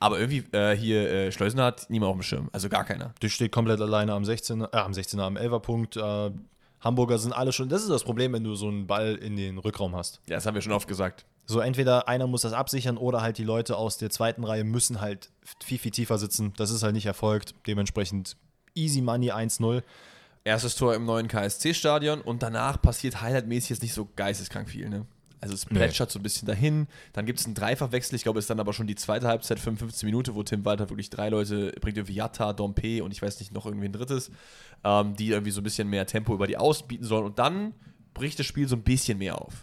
Aber 0.00 0.18
irgendwie, 0.20 0.44
äh, 0.56 0.76
hier, 0.76 1.10
äh, 1.10 1.32
Schleusener 1.32 1.64
hat 1.64 1.90
niemand 1.90 2.10
auf 2.10 2.16
dem 2.16 2.22
Schirm. 2.22 2.48
Also 2.52 2.68
gar 2.68 2.84
keiner. 2.84 3.14
Die 3.22 3.30
steht 3.30 3.52
komplett 3.52 3.80
alleine 3.80 4.12
am 4.12 4.22
16er, 4.22 4.72
äh, 4.72 4.76
am 4.76 4.92
16er, 4.92 5.22
am 5.22 5.36
11er 5.36 5.60
Punkt. 5.60 5.96
Äh, 5.96 6.30
Hamburger 6.80 7.18
sind 7.18 7.32
alle 7.32 7.52
schon. 7.52 7.68
Das 7.68 7.82
ist 7.82 7.90
das 7.90 8.04
Problem, 8.04 8.32
wenn 8.32 8.44
du 8.44 8.54
so 8.54 8.68
einen 8.68 8.86
Ball 8.86 9.16
in 9.16 9.36
den 9.36 9.58
Rückraum 9.58 9.96
hast. 9.96 10.20
Ja, 10.28 10.36
das 10.36 10.46
haben 10.46 10.54
wir 10.54 10.62
schon 10.62 10.72
oft 10.72 10.86
gesagt. 10.86 11.26
So, 11.50 11.60
entweder 11.60 12.08
einer 12.08 12.26
muss 12.26 12.42
das 12.42 12.52
absichern 12.52 12.98
oder 12.98 13.22
halt 13.22 13.38
die 13.38 13.44
Leute 13.44 13.76
aus 13.78 13.96
der 13.96 14.10
zweiten 14.10 14.44
Reihe 14.44 14.64
müssen 14.64 15.00
halt 15.00 15.30
viel, 15.64 15.78
viel 15.78 15.90
tiefer 15.90 16.18
sitzen. 16.18 16.52
Das 16.58 16.70
ist 16.70 16.82
halt 16.82 16.92
nicht 16.92 17.06
erfolgt. 17.06 17.54
Dementsprechend 17.66 18.36
easy 18.74 19.00
money 19.00 19.32
1-0. 19.32 19.82
Erstes 20.44 20.76
Tor 20.76 20.94
im 20.94 21.06
neuen 21.06 21.26
KSC-Stadion 21.26 22.20
und 22.20 22.42
danach 22.42 22.80
passiert 22.82 23.22
highlightmäßig 23.22 23.70
jetzt 23.70 23.82
nicht 23.82 23.94
so 23.94 24.08
geisteskrank 24.14 24.68
viel, 24.68 24.90
ne? 24.90 25.06
Also 25.40 25.54
es 25.54 25.66
Nee. 25.70 25.76
plätschert 25.76 26.10
so 26.10 26.18
ein 26.18 26.22
bisschen 26.22 26.46
dahin. 26.46 26.86
Dann 27.14 27.24
gibt 27.24 27.38
es 27.40 27.46
einen 27.46 27.54
Dreifachwechsel. 27.54 28.14
Ich 28.16 28.24
glaube, 28.24 28.40
es 28.40 28.44
ist 28.44 28.50
dann 28.50 28.60
aber 28.60 28.72
schon 28.74 28.86
die 28.86 28.96
zweite 28.96 29.26
Halbzeit, 29.28 29.58
55 29.58 30.04
Minuten, 30.04 30.34
wo 30.34 30.42
Tim 30.42 30.64
Walter 30.66 30.90
wirklich 30.90 31.08
drei 31.10 31.28
Leute 31.30 31.72
bringt, 31.80 31.96
irgendwie 31.96 32.14
Jatta, 32.14 32.52
Dompe 32.52 33.02
und 33.02 33.12
ich 33.12 33.22
weiß 33.22 33.38
nicht, 33.40 33.52
noch 33.54 33.64
irgendwie 33.64 33.86
ein 33.86 33.92
drittes, 33.92 34.30
ähm, 34.84 35.14
die 35.16 35.28
irgendwie 35.30 35.52
so 35.52 35.60
ein 35.60 35.64
bisschen 35.64 35.88
mehr 35.88 36.06
Tempo 36.06 36.34
über 36.34 36.46
die 36.46 36.56
Außen 36.58 36.88
bieten 36.88 37.04
sollen. 37.04 37.24
Und 37.24 37.38
dann 37.38 37.72
bricht 38.18 38.38
das 38.38 38.46
Spiel 38.46 38.68
so 38.68 38.76
ein 38.76 38.82
bisschen 38.82 39.18
mehr 39.18 39.40
auf. 39.40 39.54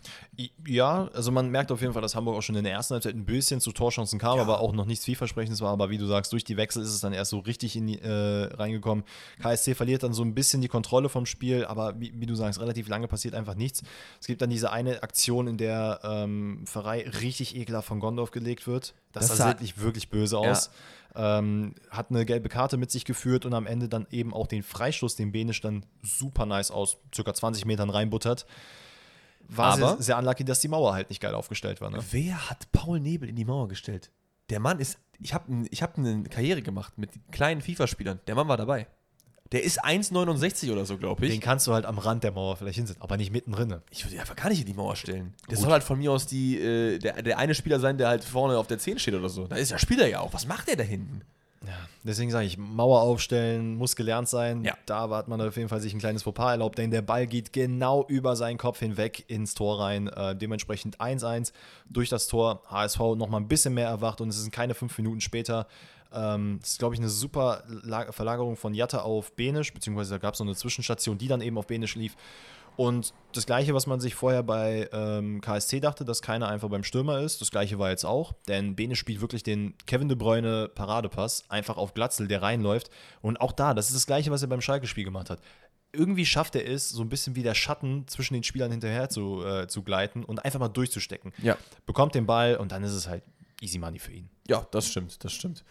Ja, 0.67 1.09
also 1.13 1.31
man 1.31 1.49
merkt 1.49 1.71
auf 1.71 1.79
jeden 1.81 1.93
Fall, 1.93 2.01
dass 2.01 2.13
Hamburg 2.15 2.35
auch 2.35 2.41
schon 2.41 2.55
in 2.55 2.63
der 2.65 2.73
ersten 2.73 2.93
Halbzeit 2.93 3.15
ein 3.15 3.23
bisschen 3.25 3.61
zu 3.61 3.71
Torchancen 3.71 4.19
kam, 4.19 4.35
Ja. 4.37 4.41
aber 4.43 4.59
auch 4.59 4.73
noch 4.73 4.85
nichts 4.85 5.05
vielversprechendes 5.05 5.61
war. 5.61 5.71
Aber 5.71 5.89
wie 5.89 5.97
du 5.97 6.05
sagst, 6.05 6.33
durch 6.33 6.43
die 6.43 6.57
Wechsel 6.57 6.81
ist 6.83 6.89
es 6.89 6.99
dann 6.99 7.13
erst 7.13 7.31
so 7.31 7.39
richtig 7.39 7.75
in 7.75 7.87
die, 7.87 7.99
äh, 8.01 8.09
reingekommen. 8.53 9.05
KSC 9.41 9.75
verliert 9.75 10.03
dann 10.03 10.13
so 10.13 10.23
ein 10.23 10.33
bisschen 10.35 10.61
die 10.61 10.67
Kontrolle 10.67 11.07
vom 11.09 11.25
Spiel, 11.25 11.63
aber 11.65 11.99
wie, 11.99 12.11
wie 12.19 12.25
du 12.25 12.35
sagst, 12.35 12.59
relativ 12.59 12.87
lange 12.89 13.07
passiert 13.07 13.33
einfach 13.35 13.55
nichts. 13.55 13.81
Es 14.19 14.27
gibt 14.27 14.41
dann 14.41 14.49
diese 14.49 14.71
eine 14.71 15.03
Aktion, 15.03 15.47
in 15.47 15.57
der 15.57 15.99
ähm, 16.03 16.63
Pfarrei 16.65 17.07
richtig 17.21 17.55
ekelhaft 17.55 17.87
von 17.87 17.99
Gondorf 17.99 18.31
gelegt 18.31 18.67
wird. 18.67 18.93
Das, 19.13 19.27
Das 19.29 19.37
sah 19.37 19.43
sah- 19.45 19.49
wirklich, 19.51 19.79
wirklich 19.79 20.09
böse 20.09 20.37
aus. 20.37 20.69
Ähm, 21.15 21.75
hat 21.89 22.09
eine 22.09 22.25
gelbe 22.25 22.49
Karte 22.49 22.77
mit 22.77 22.91
sich 22.91 23.05
geführt 23.05 23.45
und 23.45 23.53
am 23.53 23.65
Ende 23.67 23.87
dann 23.87 24.05
eben 24.11 24.33
auch 24.33 24.47
den 24.47 24.63
Freistoß, 24.63 25.15
den 25.15 25.31
Benisch 25.31 25.61
dann 25.61 25.85
super 26.01 26.45
nice 26.45 26.71
aus 26.71 26.97
circa 27.13 27.33
20 27.33 27.65
Metern 27.65 27.89
reinbuttert. 27.89 28.45
War 29.47 29.73
Aber- 29.73 29.87
sehr, 29.95 30.01
sehr 30.01 30.17
unlucky, 30.17 30.43
dass 30.43 30.59
die 30.59 30.67
Mauer 30.67 30.93
halt 30.93 31.09
nicht 31.09 31.21
geil 31.21 31.35
aufgestellt 31.35 31.79
war. 31.81 31.89
Ne? 31.89 31.99
Wer 32.11 32.49
hat 32.49 32.71
Paul 32.71 32.99
Nebel 32.99 33.29
in 33.29 33.35
die 33.35 33.45
Mauer 33.45 33.67
gestellt? 33.67 34.11
Der 34.49 34.59
Mann 34.59 34.79
ist, 34.79 34.99
ich 35.19 35.33
habe 35.33 35.65
ich 35.69 35.81
hab 35.81 35.97
eine 35.97 36.23
Karriere 36.23 36.61
gemacht 36.61 36.97
mit 36.97 37.11
kleinen 37.31 37.61
FIFA-Spielern. 37.61 38.19
Der 38.27 38.35
Mann 38.35 38.47
war 38.47 38.57
dabei. 38.57 38.87
Der 39.55 39.63
ist 39.63 39.85
1,69 39.85 40.69
oder 40.69 40.85
so, 40.85 40.97
glaube 40.97 41.25
ich. 41.25 41.31
Den 41.31 41.39
kannst 41.39 41.65
du 41.65 41.71
halt 41.71 41.85
am 41.85 41.97
Rand 41.97 42.25
der 42.25 42.33
Mauer 42.33 42.57
vielleicht 42.57 42.75
hinsetzen, 42.75 43.01
aber 43.01 43.15
nicht 43.15 43.31
mittendrin. 43.31 43.75
Ich 43.89 44.03
würde 44.03 44.15
ihn 44.15 44.19
einfach 44.19 44.35
gar 44.35 44.49
nicht 44.49 44.59
in 44.59 44.65
die 44.65 44.73
Mauer 44.73 44.97
stellen. 44.97 45.33
Der 45.47 45.55
Gut. 45.55 45.63
soll 45.63 45.71
halt 45.71 45.83
von 45.83 45.97
mir 45.97 46.11
aus 46.11 46.27
die, 46.27 46.59
äh, 46.59 46.99
der, 46.99 47.21
der 47.21 47.37
eine 47.37 47.55
Spieler 47.55 47.79
sein, 47.79 47.97
der 47.97 48.09
halt 48.09 48.25
vorne 48.25 48.57
auf 48.57 48.67
der 48.67 48.79
10 48.79 48.99
steht 48.99 49.13
oder 49.13 49.29
so. 49.29 49.47
Da 49.47 49.55
ist 49.55 49.71
der 49.71 49.77
Spieler 49.77 50.07
ja 50.07 50.19
auch. 50.19 50.33
Was 50.33 50.45
macht 50.45 50.67
der 50.67 50.75
da 50.75 50.83
hinten? 50.83 51.21
Ja, 51.65 51.73
deswegen 52.03 52.31
sage 52.31 52.45
ich, 52.45 52.57
Mauer 52.57 52.99
aufstellen 52.99 53.77
muss 53.77 53.95
gelernt 53.95 54.27
sein. 54.27 54.65
Ja. 54.65 54.73
Da 54.85 55.09
hat 55.09 55.29
man 55.29 55.39
auf 55.39 55.55
jeden 55.55 55.69
Fall 55.69 55.79
sich 55.79 55.93
ein 55.93 55.99
kleines 55.99 56.23
Fauxpas 56.23 56.51
erlaubt, 56.51 56.77
denn 56.77 56.91
der 56.91 57.01
Ball 57.01 57.25
geht 57.25 57.53
genau 57.53 58.05
über 58.09 58.35
seinen 58.35 58.57
Kopf 58.57 58.79
hinweg 58.79 59.23
ins 59.29 59.53
Tor 59.53 59.79
rein. 59.79 60.09
Äh, 60.09 60.35
dementsprechend 60.35 60.99
1-1 60.99 61.53
durch 61.89 62.09
das 62.09 62.27
Tor. 62.27 62.61
HSV 62.69 62.99
nochmal 63.15 63.39
ein 63.39 63.47
bisschen 63.47 63.73
mehr 63.73 63.87
erwacht 63.87 64.19
und 64.19 64.27
es 64.27 64.41
sind 64.41 64.51
keine 64.51 64.73
fünf 64.73 64.97
Minuten 64.97 65.21
später. 65.21 65.65
Ähm, 66.13 66.57
das 66.61 66.71
ist, 66.71 66.79
glaube 66.79 66.95
ich, 66.95 66.99
eine 66.99 67.09
super 67.09 67.63
La 67.67 68.11
Verlagerung 68.11 68.55
von 68.55 68.73
Jatta 68.73 68.99
auf 68.99 69.33
Benisch, 69.33 69.73
beziehungsweise 69.73 70.11
da 70.11 70.17
gab 70.17 70.33
es 70.33 70.39
noch 70.39 70.47
eine 70.47 70.55
Zwischenstation, 70.55 71.17
die 71.17 71.27
dann 71.27 71.41
eben 71.41 71.57
auf 71.57 71.67
Benisch 71.67 71.95
lief. 71.95 72.15
Und 72.77 73.13
das 73.33 73.45
Gleiche, 73.45 73.73
was 73.73 73.87
man 73.87 73.99
sich 73.99 74.15
vorher 74.15 74.43
bei 74.43 74.89
ähm, 74.91 75.39
KSC 75.41 75.79
dachte, 75.79 76.03
dass 76.03 76.21
keiner 76.21 76.49
einfach 76.49 76.69
beim 76.69 76.83
Stürmer 76.83 77.19
ist, 77.19 77.41
das 77.41 77.51
Gleiche 77.51 77.79
war 77.79 77.89
jetzt 77.89 78.05
auch. 78.05 78.33
Denn 78.47 78.75
Bene 78.75 78.95
spielt 78.95 79.21
wirklich 79.21 79.43
den 79.43 79.75
Kevin 79.85 80.09
De 80.09 80.17
Bruyne 80.17 80.69
Paradepass 80.73 81.45
einfach 81.49 81.77
auf 81.77 81.93
Glatzel, 81.93 82.27
der 82.27 82.41
reinläuft. 82.41 82.89
Und 83.21 83.39
auch 83.39 83.51
da, 83.51 83.73
das 83.73 83.87
ist 83.87 83.95
das 83.95 84.05
Gleiche, 84.05 84.31
was 84.31 84.41
er 84.41 84.49
beim 84.49 84.61
Schalke-Spiel 84.61 85.05
gemacht 85.05 85.29
hat. 85.29 85.39
Irgendwie 85.93 86.25
schafft 86.25 86.55
er 86.55 86.67
es, 86.67 86.89
so 86.89 87.01
ein 87.01 87.07
bisschen 87.07 87.37
wie 87.37 87.43
der 87.43 87.55
Schatten 87.55 88.05
zwischen 88.07 88.33
den 88.33 88.43
Spielern 88.43 88.71
hinterher 88.71 89.07
zu, 89.07 89.45
äh, 89.45 89.67
zu 89.67 89.81
gleiten 89.81 90.25
und 90.25 90.43
einfach 90.43 90.59
mal 90.59 90.67
durchzustecken. 90.67 91.31
Ja. 91.41 91.57
Bekommt 91.85 92.15
den 92.15 92.25
Ball 92.25 92.57
und 92.57 92.73
dann 92.73 92.83
ist 92.83 92.91
es 92.91 93.07
halt 93.07 93.23
easy 93.61 93.79
money 93.79 93.99
für 93.99 94.11
ihn. 94.11 94.29
Ja, 94.47 94.67
das 94.71 94.89
stimmt, 94.89 95.23
das 95.23 95.31
stimmt. 95.31 95.63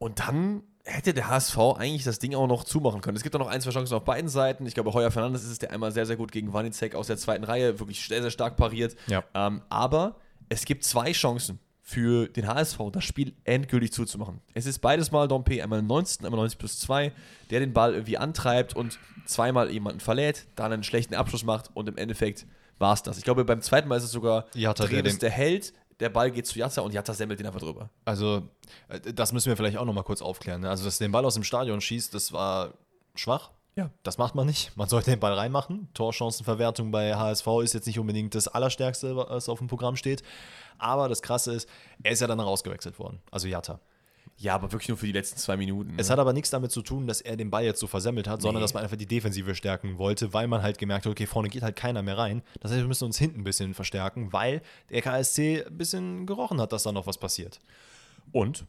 Und 0.00 0.18
dann 0.20 0.62
hätte 0.84 1.12
der 1.12 1.28
HSV 1.28 1.58
eigentlich 1.76 2.04
das 2.04 2.18
Ding 2.18 2.34
auch 2.34 2.46
noch 2.46 2.64
zumachen 2.64 3.02
können. 3.02 3.16
Es 3.16 3.22
gibt 3.22 3.36
auch 3.36 3.40
noch 3.40 3.48
ein, 3.48 3.60
zwei 3.60 3.70
Chancen 3.70 3.94
auf 3.94 4.04
beiden 4.04 4.28
Seiten. 4.30 4.64
Ich 4.66 4.72
glaube, 4.74 4.92
Heuer 4.94 5.10
Fernandes 5.10 5.44
ist 5.44 5.50
es, 5.50 5.58
der 5.58 5.70
einmal 5.72 5.92
sehr, 5.92 6.06
sehr 6.06 6.16
gut 6.16 6.32
gegen 6.32 6.52
Wanizek 6.54 6.94
aus 6.94 7.06
der 7.06 7.18
zweiten 7.18 7.44
Reihe 7.44 7.78
wirklich 7.78 8.04
sehr, 8.08 8.22
sehr 8.22 8.30
stark 8.30 8.56
pariert. 8.56 8.96
Ja. 9.06 9.22
Ähm, 9.34 9.60
aber 9.68 10.16
es 10.48 10.64
gibt 10.64 10.84
zwei 10.84 11.12
Chancen 11.12 11.58
für 11.82 12.28
den 12.28 12.46
HSV, 12.46 12.78
das 12.92 13.04
Spiel 13.04 13.34
endgültig 13.44 13.92
zuzumachen. 13.92 14.40
Es 14.54 14.64
ist 14.64 14.78
beides 14.78 15.10
mal 15.12 15.28
Dompe, 15.28 15.62
einmal 15.62 15.82
19, 15.82 16.24
einmal 16.24 16.38
90 16.40 16.58
plus 16.58 16.78
2, 16.80 17.12
der 17.50 17.60
den 17.60 17.72
Ball 17.74 17.92
irgendwie 17.92 18.16
antreibt 18.16 18.74
und 18.74 18.98
zweimal 19.26 19.70
jemanden 19.70 20.00
verlädt, 20.00 20.46
dann 20.56 20.72
einen 20.72 20.82
schlechten 20.82 21.14
Abschluss 21.14 21.44
macht 21.44 21.70
und 21.74 21.88
im 21.88 21.98
Endeffekt 21.98 22.46
war 22.78 22.94
es 22.94 23.02
das. 23.02 23.18
Ich 23.18 23.24
glaube, 23.24 23.44
beim 23.44 23.60
zweiten 23.60 23.86
Mal 23.88 23.96
ist 23.96 24.04
es 24.04 24.12
sogar 24.12 24.46
Treves, 24.86 25.12
den- 25.14 25.20
der 25.20 25.30
hält, 25.30 25.74
der 26.00 26.08
Ball 26.08 26.30
geht 26.30 26.46
zu 26.46 26.58
Jatta 26.58 26.80
und 26.80 26.92
Jatta 26.92 27.14
semmelt 27.14 27.38
den 27.38 27.46
einfach 27.46 27.60
drüber. 27.60 27.90
Also, 28.04 28.48
äh, 28.88 29.00
das 29.12 29.32
müssen 29.32 29.48
wir 29.48 29.56
vielleicht 29.56 29.76
auch 29.76 29.84
nochmal 29.84 30.04
kurz 30.04 30.22
aufklären. 30.22 30.62
ne? 30.62 30.70
Also, 30.70 30.84
dass 30.84 30.98
den 30.98 31.12
Ball 31.12 31.24
aus 31.24 31.34
dem 31.34 31.44
Stadion 31.44 31.80
schießt, 31.80 32.14
das 32.14 32.32
war 32.32 32.74
schwach. 33.14 33.50
Ja. 33.76 33.90
Das 34.02 34.18
macht 34.18 34.34
man 34.34 34.46
nicht. 34.46 34.76
Man 34.76 34.88
sollte 34.88 35.10
den 35.10 35.20
Ball 35.20 35.32
reinmachen. 35.32 35.88
Torchancenverwertung 35.94 36.90
bei 36.90 37.14
HSV 37.14 37.46
ist 37.62 37.72
jetzt 37.72 37.86
nicht 37.86 37.98
unbedingt 37.98 38.34
das 38.34 38.48
Allerstärkste, 38.48 39.16
was 39.16 39.48
auf 39.48 39.58
dem 39.58 39.68
Programm 39.68 39.96
steht. 39.96 40.22
Aber 40.78 41.08
das 41.08 41.22
Krasse 41.22 41.52
ist, 41.54 41.68
er 42.02 42.12
ist 42.12 42.20
ja 42.20 42.26
dann 42.26 42.40
rausgewechselt 42.40 42.98
worden. 42.98 43.20
Also 43.30 43.46
Jatta. 43.46 43.80
Ja, 44.40 44.54
aber 44.54 44.72
wirklich 44.72 44.88
nur 44.88 44.96
für 44.96 45.04
die 45.04 45.12
letzten 45.12 45.36
zwei 45.38 45.58
Minuten. 45.58 45.92
Es 45.98 46.08
ne? 46.08 46.12
hat 46.12 46.18
aber 46.18 46.32
nichts 46.32 46.48
damit 46.48 46.72
zu 46.72 46.80
tun, 46.80 47.06
dass 47.06 47.20
er 47.20 47.36
den 47.36 47.50
Ball 47.50 47.62
jetzt 47.62 47.78
so 47.78 47.86
versemmelt 47.86 48.26
hat, 48.26 48.40
sondern 48.40 48.62
Nee. 48.62 48.64
dass 48.64 48.72
man 48.72 48.82
einfach 48.82 48.96
die 48.96 49.04
Defensive 49.04 49.54
stärken 49.54 49.98
wollte, 49.98 50.32
weil 50.32 50.46
man 50.46 50.62
halt 50.62 50.78
gemerkt 50.78 51.04
hat, 51.04 51.12
okay, 51.12 51.26
vorne 51.26 51.50
geht 51.50 51.62
halt 51.62 51.76
keiner 51.76 52.02
mehr 52.02 52.16
rein. 52.16 52.40
Das 52.60 52.70
heißt, 52.70 52.80
wir 52.80 52.88
müssen 52.88 53.04
uns 53.04 53.18
hinten 53.18 53.40
ein 53.40 53.44
bisschen 53.44 53.74
verstärken, 53.74 54.32
weil 54.32 54.62
der 54.88 55.02
KSC 55.02 55.66
ein 55.66 55.76
bisschen 55.76 56.24
gerochen 56.24 56.58
hat, 56.58 56.72
dass 56.72 56.84
da 56.84 56.90
noch 56.92 57.06
was 57.06 57.18
passiert. 57.18 57.60
Und 58.32 58.64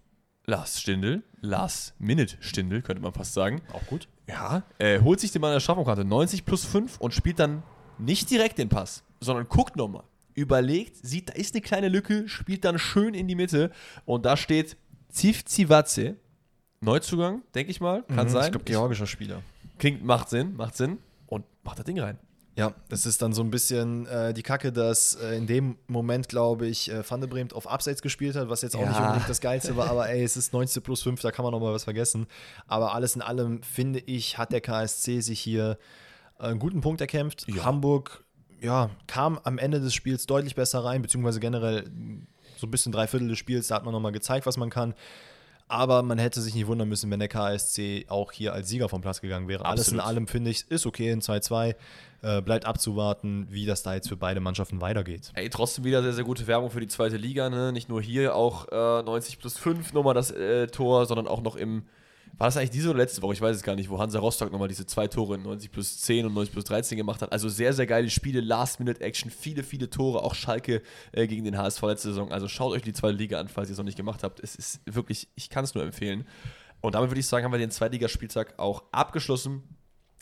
Lars 0.45 0.81
Stindl, 0.81 1.23
Lars 1.39 1.93
Minute 1.99 2.35
Stindl, 2.41 2.81
könnte 2.81 3.01
man 3.01 3.13
fast 3.13 3.33
sagen. 3.33 3.61
Auch 3.71 3.85
gut. 3.87 4.09
Ja, 4.27 4.63
äh, 4.77 4.99
holt 4.99 5.21
sich 5.21 5.31
den 5.31 5.39
Mann 5.41 5.53
der 5.53 5.61
Strafraumkarte 5.61 6.03
90 6.03 6.43
plus 6.45 6.65
5 6.65 6.97
und 6.99 7.13
spielt 7.13 7.39
dann 7.39 7.63
nicht 7.97 8.29
direkt 8.29 8.57
den 8.57 8.67
Pass, 8.67 9.03
sondern 9.21 9.47
guckt 9.47 9.77
nochmal. 9.77 10.03
Überlegt, 10.33 10.97
sieht, 10.97 11.29
da 11.29 11.33
ist 11.33 11.53
eine 11.55 11.61
kleine 11.61 11.87
Lücke, 11.87 12.27
spielt 12.27 12.65
dann 12.65 12.77
schön 12.77 13.13
in 13.13 13.29
die 13.29 13.35
Mitte 13.35 13.71
und 14.05 14.25
da 14.25 14.35
steht 14.35 14.75
Zivzivatze. 15.11 16.15
Neuzugang, 16.81 17.43
denke 17.53 17.71
ich 17.71 17.79
mal. 17.79 18.03
Kann 18.03 18.27
sein. 18.29 18.41
Mhm, 18.41 18.45
Ich 18.45 18.51
glaube, 18.51 18.65
georgischer 18.65 19.07
Spieler. 19.07 19.41
Klingt, 19.77 20.03
macht 20.03 20.29
Sinn, 20.29 20.55
macht 20.55 20.75
Sinn. 20.75 20.97
Und 21.27 21.45
macht 21.63 21.77
das 21.79 21.85
Ding 21.85 21.99
rein. 21.99 22.17
Ja, 22.57 22.73
das 22.89 23.05
ist 23.05 23.21
dann 23.21 23.31
so 23.33 23.41
ein 23.43 23.49
bisschen 23.49 24.05
äh, 24.07 24.33
die 24.33 24.43
Kacke, 24.43 24.73
dass 24.73 25.15
äh, 25.15 25.37
in 25.37 25.47
dem 25.47 25.77
Moment, 25.87 26.27
glaube 26.27 26.67
ich, 26.67 26.91
äh, 26.91 27.01
Van 27.09 27.21
de 27.21 27.29
Bremt 27.29 27.53
auf 27.53 27.65
Abseits 27.69 28.01
gespielt 28.01 28.35
hat, 28.35 28.49
was 28.49 28.61
jetzt 28.61 28.75
auch 28.75 28.81
Ja. 28.81 28.89
nicht 28.89 28.99
unbedingt 28.99 29.29
das 29.29 29.39
Geilste 29.41 29.77
war, 29.77 29.89
aber 29.89 30.09
ey, 30.09 30.21
es 30.23 30.35
ist 30.35 30.51
90 30.51 30.83
plus 30.83 31.01
5, 31.01 31.21
da 31.21 31.31
kann 31.31 31.43
man 31.43 31.53
noch 31.53 31.61
mal 31.61 31.71
was 31.73 31.85
vergessen. 31.85 32.27
Aber 32.67 32.93
alles 32.93 33.15
in 33.15 33.21
allem, 33.21 33.63
finde 33.63 33.99
ich, 33.99 34.37
hat 34.37 34.51
der 34.51 34.59
KSC 34.59 35.21
sich 35.21 35.39
hier 35.39 35.77
äh, 36.39 36.43
einen 36.47 36.59
guten 36.59 36.81
Punkt 36.81 36.99
erkämpft. 36.99 37.45
Ja. 37.47 37.63
Hamburg, 37.63 38.25
ja, 38.59 38.89
kam 39.07 39.39
am 39.43 39.57
Ende 39.57 39.79
des 39.79 39.93
Spiels 39.93 40.25
deutlich 40.25 40.53
besser 40.55 40.83
rein, 40.83 41.01
beziehungsweise 41.01 41.39
generell 41.39 41.89
so 42.61 42.67
ein 42.67 42.71
bisschen 42.71 42.91
drei 42.91 43.07
Viertel 43.07 43.27
des 43.27 43.37
Spiels, 43.37 43.67
da 43.67 43.75
hat 43.75 43.83
man 43.83 43.91
noch 43.93 43.99
mal 43.99 44.11
gezeigt, 44.11 44.45
was 44.45 44.55
man 44.55 44.69
kann. 44.69 44.93
Aber 45.67 46.03
man 46.03 46.19
hätte 46.19 46.41
sich 46.41 46.53
nicht 46.53 46.67
wundern 46.67 46.89
müssen, 46.89 47.09
wenn 47.11 47.19
der 47.19 47.29
KSC 47.29 48.05
auch 48.09 48.33
hier 48.33 48.53
als 48.53 48.67
Sieger 48.67 48.89
vom 48.89 49.01
Platz 49.01 49.21
gegangen 49.21 49.47
wäre. 49.47 49.65
Alles 49.65 49.87
in 49.87 49.99
Absolut. 49.99 50.05
allem 50.05 50.27
finde 50.27 50.51
ich, 50.51 50.69
ist 50.69 50.85
okay 50.85 51.11
in 51.11 51.21
2-2. 51.21 51.75
Äh, 52.23 52.41
bleibt 52.41 52.65
abzuwarten, 52.65 53.47
wie 53.49 53.65
das 53.65 53.81
da 53.81 53.93
jetzt 53.95 54.09
für 54.09 54.17
beide 54.17 54.41
Mannschaften 54.41 54.81
weitergeht. 54.81 55.31
Ey, 55.33 55.49
trotzdem 55.49 55.85
wieder 55.85 56.03
sehr, 56.03 56.13
sehr 56.13 56.25
gute 56.25 56.45
Werbung 56.45 56.69
für 56.69 56.81
die 56.81 56.87
zweite 56.89 57.15
Liga, 57.17 57.49
ne? 57.49 57.71
Nicht 57.71 57.87
nur 57.89 58.01
hier 58.01 58.35
auch 58.35 58.67
äh, 58.67 59.01
90 59.01 59.39
plus 59.39 59.57
5 59.57 59.93
nochmal 59.93 60.13
das 60.13 60.29
äh, 60.29 60.67
Tor, 60.67 61.05
sondern 61.05 61.27
auch 61.27 61.41
noch 61.41 61.55
im. 61.55 61.83
War 62.37 62.47
das 62.47 62.57
eigentlich 62.57 62.71
diese 62.71 62.89
oder 62.89 62.99
letzte 62.99 63.21
Woche? 63.21 63.33
Ich 63.33 63.41
weiß 63.41 63.55
es 63.55 63.63
gar 63.63 63.75
nicht, 63.75 63.89
wo 63.89 63.99
Hansa 63.99 64.19
Rostock 64.19 64.51
nochmal 64.51 64.67
diese 64.67 64.85
zwei 64.85 65.07
Tore 65.07 65.35
in 65.35 65.43
90 65.43 65.71
plus 65.71 66.01
10 66.01 66.25
und 66.25 66.33
90 66.33 66.53
plus 66.53 66.65
13 66.65 66.97
gemacht 66.97 67.21
hat. 67.21 67.31
Also 67.31 67.49
sehr, 67.49 67.73
sehr 67.73 67.85
geile 67.85 68.09
Spiele, 68.09 68.41
Last-Minute-Action, 68.41 69.29
viele, 69.29 69.63
viele 69.63 69.89
Tore, 69.89 70.23
auch 70.23 70.33
Schalke 70.33 70.81
äh, 71.11 71.27
gegen 71.27 71.43
den 71.43 71.57
HSV 71.57 71.81
letzte 71.83 72.09
Saison. 72.09 72.31
Also 72.31 72.47
schaut 72.47 72.73
euch 72.73 72.81
die 72.81 72.93
zweite 72.93 73.17
Liga 73.17 73.39
an, 73.39 73.47
falls 73.47 73.69
ihr 73.69 73.73
es 73.73 73.77
noch 73.77 73.85
nicht 73.85 73.97
gemacht 73.97 74.23
habt. 74.23 74.39
Es 74.39 74.55
ist 74.55 74.81
wirklich, 74.85 75.27
ich 75.35 75.49
kann 75.49 75.63
es 75.63 75.75
nur 75.75 75.83
empfehlen. 75.83 76.25
Und 76.81 76.95
damit 76.95 77.11
würde 77.11 77.19
ich 77.19 77.27
sagen, 77.27 77.45
haben 77.45 77.51
wir 77.51 77.59
den 77.59 77.71
Zweitligaspieltag 77.71 78.57
auch 78.57 78.83
abgeschlossen. 78.91 79.63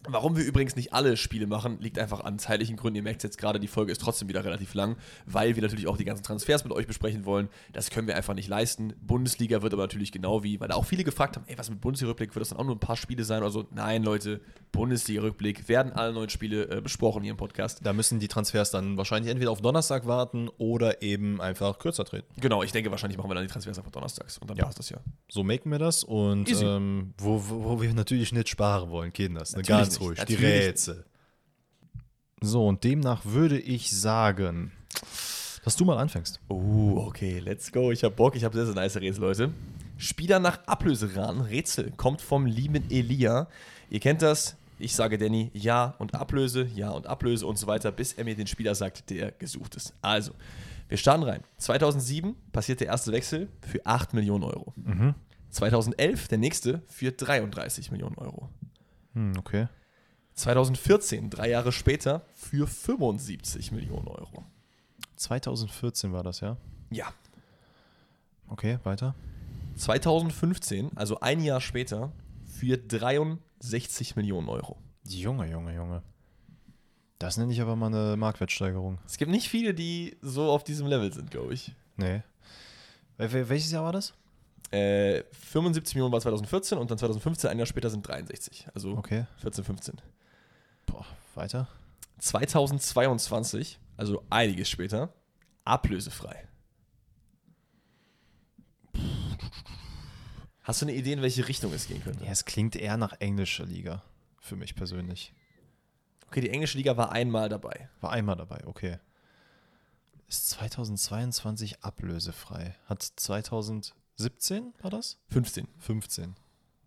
Warum 0.08 0.38
wir 0.38 0.46
übrigens 0.46 0.76
nicht 0.76 0.94
alle 0.94 1.18
Spiele 1.18 1.46
machen, 1.46 1.78
liegt 1.82 2.00
einfach 2.00 2.22
an 2.24 2.40
zeitlichen 2.40 2.78
Gründen. 2.78 2.98
Ihr 2.98 3.04
merkt 3.04 3.22
jetzt 3.24 3.38
gerade, 3.38 3.60
die 3.60 3.68
Folge 3.68 3.92
ist 3.92 4.00
trotzdem 4.02 4.30
wieder 4.30 4.46
relativ 4.46 4.74
lang, 4.74 4.96
weil 5.26 5.56
wir 5.56 5.62
natürlich 5.62 5.88
auch 5.88 5.98
die 5.98 6.06
ganzen 6.06 6.24
Transfers 6.24 6.64
mit 6.64 6.72
euch 6.72 6.88
besprechen 6.88 7.26
wollen. 7.26 7.50
Das 7.74 7.90
können 7.90 8.08
wir 8.08 8.16
einfach 8.16 8.34
nicht 8.34 8.48
leisten. 8.48 8.94
Bundesliga 9.02 9.62
wird 9.62 9.74
aber 9.74 9.84
natürlich 9.84 10.12
genau 10.12 10.44
wie, 10.44 10.60
weil 10.60 10.70
da 10.70 10.76
auch 10.76 10.86
viele 10.86 11.04
gefragt 11.04 11.36
haben, 11.36 11.44
ey, 11.48 11.58
was 11.58 11.70
mit 11.70 11.82
Bundesliga-Rückblick, 11.82 12.34
wird 12.34 12.42
das 12.42 12.50
dann 12.50 12.60
auch 12.60 12.64
nur 12.66 12.76
ein 12.76 12.80
paar 12.80 12.96
Spiele 12.96 13.24
sein 13.26 13.42
oder 13.42 13.52
so? 13.52 13.68
Nein, 13.72 14.04
Leute, 14.04 14.40
Bundesliga-Rückblick 14.72 15.68
werden 15.68 15.92
alle 15.92 16.14
neuen 16.14 16.30
Spiele 16.30 16.70
äh, 16.70 16.82
besprochen 16.82 17.22
hier 17.24 17.32
im 17.32 17.38
Podcast. 17.38 17.80
Da 17.84 17.92
müssen 17.94 18.20
die 18.20 18.28
Transfers 18.28 18.72
dann 18.72 18.98
wahrscheinlich 18.98 19.30
entweder 19.32 19.52
auf 19.52 19.62
Donnerstag 19.62 20.08
warten 20.08 20.50
oder 20.58 21.02
eben 21.02 21.42
einfach 21.42 21.78
kürzer 21.80 22.06
treten. 22.06 22.28
Genau, 22.40 22.64
ich 22.64 22.72
denke, 22.72 22.90
wahrscheinlich 22.92 23.18
machen 23.18 23.30
wir 23.30 23.36
dann 23.36 23.44
die 23.46 23.52
Transfers 23.52 23.78
einfach 23.78 23.92
donnerstags 23.92 24.38
und 24.38 24.50
dann 24.50 24.58
Ja. 24.58 24.66
passt 24.66 24.80
das 24.80 24.90
ja. 24.90 24.98
So 25.28 25.44
machen 25.44 25.72
wir 25.72 25.80
das 25.80 26.04
und 26.04 26.50
ähm, 26.62 27.14
wo, 27.18 27.44
wo, 27.50 27.64
wo 27.66 27.82
wir 27.82 27.94
natürlich 27.94 28.32
nicht 28.32 28.50
sparen 28.50 28.90
wollen, 28.90 29.12
geht 29.12 29.36
das. 29.36 29.52
Ne? 29.54 29.60
Natürlich 29.60 29.89
Ganz 29.90 30.02
ruhig, 30.02 30.20
die. 30.26 30.36
Rätsel. 30.36 31.06
So, 32.42 32.68
und 32.68 32.84
demnach 32.84 33.26
würde 33.26 33.60
ich 33.60 33.92
sagen, 33.92 34.72
dass 35.64 35.76
du 35.76 35.84
mal 35.84 35.98
anfängst. 35.98 36.40
Oh, 36.48 37.04
okay, 37.08 37.40
let's 37.40 37.72
go. 37.72 37.92
Ich 37.92 38.04
hab 38.04 38.16
Bock, 38.16 38.36
ich 38.36 38.44
habe 38.44 38.56
sehr, 38.56 38.66
sehr 38.66 38.76
nice 38.76 38.96
Rätsel, 38.96 39.22
Leute. 39.22 39.52
Spieler 39.98 40.40
nach 40.40 40.66
Ablöseraten. 40.66 41.42
Rätsel 41.42 41.92
kommt 41.98 42.22
vom 42.22 42.46
lieben 42.46 42.90
Elia. 42.90 43.48
Ihr 43.90 44.00
kennt 44.00 44.22
das. 44.22 44.56
Ich 44.78 44.96
sage 44.96 45.18
Danny 45.18 45.52
Ja 45.54 45.96
und 45.98 46.16
Ablöse, 46.16 46.64
Ja 46.74 46.92
und 46.92 47.06
Ablöse 47.06 47.46
und 47.46 47.58
so 47.58 47.68
weiter, 47.68 47.92
bis 47.92 48.14
er 48.14 48.24
mir 48.24 48.36
den 48.36 48.48
Spieler 48.48 48.76
sagt, 48.76 49.10
der 49.10 49.32
gesucht 49.32 49.76
ist. 49.76 49.94
Also, 50.02 50.32
wir 50.88 50.98
starten 50.98 51.24
rein. 51.24 51.44
2007 51.58 52.34
passiert 52.54 52.80
der 52.80 52.88
erste 52.88 53.12
Wechsel 53.12 53.50
für 53.68 53.86
8 53.86 54.14
Millionen 54.14 54.46
Euro. 54.46 54.74
2011 55.50 56.30
der 56.30 56.38
nächste 56.38 56.82
für 56.88 57.12
33 57.12 57.92
Millionen 57.92 58.16
Euro. 58.16 58.48
Hm, 59.14 59.34
okay. 59.38 59.68
2014, 60.40 61.30
drei 61.30 61.50
Jahre 61.50 61.72
später, 61.72 62.22
für 62.34 62.66
75 62.68 63.72
Millionen 63.72 64.08
Euro. 64.08 64.46
2014 65.18 66.14
war 66.14 66.24
das, 66.24 66.40
ja? 66.40 66.58
Ja, 66.90 67.14
Okay, 68.52 68.80
weiter. 68.84 69.14
2015, 69.76 70.92
also 70.96 71.20
ein 71.20 71.40
Jahr 71.44 71.62
später, 71.62 72.12
für 72.48 72.78
63 72.78 74.16
Millionen 74.16 74.50
Euro. 74.50 74.78
Junge, 75.08 75.50
Junge, 75.52 75.76
Junge. 75.76 76.02
Das 77.20 77.38
nenne 77.38 77.52
ich 77.54 77.62
aber 77.62 77.76
mal 77.76 77.88
eine 77.94 78.18
Marktwertsteigerung. 78.18 78.98
Es 79.06 79.18
gibt 79.18 79.30
nicht 79.30 79.50
viele, 79.50 79.74
die 79.76 80.18
so 80.22 80.50
auf 80.50 80.64
diesem 80.64 80.88
Level 80.88 81.14
sind, 81.14 81.30
glaube 81.30 81.54
ich. 81.54 81.74
Nee. 81.98 82.24
Wel- 83.20 83.32
wel- 83.32 83.50
Welches 83.50 83.72
Jahr 83.72 83.84
war 83.84 83.92
das? 83.94 84.14
Äh, 84.72 85.24
75 85.34 85.96
Millionen 85.96 86.12
war 86.14 86.22
2014 86.22 86.78
und 86.78 86.90
dann 86.90 86.98
2015, 86.98 87.50
ein 87.52 87.58
Jahr 87.60 87.66
später 87.68 87.90
sind 87.92 88.08
63. 88.08 88.68
Also 88.74 88.98
Okay. 88.98 89.26
14, 89.38 89.64
15. 89.64 89.96
Weiter. 91.40 91.68
2022, 92.20 93.80
also 93.96 94.24
einiges 94.30 94.70
später, 94.70 95.14
ablösefrei. 95.64 96.48
Hast 100.64 100.82
du 100.82 100.86
eine 100.86 100.96
Idee, 100.96 101.14
in 101.14 101.22
welche 101.22 101.48
Richtung 101.48 101.74
es 101.74 101.88
gehen 101.88 102.04
könnte? 102.04 102.26
Ja, 102.26 102.32
es 102.32 102.46
klingt 102.46 102.76
eher 102.76 102.98
nach 102.98 103.14
englischer 103.20 103.66
Liga. 103.66 104.04
Für 104.40 104.56
mich 104.56 104.76
persönlich. 104.76 105.34
Okay, 106.28 106.42
die 106.42 106.50
englische 106.50 106.78
Liga 106.78 106.96
war 106.96 107.12
einmal 107.12 107.50
dabei. 107.50 107.90
War 108.02 108.12
einmal 108.12 108.36
dabei, 108.36 108.68
okay. 108.68 109.00
Ist 110.28 110.50
2022 110.50 111.84
ablösefrei. 111.84 112.76
Hat 112.86 113.02
2017, 113.02 114.74
war 114.82 114.92
das? 114.92 115.18
15. 115.30 115.68
15. 115.80 116.36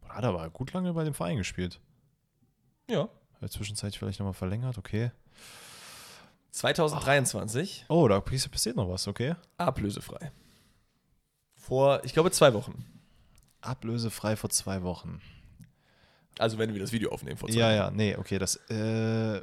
Boah, 0.01 0.15
Hat 0.15 0.25
aber 0.25 0.49
gut 0.51 0.73
lange 0.75 0.93
bei 0.93 1.03
dem 1.03 1.15
Verein 1.15 1.39
gespielt. 1.39 1.81
Ja. 2.89 3.09
In 3.43 3.47
der 3.49 3.51
Zwischenzeit 3.51 3.97
vielleicht 3.97 4.21
nochmal 4.21 4.35
verlängert, 4.35 4.79
okay. 4.79 5.11
2023, 6.53 7.87
Oh, 7.89 8.07
da 8.07 8.21
passiert 8.21 8.77
noch 8.77 8.89
was, 8.89 9.09
okay. 9.09 9.35
ablösefrei. 9.57 10.31
Vor, 11.57 12.05
ich 12.05 12.13
glaube, 12.13 12.31
zwei 12.31 12.55
Wochen. 12.55 12.85
Ablösefrei 13.61 14.37
vor 14.37 14.49
zwei 14.51 14.85
Wochen. 14.85 15.21
Also 16.39 16.57
wenn 16.59 16.73
wir 16.73 16.81
das 16.81 16.93
Video 16.93 17.11
aufnehmen 17.11 17.37
vor 17.37 17.49
zwei 17.49 17.57
Ja, 17.59 17.67
Wochen. 17.67 17.75
ja, 17.75 17.91
nee, 17.91 18.15
okay, 18.17 18.39
das, 18.39 18.57
äh, 18.71 19.41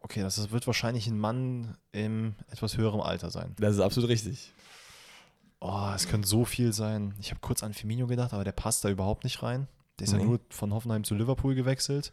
okay, 0.00 0.20
das 0.20 0.52
wird 0.52 0.64
wahrscheinlich 0.68 1.08
ein 1.08 1.18
Mann 1.18 1.76
im 1.90 2.36
etwas 2.52 2.76
höherem 2.76 3.00
Alter 3.00 3.30
sein. 3.30 3.56
Das 3.58 3.74
ist 3.74 3.80
absolut 3.80 4.10
richtig. 4.10 4.52
Oh, 5.58 5.90
es 5.92 6.06
könnte 6.06 6.28
so 6.28 6.44
viel 6.44 6.72
sein. 6.72 7.14
Ich 7.20 7.30
habe 7.30 7.40
kurz 7.40 7.64
an 7.64 7.74
Firmino 7.74 8.06
gedacht, 8.06 8.32
aber 8.32 8.44
der 8.44 8.52
passt 8.52 8.84
da 8.84 8.90
überhaupt 8.90 9.24
nicht 9.24 9.42
rein. 9.42 9.66
Der 9.98 10.04
ist 10.06 10.12
Nee. 10.12 10.20
ja 10.20 10.24
nur 10.24 10.38
von 10.50 10.72
Hoffenheim 10.72 11.02
zu 11.02 11.16
Liverpool 11.16 11.56
gewechselt. 11.56 12.12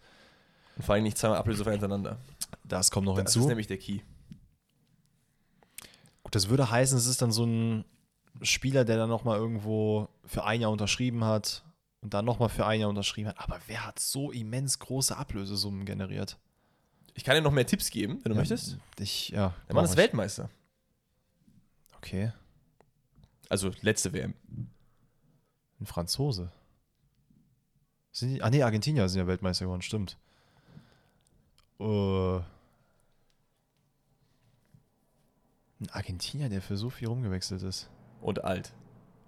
Und 0.80 0.84
vor 0.86 0.96
allem 0.96 1.04
nicht 1.04 1.18
zweimal 1.18 1.38
ablösefrei 1.38 1.72
hintereinander. 1.72 2.18
Das 2.64 2.90
kommt 2.90 3.06
noch 3.06 3.18
Das 3.18 3.32
ist 3.32 3.34
hinzu. 3.34 3.50
nämlich 3.50 3.68
der 3.68 3.78
Key. 3.78 4.00
Gut, 6.24 6.34
das 6.36 6.48
würde 6.48 6.72
heißen, 6.72 6.98
es 6.98 7.06
ist 7.06 7.22
dann 7.22 7.32
so 7.34 7.46
ein 7.46 7.84
Spieler, 8.42 8.86
der 8.86 8.96
dann 8.98 9.10
nochmal 9.10 9.38
irgendwo 9.38 10.08
für 10.26 10.46
ein 10.46 10.62
Jahr 10.62 10.72
unterschrieben 10.72 11.26
hat 11.26 11.66
und 12.00 12.14
dann 12.14 12.24
nochmal 12.24 12.48
für 12.48 12.66
ein 12.66 12.80
Jahr 12.80 12.90
unterschrieben 12.90 13.28
hat. 13.30 13.40
Aber 13.40 13.60
wer 13.68 13.86
hat 13.86 14.00
so 14.00 14.32
immens 14.32 14.80
große 14.80 15.18
Ablösesummen 15.18 15.84
generiert? 15.86 16.38
Ich 17.14 17.26
kann 17.26 17.36
dir 17.36 17.42
noch 17.42 17.52
mehr 17.52 17.68
Tipps 17.68 17.90
geben, 17.90 18.20
wenn 18.24 18.32
du 18.32 18.38
möchtest. 18.38 18.78
Ich, 19.00 19.30
ja. 19.30 19.54
Der 19.68 19.76
Mann 19.76 19.84
ist. 19.84 19.98
Weltmeister. 19.98 20.50
Okay, 21.98 22.32
Also 23.50 23.72
letzte 23.82 24.14
WM. 24.14 24.34
ein 25.82 25.86
Franzose. 25.86 26.54
Sind 28.14 28.36
die, 28.36 28.42
ah 28.42 28.50
nee, 28.50 28.64
Argentinier 28.64 29.10
sind 29.10 29.20
ja 29.20 29.28
Weltmeister 29.28 29.66
geworden, 29.66 29.82
stimmt. 29.82 30.18
Äh, 31.80 32.38
ein 35.82 35.90
Argentinier, 35.92 36.50
der 36.50 36.62
für 36.62 36.78
so 36.78 36.90
viel 36.90 37.08
rumgewechselt 37.08 37.62
ist. 37.64 37.90
Und 38.22 38.44
alt. 38.44 38.74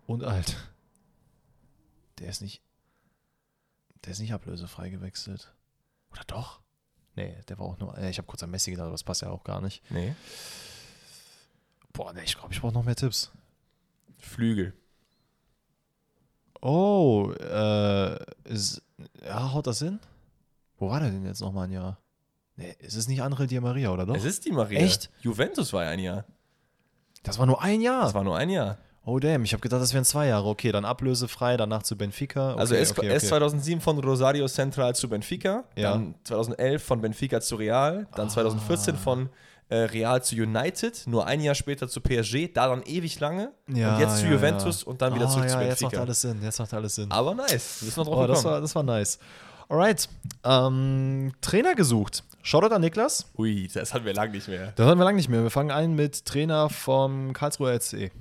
Und 0.05 0.23
alt. 0.23 0.57
Der 2.19 2.29
ist 2.29 2.41
nicht. 2.41 2.61
Der 4.03 4.11
ist 4.11 4.19
nicht 4.19 4.33
ablösefrei 4.33 4.89
gewechselt. 4.89 5.53
Oder 6.11 6.23
doch? 6.25 6.61
Nee, 7.15 7.37
der 7.47 7.57
war 7.59 7.67
auch 7.67 7.79
nur. 7.79 7.97
Äh, 7.97 8.09
ich 8.09 8.17
habe 8.17 8.27
kurz 8.27 8.43
an 8.43 8.51
Messi 8.51 8.71
gedacht, 8.71 8.85
aber 8.85 8.93
das 8.93 9.03
passt 9.03 9.21
ja 9.21 9.29
auch 9.29 9.43
gar 9.43 9.61
nicht. 9.61 9.89
Nee. 9.89 10.15
Boah, 11.93 12.13
nee, 12.13 12.23
ich 12.23 12.37
glaube, 12.37 12.53
ich 12.53 12.61
brauche 12.61 12.73
noch 12.73 12.83
mehr 12.83 12.95
Tipps. 12.95 13.31
Flügel. 14.17 14.73
Oh, 16.61 17.31
äh, 17.39 18.23
ist, 18.43 18.81
ja, 19.23 19.51
haut 19.51 19.67
das 19.67 19.79
hin? 19.79 19.99
Wo 20.77 20.89
war 20.89 20.99
der 20.99 21.09
denn 21.09 21.25
jetzt 21.25 21.41
nochmal 21.41 21.67
ein 21.67 21.71
Jahr? 21.71 22.00
Nee, 22.62 22.76
es 22.80 22.95
ist 22.95 23.09
nicht 23.09 23.22
André 23.22 23.45
Di 23.47 23.59
Maria, 23.59 23.91
oder 23.91 24.05
doch? 24.05 24.16
Es 24.16 24.24
ist 24.26 24.45
die 24.45 24.51
Maria. 24.51 24.80
Echt? 24.80 25.09
Juventus 25.22 25.74
war 25.74 25.84
ja 25.86 25.89
ein 25.91 25.99
Jahr. 25.99 26.26
das 27.24 27.38
war 27.39 27.45
nur 27.45 27.62
ein 27.62 27.82
Jahr. 27.82 28.03
Das 28.03 28.14
war 28.14 28.24
nur 28.24 28.38
ein 28.38 28.49
Jahr. 28.49 28.78
oh, 29.03 29.20
damn, 29.20 29.43
ich 29.43 29.53
habe 29.53 29.62
gedacht, 29.62 29.82
das 29.82 29.93
wären 29.93 30.05
zwei 30.05 30.28
Jahre. 30.28 30.47
Okay, 30.47 30.72
dann 30.72 30.86
ablösefrei, 30.86 31.57
danach 31.57 31.84
zu 31.84 31.97
Benfica. 31.97 32.51
Okay, 32.51 32.59
also 32.59 32.76
er 32.76 32.82
ist, 32.82 32.97
okay, 32.97 33.09
okay. 33.09 33.20
2007 33.20 33.82
von 33.82 33.97
Rosario 33.99 34.47
Central 34.47 34.95
zu 34.95 35.09
Benfica, 35.09 35.64
Ja. 35.76 35.91
dann 35.93 36.16
2011 36.24 36.84
von 36.84 37.01
Benfica 37.01 37.41
zu 37.41 37.55
Real, 37.55 38.07
dann 38.16 38.28
Ah. 38.28 38.30
2014 38.30 38.95
von 38.95 39.30
äh, 39.70 39.76
Real 39.86 40.22
zu 40.22 40.36
United, 40.36 41.03
nur 41.07 41.26
ein 41.26 41.39
Jahr 41.39 41.55
später 41.55 41.88
zu 41.88 42.01
PSG, 42.01 42.49
da 42.53 42.68
dann 42.68 42.84
ewig 42.84 43.20
lange 43.22 43.53
Ja, 43.74 43.93
und 43.95 44.01
jetzt 44.01 44.18
zu 44.18 44.26
ja, 44.26 44.34
Juventus 44.34 44.84
und 44.84 45.01
dann 45.01 45.16
wieder 45.16 45.28
Ah, 45.28 45.30
zurück 45.30 45.45
ja, 45.45 45.51
zu 45.53 45.59
Jetzt 45.62 45.82
macht 45.82 45.91
Benfica. 45.91 46.01
alles 46.01 46.22
Sinn, 46.22 46.39
jetzt 46.43 46.59
macht 46.59 46.74
alles 46.74 46.95
Sinn. 46.95 47.09
Aber 47.12 47.34
nice, 47.34 47.80
drauf 47.95 48.07
Oh, 48.09 48.28
das 48.28 48.43
war, 48.43 48.59
das 48.62 48.76
war 48.76 48.84
nice. 48.84 49.18
Alright. 49.70 50.09
Ähm, 50.43 51.32
Trainer 51.39 51.76
gesucht. 51.76 52.24
Shoutout 52.43 52.73
an 52.73 52.81
Niklas. 52.81 53.31
Ui, 53.37 53.67
das 53.73 53.93
hatten 53.93 54.05
wir 54.05 54.13
lange 54.13 54.31
nicht 54.31 54.47
mehr. 54.47 54.71
Das 54.73 54.87
hatten 54.87 54.99
wir 54.99 55.05
lange 55.05 55.17
nicht 55.17 55.29
mehr. 55.29 55.43
Wir 55.43 55.49
fangen 55.51 55.71
an 55.71 55.93
mit 55.95 56.25
Trainer 56.25 56.69
vom 56.69 57.33
Karlsruher 57.33 57.79
SC. 57.79 58.11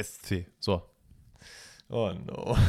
SC. 0.00 0.46
So. 0.58 0.82
Oh 1.88 2.12
no. 2.12 2.56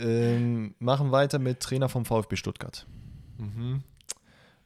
Ähm, 0.00 0.76
machen 0.78 1.10
weiter 1.10 1.40
mit 1.40 1.58
Trainer 1.60 1.88
vom 1.88 2.04
VfB 2.04 2.36
Stuttgart. 2.36 2.86
mhm. 3.36 3.82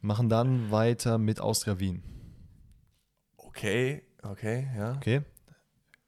Machen 0.03 0.28
dann 0.28 0.70
weiter 0.70 1.16
mit 1.16 1.40
Austria 1.40 1.78
Wien. 1.78 2.03
Okay, 3.36 4.03
okay, 4.22 4.68
ja. 4.76 4.97
Okay. 4.97 5.22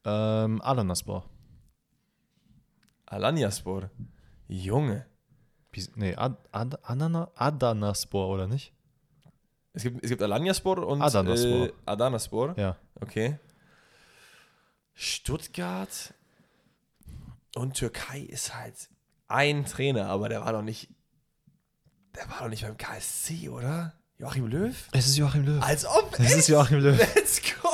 Ähm, 0.04 0.60
Adanaspor. 0.60 1.30
Alanyaspor. 3.06 3.90
Junge. 4.48 5.06
Nee, 5.96 6.14
Ad, 6.16 6.36
Ad, 6.52 6.76
Adana, 6.82 7.30
Adanaspor, 7.34 8.28
oder 8.28 8.46
nicht? 8.46 8.72
Es 9.72 9.82
gibt, 9.82 10.02
es 10.04 10.10
gibt 10.10 10.22
Alanyaspor 10.22 10.86
und 10.86 11.02
Adanaspor. 11.02 11.66
Äh, 11.66 11.72
Adanaspor. 11.84 12.54
Ja. 12.56 12.76
Okay. 13.00 13.38
Stuttgart 14.94 16.14
und 17.56 17.74
Türkei 17.74 18.20
ist 18.20 18.54
halt 18.54 18.88
ein 19.26 19.64
Trainer, 19.66 20.06
aber 20.06 20.28
der 20.28 20.44
war 20.44 20.52
doch 20.52 20.62
nicht. 20.62 20.88
Der 22.14 22.30
war 22.30 22.42
doch 22.42 22.48
nicht 22.48 22.62
beim 22.62 22.76
KSC, 22.76 23.48
oder? 23.48 23.94
Joachim 24.18 24.46
Löw? 24.46 24.88
Es 24.92 25.06
ist 25.06 25.16
Joachim 25.16 25.44
Löw. 25.44 25.60
Als 25.62 25.84
ob. 25.84 26.16
Es 26.20 26.36
ist? 26.36 26.48
Joachim 26.48 26.78
Löw. 26.78 26.96
Let's 27.16 27.40
go! 27.42 27.68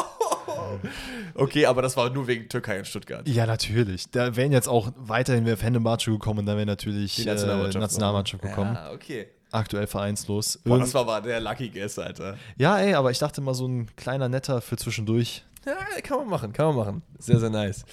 Okay, 1.34 1.66
aber 1.66 1.80
das 1.82 1.96
war 1.96 2.10
nur 2.10 2.26
wegen 2.26 2.48
Türkei 2.48 2.78
und 2.78 2.86
Stuttgart. 2.86 3.26
Ja, 3.28 3.46
natürlich. 3.46 4.10
Da 4.10 4.36
wären 4.36 4.52
jetzt 4.52 4.68
auch 4.68 4.92
weiterhin 4.96 5.46
wäre 5.46 5.56
Fenerbahce 5.56 6.10
gekommen 6.10 6.40
und 6.40 6.46
dann 6.46 6.56
wäre 6.56 6.66
natürlich 6.66 7.16
Die 7.16 7.22
äh, 7.22 7.26
Nationalmannschaft, 7.26 7.80
Nationalmannschaft 7.80 8.42
gekommen. 8.42 8.74
Ja, 8.74 8.92
okay. 8.92 9.28
Aktuell 9.52 9.86
vereinslos. 9.86 10.58
Boah, 10.64 10.78
das 10.78 10.94
war 10.94 11.02
aber 11.02 11.20
der 11.20 11.40
Lucky 11.40 11.70
Guess, 11.70 11.98
Alter. 11.98 12.36
ja, 12.56 12.78
ey, 12.78 12.94
aber 12.94 13.10
ich 13.10 13.18
dachte 13.18 13.40
mal 13.40 13.54
so 13.54 13.66
ein 13.66 13.88
kleiner 13.96 14.28
Netter 14.28 14.60
für 14.60 14.76
zwischendurch. 14.76 15.44
Ja, 15.66 15.76
kann 16.02 16.18
man 16.18 16.28
machen, 16.28 16.52
kann 16.52 16.66
man 16.68 16.76
machen. 16.76 17.02
Sehr, 17.18 17.38
sehr 17.38 17.50
nice. 17.50 17.84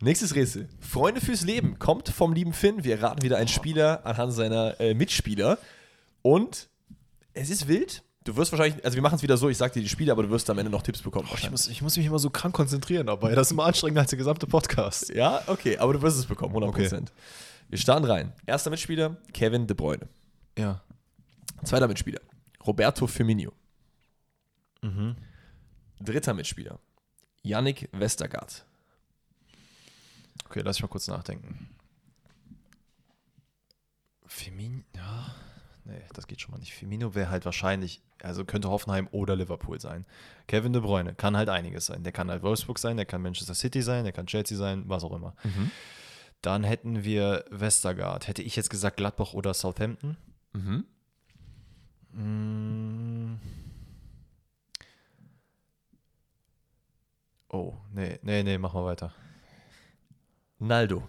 Nächstes 0.00 0.34
Rätsel. 0.34 0.68
Freunde 0.80 1.20
fürs 1.20 1.42
Leben 1.42 1.78
kommt 1.78 2.08
vom 2.08 2.32
lieben 2.32 2.52
Finn. 2.52 2.82
Wir 2.82 3.02
raten 3.02 3.22
wieder 3.22 3.36
einen 3.36 3.48
Spieler 3.48 4.00
anhand 4.04 4.32
seiner 4.32 4.80
äh, 4.80 4.94
Mitspieler. 4.94 5.58
Und 6.22 6.68
es 7.34 7.50
ist 7.50 7.68
wild. 7.68 8.02
Du 8.24 8.36
wirst 8.36 8.52
wahrscheinlich, 8.52 8.84
also 8.84 8.96
wir 8.96 9.02
machen 9.02 9.14
es 9.14 9.22
wieder 9.22 9.38
so, 9.38 9.48
ich 9.48 9.56
sag 9.56 9.72
dir 9.72 9.80
die 9.80 9.88
Spiele, 9.88 10.12
aber 10.12 10.22
du 10.22 10.30
wirst 10.30 10.50
am 10.50 10.58
Ende 10.58 10.70
noch 10.70 10.82
Tipps 10.82 11.00
bekommen. 11.00 11.26
Ich 11.34 11.50
muss, 11.50 11.68
ich 11.68 11.80
muss 11.80 11.96
mich 11.96 12.04
immer 12.04 12.18
so 12.18 12.28
krank 12.28 12.54
konzentrieren 12.54 13.06
dabei. 13.06 13.34
Das 13.34 13.46
ist 13.48 13.52
immer 13.52 13.64
anstrengender 13.64 14.02
als 14.02 14.10
der 14.10 14.18
gesamte 14.18 14.46
Podcast. 14.46 15.08
Ja, 15.14 15.42
okay, 15.46 15.78
aber 15.78 15.94
du 15.94 16.02
wirst 16.02 16.18
es 16.18 16.26
bekommen, 16.26 16.54
100%. 16.54 17.06
Wir 17.70 17.78
starten 17.78 18.04
rein. 18.04 18.32
Erster 18.44 18.68
Mitspieler, 18.68 19.16
Kevin 19.32 19.66
De 19.66 19.74
Bruyne. 19.74 20.06
Ja. 20.58 20.82
Zweiter 21.64 21.88
Mitspieler, 21.88 22.20
Roberto 22.66 23.06
Firmino. 23.06 23.52
Mhm. 24.82 25.16
Dritter 26.00 26.34
Mitspieler, 26.34 26.78
Yannick 27.42 27.88
Westergaard. 27.92 28.64
Okay, 30.44 30.60
lass 30.62 30.76
ich 30.76 30.82
mal 30.82 30.88
kurz 30.88 31.08
nachdenken. 31.08 31.70
Firmino, 34.26 34.82
ja. 34.94 35.34
Nee, 35.90 36.02
das 36.12 36.28
geht 36.28 36.40
schon 36.40 36.52
mal 36.52 36.58
nicht. 36.58 36.72
Firmino 36.72 37.16
wäre 37.16 37.30
halt 37.30 37.44
wahrscheinlich, 37.44 38.00
also 38.22 38.44
könnte 38.44 38.70
Hoffenheim 38.70 39.08
oder 39.10 39.34
Liverpool 39.34 39.80
sein. 39.80 40.06
Kevin 40.46 40.72
De 40.72 40.80
Bruyne 40.80 41.14
kann 41.16 41.36
halt 41.36 41.48
einiges 41.48 41.86
sein. 41.86 42.04
Der 42.04 42.12
kann 42.12 42.30
halt 42.30 42.44
Wolfsburg 42.44 42.78
sein, 42.78 42.96
der 42.96 43.06
kann 43.06 43.22
Manchester 43.22 43.54
City 43.54 43.82
sein, 43.82 44.04
der 44.04 44.12
kann 44.12 44.26
Chelsea 44.26 44.56
sein, 44.56 44.84
was 44.86 45.02
auch 45.02 45.12
immer. 45.12 45.34
Dann 46.42 46.62
hätten 46.62 47.02
wir 47.02 47.44
Westergaard. 47.50 48.28
Hätte 48.28 48.42
ich 48.42 48.54
jetzt 48.54 48.70
gesagt 48.70 48.98
Gladbach 48.98 49.34
oder 49.34 49.52
Southampton? 49.52 50.16
Mhm. 50.52 50.84
Mm. 52.12 53.38
Oh, 57.48 57.74
nee, 57.92 58.20
nee, 58.22 58.44
nee, 58.44 58.58
mach 58.58 58.74
mal 58.74 58.84
weiter. 58.84 59.12
Naldo. 60.60 61.08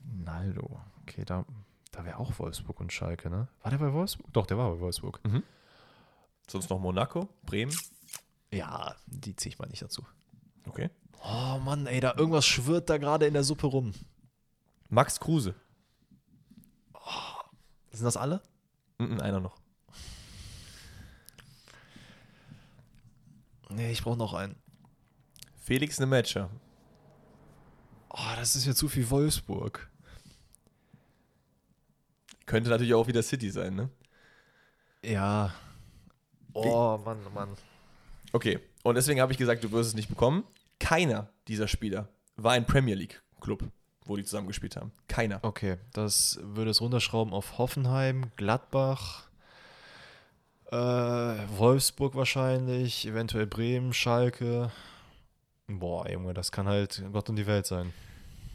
Naldo. 0.00 0.80
Okay, 1.02 1.24
da, 1.24 1.44
da 1.94 2.04
wäre 2.04 2.18
auch 2.18 2.38
Wolfsburg 2.38 2.80
und 2.80 2.92
Schalke, 2.92 3.30
ne? 3.30 3.48
War 3.62 3.70
der 3.70 3.78
bei 3.78 3.92
Wolfsburg? 3.92 4.32
Doch, 4.32 4.46
der 4.46 4.58
war 4.58 4.70
bei 4.74 4.80
Wolfsburg. 4.80 5.20
Sonst 6.48 6.68
noch 6.70 6.78
Monaco, 6.78 7.28
Bremen. 7.44 7.74
Ja, 8.50 8.94
die 9.06 9.34
ziehe 9.36 9.52
ich 9.52 9.58
mal 9.58 9.68
nicht 9.68 9.82
dazu. 9.82 10.04
Okay. 10.66 10.90
Oh 11.22 11.58
Mann, 11.58 11.86
ey, 11.86 12.00
da 12.00 12.14
irgendwas 12.16 12.46
schwirrt 12.46 12.90
da 12.90 12.98
gerade 12.98 13.26
in 13.26 13.34
der 13.34 13.44
Suppe 13.44 13.66
rum. 13.66 13.94
Max 14.88 15.18
Kruse. 15.20 15.54
Sind 17.90 18.04
das 18.04 18.16
alle? 18.16 18.42
Mhm, 18.98 19.20
einer 19.20 19.40
noch. 19.40 19.56
Nee, 23.70 23.92
ich 23.92 24.02
brauche 24.02 24.18
noch 24.18 24.34
einen. 24.34 24.56
Felix 25.56 25.98
Nemetscher. 25.98 26.50
Oh, 28.10 28.36
das 28.36 28.56
ist 28.56 28.66
ja 28.66 28.74
zu 28.74 28.88
viel 28.88 29.08
Wolfsburg. 29.10 29.90
Könnte 32.46 32.70
natürlich 32.70 32.94
auch 32.94 33.06
wieder 33.06 33.22
City 33.22 33.50
sein, 33.50 33.74
ne? 33.74 33.90
Ja. 35.02 35.54
Oh, 36.52 36.98
Mann, 37.04 37.18
Mann. 37.34 37.50
Okay. 38.32 38.58
Und 38.82 38.96
deswegen 38.96 39.20
habe 39.20 39.32
ich 39.32 39.38
gesagt, 39.38 39.64
du 39.64 39.72
wirst 39.72 39.90
es 39.90 39.94
nicht 39.94 40.08
bekommen. 40.08 40.44
Keiner 40.78 41.28
dieser 41.48 41.68
Spieler 41.68 42.08
war 42.36 42.52
ein 42.52 42.66
Premier 42.66 42.94
League 42.94 43.22
Club, 43.40 43.64
wo 44.04 44.16
die 44.16 44.24
zusammen 44.24 44.48
gespielt 44.48 44.76
haben. 44.76 44.92
Keiner. 45.08 45.38
Okay, 45.42 45.76
das 45.92 46.38
würde 46.42 46.70
es 46.70 46.80
runterschrauben 46.80 47.32
auf 47.32 47.58
Hoffenheim, 47.58 48.30
Gladbach, 48.36 49.28
äh, 50.70 50.76
Wolfsburg 50.76 52.14
wahrscheinlich, 52.14 53.06
eventuell 53.06 53.46
Bremen, 53.46 53.92
Schalke. 53.92 54.70
Boah, 55.66 56.10
Junge, 56.10 56.34
das 56.34 56.52
kann 56.52 56.66
halt 56.66 57.02
Gott 57.12 57.28
und 57.28 57.36
die 57.36 57.46
Welt 57.46 57.66
sein. 57.66 57.92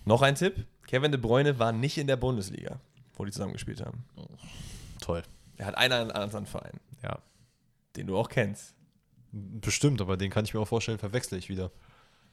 Noch 0.06 0.22
ein 0.22 0.36
Tipp. 0.36 0.66
Kevin 0.88 1.12
De 1.12 1.20
Bruyne 1.20 1.60
war 1.60 1.72
nicht 1.72 1.98
in 1.98 2.08
der 2.08 2.18
Bundesliga, 2.18 2.80
wo 3.20 3.26
die 3.26 3.32
zusammen 3.32 3.54
gespielt 3.54 3.82
haben. 3.86 4.04
Toll. 5.02 5.22
Er 5.58 5.66
hat 5.68 5.78
einen 5.78 6.10
anderen 6.12 6.46
Verein, 6.48 6.80
Ja. 7.04 7.20
den 7.96 8.08
du 8.08 8.18
auch 8.18 8.30
kennst. 8.30 8.74
Bestimmt, 9.32 10.02
aber 10.02 10.18
den 10.18 10.32
kann 10.32 10.46
ich 10.46 10.54
mir 10.54 10.60
auch 10.62 10.68
vorstellen, 10.68 10.98
verwechsel 10.98 11.38
ich 11.38 11.50
wieder. 11.50 11.70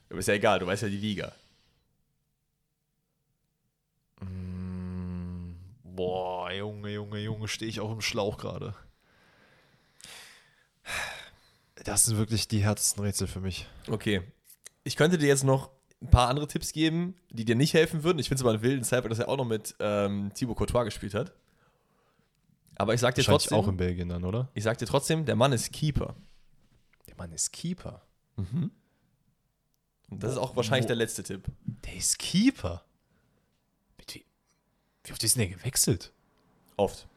Aber 0.08 0.18
ist 0.20 0.28
ja 0.28 0.34
egal, 0.34 0.60
du 0.60 0.66
weißt 0.66 0.82
ja 0.84 0.88
die 0.88 0.96
Liga. 0.96 1.32
Mm, 4.20 5.54
boah, 5.82 6.50
Junge, 6.52 6.90
Junge, 6.92 7.18
Junge, 7.18 7.48
stehe 7.48 7.68
ich 7.68 7.80
auch 7.80 7.90
im 7.90 8.00
Schlauch 8.00 8.38
gerade. 8.38 8.74
Das 11.84 12.04
sind 12.06 12.16
wirklich 12.16 12.48
die 12.48 12.64
härtesten 12.64 13.02
Rätsel 13.04 13.26
für 13.26 13.40
mich. 13.40 13.66
Okay. 13.88 14.22
Ich 14.84 14.96
könnte 14.96 15.18
dir 15.18 15.26
jetzt 15.28 15.44
noch 15.44 15.70
ein 16.02 16.10
paar 16.10 16.28
andere 16.28 16.46
Tipps 16.46 16.72
geben, 16.72 17.16
die 17.30 17.44
dir 17.44 17.54
nicht 17.54 17.74
helfen 17.74 18.02
würden. 18.04 18.18
Ich 18.18 18.28
finde 18.28 18.40
es 18.40 18.42
aber 18.42 18.52
einen 18.52 18.62
wilden 18.62 18.84
Cyber, 18.84 19.08
dass 19.08 19.18
er 19.18 19.28
auch 19.28 19.36
noch 19.36 19.46
mit 19.46 19.74
ähm, 19.80 20.30
Thibaut 20.34 20.56
Courtois 20.56 20.84
gespielt 20.84 21.14
hat. 21.14 21.32
Aber 22.76 22.92
ich 22.92 23.00
sag 23.00 23.14
dir 23.14 23.24
trotzdem, 23.24 23.56
auch 23.56 23.68
in 23.68 23.76
Belgien 23.78 24.08
dann, 24.08 24.24
oder? 24.24 24.48
ich 24.52 24.62
sag 24.62 24.76
dir 24.76 24.86
trotzdem, 24.86 25.24
der 25.24 25.36
Mann 25.36 25.52
ist 25.52 25.72
Keeper. 25.72 26.14
Der 27.08 27.16
Mann 27.16 27.32
ist 27.32 27.52
Keeper. 27.52 28.02
Und 28.36 30.22
das 30.22 30.32
ist 30.32 30.38
auch 30.38 30.54
wahrscheinlich 30.56 30.86
der 30.86 30.96
letzte 30.96 31.22
Tipp. 31.22 31.44
Der 31.84 31.94
ist 31.94 32.18
Keeper. 32.18 32.84
Wie, 33.96 34.24
wie 35.04 35.12
oft 35.12 35.24
ist 35.24 35.36
denn 35.36 35.48
der 35.48 35.56
gewechselt? 35.56 36.12
Oft. 36.76 37.08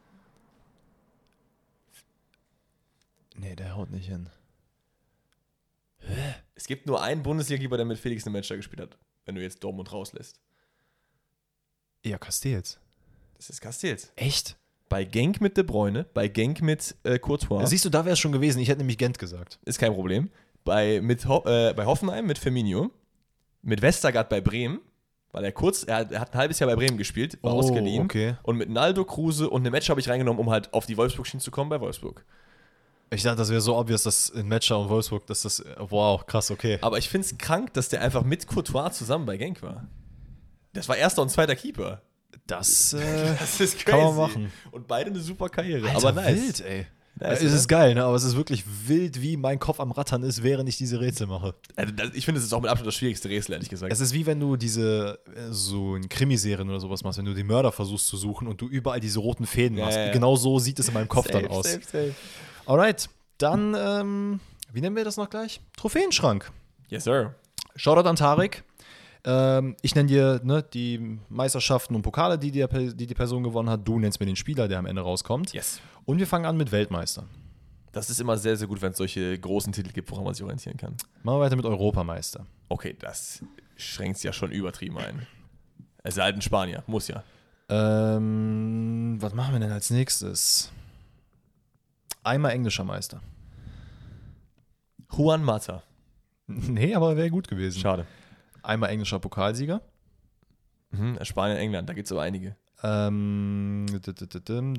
Nee, 3.36 3.54
der 3.54 3.76
haut 3.76 3.90
nicht 3.90 4.06
hin. 4.06 4.30
Es 6.54 6.66
gibt 6.66 6.86
nur 6.86 7.02
einen 7.02 7.22
Bundesliga-Keeper, 7.22 7.76
der 7.76 7.86
mit 7.86 7.98
Felix 7.98 8.24
Nemetscher 8.26 8.56
gespielt 8.56 8.80
hat, 8.82 8.98
wenn 9.24 9.34
du 9.34 9.42
jetzt 9.42 9.62
Dortmund 9.64 9.92
rauslässt. 9.92 10.40
Ja, 12.04 12.18
Castells. 12.18 12.78
Das 13.36 13.50
ist 13.50 13.60
Castells. 13.60 14.12
Echt? 14.16 14.56
Bei 14.88 15.04
Genk 15.04 15.40
mit 15.40 15.56
De 15.56 15.62
Bruyne, 15.64 16.04
bei 16.14 16.28
Genk 16.28 16.62
mit 16.62 16.96
äh, 17.04 17.18
Courtois, 17.18 17.66
Siehst 17.66 17.84
du, 17.84 17.90
da 17.90 18.04
wäre 18.04 18.14
es 18.14 18.18
schon 18.18 18.32
gewesen. 18.32 18.58
Ich 18.60 18.68
hätte 18.68 18.78
nämlich 18.78 18.98
Gent 18.98 19.18
gesagt. 19.18 19.58
ist 19.64 19.78
kein 19.78 19.94
Problem. 19.94 20.30
Bei, 20.64 21.00
mit 21.00 21.26
Ho 21.26 21.42
äh, 21.46 21.72
bei 21.74 21.86
Hoffenheim 21.86 22.26
mit 22.26 22.38
Firmino, 22.38 22.90
mit 23.62 23.80
Westergaard 23.82 24.28
bei 24.28 24.40
Bremen, 24.40 24.80
weil 25.32 25.44
er 25.44 25.52
kurz, 25.52 25.84
er, 25.84 25.96
hat- 25.96 26.12
er 26.12 26.20
hat 26.20 26.32
ein 26.34 26.38
halbes 26.38 26.58
Jahr 26.58 26.68
bei 26.68 26.76
Bremen 26.76 26.98
gespielt, 26.98 27.38
war 27.42 27.54
Oh, 27.54 27.58
ausgeliehen. 27.60 28.04
okay. 28.04 28.34
Und 28.42 28.56
mit 28.56 28.68
Naldo, 28.68 29.04
Kruse 29.04 29.48
und 29.48 29.62
Nemetscher 29.62 29.92
habe 29.92 30.00
ich 30.00 30.08
reingenommen, 30.08 30.40
um 30.40 30.50
halt 30.50 30.72
auf 30.74 30.86
die 30.86 30.96
Wolfsburg-Schiene 30.96 31.40
zu 31.42 31.50
kommen 31.50 31.70
bei 31.70 31.80
Wolfsburg. 31.80 32.24
Ich 33.12 33.22
dachte, 33.24 33.38
das 33.38 33.50
wäre 33.50 33.60
so 33.60 33.76
obvious, 33.76 34.04
dass 34.04 34.28
in 34.28 34.46
Matcher 34.46 34.78
und 34.78 34.88
Wolfsburg, 34.88 35.26
dass 35.26 35.42
das. 35.42 35.64
Wow, 35.78 36.24
krass, 36.26 36.50
okay. 36.50 36.78
Aber 36.80 36.98
ich 36.98 37.08
finde 37.08 37.26
es 37.26 37.36
krank, 37.38 37.72
dass 37.74 37.88
der 37.88 38.02
einfach 38.02 38.22
mit 38.22 38.46
Courtois 38.46 38.90
zusammen 38.90 39.26
bei 39.26 39.36
Genk 39.36 39.62
war. 39.62 39.88
Das 40.72 40.88
war 40.88 40.96
erster 40.96 41.22
und 41.22 41.30
zweiter 41.30 41.56
Keeper. 41.56 42.02
Das, 42.46 42.92
äh, 42.92 43.34
Das 43.40 43.60
ist 43.60 43.78
crazy. 43.78 43.84
Kann 43.84 44.00
man 44.00 44.16
machen. 44.16 44.52
Und 44.70 44.86
beide 44.86 45.10
eine 45.10 45.18
super 45.20 45.48
Karriere. 45.48 45.88
Alter, 45.88 46.08
aber 46.08 46.12
nice. 46.22 46.36
wild, 46.36 46.60
ey. 46.60 46.86
Nice, 47.16 47.42
es 47.42 47.52
ist 47.52 47.68
geil, 47.68 47.94
ne? 47.94 48.04
aber 48.04 48.14
es 48.14 48.24
ist 48.24 48.34
wirklich 48.36 48.64
wild, 48.86 49.20
wie 49.20 49.36
mein 49.36 49.58
Kopf 49.58 49.78
am 49.80 49.90
Rattern 49.90 50.22
ist, 50.22 50.42
während 50.42 50.68
ich 50.70 50.78
diese 50.78 51.00
Rätsel 51.00 51.26
mache. 51.26 51.54
Also, 51.76 51.92
ich 52.14 52.24
finde, 52.24 52.38
es 52.38 52.46
ist 52.46 52.52
auch 52.54 52.62
mit 52.62 52.70
Abstand 52.70 52.86
das 52.86 52.94
schwierigste 52.94 53.28
Rätsel, 53.28 53.52
ehrlich 53.54 53.68
gesagt. 53.68 53.92
Es 53.92 54.00
ist 54.00 54.14
wie 54.14 54.24
wenn 54.24 54.40
du 54.40 54.56
diese, 54.56 55.18
äh, 55.34 55.48
so 55.50 55.96
in 55.96 56.08
Krimiserien 56.08 56.70
oder 56.70 56.80
sowas 56.80 57.02
machst, 57.02 57.18
wenn 57.18 57.26
du 57.26 57.34
die 57.34 57.42
Mörder 57.42 57.72
versuchst 57.72 58.06
zu 58.06 58.16
suchen 58.16 58.46
und 58.46 58.60
du 58.60 58.68
überall 58.68 59.00
diese 59.00 59.18
roten 59.18 59.44
Fäden 59.44 59.76
Ja, 59.76 59.84
machst. 59.84 59.98
ja, 59.98 60.06
ja. 60.06 60.12
Genau 60.12 60.36
so 60.36 60.58
sieht 60.60 60.78
es 60.78 60.88
in 60.88 60.94
meinem 60.94 61.08
Kopf 61.08 61.26
dann 61.26 61.42
Safe, 61.42 61.52
aus. 61.54 61.66
safe, 61.66 61.82
safe. 61.84 62.14
Alright, 62.70 63.10
dann, 63.38 63.74
ähm, 63.76 64.38
wie 64.72 64.80
nennen 64.80 64.94
wir 64.94 65.02
das 65.02 65.16
noch 65.16 65.28
gleich? 65.28 65.60
Trophäenschrank. 65.76 66.52
Yes, 66.86 67.02
sir. 67.02 67.34
Shoutout 67.74 68.08
an 68.08 68.14
Tarek. 68.14 68.62
Ähm, 69.24 69.74
ich 69.82 69.96
nenne 69.96 70.06
dir 70.06 70.40
ne, 70.44 70.62
die 70.62 71.18
Meisterschaften 71.28 71.96
und 71.96 72.02
Pokale, 72.02 72.38
die 72.38 72.52
die, 72.52 72.64
die 72.94 73.08
die 73.08 73.14
Person 73.14 73.42
gewonnen 73.42 73.68
hat. 73.68 73.80
Du 73.88 73.98
nennst 73.98 74.20
mir 74.20 74.26
den 74.26 74.36
Spieler, 74.36 74.68
der 74.68 74.78
am 74.78 74.86
Ende 74.86 75.02
rauskommt. 75.02 75.52
Yes. 75.52 75.80
Und 76.04 76.20
wir 76.20 76.28
fangen 76.28 76.46
an 76.46 76.56
mit 76.56 76.70
Weltmeister. 76.70 77.24
Das 77.90 78.08
ist 78.08 78.20
immer 78.20 78.38
sehr, 78.38 78.56
sehr 78.56 78.68
gut, 78.68 78.80
wenn 78.82 78.92
es 78.92 78.98
solche 78.98 79.36
großen 79.36 79.72
Titel 79.72 79.90
gibt, 79.90 80.08
woran 80.12 80.22
man 80.22 80.34
sich 80.34 80.44
orientieren 80.44 80.76
kann. 80.76 80.96
Machen 81.24 81.38
wir 81.38 81.40
weiter 81.40 81.56
mit 81.56 81.64
Europameister. 81.64 82.46
Okay, 82.68 82.94
das 82.96 83.42
schränkt 83.74 84.18
es 84.18 84.22
ja 84.22 84.32
schon 84.32 84.52
übertrieben 84.52 84.96
ein. 84.98 85.26
Es 86.04 86.16
ist 86.16 86.22
halt 86.22 86.36
ein 86.36 86.42
Spanier, 86.42 86.84
muss 86.86 87.08
ja. 87.08 87.24
Ähm, 87.68 89.16
was 89.18 89.34
machen 89.34 89.54
wir 89.54 89.58
denn 89.58 89.72
als 89.72 89.90
nächstes? 89.90 90.70
Einmal 92.30 92.52
englischer 92.52 92.84
Meister. 92.84 93.20
Juan 95.10 95.42
Mata. 95.42 95.82
Nee, 96.46 96.94
aber 96.96 97.16
wäre 97.16 97.30
gut 97.30 97.46
gewesen. 97.46 97.80
Schade. 97.80 98.06
Einmal 98.62 98.90
englischer 98.90 99.18
Pokalsieger. 99.20 99.82
Mhm, 100.90 101.18
Spanien, 101.22 101.58
England, 101.58 101.88
da 101.88 101.92
gibt 101.92 102.06
es 102.06 102.12
aber 102.12 102.22
einige. 102.22 102.56
Ähm, 102.82 103.86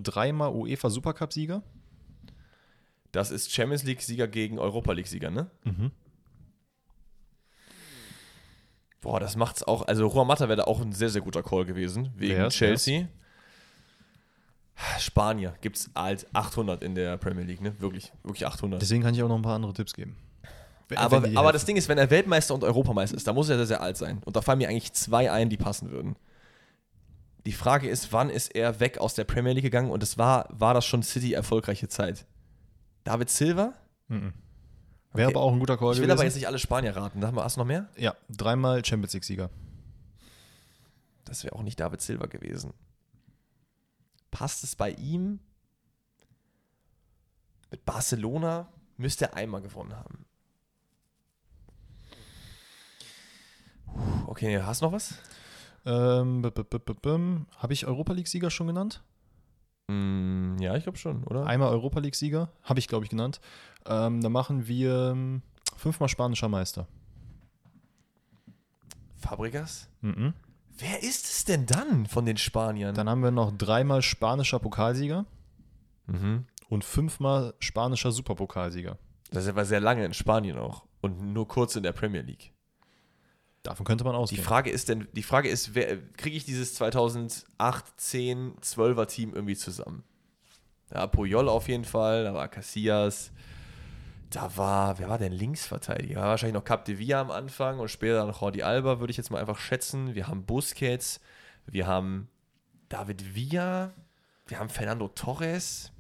dreimal 0.04 0.52
UEFA 0.54 0.90
Supercup-Sieger. 0.90 1.64
Das 3.14 3.32
ist 3.32 3.52
Champions 3.54 3.84
League-Sieger 3.84 4.28
gegen 4.28 4.60
Europa 4.60 4.92
League-Sieger, 4.94 5.32
ne? 5.32 5.50
Mhm. 5.64 5.92
Boah, 9.02 9.20
das 9.20 9.36
macht's 9.36 9.64
auch. 9.64 9.88
Also 9.88 10.10
Juan 10.10 10.28
Mata 10.28 10.48
wäre 10.48 10.58
da 10.58 10.64
auch 10.66 10.82
ein 10.82 10.92
sehr, 10.94 11.10
sehr 11.10 11.22
guter 11.22 11.44
Call 11.44 11.66
gewesen. 11.66 12.12
Wegen 12.16 12.48
Chelsea. 12.50 13.08
Spanier 15.00 15.54
gibt 15.62 15.78
es 15.78 15.90
halt 15.96 16.28
800 16.34 16.82
in 16.84 16.96
der 16.96 17.18
Premier 17.18 17.44
League, 17.44 17.62
ne? 17.62 17.80
Wirklich, 17.80 18.12
wirklich 18.24 18.46
800. 18.48 18.82
Deswegen 18.82 19.04
kann 19.04 19.14
ich 19.14 19.22
auch 19.22 19.28
noch 19.28 19.36
ein 19.36 19.42
paar 19.42 19.56
andere 19.56 19.74
Tipps 19.74 19.94
geben. 19.94 20.16
Wenn- 20.88 20.98
aber 20.98 21.24
wenn 21.24 21.38
aber 21.38 21.54
das 21.54 21.66
Ding 21.66 21.78
ist, 21.78 21.88
wenn 21.88 21.98
er 21.98 22.10
Weltmeister 22.10 22.54
und 22.54 22.64
Europameister 22.64 23.16
ist, 23.16 23.26
dann 23.28 23.36
muss 23.36 23.48
er 23.50 23.58
sehr, 23.58 23.68
sehr 23.68 23.82
alt 23.82 23.96
sein. 23.98 24.22
Und 24.26 24.36
da 24.36 24.42
fallen 24.42 24.58
mir 24.58 24.68
eigentlich 24.70 24.92
zwei 24.94 25.32
ein, 25.32 25.50
die 25.50 25.58
passen 25.58 25.92
würden. 25.92 26.16
Die 27.46 27.54
Frage 27.54 27.88
ist, 27.90 28.12
wann 28.12 28.30
ist 28.30 28.54
er 28.56 28.80
weg 28.80 28.98
aus 28.98 29.14
der 29.16 29.24
Premier 29.24 29.54
League 29.54 29.64
gegangen? 29.64 29.90
Und 29.90 30.04
es 30.04 30.18
war, 30.18 30.48
war 30.52 30.74
das 30.74 30.86
schon 30.86 31.02
City 31.02 31.34
erfolgreiche 31.34 31.88
Zeit? 31.88 32.26
David 33.04 33.30
Silva? 33.30 33.74
Mhm. 34.10 34.34
Wäre 35.14 35.28
Okay. 35.30 35.36
aber 35.38 35.46
auch 35.46 35.54
ein 35.54 35.60
guter 35.60 35.78
Call 35.78 35.94
Ich 35.94 35.98
will 35.98 36.04
gewesen. 36.04 36.12
aber 36.12 36.24
jetzt 36.26 36.36
nicht 36.36 36.48
alle 36.48 36.60
Spanier 36.60 36.96
raten. 36.96 37.26
Haben 37.26 37.36
wir- 37.38 37.44
Hast 37.44 37.56
du 37.56 37.62
noch 37.62 37.68
mehr? 37.68 37.90
ja, 37.98 38.16
dreimal 38.30 38.84
Champions 38.86 39.14
League-Sieger. 39.14 39.50
Das 41.26 41.44
wäre 41.44 41.56
auch 41.56 41.64
nicht 41.64 41.80
David 41.80 42.02
Silva 42.02 42.26
gewesen. 42.28 42.74
Passt 44.32 44.64
es 44.64 44.76
bei 44.76 44.92
ihm? 44.92 45.40
Mit 47.70 47.86
Barcelona 47.86 48.68
müsste 48.98 49.26
er 49.26 49.36
einmal 49.36 49.62
gewonnen 49.62 49.96
haben. 49.96 50.26
Okay, 54.28 54.62
hast 54.62 54.82
du 54.82 54.86
noch 54.86 54.94
was? 54.94 55.16
Ähm, 55.86 56.44
Habe 57.58 57.74
ich 57.74 57.86
Europa 57.86 58.14
League-Sieger 58.14 58.50
schon 58.50 58.68
genannt? 58.68 59.04
Mm, 59.88 60.58
ja, 60.60 60.76
ich 60.76 60.84
glaube 60.84 60.98
schon, 60.98 61.24
oder? 61.26 61.46
Einmal 61.46 61.70
Europa 61.70 62.00
League-Sieger, 62.00 62.50
habe 62.64 62.80
ich, 62.80 62.88
glaube 62.88 63.06
ich, 63.06 63.10
genannt. 63.10 63.42
Ähm, 63.86 64.22
dann 64.22 64.32
machen 64.32 64.68
wir 64.68 65.12
ähm, 65.12 65.42
fünfmal 65.76 66.08
spanischer 66.08 66.48
Meister. 66.48 66.88
Fabregas? 69.18 69.90
Mhm. 70.02 70.34
Wer 70.78 71.04
ist 71.04 71.26
es 71.26 71.46
denn 71.46 71.66
dann 71.66 72.08
von 72.08 72.26
den 72.26 72.38
Spaniern? 72.38 72.96
Dann 72.96 73.10
haben 73.10 73.24
wir 73.24 73.32
noch 73.32 73.52
dreimal 73.56 74.02
spanischer 74.02 74.60
Pokalsieger 74.60 75.26
Mhm. 76.08 76.46
und 76.70 76.84
fünfmal 76.84 77.54
spanischer 77.60 78.12
Superpokalsieger. 78.12 78.98
Das 79.32 79.44
ist 79.44 79.50
aber 79.50 79.66
sehr 79.66 79.80
lange 79.80 80.04
in 80.06 80.14
Spanien 80.14 80.58
auch 80.58 80.86
und 81.02 81.34
nur 81.34 81.48
kurz 81.48 81.76
in 81.76 81.84
der 81.84 81.92
Premier 81.94 82.22
League. 82.22 82.52
Davon 83.64 83.86
könnte 83.86 84.04
man 84.04 84.14
Die 84.14 84.18
ausgehen. 84.20 84.44
Frage 84.44 84.72
ist 84.72 84.90
denn, 84.90 85.08
die 85.14 85.22
Frage 85.24 85.48
ist, 85.48 85.76
wer- 85.76 86.02
kriege 86.14 86.36
ich 86.36 86.46
dieses 86.46 86.74
2008, 86.76 87.86
10, 87.98 88.56
12er 88.62 89.06
Team 89.08 89.34
irgendwie 89.36 89.56
zusammen? 89.56 90.04
Ja, 90.94 91.06
Puyol 91.08 91.48
auf 91.48 91.68
jeden 91.70 91.86
Fall, 91.86 92.24
da 92.24 92.34
war 92.34 92.48
Casillas, 92.48 93.32
da 94.32 94.58
war, 94.58 94.98
wer 94.98 95.10
war 95.10 95.18
denn 95.18 95.34
Linksverteidiger? 95.34 96.22
War 96.22 96.30
wahrscheinlich 96.30 96.56
noch 96.56 96.64
Cap 96.64 96.86
de 96.86 96.98
Villa 96.98 97.22
am 97.22 97.32
Anfang 97.32 97.80
und 97.80 97.90
später 97.90 98.26
noch 98.26 98.42
Jordi 98.42 98.64
Alba, 98.64 99.00
würde 99.00 99.12
ich 99.12 99.18
jetzt 99.18 99.30
mal 99.30 99.40
einfach 99.40 99.60
schätzen. 99.60 100.16
Wir 100.16 100.28
haben 100.28 100.46
Busquets, 100.46 101.20
wir 101.66 101.86
haben 101.86 102.30
David 102.90 103.36
Villa, 103.36 103.92
wir 104.48 104.60
haben 104.60 104.70
Fernando 104.70 105.10
Torres. 105.10 105.92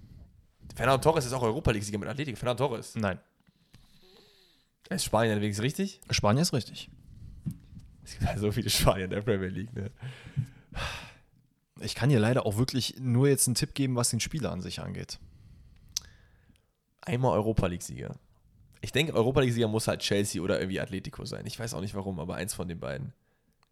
Fernando 0.75 1.01
Torres 1.01 1.25
ist 1.25 1.33
auch 1.33 1.41
Europa 1.41 1.71
League-Sieger 1.71 1.97
mit 1.97 2.07
Athletik. 2.07 2.37
Fernando 2.37 2.67
Torres. 2.67 2.95
Nein, 2.95 3.19
Ist 4.89 5.05
Spanien 5.05 5.39
wenigstens 5.41 5.63
richtig? 5.63 5.99
Spanien 6.09 6.41
ist 6.41 6.53
richtig. 6.53 6.89
Es 8.03 8.13
gibt 8.13 8.25
halt 8.25 8.39
so 8.39 8.51
viele 8.51 8.69
Spanier 8.69 9.05
in 9.05 9.11
der 9.11 9.21
Premier 9.21 9.49
League, 9.49 9.73
ne? 9.73 9.91
Ich 11.81 11.95
kann 11.95 12.09
dir 12.09 12.19
leider 12.19 12.45
auch 12.45 12.57
wirklich 12.57 12.95
nur 12.99 13.27
jetzt 13.27 13.47
einen 13.47 13.55
Tipp 13.55 13.73
geben, 13.73 13.95
was 13.95 14.09
den 14.09 14.19
Spieler 14.19 14.51
an 14.51 14.61
sich 14.61 14.81
angeht. 14.81 15.19
Einmal 17.01 17.33
Europa 17.33 17.67
League-Sieger. 17.67 18.15
Ich 18.81 18.91
denke, 18.91 19.13
Europa 19.13 19.41
League-Sieger 19.41 19.67
muss 19.67 19.87
halt 19.87 20.01
Chelsea 20.01 20.41
oder 20.41 20.59
irgendwie 20.59 20.79
Atletico 20.79 21.25
sein. 21.25 21.45
Ich 21.45 21.59
weiß 21.59 21.73
auch 21.73 21.81
nicht 21.81 21.93
warum, 21.95 22.19
aber 22.19 22.35
eins 22.35 22.53
von 22.53 22.67
den 22.67 22.79
beiden. 22.79 23.13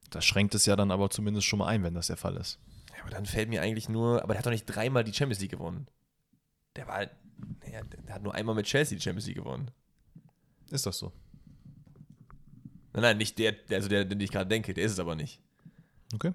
Das 0.09 0.25
schränkt 0.25 0.55
es 0.55 0.65
ja 0.65 0.75
dann 0.75 0.91
aber 0.91 1.09
zumindest 1.09 1.45
schon 1.47 1.59
mal 1.59 1.67
ein, 1.67 1.83
wenn 1.83 1.93
das 1.93 2.07
der 2.07 2.17
Fall 2.17 2.35
ist. 2.37 2.59
Ja, 2.95 3.01
aber 3.03 3.11
dann 3.11 3.25
fällt 3.25 3.49
mir 3.49 3.61
eigentlich 3.61 3.89
nur, 3.89 4.23
aber 4.23 4.33
der 4.33 4.39
hat 4.39 4.45
doch 4.45 4.51
nicht 4.51 4.65
dreimal 4.65 5.03
die 5.03 5.13
Champions 5.13 5.39
League 5.41 5.51
gewonnen. 5.51 5.87
Der 6.75 6.87
war, 6.87 6.95
halt- 6.95 7.11
naja, 7.63 7.81
der 7.83 8.13
hat 8.15 8.23
nur 8.23 8.33
einmal 8.33 8.55
mit 8.55 8.65
Chelsea 8.65 8.97
die 8.97 9.01
Champions 9.03 9.27
League 9.27 9.37
gewonnen. 9.37 9.69
Ist 10.71 10.85
das 10.85 10.97
so? 10.97 11.11
Nein, 12.93 13.03
nein, 13.03 13.17
nicht 13.17 13.37
der, 13.37 13.55
also 13.71 13.87
der, 13.87 14.05
den 14.05 14.19
ich 14.19 14.31
gerade 14.31 14.47
denke, 14.47 14.73
der 14.73 14.83
ist 14.83 14.93
es 14.93 14.99
aber 14.99 15.15
nicht. 15.15 15.39
Okay. 16.13 16.33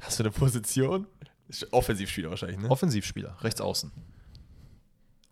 Hast 0.00 0.18
du 0.20 0.22
eine 0.24 0.30
Position? 0.30 1.06
Ist 1.48 1.72
Offensivspieler 1.72 2.30
wahrscheinlich, 2.30 2.58
ne? 2.60 2.70
Offensivspieler, 2.70 3.36
rechts 3.42 3.60
außen. 3.60 3.90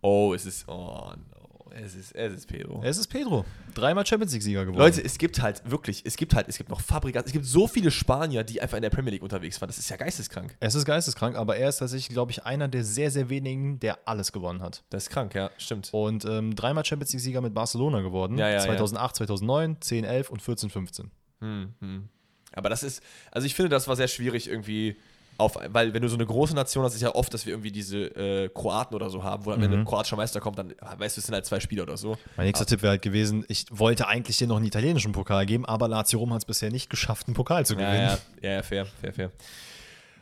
Oh, 0.01 0.33
es 0.33 0.45
ist, 0.45 0.67
oh 0.67 1.11
no, 1.31 1.47
es 1.71 1.95
ist, 1.95 2.15
es 2.15 2.33
ist 2.33 2.47
Pedro. 2.47 2.81
Es 2.83 2.97
ist 2.97 3.07
Pedro. 3.07 3.45
Dreimal 3.73 4.05
Champions 4.05 4.33
League-Sieger 4.33 4.65
geworden. 4.65 4.79
Leute, 4.79 5.03
es 5.03 5.17
gibt 5.17 5.41
halt 5.41 5.61
wirklich, 5.69 6.03
es 6.05 6.15
gibt 6.17 6.33
halt, 6.33 6.47
es 6.47 6.57
gibt 6.57 6.69
noch 6.69 6.81
Fabregas, 6.81 7.25
es 7.25 7.31
gibt 7.31 7.45
so 7.45 7.67
viele 7.67 7.91
Spanier, 7.91 8.43
die 8.43 8.61
einfach 8.61 8.77
in 8.77 8.81
der 8.81 8.89
Premier 8.89 9.11
League 9.11 9.21
unterwegs 9.21 9.61
waren. 9.61 9.67
Das 9.67 9.77
ist 9.77 9.89
ja 9.89 9.97
geisteskrank. 9.97 10.55
Es 10.59 10.75
ist 10.75 10.85
geisteskrank, 10.85 11.35
aber 11.35 11.57
er 11.57 11.69
ist 11.69 11.77
tatsächlich, 11.77 12.09
glaube 12.09 12.31
ich, 12.31 12.45
einer 12.45 12.67
der 12.67 12.83
sehr, 12.83 13.11
sehr 13.11 13.29
wenigen, 13.29 13.79
der 13.79 13.99
alles 14.05 14.31
gewonnen 14.31 14.61
hat. 14.61 14.83
Das 14.89 15.03
ist 15.03 15.09
krank, 15.09 15.35
ja, 15.35 15.51
stimmt. 15.57 15.89
Und 15.91 16.25
ähm, 16.25 16.55
dreimal 16.55 16.83
Champions 16.85 17.13
League-Sieger 17.13 17.41
mit 17.41 17.53
Barcelona 17.53 18.01
geworden. 18.01 18.37
Ja, 18.37 18.49
ja, 18.49 18.55
ja. 18.55 18.61
2008, 18.61 19.15
2009, 19.17 19.77
10, 19.81 20.03
11 20.03 20.29
und 20.29 20.41
14, 20.41 20.69
15. 20.69 21.11
Hm, 21.39 21.73
hm. 21.79 22.09
Aber 22.53 22.69
das 22.69 22.81
ist, 22.81 23.03
also 23.31 23.45
ich 23.45 23.53
finde, 23.53 23.69
das 23.69 23.87
war 23.87 23.95
sehr 23.95 24.07
schwierig 24.07 24.49
irgendwie 24.49 24.97
auf, 25.37 25.57
weil 25.69 25.93
wenn 25.93 26.01
du 26.01 26.09
so 26.09 26.15
eine 26.15 26.25
große 26.25 26.55
Nation 26.55 26.83
hast, 26.83 26.95
ist 26.95 27.01
ja 27.01 27.13
oft, 27.13 27.33
dass 27.33 27.45
wir 27.45 27.53
irgendwie 27.53 27.71
diese 27.71 27.97
äh, 28.15 28.49
Kroaten 28.49 28.95
oder 28.95 29.09
so 29.09 29.23
haben, 29.23 29.45
wo 29.45 29.51
dann, 29.51 29.61
wenn 29.61 29.71
ein 29.71 29.85
kroatischer 29.85 30.15
Meister 30.15 30.39
kommt, 30.39 30.57
dann 30.57 30.73
ah, 30.81 30.95
weißt 30.97 31.17
du, 31.17 31.19
es 31.19 31.25
sind 31.27 31.33
halt 31.35 31.45
zwei 31.45 31.59
Spieler 31.59 31.83
oder 31.83 31.97
so. 31.97 32.17
Mein 32.35 32.47
nächster 32.47 32.65
Tipp 32.65 32.81
wäre 32.81 32.91
halt 32.91 33.01
gewesen, 33.03 33.45
ich 33.47 33.65
wollte 33.69 34.07
eigentlich 34.07 34.37
dir 34.37 34.47
noch 34.47 34.57
einen 34.57 34.65
italienischen 34.65 35.11
Pokal 35.11 35.45
geben, 35.45 35.65
aber 35.65 35.87
Lazio 35.87 36.19
Rom 36.19 36.33
hat 36.33 36.41
es 36.41 36.45
bisher 36.45 36.71
nicht 36.71 36.89
geschafft, 36.89 37.27
einen 37.27 37.35
Pokal 37.35 37.65
zu 37.65 37.75
gewinnen. 37.75 37.93
ja, 37.93 38.17
ja, 38.41 38.51
ja, 38.51 38.63
fair, 38.63 38.85
fair, 38.85 39.13
fair. 39.13 39.31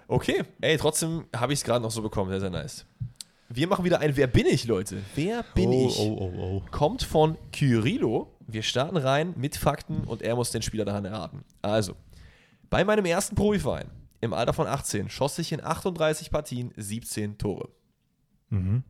Okay, 0.08 0.44
ey, 0.62 0.78
trotzdem 0.78 1.26
habe 1.36 1.54
ich 1.54 1.60
es 1.60 1.66
gerade 1.66 1.82
noch 1.82 1.92
so 1.92 2.02
bekommen, 2.02 2.30
sehr, 2.30 2.42
sehr 2.42 2.50
nice. 2.50 2.86
Wir 3.48 3.68
machen 3.68 3.86
wieder 3.86 4.00
ein 4.00 4.18
Wer 4.18 4.28
bin 4.28 4.48
ich, 4.48 4.66
Leute? 4.66 4.98
Wer 5.16 5.44
bin 5.54 5.70
oh, 5.70 5.88
ich? 5.88 5.98
Oh, 6.00 6.18
oh, 6.20 6.34
oh. 6.38 6.64
kommt 6.72 7.04
von 7.04 7.38
Kyrillo. 7.52 8.32
Wir 8.48 8.64
starten 8.64 8.98
rein 8.98 9.34
mit 9.38 9.56
Fakten 9.56 10.04
und 10.04 10.22
er 10.22 10.36
muss 10.36 10.52
den 10.52 10.62
Spieler 10.62 10.84
daran 10.84 11.06
erraten. 11.06 11.44
Also, 11.62 11.94
bei 12.70 12.84
meinem 12.84 13.06
ersten 13.06 13.36
Profiverein 13.36 13.90
im 14.26 14.34
Alter 14.34 14.54
von 14.54 14.68
18 14.68 15.10
schoss 15.10 15.40
ich 15.40 15.52
in 15.52 15.64
38 15.64 16.32
Partien 16.32 16.74
17 16.76 17.38
Tore. 17.38 17.70
Mhm. 18.50 18.84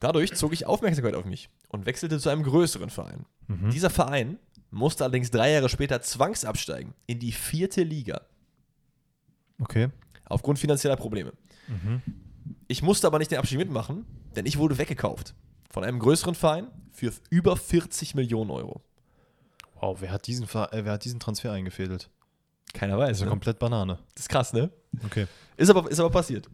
Dadurch 0.00 0.34
zog 0.34 0.52
ich 0.52 0.66
Aufmerksamkeit 0.66 1.14
auf 1.14 1.24
mich 1.24 1.48
und 1.68 1.86
wechselte 1.86 2.18
zu 2.18 2.28
einem 2.28 2.42
größeren 2.42 2.90
Verein. 2.90 3.26
Mhm. 3.48 3.70
Dieser 3.70 3.90
Verein 3.90 4.38
musste 4.70 5.04
allerdings 5.04 5.30
drei 5.30 5.52
Jahre 5.52 5.68
später 5.68 6.02
zwangsabsteigen 6.02 6.94
in 7.06 7.18
die 7.20 7.32
vierte 7.32 7.82
Liga 7.82 8.20
Okay. 9.60 9.88
aufgrund 10.26 10.58
finanzieller 10.58 10.96
Probleme. 10.96 11.32
Mhm. 11.68 12.02
Ich 12.68 12.82
musste 12.82 13.06
aber 13.06 13.18
nicht 13.18 13.30
den 13.30 13.38
Abstieg 13.38 13.58
mitmachen, 13.58 14.04
denn 14.36 14.46
ich 14.46 14.58
wurde 14.58 14.78
weggekauft 14.78 15.34
von 15.70 15.84
einem 15.84 15.98
größeren 15.98 16.34
Verein 16.34 16.68
für 16.92 17.12
über 17.30 17.56
40 17.56 18.14
Millionen 18.14 18.50
Euro. 18.50 18.82
Wow, 19.80 20.00
wer 20.00 20.10
hat 20.10 20.26
diesen, 20.26 20.46
Ver 20.46 20.72
äh, 20.72 20.84
wer 20.84 20.92
hat 20.92 21.04
diesen 21.04 21.20
Transfer 21.20 21.52
eingefädelt? 21.52 22.10
Keiner 22.72 22.98
weiß. 22.98 23.08
Das 23.08 23.16
ist 23.18 23.20
ja 23.20 23.26
Ne? 23.26 23.30
komplett 23.30 23.58
Banane. 23.58 23.98
Das 24.14 24.24
ist 24.24 24.28
krass, 24.28 24.52
ne? 24.52 24.70
Okay. 25.04 25.26
Ist 25.56 25.70
aber, 25.70 25.90
ist 25.90 26.00
aber 26.00 26.10
passiert. 26.10 26.48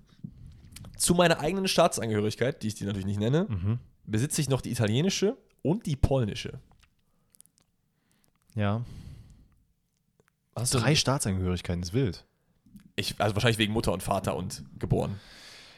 Zu 0.97 1.15
meiner 1.15 1.41
eigenen 1.41 1.67
Staatsangehörigkeit, 1.69 2.63
die 2.63 2.69
ich 2.69 2.75
dir 2.75 2.87
natürlich 2.87 3.07
nicht 3.07 3.21
nenne, 3.21 3.47
Mhm. 3.49 3.79
besitze 4.05 4.41
ich 4.41 4.49
noch 4.51 4.61
die 4.61 4.71
italienische 4.71 5.37
und 5.63 5.87
die 5.87 5.97
polnische. 5.97 6.59
Ja. 8.55 8.83
Hast 10.57 10.75
Drei 10.75 10.95
Staatsangehörigkeiten 10.95 11.83
ist 11.83 11.93
wild. 11.95 12.25
Ich, 12.97 13.15
also 13.21 13.35
wahrscheinlich 13.35 13.59
wegen 13.59 13.73
Mutter 13.73 13.93
und 13.93 14.03
Vater 14.03 14.37
und 14.37 14.65
geboren. 14.79 15.19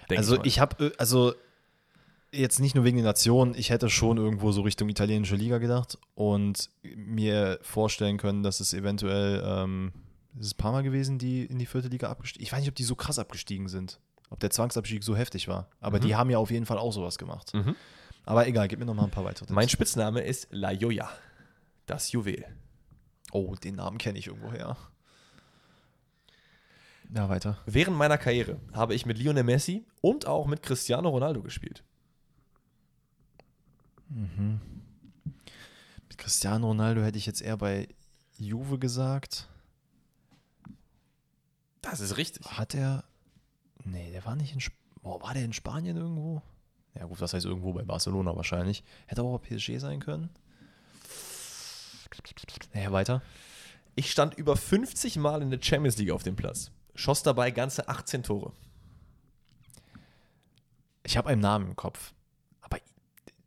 Also 0.08 0.36
mal. 0.36 0.46
ich 0.46 0.58
habe, 0.58 0.92
also 0.98 1.34
jetzt 2.32 2.58
nicht 2.58 2.74
nur 2.74 2.84
wegen 2.84 2.96
der 2.96 3.06
Nation, 3.06 3.54
ich 3.54 3.70
hätte 3.70 3.88
schon 3.90 4.16
irgendwo 4.16 4.50
so 4.52 4.62
Richtung 4.62 4.88
italienische 4.88 5.36
Liga 5.36 5.58
gedacht 5.58 5.98
und 6.14 6.70
mir 6.82 7.58
vorstellen 7.62 8.16
können, 8.16 8.42
dass 8.42 8.60
es 8.60 8.72
eventuell, 8.72 9.42
ähm, 9.46 9.92
ist 10.38 10.46
es 10.46 10.54
ein 10.54 10.56
paar 10.56 10.72
Mal 10.72 10.82
gewesen, 10.82 11.18
die 11.18 11.44
in 11.44 11.58
die 11.58 11.66
vierte 11.66 11.88
Liga 11.88 12.10
abgestiegen 12.10 12.44
Ich 12.44 12.52
weiß 12.52 12.60
nicht, 12.60 12.68
ob 12.68 12.74
die 12.74 12.84
so 12.84 12.94
krass 12.94 13.18
abgestiegen 13.18 13.68
sind. 13.68 14.00
Ob 14.30 14.40
der 14.40 14.50
Zwangsabstieg 14.50 15.04
so 15.04 15.14
heftig 15.14 15.46
war. 15.46 15.68
Aber 15.80 16.00
die 16.00 16.14
haben 16.16 16.30
ja 16.30 16.38
auf 16.38 16.50
jeden 16.50 16.64
Fall 16.64 16.78
auch 16.78 16.92
sowas 16.92 17.18
gemacht. 17.18 17.52
Mhm. 17.52 17.76
Aber 18.24 18.46
egal, 18.46 18.66
gib 18.68 18.78
mir 18.78 18.86
noch 18.86 18.94
mal 18.94 19.04
ein 19.04 19.10
paar 19.10 19.24
weitere 19.24 19.44
Tipps. 19.46 19.54
Mein 19.54 19.68
Spitzname 19.68 20.22
ist 20.22 20.48
La 20.50 20.72
Joya. 20.72 21.10
Das 21.86 22.12
Juwel. 22.12 22.44
oh, 23.32 23.54
den 23.56 23.74
Namen 23.74 23.98
kenne 23.98 24.18
ich 24.18 24.28
irgendwoher. 24.28 24.76
Ja, 27.14 27.28
weiter. 27.28 27.58
Während 27.66 27.96
meiner 27.96 28.16
Karriere 28.16 28.58
habe 28.72 28.94
ich 28.94 29.04
mit 29.04 29.18
Lionel 29.18 29.42
Messi 29.44 29.84
und 30.00 30.26
auch 30.26 30.46
mit 30.46 30.62
Cristiano 30.62 31.10
Ronaldo 31.10 31.42
gespielt. 31.42 31.84
Mit 36.08 36.16
Cristiano 36.16 36.68
Ronaldo 36.68 37.02
hätte 37.02 37.18
ich 37.18 37.26
jetzt 37.26 37.42
eher 37.42 37.58
bei 37.58 37.88
Juve 38.38 38.78
gesagt. 38.78 39.48
Das 41.82 42.00
ist 42.00 42.16
richtig. 42.16 42.46
Hat 42.46 42.74
er. 42.74 43.04
Nee, 43.84 44.10
der 44.12 44.24
war 44.24 44.36
nicht 44.36 44.52
in. 44.52 44.60
Sp 44.62 44.74
Boah, 45.02 45.20
war 45.20 45.34
der 45.34 45.44
in 45.44 45.52
Spanien 45.52 45.96
irgendwo? 45.96 46.42
Ja, 46.94 47.06
gut, 47.06 47.20
was 47.20 47.34
heißt 47.34 47.44
irgendwo? 47.44 47.72
Bei 47.72 47.82
Barcelona 47.82 48.36
wahrscheinlich. 48.36 48.84
Hätte 49.06 49.22
aber 49.22 49.30
auch 49.30 49.42
PSG 49.42 49.78
sein 49.78 49.98
können. 49.98 50.30
Ja, 52.74 52.92
weiter. 52.92 53.22
Ich 53.94 54.10
stand 54.10 54.34
über 54.34 54.56
50 54.56 55.16
Mal 55.16 55.42
in 55.42 55.50
der 55.50 55.60
Champions 55.60 55.96
League 55.98 56.12
auf 56.12 56.22
dem 56.22 56.36
Platz. 56.36 56.70
Schoss 56.94 57.22
dabei 57.22 57.50
ganze 57.50 57.88
18 57.88 58.22
Tore. 58.22 58.52
Ich 61.04 61.16
habe 61.16 61.28
einen 61.28 61.40
Namen 61.40 61.68
im 61.68 61.76
Kopf. 61.76 62.14
Aber 62.60 62.78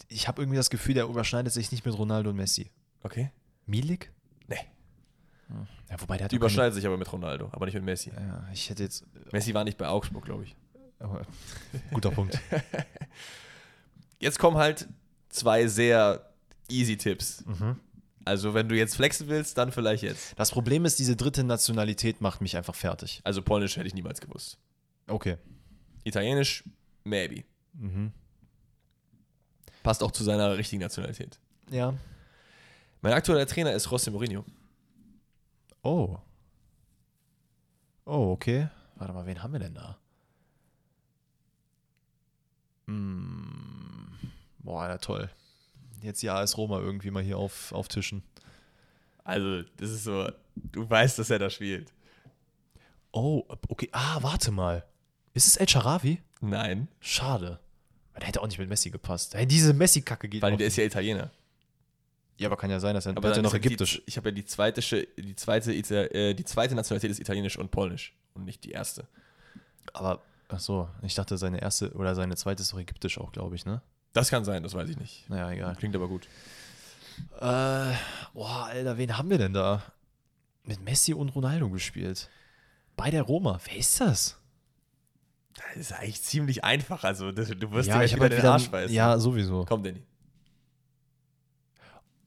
ich 0.09 0.27
habe 0.27 0.41
irgendwie 0.41 0.57
das 0.57 0.69
Gefühl, 0.69 0.93
der 0.93 1.05
überschneidet 1.05 1.53
sich 1.53 1.71
nicht 1.71 1.85
mit 1.85 1.97
Ronaldo 1.97 2.31
und 2.31 2.35
Messi. 2.35 2.69
Okay? 3.03 3.31
Milik? 3.65 4.11
Nee. 4.47 4.59
Ja, 5.89 6.01
wobei 6.01 6.17
der 6.17 6.25
hat 6.25 6.31
Die 6.31 6.35
keine- 6.37 6.45
überschneidet 6.45 6.73
sich 6.73 6.85
aber 6.85 6.97
mit 6.97 7.11
Ronaldo, 7.11 7.49
aber 7.51 7.65
nicht 7.65 7.75
mit 7.75 7.83
Messi. 7.83 8.11
Ja, 8.11 8.47
ich 8.51 8.69
hätte 8.69 8.83
jetzt. 8.83 9.05
Messi 9.31 9.53
war 9.53 9.63
nicht 9.63 9.77
bei 9.77 9.87
Augsburg, 9.87 10.25
glaube 10.25 10.43
ich. 10.43 10.55
guter 11.91 12.09
Punkt. 12.11 12.39
Jetzt 14.19 14.39
kommen 14.39 14.57
halt 14.57 14.87
zwei 15.29 15.67
sehr 15.67 16.31
easy 16.69 16.97
Tipps. 16.97 17.43
Mhm. 17.45 17.79
Also, 18.23 18.55
wenn 18.55 18.67
du 18.67 18.75
jetzt 18.75 18.95
flexen 18.95 19.27
willst, 19.27 19.55
dann 19.57 19.71
vielleicht 19.71 20.01
jetzt. 20.01 20.33
Das 20.39 20.49
Problem 20.49 20.83
ist, 20.85 20.97
diese 20.97 21.15
dritte 21.15 21.43
Nationalität 21.43 22.21
macht 22.21 22.41
mich 22.41 22.57
einfach 22.57 22.73
fertig. 22.73 23.21
Also, 23.23 23.43
Polnisch 23.43 23.75
hätte 23.77 23.85
ich 23.87 23.93
niemals 23.93 24.19
gewusst. 24.19 24.57
Okay. 25.05 25.37
Italienisch, 26.03 26.63
maybe. 27.03 27.43
Mhm. 27.73 28.11
Passt 29.83 30.01
auch 30.01 30.11
zu 30.11 30.23
seiner 30.23 30.57
richtigen 30.57 30.81
Nationalität. 30.81 31.39
Ja. 31.69 31.93
Mein 33.01 33.13
aktueller 33.13 33.45
Trainer 33.45 33.73
ist 33.73 33.87
José 33.87 34.09
Mourinho. 34.09 34.43
Oh. 35.85 36.17
Oh, 38.05 38.31
okay. 38.31 38.69
Warte 38.95 39.13
mal, 39.13 39.27
wen 39.27 39.43
haben 39.43 39.53
wir 39.53 39.59
denn 39.59 39.75
da? 39.75 39.99
Hm. 42.87 44.07
Boah, 44.59 44.87
ja, 44.87 44.97
toll. 44.97 45.29
Jetzt 46.01 46.23
die 46.23 46.29
AS 46.31 46.57
Roma 46.57 46.79
irgendwie 46.79 47.11
mal 47.11 47.21
hier 47.21 47.37
auf, 47.37 47.71
auftischen. 47.71 48.23
Also, 49.23 49.61
das 49.77 49.91
ist 49.91 50.05
so, 50.05 50.27
du 50.55 50.89
weißt, 50.89 51.19
dass 51.19 51.29
er 51.29 51.37
da 51.37 51.51
spielt. 51.51 51.93
Oh, 53.11 53.43
okay. 53.69 53.89
Ah, 53.91 54.17
warte 54.21 54.49
mal. 54.49 54.83
Ist 55.35 55.47
es 55.47 55.55
El 55.57 55.69
Sharawi? 55.69 56.19
Nein, 56.41 56.87
Schade. 56.99 57.59
Der 58.17 58.27
hätte 58.27 58.41
auch 58.41 58.47
nicht 58.47 58.57
mit 58.57 58.69
Messi 58.69 58.89
gepasst. 58.89 59.35
Diese 59.39 59.73
Messi-Kacke 59.73 60.29
geht 60.29 60.41
weil 60.41 60.57
der 60.57 60.67
ist 60.67 60.77
ja 60.77 60.83
Italiener. 60.83 61.31
Ja, 62.37 62.49
aber 62.49 62.57
kann 62.57 62.69
ja 62.69 62.79
sein, 62.79 62.95
dass 62.95 63.05
er 63.05 63.15
Aber 63.15 63.29
ja 63.29 63.35
dann 63.35 63.43
noch 63.43 63.53
ägyptisch. 63.53 63.97
Die, 63.97 64.03
ich 64.07 64.17
habe 64.17 64.29
ja 64.29 64.35
die 64.35 64.45
zweite, 64.45 64.81
die 65.17 65.35
zweite, 65.35 65.73
äh, 65.73 66.33
die 66.33 66.43
zweite 66.43 66.75
Nationalität 66.75 67.11
ist 67.11 67.19
Italienisch 67.19 67.57
und 67.57 67.71
Polnisch 67.71 68.13
und 68.33 68.45
nicht 68.45 68.63
die 68.63 68.71
erste. 68.71 69.07
Aber, 69.93 70.21
ach 70.49 70.59
so, 70.59 70.89
ich 71.01 71.15
dachte, 71.15 71.37
seine 71.37 71.61
erste 71.61 71.93
oder 71.93 72.13
seine 72.15 72.35
zweite 72.35 72.61
ist 72.61 72.73
doch 72.73 72.79
ägyptisch 72.79 73.17
auch, 73.17 73.31
glaube 73.31 73.55
ich, 73.55 73.65
ne? 73.65 73.81
Das 74.13 74.29
kann 74.29 74.45
sein, 74.45 74.63
das 74.63 74.73
weiß 74.73 74.89
ich 74.89 74.97
nicht. 74.97 75.29
Naja, 75.29 75.51
egal. 75.51 75.75
Klingt 75.75 75.95
aber 75.95 76.07
gut. 76.07 76.27
Äh, 77.39 77.93
boah, 78.33 78.65
Alter, 78.65 78.97
wen 78.97 79.17
haben 79.17 79.29
wir 79.29 79.37
denn 79.37 79.53
da? 79.53 79.83
Mit 80.63 80.83
Messi 80.83 81.13
und 81.13 81.29
Ronaldo 81.29 81.69
gespielt. 81.69 82.29
Bei 82.95 83.11
der 83.11 83.23
Roma. 83.23 83.59
Wer 83.65 83.77
ist 83.77 83.99
das? 84.01 84.37
Das 85.53 85.77
ist 85.77 85.93
eigentlich 85.93 86.21
ziemlich 86.21 86.63
einfach. 86.63 87.03
Also, 87.03 87.31
das, 87.31 87.49
du 87.49 87.71
wirst 87.71 87.87
ja, 87.87 87.99
dir 87.99 88.05
ich 88.05 88.11
gleich 88.11 88.21
habe 88.21 88.25
wieder 88.25 88.41
den 88.41 88.45
Arsch 88.45 88.69
beißen. 88.69 88.93
Ja, 88.93 89.17
sowieso. 89.17 89.65
Komm, 89.65 89.83
Danny. 89.83 90.01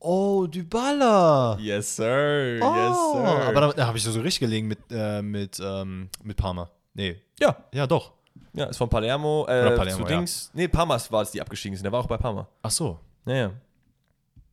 Oh, 0.00 0.46
Dybala. 0.46 1.58
Yes, 1.60 1.96
sir. 1.96 2.58
Oh, 2.62 2.74
yes, 2.74 2.96
sir. 3.12 3.48
aber 3.48 3.60
da, 3.60 3.72
da 3.72 3.86
habe 3.86 3.98
ich 3.98 4.04
so 4.04 4.12
richtig 4.20 4.40
gelegen 4.40 4.68
mit, 4.68 4.78
äh, 4.90 5.22
mit, 5.22 5.58
ähm, 5.62 6.08
mit 6.22 6.36
Parma. 6.36 6.70
Nee. 6.94 7.20
ja, 7.40 7.56
Ja, 7.72 7.86
doch. 7.86 8.12
ja, 8.52 8.66
ist 8.66 8.76
von 8.76 8.88
Palermo, 8.88 9.46
äh, 9.48 9.60
Oder 9.60 9.76
Palermo, 9.76 10.04
zu 10.04 10.10
ja. 10.10 10.18
Dings. 10.18 10.50
Nee, 10.54 10.68
Parmas 10.68 11.10
war 11.12 11.22
es, 11.22 11.30
die 11.32 11.40
abgestiegen 11.40 11.76
sind. 11.76 11.84
Der 11.84 11.92
war 11.92 12.00
auch 12.00 12.06
bei 12.06 12.16
Parma. 12.16 12.46
Ach 12.62 12.70
so. 12.70 12.98
Naja. 13.24 13.52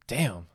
Damn. 0.08 0.46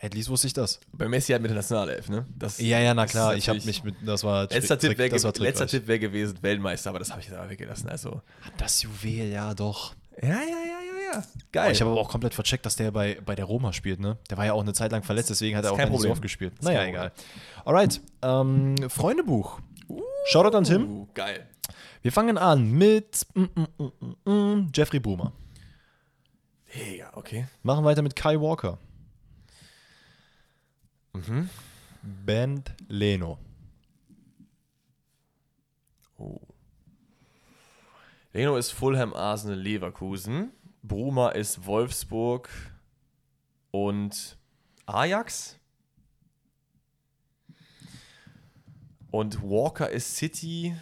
At 0.00 0.14
least 0.14 0.28
wusste 0.30 0.48
ich 0.48 0.52
das. 0.52 0.80
Bei 0.92 1.06
Messi 1.06 1.30
halt 1.32 1.42
mit 1.42 1.50
der 1.50 1.56
Nationalelf, 1.56 2.08
ne? 2.08 2.26
Das, 2.36 2.58
Ja, 2.58 2.80
ja, 2.80 2.92
na 2.92 3.06
klar. 3.06 3.36
Ich 3.36 3.48
habe 3.48 3.60
mich 3.64 3.84
mit. 3.84 3.94
Das 4.04 4.24
war. 4.24 4.48
Letzter 4.50 4.76
Trick- 4.78 4.96
Tipp 4.96 4.98
wäre 4.98 5.10
ge 5.10 5.86
wär 5.86 5.98
gewesen, 6.00 6.38
Weltmeister, 6.42 6.90
aber 6.90 6.98
das 6.98 7.10
habe 7.10 7.20
ich 7.20 7.28
jetzt 7.28 7.36
aber 7.36 7.48
weggelassen. 7.48 7.88
Also. 7.88 8.20
Das 8.58 8.82
Juwel, 8.82 9.30
ja, 9.30 9.54
doch. 9.54 9.94
Ja, 10.20 10.28
ja, 10.28 10.40
ja, 11.12 11.18
ja. 11.18 11.24
Oh, 11.24 11.40
Geil. 11.52 11.72
ich 11.72 11.80
habe 11.80 11.90
aber 11.90 12.00
auch 12.00 12.08
komplett 12.08 12.34
vercheckt, 12.34 12.64
dass 12.66 12.76
der 12.76 12.90
bei, 12.90 13.18
bei 13.24 13.34
der 13.34 13.44
Roma 13.44 13.72
spielt, 13.72 14.00
ne? 14.00 14.18
Der 14.30 14.38
war 14.38 14.46
ja 14.46 14.52
auch 14.52 14.62
eine 14.62 14.72
Zeit 14.72 14.92
lang 14.92 15.02
verletzt, 15.02 15.30
deswegen 15.30 15.56
hat 15.56 15.64
er 15.64 15.72
auch 15.72 15.78
nicht 15.78 16.00
so 16.00 16.10
oft 16.10 16.22
gespielt. 16.22 16.62
Naja, 16.62 16.80
kein 16.80 16.88
egal. 16.88 17.12
Alright. 17.64 18.00
Ähm, 18.22 18.76
Freundebuch. 18.88 19.60
Shoutout 20.26 20.56
an 20.56 20.64
Tim. 20.64 20.90
Uh, 20.90 21.08
geil. 21.14 21.46
Wir 22.02 22.12
fangen 22.12 22.38
an 22.38 22.70
mit 22.70 23.26
mm, 23.34 23.42
mm, 23.42 23.66
mm, 23.78 23.92
mm, 24.24 24.30
mm, 24.30 24.72
Jeffrey 24.74 24.98
Boomer. 25.00 25.32
Mega, 26.74 27.10
okay. 27.14 27.46
Machen 27.62 27.84
weiter 27.84 28.02
mit 28.02 28.16
Kai 28.16 28.40
Walker. 28.40 28.78
Mhm. 31.12 31.50
Band 32.02 32.72
Leno. 32.88 33.38
Oh. 36.18 36.40
Leno 38.32 38.56
ist 38.56 38.70
Fulham, 38.70 39.12
Arsenal, 39.12 39.58
Leverkusen. 39.58 40.52
Bruma 40.82 41.30
ist 41.30 41.64
Wolfsburg 41.66 42.48
und 43.70 44.36
Ajax. 44.86 45.58
Und 49.10 49.42
Walker 49.42 49.88
ist 49.90 50.16
City 50.16 50.74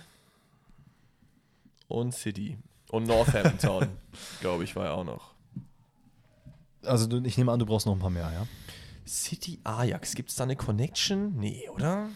und 1.88 2.14
City. 2.14 2.58
Und 2.90 3.06
Northampton, 3.06 3.88
glaube 4.40 4.64
ich, 4.64 4.74
war 4.74 4.86
ja 4.86 4.92
auch 4.92 5.04
noch. 5.04 5.34
Also 6.82 7.08
ich 7.22 7.36
nehme 7.36 7.52
an, 7.52 7.58
du 7.58 7.66
brauchst 7.66 7.86
noch 7.86 7.94
ein 7.94 7.98
paar 7.98 8.10
mehr, 8.10 8.32
ja? 8.32 8.46
City 9.06 9.58
Ajax, 9.64 10.14
gibt 10.14 10.30
es 10.30 10.36
da 10.36 10.44
eine 10.44 10.56
Connection? 10.56 11.36
Nee, 11.36 11.68
oder? 11.68 12.08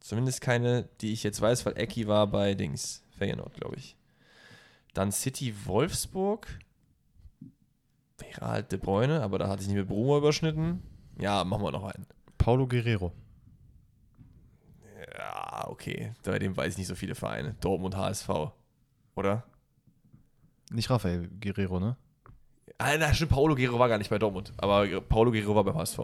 Zumindest 0.00 0.40
keine, 0.40 0.88
die 1.00 1.12
ich 1.12 1.24
jetzt 1.24 1.40
weiß, 1.40 1.66
weil 1.66 1.76
Eki 1.76 2.06
war 2.06 2.28
bei 2.28 2.54
Dings, 2.54 3.02
Feyenoord, 3.18 3.54
glaube 3.54 3.76
ich. 3.76 3.96
Dann 4.96 5.12
City 5.12 5.54
Wolfsburg. 5.66 6.48
Wäre 8.18 8.40
halt 8.40 8.72
De 8.72 8.78
Bruyne, 8.78 9.22
aber 9.22 9.38
da 9.38 9.48
hatte 9.48 9.60
ich 9.60 9.68
nicht 9.68 9.76
mit 9.76 9.88
Bruno 9.88 10.16
überschnitten. 10.16 10.82
Ja, 11.18 11.44
machen 11.44 11.62
wir 11.62 11.70
noch 11.70 11.84
einen. 11.84 12.06
Paulo 12.38 12.66
Guerrero. 12.66 13.12
Ja, 15.18 15.68
okay. 15.68 16.12
Bei 16.24 16.38
dem 16.38 16.56
weiß 16.56 16.72
ich 16.72 16.78
nicht 16.78 16.86
so 16.86 16.94
viele 16.94 17.14
Vereine. 17.14 17.56
Dortmund 17.60 17.94
HSV. 17.94 18.28
Oder? 19.16 19.44
Nicht 20.70 20.88
Rafael 20.88 21.28
Guerrero, 21.40 21.78
ne? 21.78 21.96
Ah, 22.78 22.96
na, 22.98 23.12
stimmt, 23.12 23.32
Paulo 23.32 23.54
Guerrero 23.54 23.78
war 23.78 23.88
gar 23.88 23.98
nicht 23.98 24.10
bei 24.10 24.18
Dortmund. 24.18 24.52
Aber 24.56 25.00
Paulo 25.02 25.30
Guerrero 25.30 25.54
war 25.54 25.64
beim 25.64 25.76
HSV. 25.76 25.98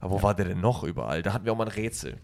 Aber 0.00 0.10
wo 0.10 0.22
war 0.22 0.34
der 0.34 0.46
denn 0.46 0.60
noch 0.60 0.84
überall? 0.84 1.22
Da 1.22 1.32
hatten 1.32 1.46
wir 1.46 1.52
auch 1.52 1.56
mal 1.56 1.68
ein 1.68 1.72
Rätsel. 1.72 2.18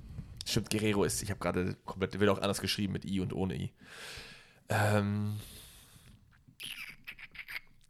Stimmt, 0.47 0.69
Guerrero 0.71 1.05
ist, 1.05 1.23
ich 1.23 1.31
habe 1.31 1.41
gerade 1.41 1.75
komplett, 1.87 2.19
wird 2.19 2.31
auch 2.31 2.43
anders 2.43 2.61
geschrieben 2.61 2.93
mit 2.93 3.05
I 3.07 3.21
und 3.21 3.33
ohne 3.33 3.55
I. 3.55 3.73
Ähm. 4.69 5.37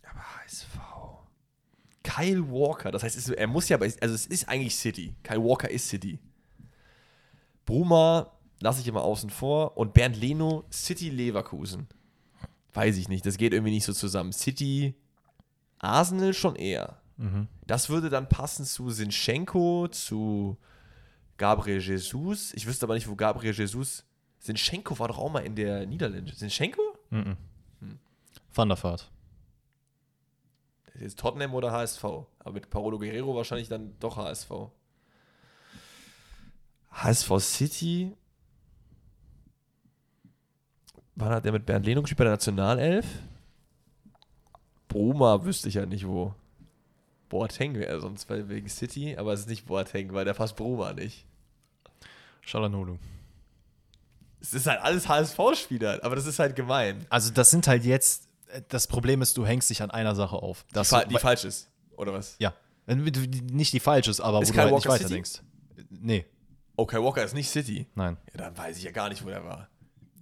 Aber 0.09 0.20
HSV. 0.45 0.78
Kyle 2.14 2.50
Walker, 2.50 2.90
das 2.90 3.02
heißt, 3.02 3.16
es- 3.16 3.28
er 3.28 3.46
muss 3.46 3.68
ja 3.68 3.76
bei, 3.76 3.92
also 4.00 4.14
es 4.14 4.26
ist 4.26 4.48
eigentlich 4.48 4.74
City. 4.76 5.14
Kyle 5.22 5.42
Walker 5.44 5.70
ist 5.70 5.88
City. 5.88 6.18
Bruma 7.66 8.32
lasse 8.61 8.80
ich 8.80 8.88
immer 8.88 9.02
außen 9.02 9.30
vor 9.30 9.76
und 9.76 9.94
Bernd 9.94 10.16
Leno, 10.16 10.64
City 10.72 11.08
Leverkusen. 11.11 11.86
Weiß 12.72 12.96
ich 12.96 13.08
nicht, 13.08 13.26
das 13.26 13.36
geht 13.36 13.52
irgendwie 13.52 13.72
nicht 13.72 13.84
so 13.84 13.92
zusammen. 13.92 14.32
City, 14.32 14.94
Arsenal 15.78 16.34
schon 16.34 16.56
eher. 16.56 17.00
Mhm. 17.16 17.48
Das 17.66 17.88
würde 17.88 18.11
dann 18.11 18.28
passen 18.28 18.64
zu 18.64 18.90
Sinchenko, 18.90 19.88
zu 19.88 20.56
Gabriel 21.36 21.80
Jesus. 21.80 22.52
Ich 22.54 22.66
wüsste 22.66 22.86
aber 22.86 22.94
nicht, 22.94 23.08
wo 23.08 23.16
Gabriel 23.16 23.54
Jesus. 23.54 24.04
Sinchenko 24.38 24.98
war 24.98 25.08
doch 25.08 25.18
auch 25.18 25.30
mal 25.30 25.40
in 25.40 25.54
der 25.54 25.86
Niederlande. 25.86 26.32
Sinchenko? 26.34 26.82
Mhm. 27.11 27.36
Van 28.54 28.68
der 28.68 28.82
Vaart. 28.82 29.11
Ist 30.95 31.01
jetzt 31.01 31.18
Tottenham 31.18 31.55
oder 31.55 31.72
HSV. 31.72 32.05
Aber 32.05 32.53
mit 32.53 32.70
Paolo 32.70 32.99
Guerrero 32.99 33.34
wahrscheinlich 33.34 33.68
dann 33.68 33.99
doch 34.01 34.16
HSV. 34.16 34.51
HSV 36.91 37.38
City. 37.38 38.16
Wann 41.14 41.30
hat 41.30 41.45
der 41.45 41.53
mit 41.53 41.66
Bernd 41.66 41.86
Leno 41.86 42.03
gespielt? 42.03 42.18
Bei 42.18 42.24
der 42.24 42.32
Nationalelf? 42.32 43.07
Bruma 44.88 45.45
wüsste 45.45 45.68
ich 45.68 45.74
ja 45.74 45.86
nicht 45.86 46.07
wo. 46.07 46.34
Boateng 47.28 47.74
wäre 47.74 48.01
sonst 48.01 48.28
wegen 48.28 48.68
City, 48.68 49.16
aber 49.16 49.32
es 49.32 49.41
ist 49.41 49.49
nicht 49.49 49.66
Boateng, 49.66 50.12
weil 50.12 50.24
der 50.24 50.34
passt 50.34 50.57
Bruma 50.57 50.93
nicht. 50.93 51.24
Shalanolu. 52.41 52.99
Es 54.41 54.55
ist 54.55 54.66
halt 54.66 54.80
alles 54.80 55.09
HSV-Spieler, 55.09 56.01
aber 56.03 56.16
das 56.16 56.26
ist 56.26 56.38
halt 56.38 56.57
gemein. 56.57 57.07
Also 57.11 57.30
das 57.30 57.51
sind 57.51 57.69
halt 57.69 57.85
jetzt, 57.85 58.30
das 58.68 58.86
Problem 58.86 59.22
ist, 59.22 59.36
du 59.36 59.47
hängst 59.47 59.70
dich 59.70 59.82
an 59.82 59.90
einer 59.90 60.14
Sache 60.14 60.36
auf. 60.36 60.64
Die, 60.74 60.85
fa 60.85 61.05
die 61.05 61.18
falsch 61.18 61.44
ist, 61.44 61.70
oder 61.97 62.12
was? 62.12 62.36
ja, 62.39 62.52
nicht 62.86 63.72
die 63.72 63.81
falsch 63.81 64.09
ist, 64.09 64.20
aber 64.20 64.43
Ist 64.43 64.48
wo 64.51 64.52
Kyle 64.55 64.68
du 64.68 64.72
halt 64.72 64.74
nicht 64.77 64.86
Walker 64.86 64.98
City? 64.98 65.05
weiterdenkst. 65.05 65.43
Nee, 65.90 66.24
Okay, 66.77 66.97
Walker 67.02 67.22
ist 67.22 67.35
nicht 67.35 67.51
City. 67.51 67.86
nein. 67.94 68.16
Ja, 68.32 68.39
dann 68.39 68.56
weiß 68.56 68.78
ich 68.78 68.85
ja 68.85 68.90
gar 68.90 69.09
nicht, 69.10 69.22
wo 69.24 69.28
der 69.28 69.44
war. 69.44 69.68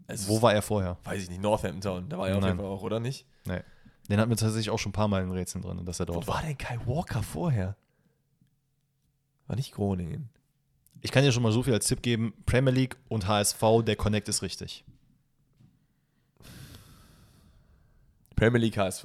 Also, 0.09 0.29
Wo 0.29 0.43
war 0.43 0.55
er 0.55 0.63
vorher? 0.63 0.97
Weiß 1.05 1.23
ich 1.23 1.29
nicht, 1.29 1.41
Northampton. 1.41 2.09
Da 2.09 2.19
war 2.19 2.29
er 2.29 2.37
auf 2.37 2.41
Nein. 2.41 2.51
jeden 2.51 2.61
Fall 2.61 2.67
auch, 2.69 2.83
oder 2.83 2.99
nicht? 2.99 3.27
Nee. 3.45 3.61
Den 4.09 4.19
hatten 4.19 4.31
wir 4.31 4.37
tatsächlich 4.39 4.71
auch 4.71 4.79
schon 4.79 4.91
ein 4.91 4.95
paar 4.95 5.07
Mal 5.07 5.23
in 5.23 5.31
Rätseln 5.31 5.63
drin, 5.63 5.85
dass 5.85 6.01
er 6.01 6.09
Wo 6.09 6.15
dort 6.15 6.27
war 6.27 6.37
war. 6.37 6.43
denn 6.43 6.57
Kyle 6.59 6.81
Walker 6.87 7.23
vorher? 7.23 7.77
War 9.47 9.57
nicht 9.57 9.73
Groningen. 9.73 10.31
Ich 11.03 11.13
kann 11.13 11.23
dir 11.25 11.31
schon 11.31 11.43
mal 11.43 11.53
so 11.53 11.63
viel 11.63 11.75
als 11.75 11.87
Tipp 11.87 12.03
geben: 12.03 12.33
Premier 12.47 12.73
League 12.73 12.97
und 13.09 13.27
HSV, 13.29 13.61
der 13.85 13.97
Connect 13.97 14.29
ist 14.29 14.43
richtig. 14.43 14.85
Premier 18.39 18.59
League 18.61 18.77
HSV. 18.79 19.05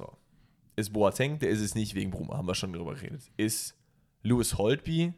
Ist 0.76 0.92
Boateng, 0.92 1.38
der 1.38 1.50
ist 1.50 1.60
es 1.60 1.74
nicht 1.74 1.94
wegen 1.94 2.10
Bruma, 2.10 2.36
haben 2.36 2.46
wir 2.48 2.54
schon 2.54 2.72
drüber 2.72 2.94
geredet. 2.94 3.30
Ist 3.36 3.76
Lewis 4.22 4.56
Holtby. 4.58 5.12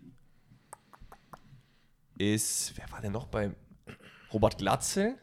Ist, 2.19 2.73
wer 2.77 2.91
war 2.91 3.01
denn 3.01 3.13
noch 3.13 3.27
bei 3.27 3.55
Robert 4.33 4.59
Glatzel? 4.59 5.19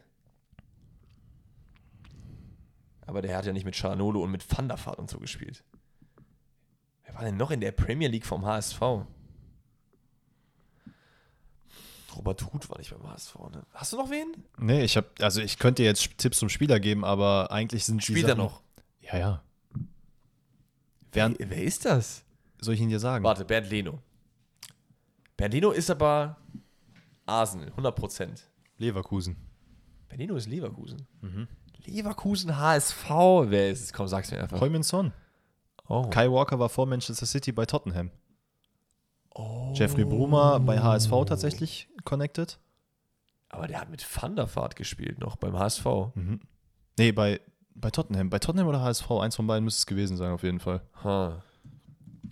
Aber 3.06 3.20
der 3.20 3.36
hat 3.36 3.46
ja 3.46 3.52
nicht 3.52 3.64
mit 3.64 3.76
Charanolo 3.76 4.22
und 4.22 4.30
mit 4.30 4.44
Van 4.50 4.68
der 4.68 4.78
Vaart 4.84 4.98
und 4.98 5.10
so 5.10 5.18
gespielt. 5.18 5.62
Wer 7.04 7.14
war 7.14 7.22
denn 7.22 7.36
noch 7.36 7.50
in 7.50 7.60
der 7.60 7.72
Premier 7.72 8.08
League 8.08 8.24
vom 8.26 8.44
HSV? 8.46 8.80
Robert 12.16 12.52
Huth 12.52 12.70
war 12.70 12.78
nicht 12.78 12.90
beim 12.96 13.08
HSV, 13.10 13.34
ne? 13.50 13.66
Hast 13.72 13.92
du 13.92 13.96
noch 13.96 14.08
wen? 14.08 14.44
Nee, 14.56 14.84
ich 14.84 14.96
habe, 14.96 15.08
also 15.20 15.40
ich 15.40 15.58
könnte 15.58 15.82
dir 15.82 15.86
jetzt 15.88 16.16
Tipps 16.16 16.38
zum 16.38 16.48
Spieler 16.48 16.78
geben, 16.78 17.04
aber 17.04 17.50
eigentlich 17.50 17.84
sind 17.84 17.98
die 18.00 18.04
Spielt 18.12 18.24
er 18.24 18.28
Sachen- 18.30 18.38
noch? 18.38 18.62
Ja, 19.12 19.18
ja. 19.18 19.42
Wer, 21.12 21.34
wer 21.38 21.62
ist 21.62 21.84
das? 21.84 22.24
soll 22.60 22.74
ich 22.74 22.80
ihn 22.80 22.88
dir 22.88 22.98
sagen? 23.00 23.24
Warte, 23.24 23.44
Bernd 23.44 23.68
Leno. 23.70 24.00
Bernd 25.36 25.54
Leno 25.54 25.70
ist 25.70 25.90
aber 25.90 26.38
Arsenal, 27.26 27.70
100%. 27.76 28.42
Leverkusen. 28.78 29.36
Bernd 30.08 30.20
Leno 30.20 30.36
ist 30.36 30.48
Leverkusen. 30.48 31.06
Mhm. 31.20 31.46
Leverkusen 31.84 32.56
HSV. 32.56 33.10
Wer 33.10 33.70
ist 33.70 33.82
es? 33.82 33.92
Komm, 33.92 34.08
sag's 34.08 34.30
mir 34.30 34.40
einfach. 34.40 34.60
Heumin 34.60 34.82
Son. 34.82 35.12
Oh. 35.86 36.08
Kai 36.08 36.30
Walker 36.30 36.58
war 36.58 36.70
vor 36.70 36.86
Manchester 36.86 37.26
City 37.26 37.52
bei 37.52 37.66
Tottenham. 37.66 38.10
oh. 39.34 39.72
Jeffrey 39.74 40.04
Brumer 40.04 40.60
bei 40.60 40.80
HSV 40.80 41.10
tatsächlich 41.26 41.88
connected. 42.04 42.58
Aber 43.50 43.66
der 43.68 43.80
hat 43.80 43.90
mit 43.90 44.04
Van 44.20 44.34
der 44.34 44.54
Vaart 44.54 44.76
gespielt 44.76 45.18
noch 45.18 45.36
beim 45.36 45.58
HSV. 45.58 45.84
Mhm. 46.14 46.40
Nee, 46.98 47.12
bei, 47.12 47.40
bei 47.74 47.90
Tottenham. 47.90 48.30
Bei 48.30 48.38
Tottenham 48.38 48.66
oder 48.66 48.80
HSV, 48.80 49.10
eins 49.12 49.36
von 49.36 49.46
beiden 49.46 49.64
müsste 49.64 49.80
es 49.80 49.86
gewesen 49.86 50.16
sein, 50.16 50.32
auf 50.32 50.42
jeden 50.42 50.60
Fall. 50.60 50.80
Huh. 51.02 51.32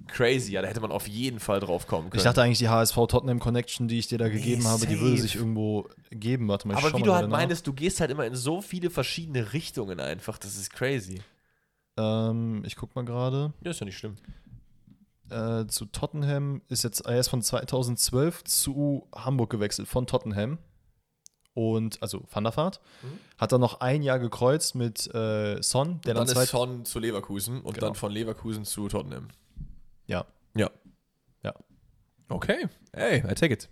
Crazy, 0.09 0.53
ja, 0.53 0.63
da 0.63 0.69
hätte 0.69 0.81
man 0.81 0.93
auf 0.93 1.09
jeden 1.09 1.41
Fall 1.41 1.61
drauf 1.61 1.87
kommen 1.87 2.11
können. 2.11 2.19
Ich 2.19 2.25
dachte 2.25 2.43
eigentlich, 2.43 2.59
die 2.59 2.69
HSV-Tottenham-Connection, 2.69 3.89
die 3.89 3.99
ich 3.99 4.09
dir 4.09 4.19
da 4.19 4.29
gegeben 4.29 4.67
habe, 4.67 4.87
die 4.87 5.01
würde 5.01 5.17
sich 5.17 5.37
irgendwo 5.37 5.89
geben. 6.11 6.49
Warte 6.49 6.69
mal, 6.69 6.75
ich 6.75 6.85
aber 6.85 6.89
wie 6.91 7.01
mal 7.01 7.07
du 7.07 7.13
halt 7.13 7.21
gerade 7.23 7.31
nach. 7.31 7.39
meintest, 7.39 7.67
du 7.67 7.73
gehst 7.73 8.01
halt 8.01 8.11
immer 8.11 8.27
in 8.27 8.35
so 8.35 8.61
viele 8.61 8.91
verschiedene 8.91 9.53
Richtungen 9.53 10.01
einfach. 10.01 10.39
Das 10.39 10.57
ist 10.57 10.73
crazy. 10.73 11.23
Ähm, 11.97 12.63
ich 12.67 12.77
guck 12.77 12.95
mal 12.95 13.05
gerade. 13.05 13.53
Ja, 13.63 13.71
ist 13.71 13.81
ja 13.81 13.87
nicht 13.87 13.97
schlimm. 13.97 14.17
Äh, 15.31 15.67
zu 15.67 15.87
Tottenham 15.87 16.61
ist 16.69 16.85
jetzt, 16.85 17.07
er 17.07 17.19
ist 17.19 17.29
von 17.29 17.41
2012 17.41 18.45
zu 18.45 19.09
Hamburg 19.15 19.51
gewechselt, 19.51 19.89
von 19.89 20.07
Tottenham. 20.07 20.59
Und, 21.55 22.03
also 22.03 22.25
Van 22.31 22.45
der 22.45 22.57
Vaart. 22.57 22.81
Mhm. 23.03 23.19
Hat 23.39 23.53
dann 23.53 23.61
noch 23.61 23.81
ein 23.81 24.03
Jahr 24.03 24.19
gekreuzt 24.19 24.75
mit 24.75 25.07
äh, 25.15 25.63
Son, 25.63 26.01
der 26.07 26.15
dann 26.15 26.27
dann, 26.27 26.43
ist 26.43 26.51
Son 26.51 26.85
zu 26.85 26.99
Leverkusen 26.99 27.61
und 27.61 27.75
Genau. 27.75 27.89
dann 27.89 27.95
von 27.95 28.11
Leverkusen 28.11 28.65
zu 28.65 28.89
Tottenham. 28.89 29.29
Ja, 30.07 30.25
Ja. 30.57 30.71
Ja. 31.43 31.55
Okay. 32.29 32.69
Hey, 32.93 33.19
I 33.19 33.35
take 33.35 33.53
it. 33.53 33.69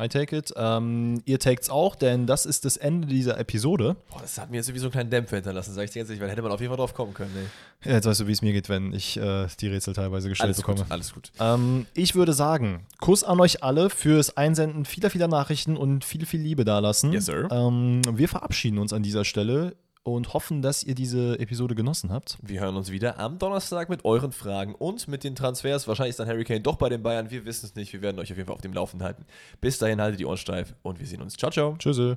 I 0.00 0.08
take 0.08 0.36
it. 0.36 0.52
Ähm, 0.56 1.22
ihr 1.24 1.38
takt's 1.38 1.70
auch, 1.70 1.94
denn 1.94 2.26
das 2.26 2.46
ist 2.46 2.64
das 2.64 2.76
Ende 2.76 3.06
dieser 3.06 3.38
Episode. 3.38 3.96
Boah, 4.10 4.20
das 4.22 4.38
hat 4.38 4.50
mir 4.50 4.56
jetzt 4.56 4.66
sowieso 4.66 4.86
einen 4.86 4.92
kleinen 4.92 5.10
Dämpfer 5.10 5.36
hinterlassen, 5.36 5.72
sag 5.72 5.84
ich 5.84 5.90
dir 5.90 6.00
jetzt 6.00 6.08
nicht, 6.08 6.20
weil 6.20 6.28
hätte 6.30 6.42
man 6.42 6.50
auf 6.50 6.60
jeden 6.60 6.70
Fall 6.70 6.76
drauf 6.78 6.94
kommen 6.94 7.14
können. 7.14 7.30
Ey. 7.36 7.90
Ja, 7.90 7.96
Jetzt 7.96 8.06
weißt 8.06 8.20
du, 8.20 8.26
wie 8.26 8.32
es 8.32 8.42
mir 8.42 8.52
geht, 8.52 8.68
wenn 8.68 8.92
ich 8.92 9.16
äh, 9.16 9.46
die 9.60 9.68
Rätsel 9.68 9.94
teilweise 9.94 10.28
gestellt 10.28 10.46
Alles 10.48 10.56
bekomme. 10.56 10.78
gut, 10.80 10.90
alles 10.90 11.14
gut. 11.14 11.30
Ähm, 11.38 11.86
ich 11.94 12.14
würde 12.14 12.32
sagen, 12.32 12.86
Kuss 13.00 13.22
an 13.24 13.38
euch 13.40 13.62
alle 13.62 13.90
fürs 13.90 14.36
Einsenden 14.36 14.84
vieler, 14.84 15.10
vieler 15.10 15.28
Nachrichten 15.28 15.76
und 15.76 16.04
viel, 16.04 16.26
viel 16.26 16.40
Liebe 16.40 16.64
dalassen. 16.64 17.12
Yes, 17.12 17.26
sir. 17.26 17.48
Ähm, 17.52 18.00
wir 18.10 18.28
verabschieden 18.28 18.78
uns 18.78 18.92
an 18.92 19.02
dieser 19.02 19.24
Stelle 19.24 19.76
und 20.04 20.34
hoffen, 20.34 20.62
dass 20.62 20.84
ihr 20.84 20.94
diese 20.94 21.38
Episode 21.40 21.74
genossen 21.74 22.12
habt. 22.12 22.38
Wir 22.42 22.60
hören 22.60 22.76
uns 22.76 22.90
wieder 22.92 23.18
am 23.18 23.38
Donnerstag 23.38 23.88
mit 23.88 24.04
euren 24.04 24.32
Fragen 24.32 24.74
und 24.74 25.08
mit 25.08 25.24
den 25.24 25.34
Transfers. 25.34 25.88
Wahrscheinlich 25.88 26.10
ist 26.10 26.20
dann 26.20 26.28
Harry 26.28 26.44
Kane 26.44 26.60
doch 26.60 26.76
bei 26.76 26.88
den 26.88 27.02
Bayern. 27.02 27.30
Wir 27.30 27.44
wissen 27.44 27.66
es 27.66 27.74
nicht. 27.74 27.92
Wir 27.92 28.02
werden 28.02 28.18
euch 28.18 28.30
auf 28.30 28.36
jeden 28.36 28.46
Fall 28.46 28.54
auf 28.54 28.62
dem 28.62 28.74
Laufenden 28.74 29.04
halten. 29.04 29.24
Bis 29.60 29.78
dahin 29.78 30.00
haltet 30.00 30.20
die 30.20 30.26
Ohren 30.26 30.36
steif 30.36 30.74
und 30.82 31.00
wir 31.00 31.06
sehen 31.06 31.22
uns. 31.22 31.34
Ciao, 31.36 31.50
ciao. 31.50 31.74
Tschüss. 31.78 32.16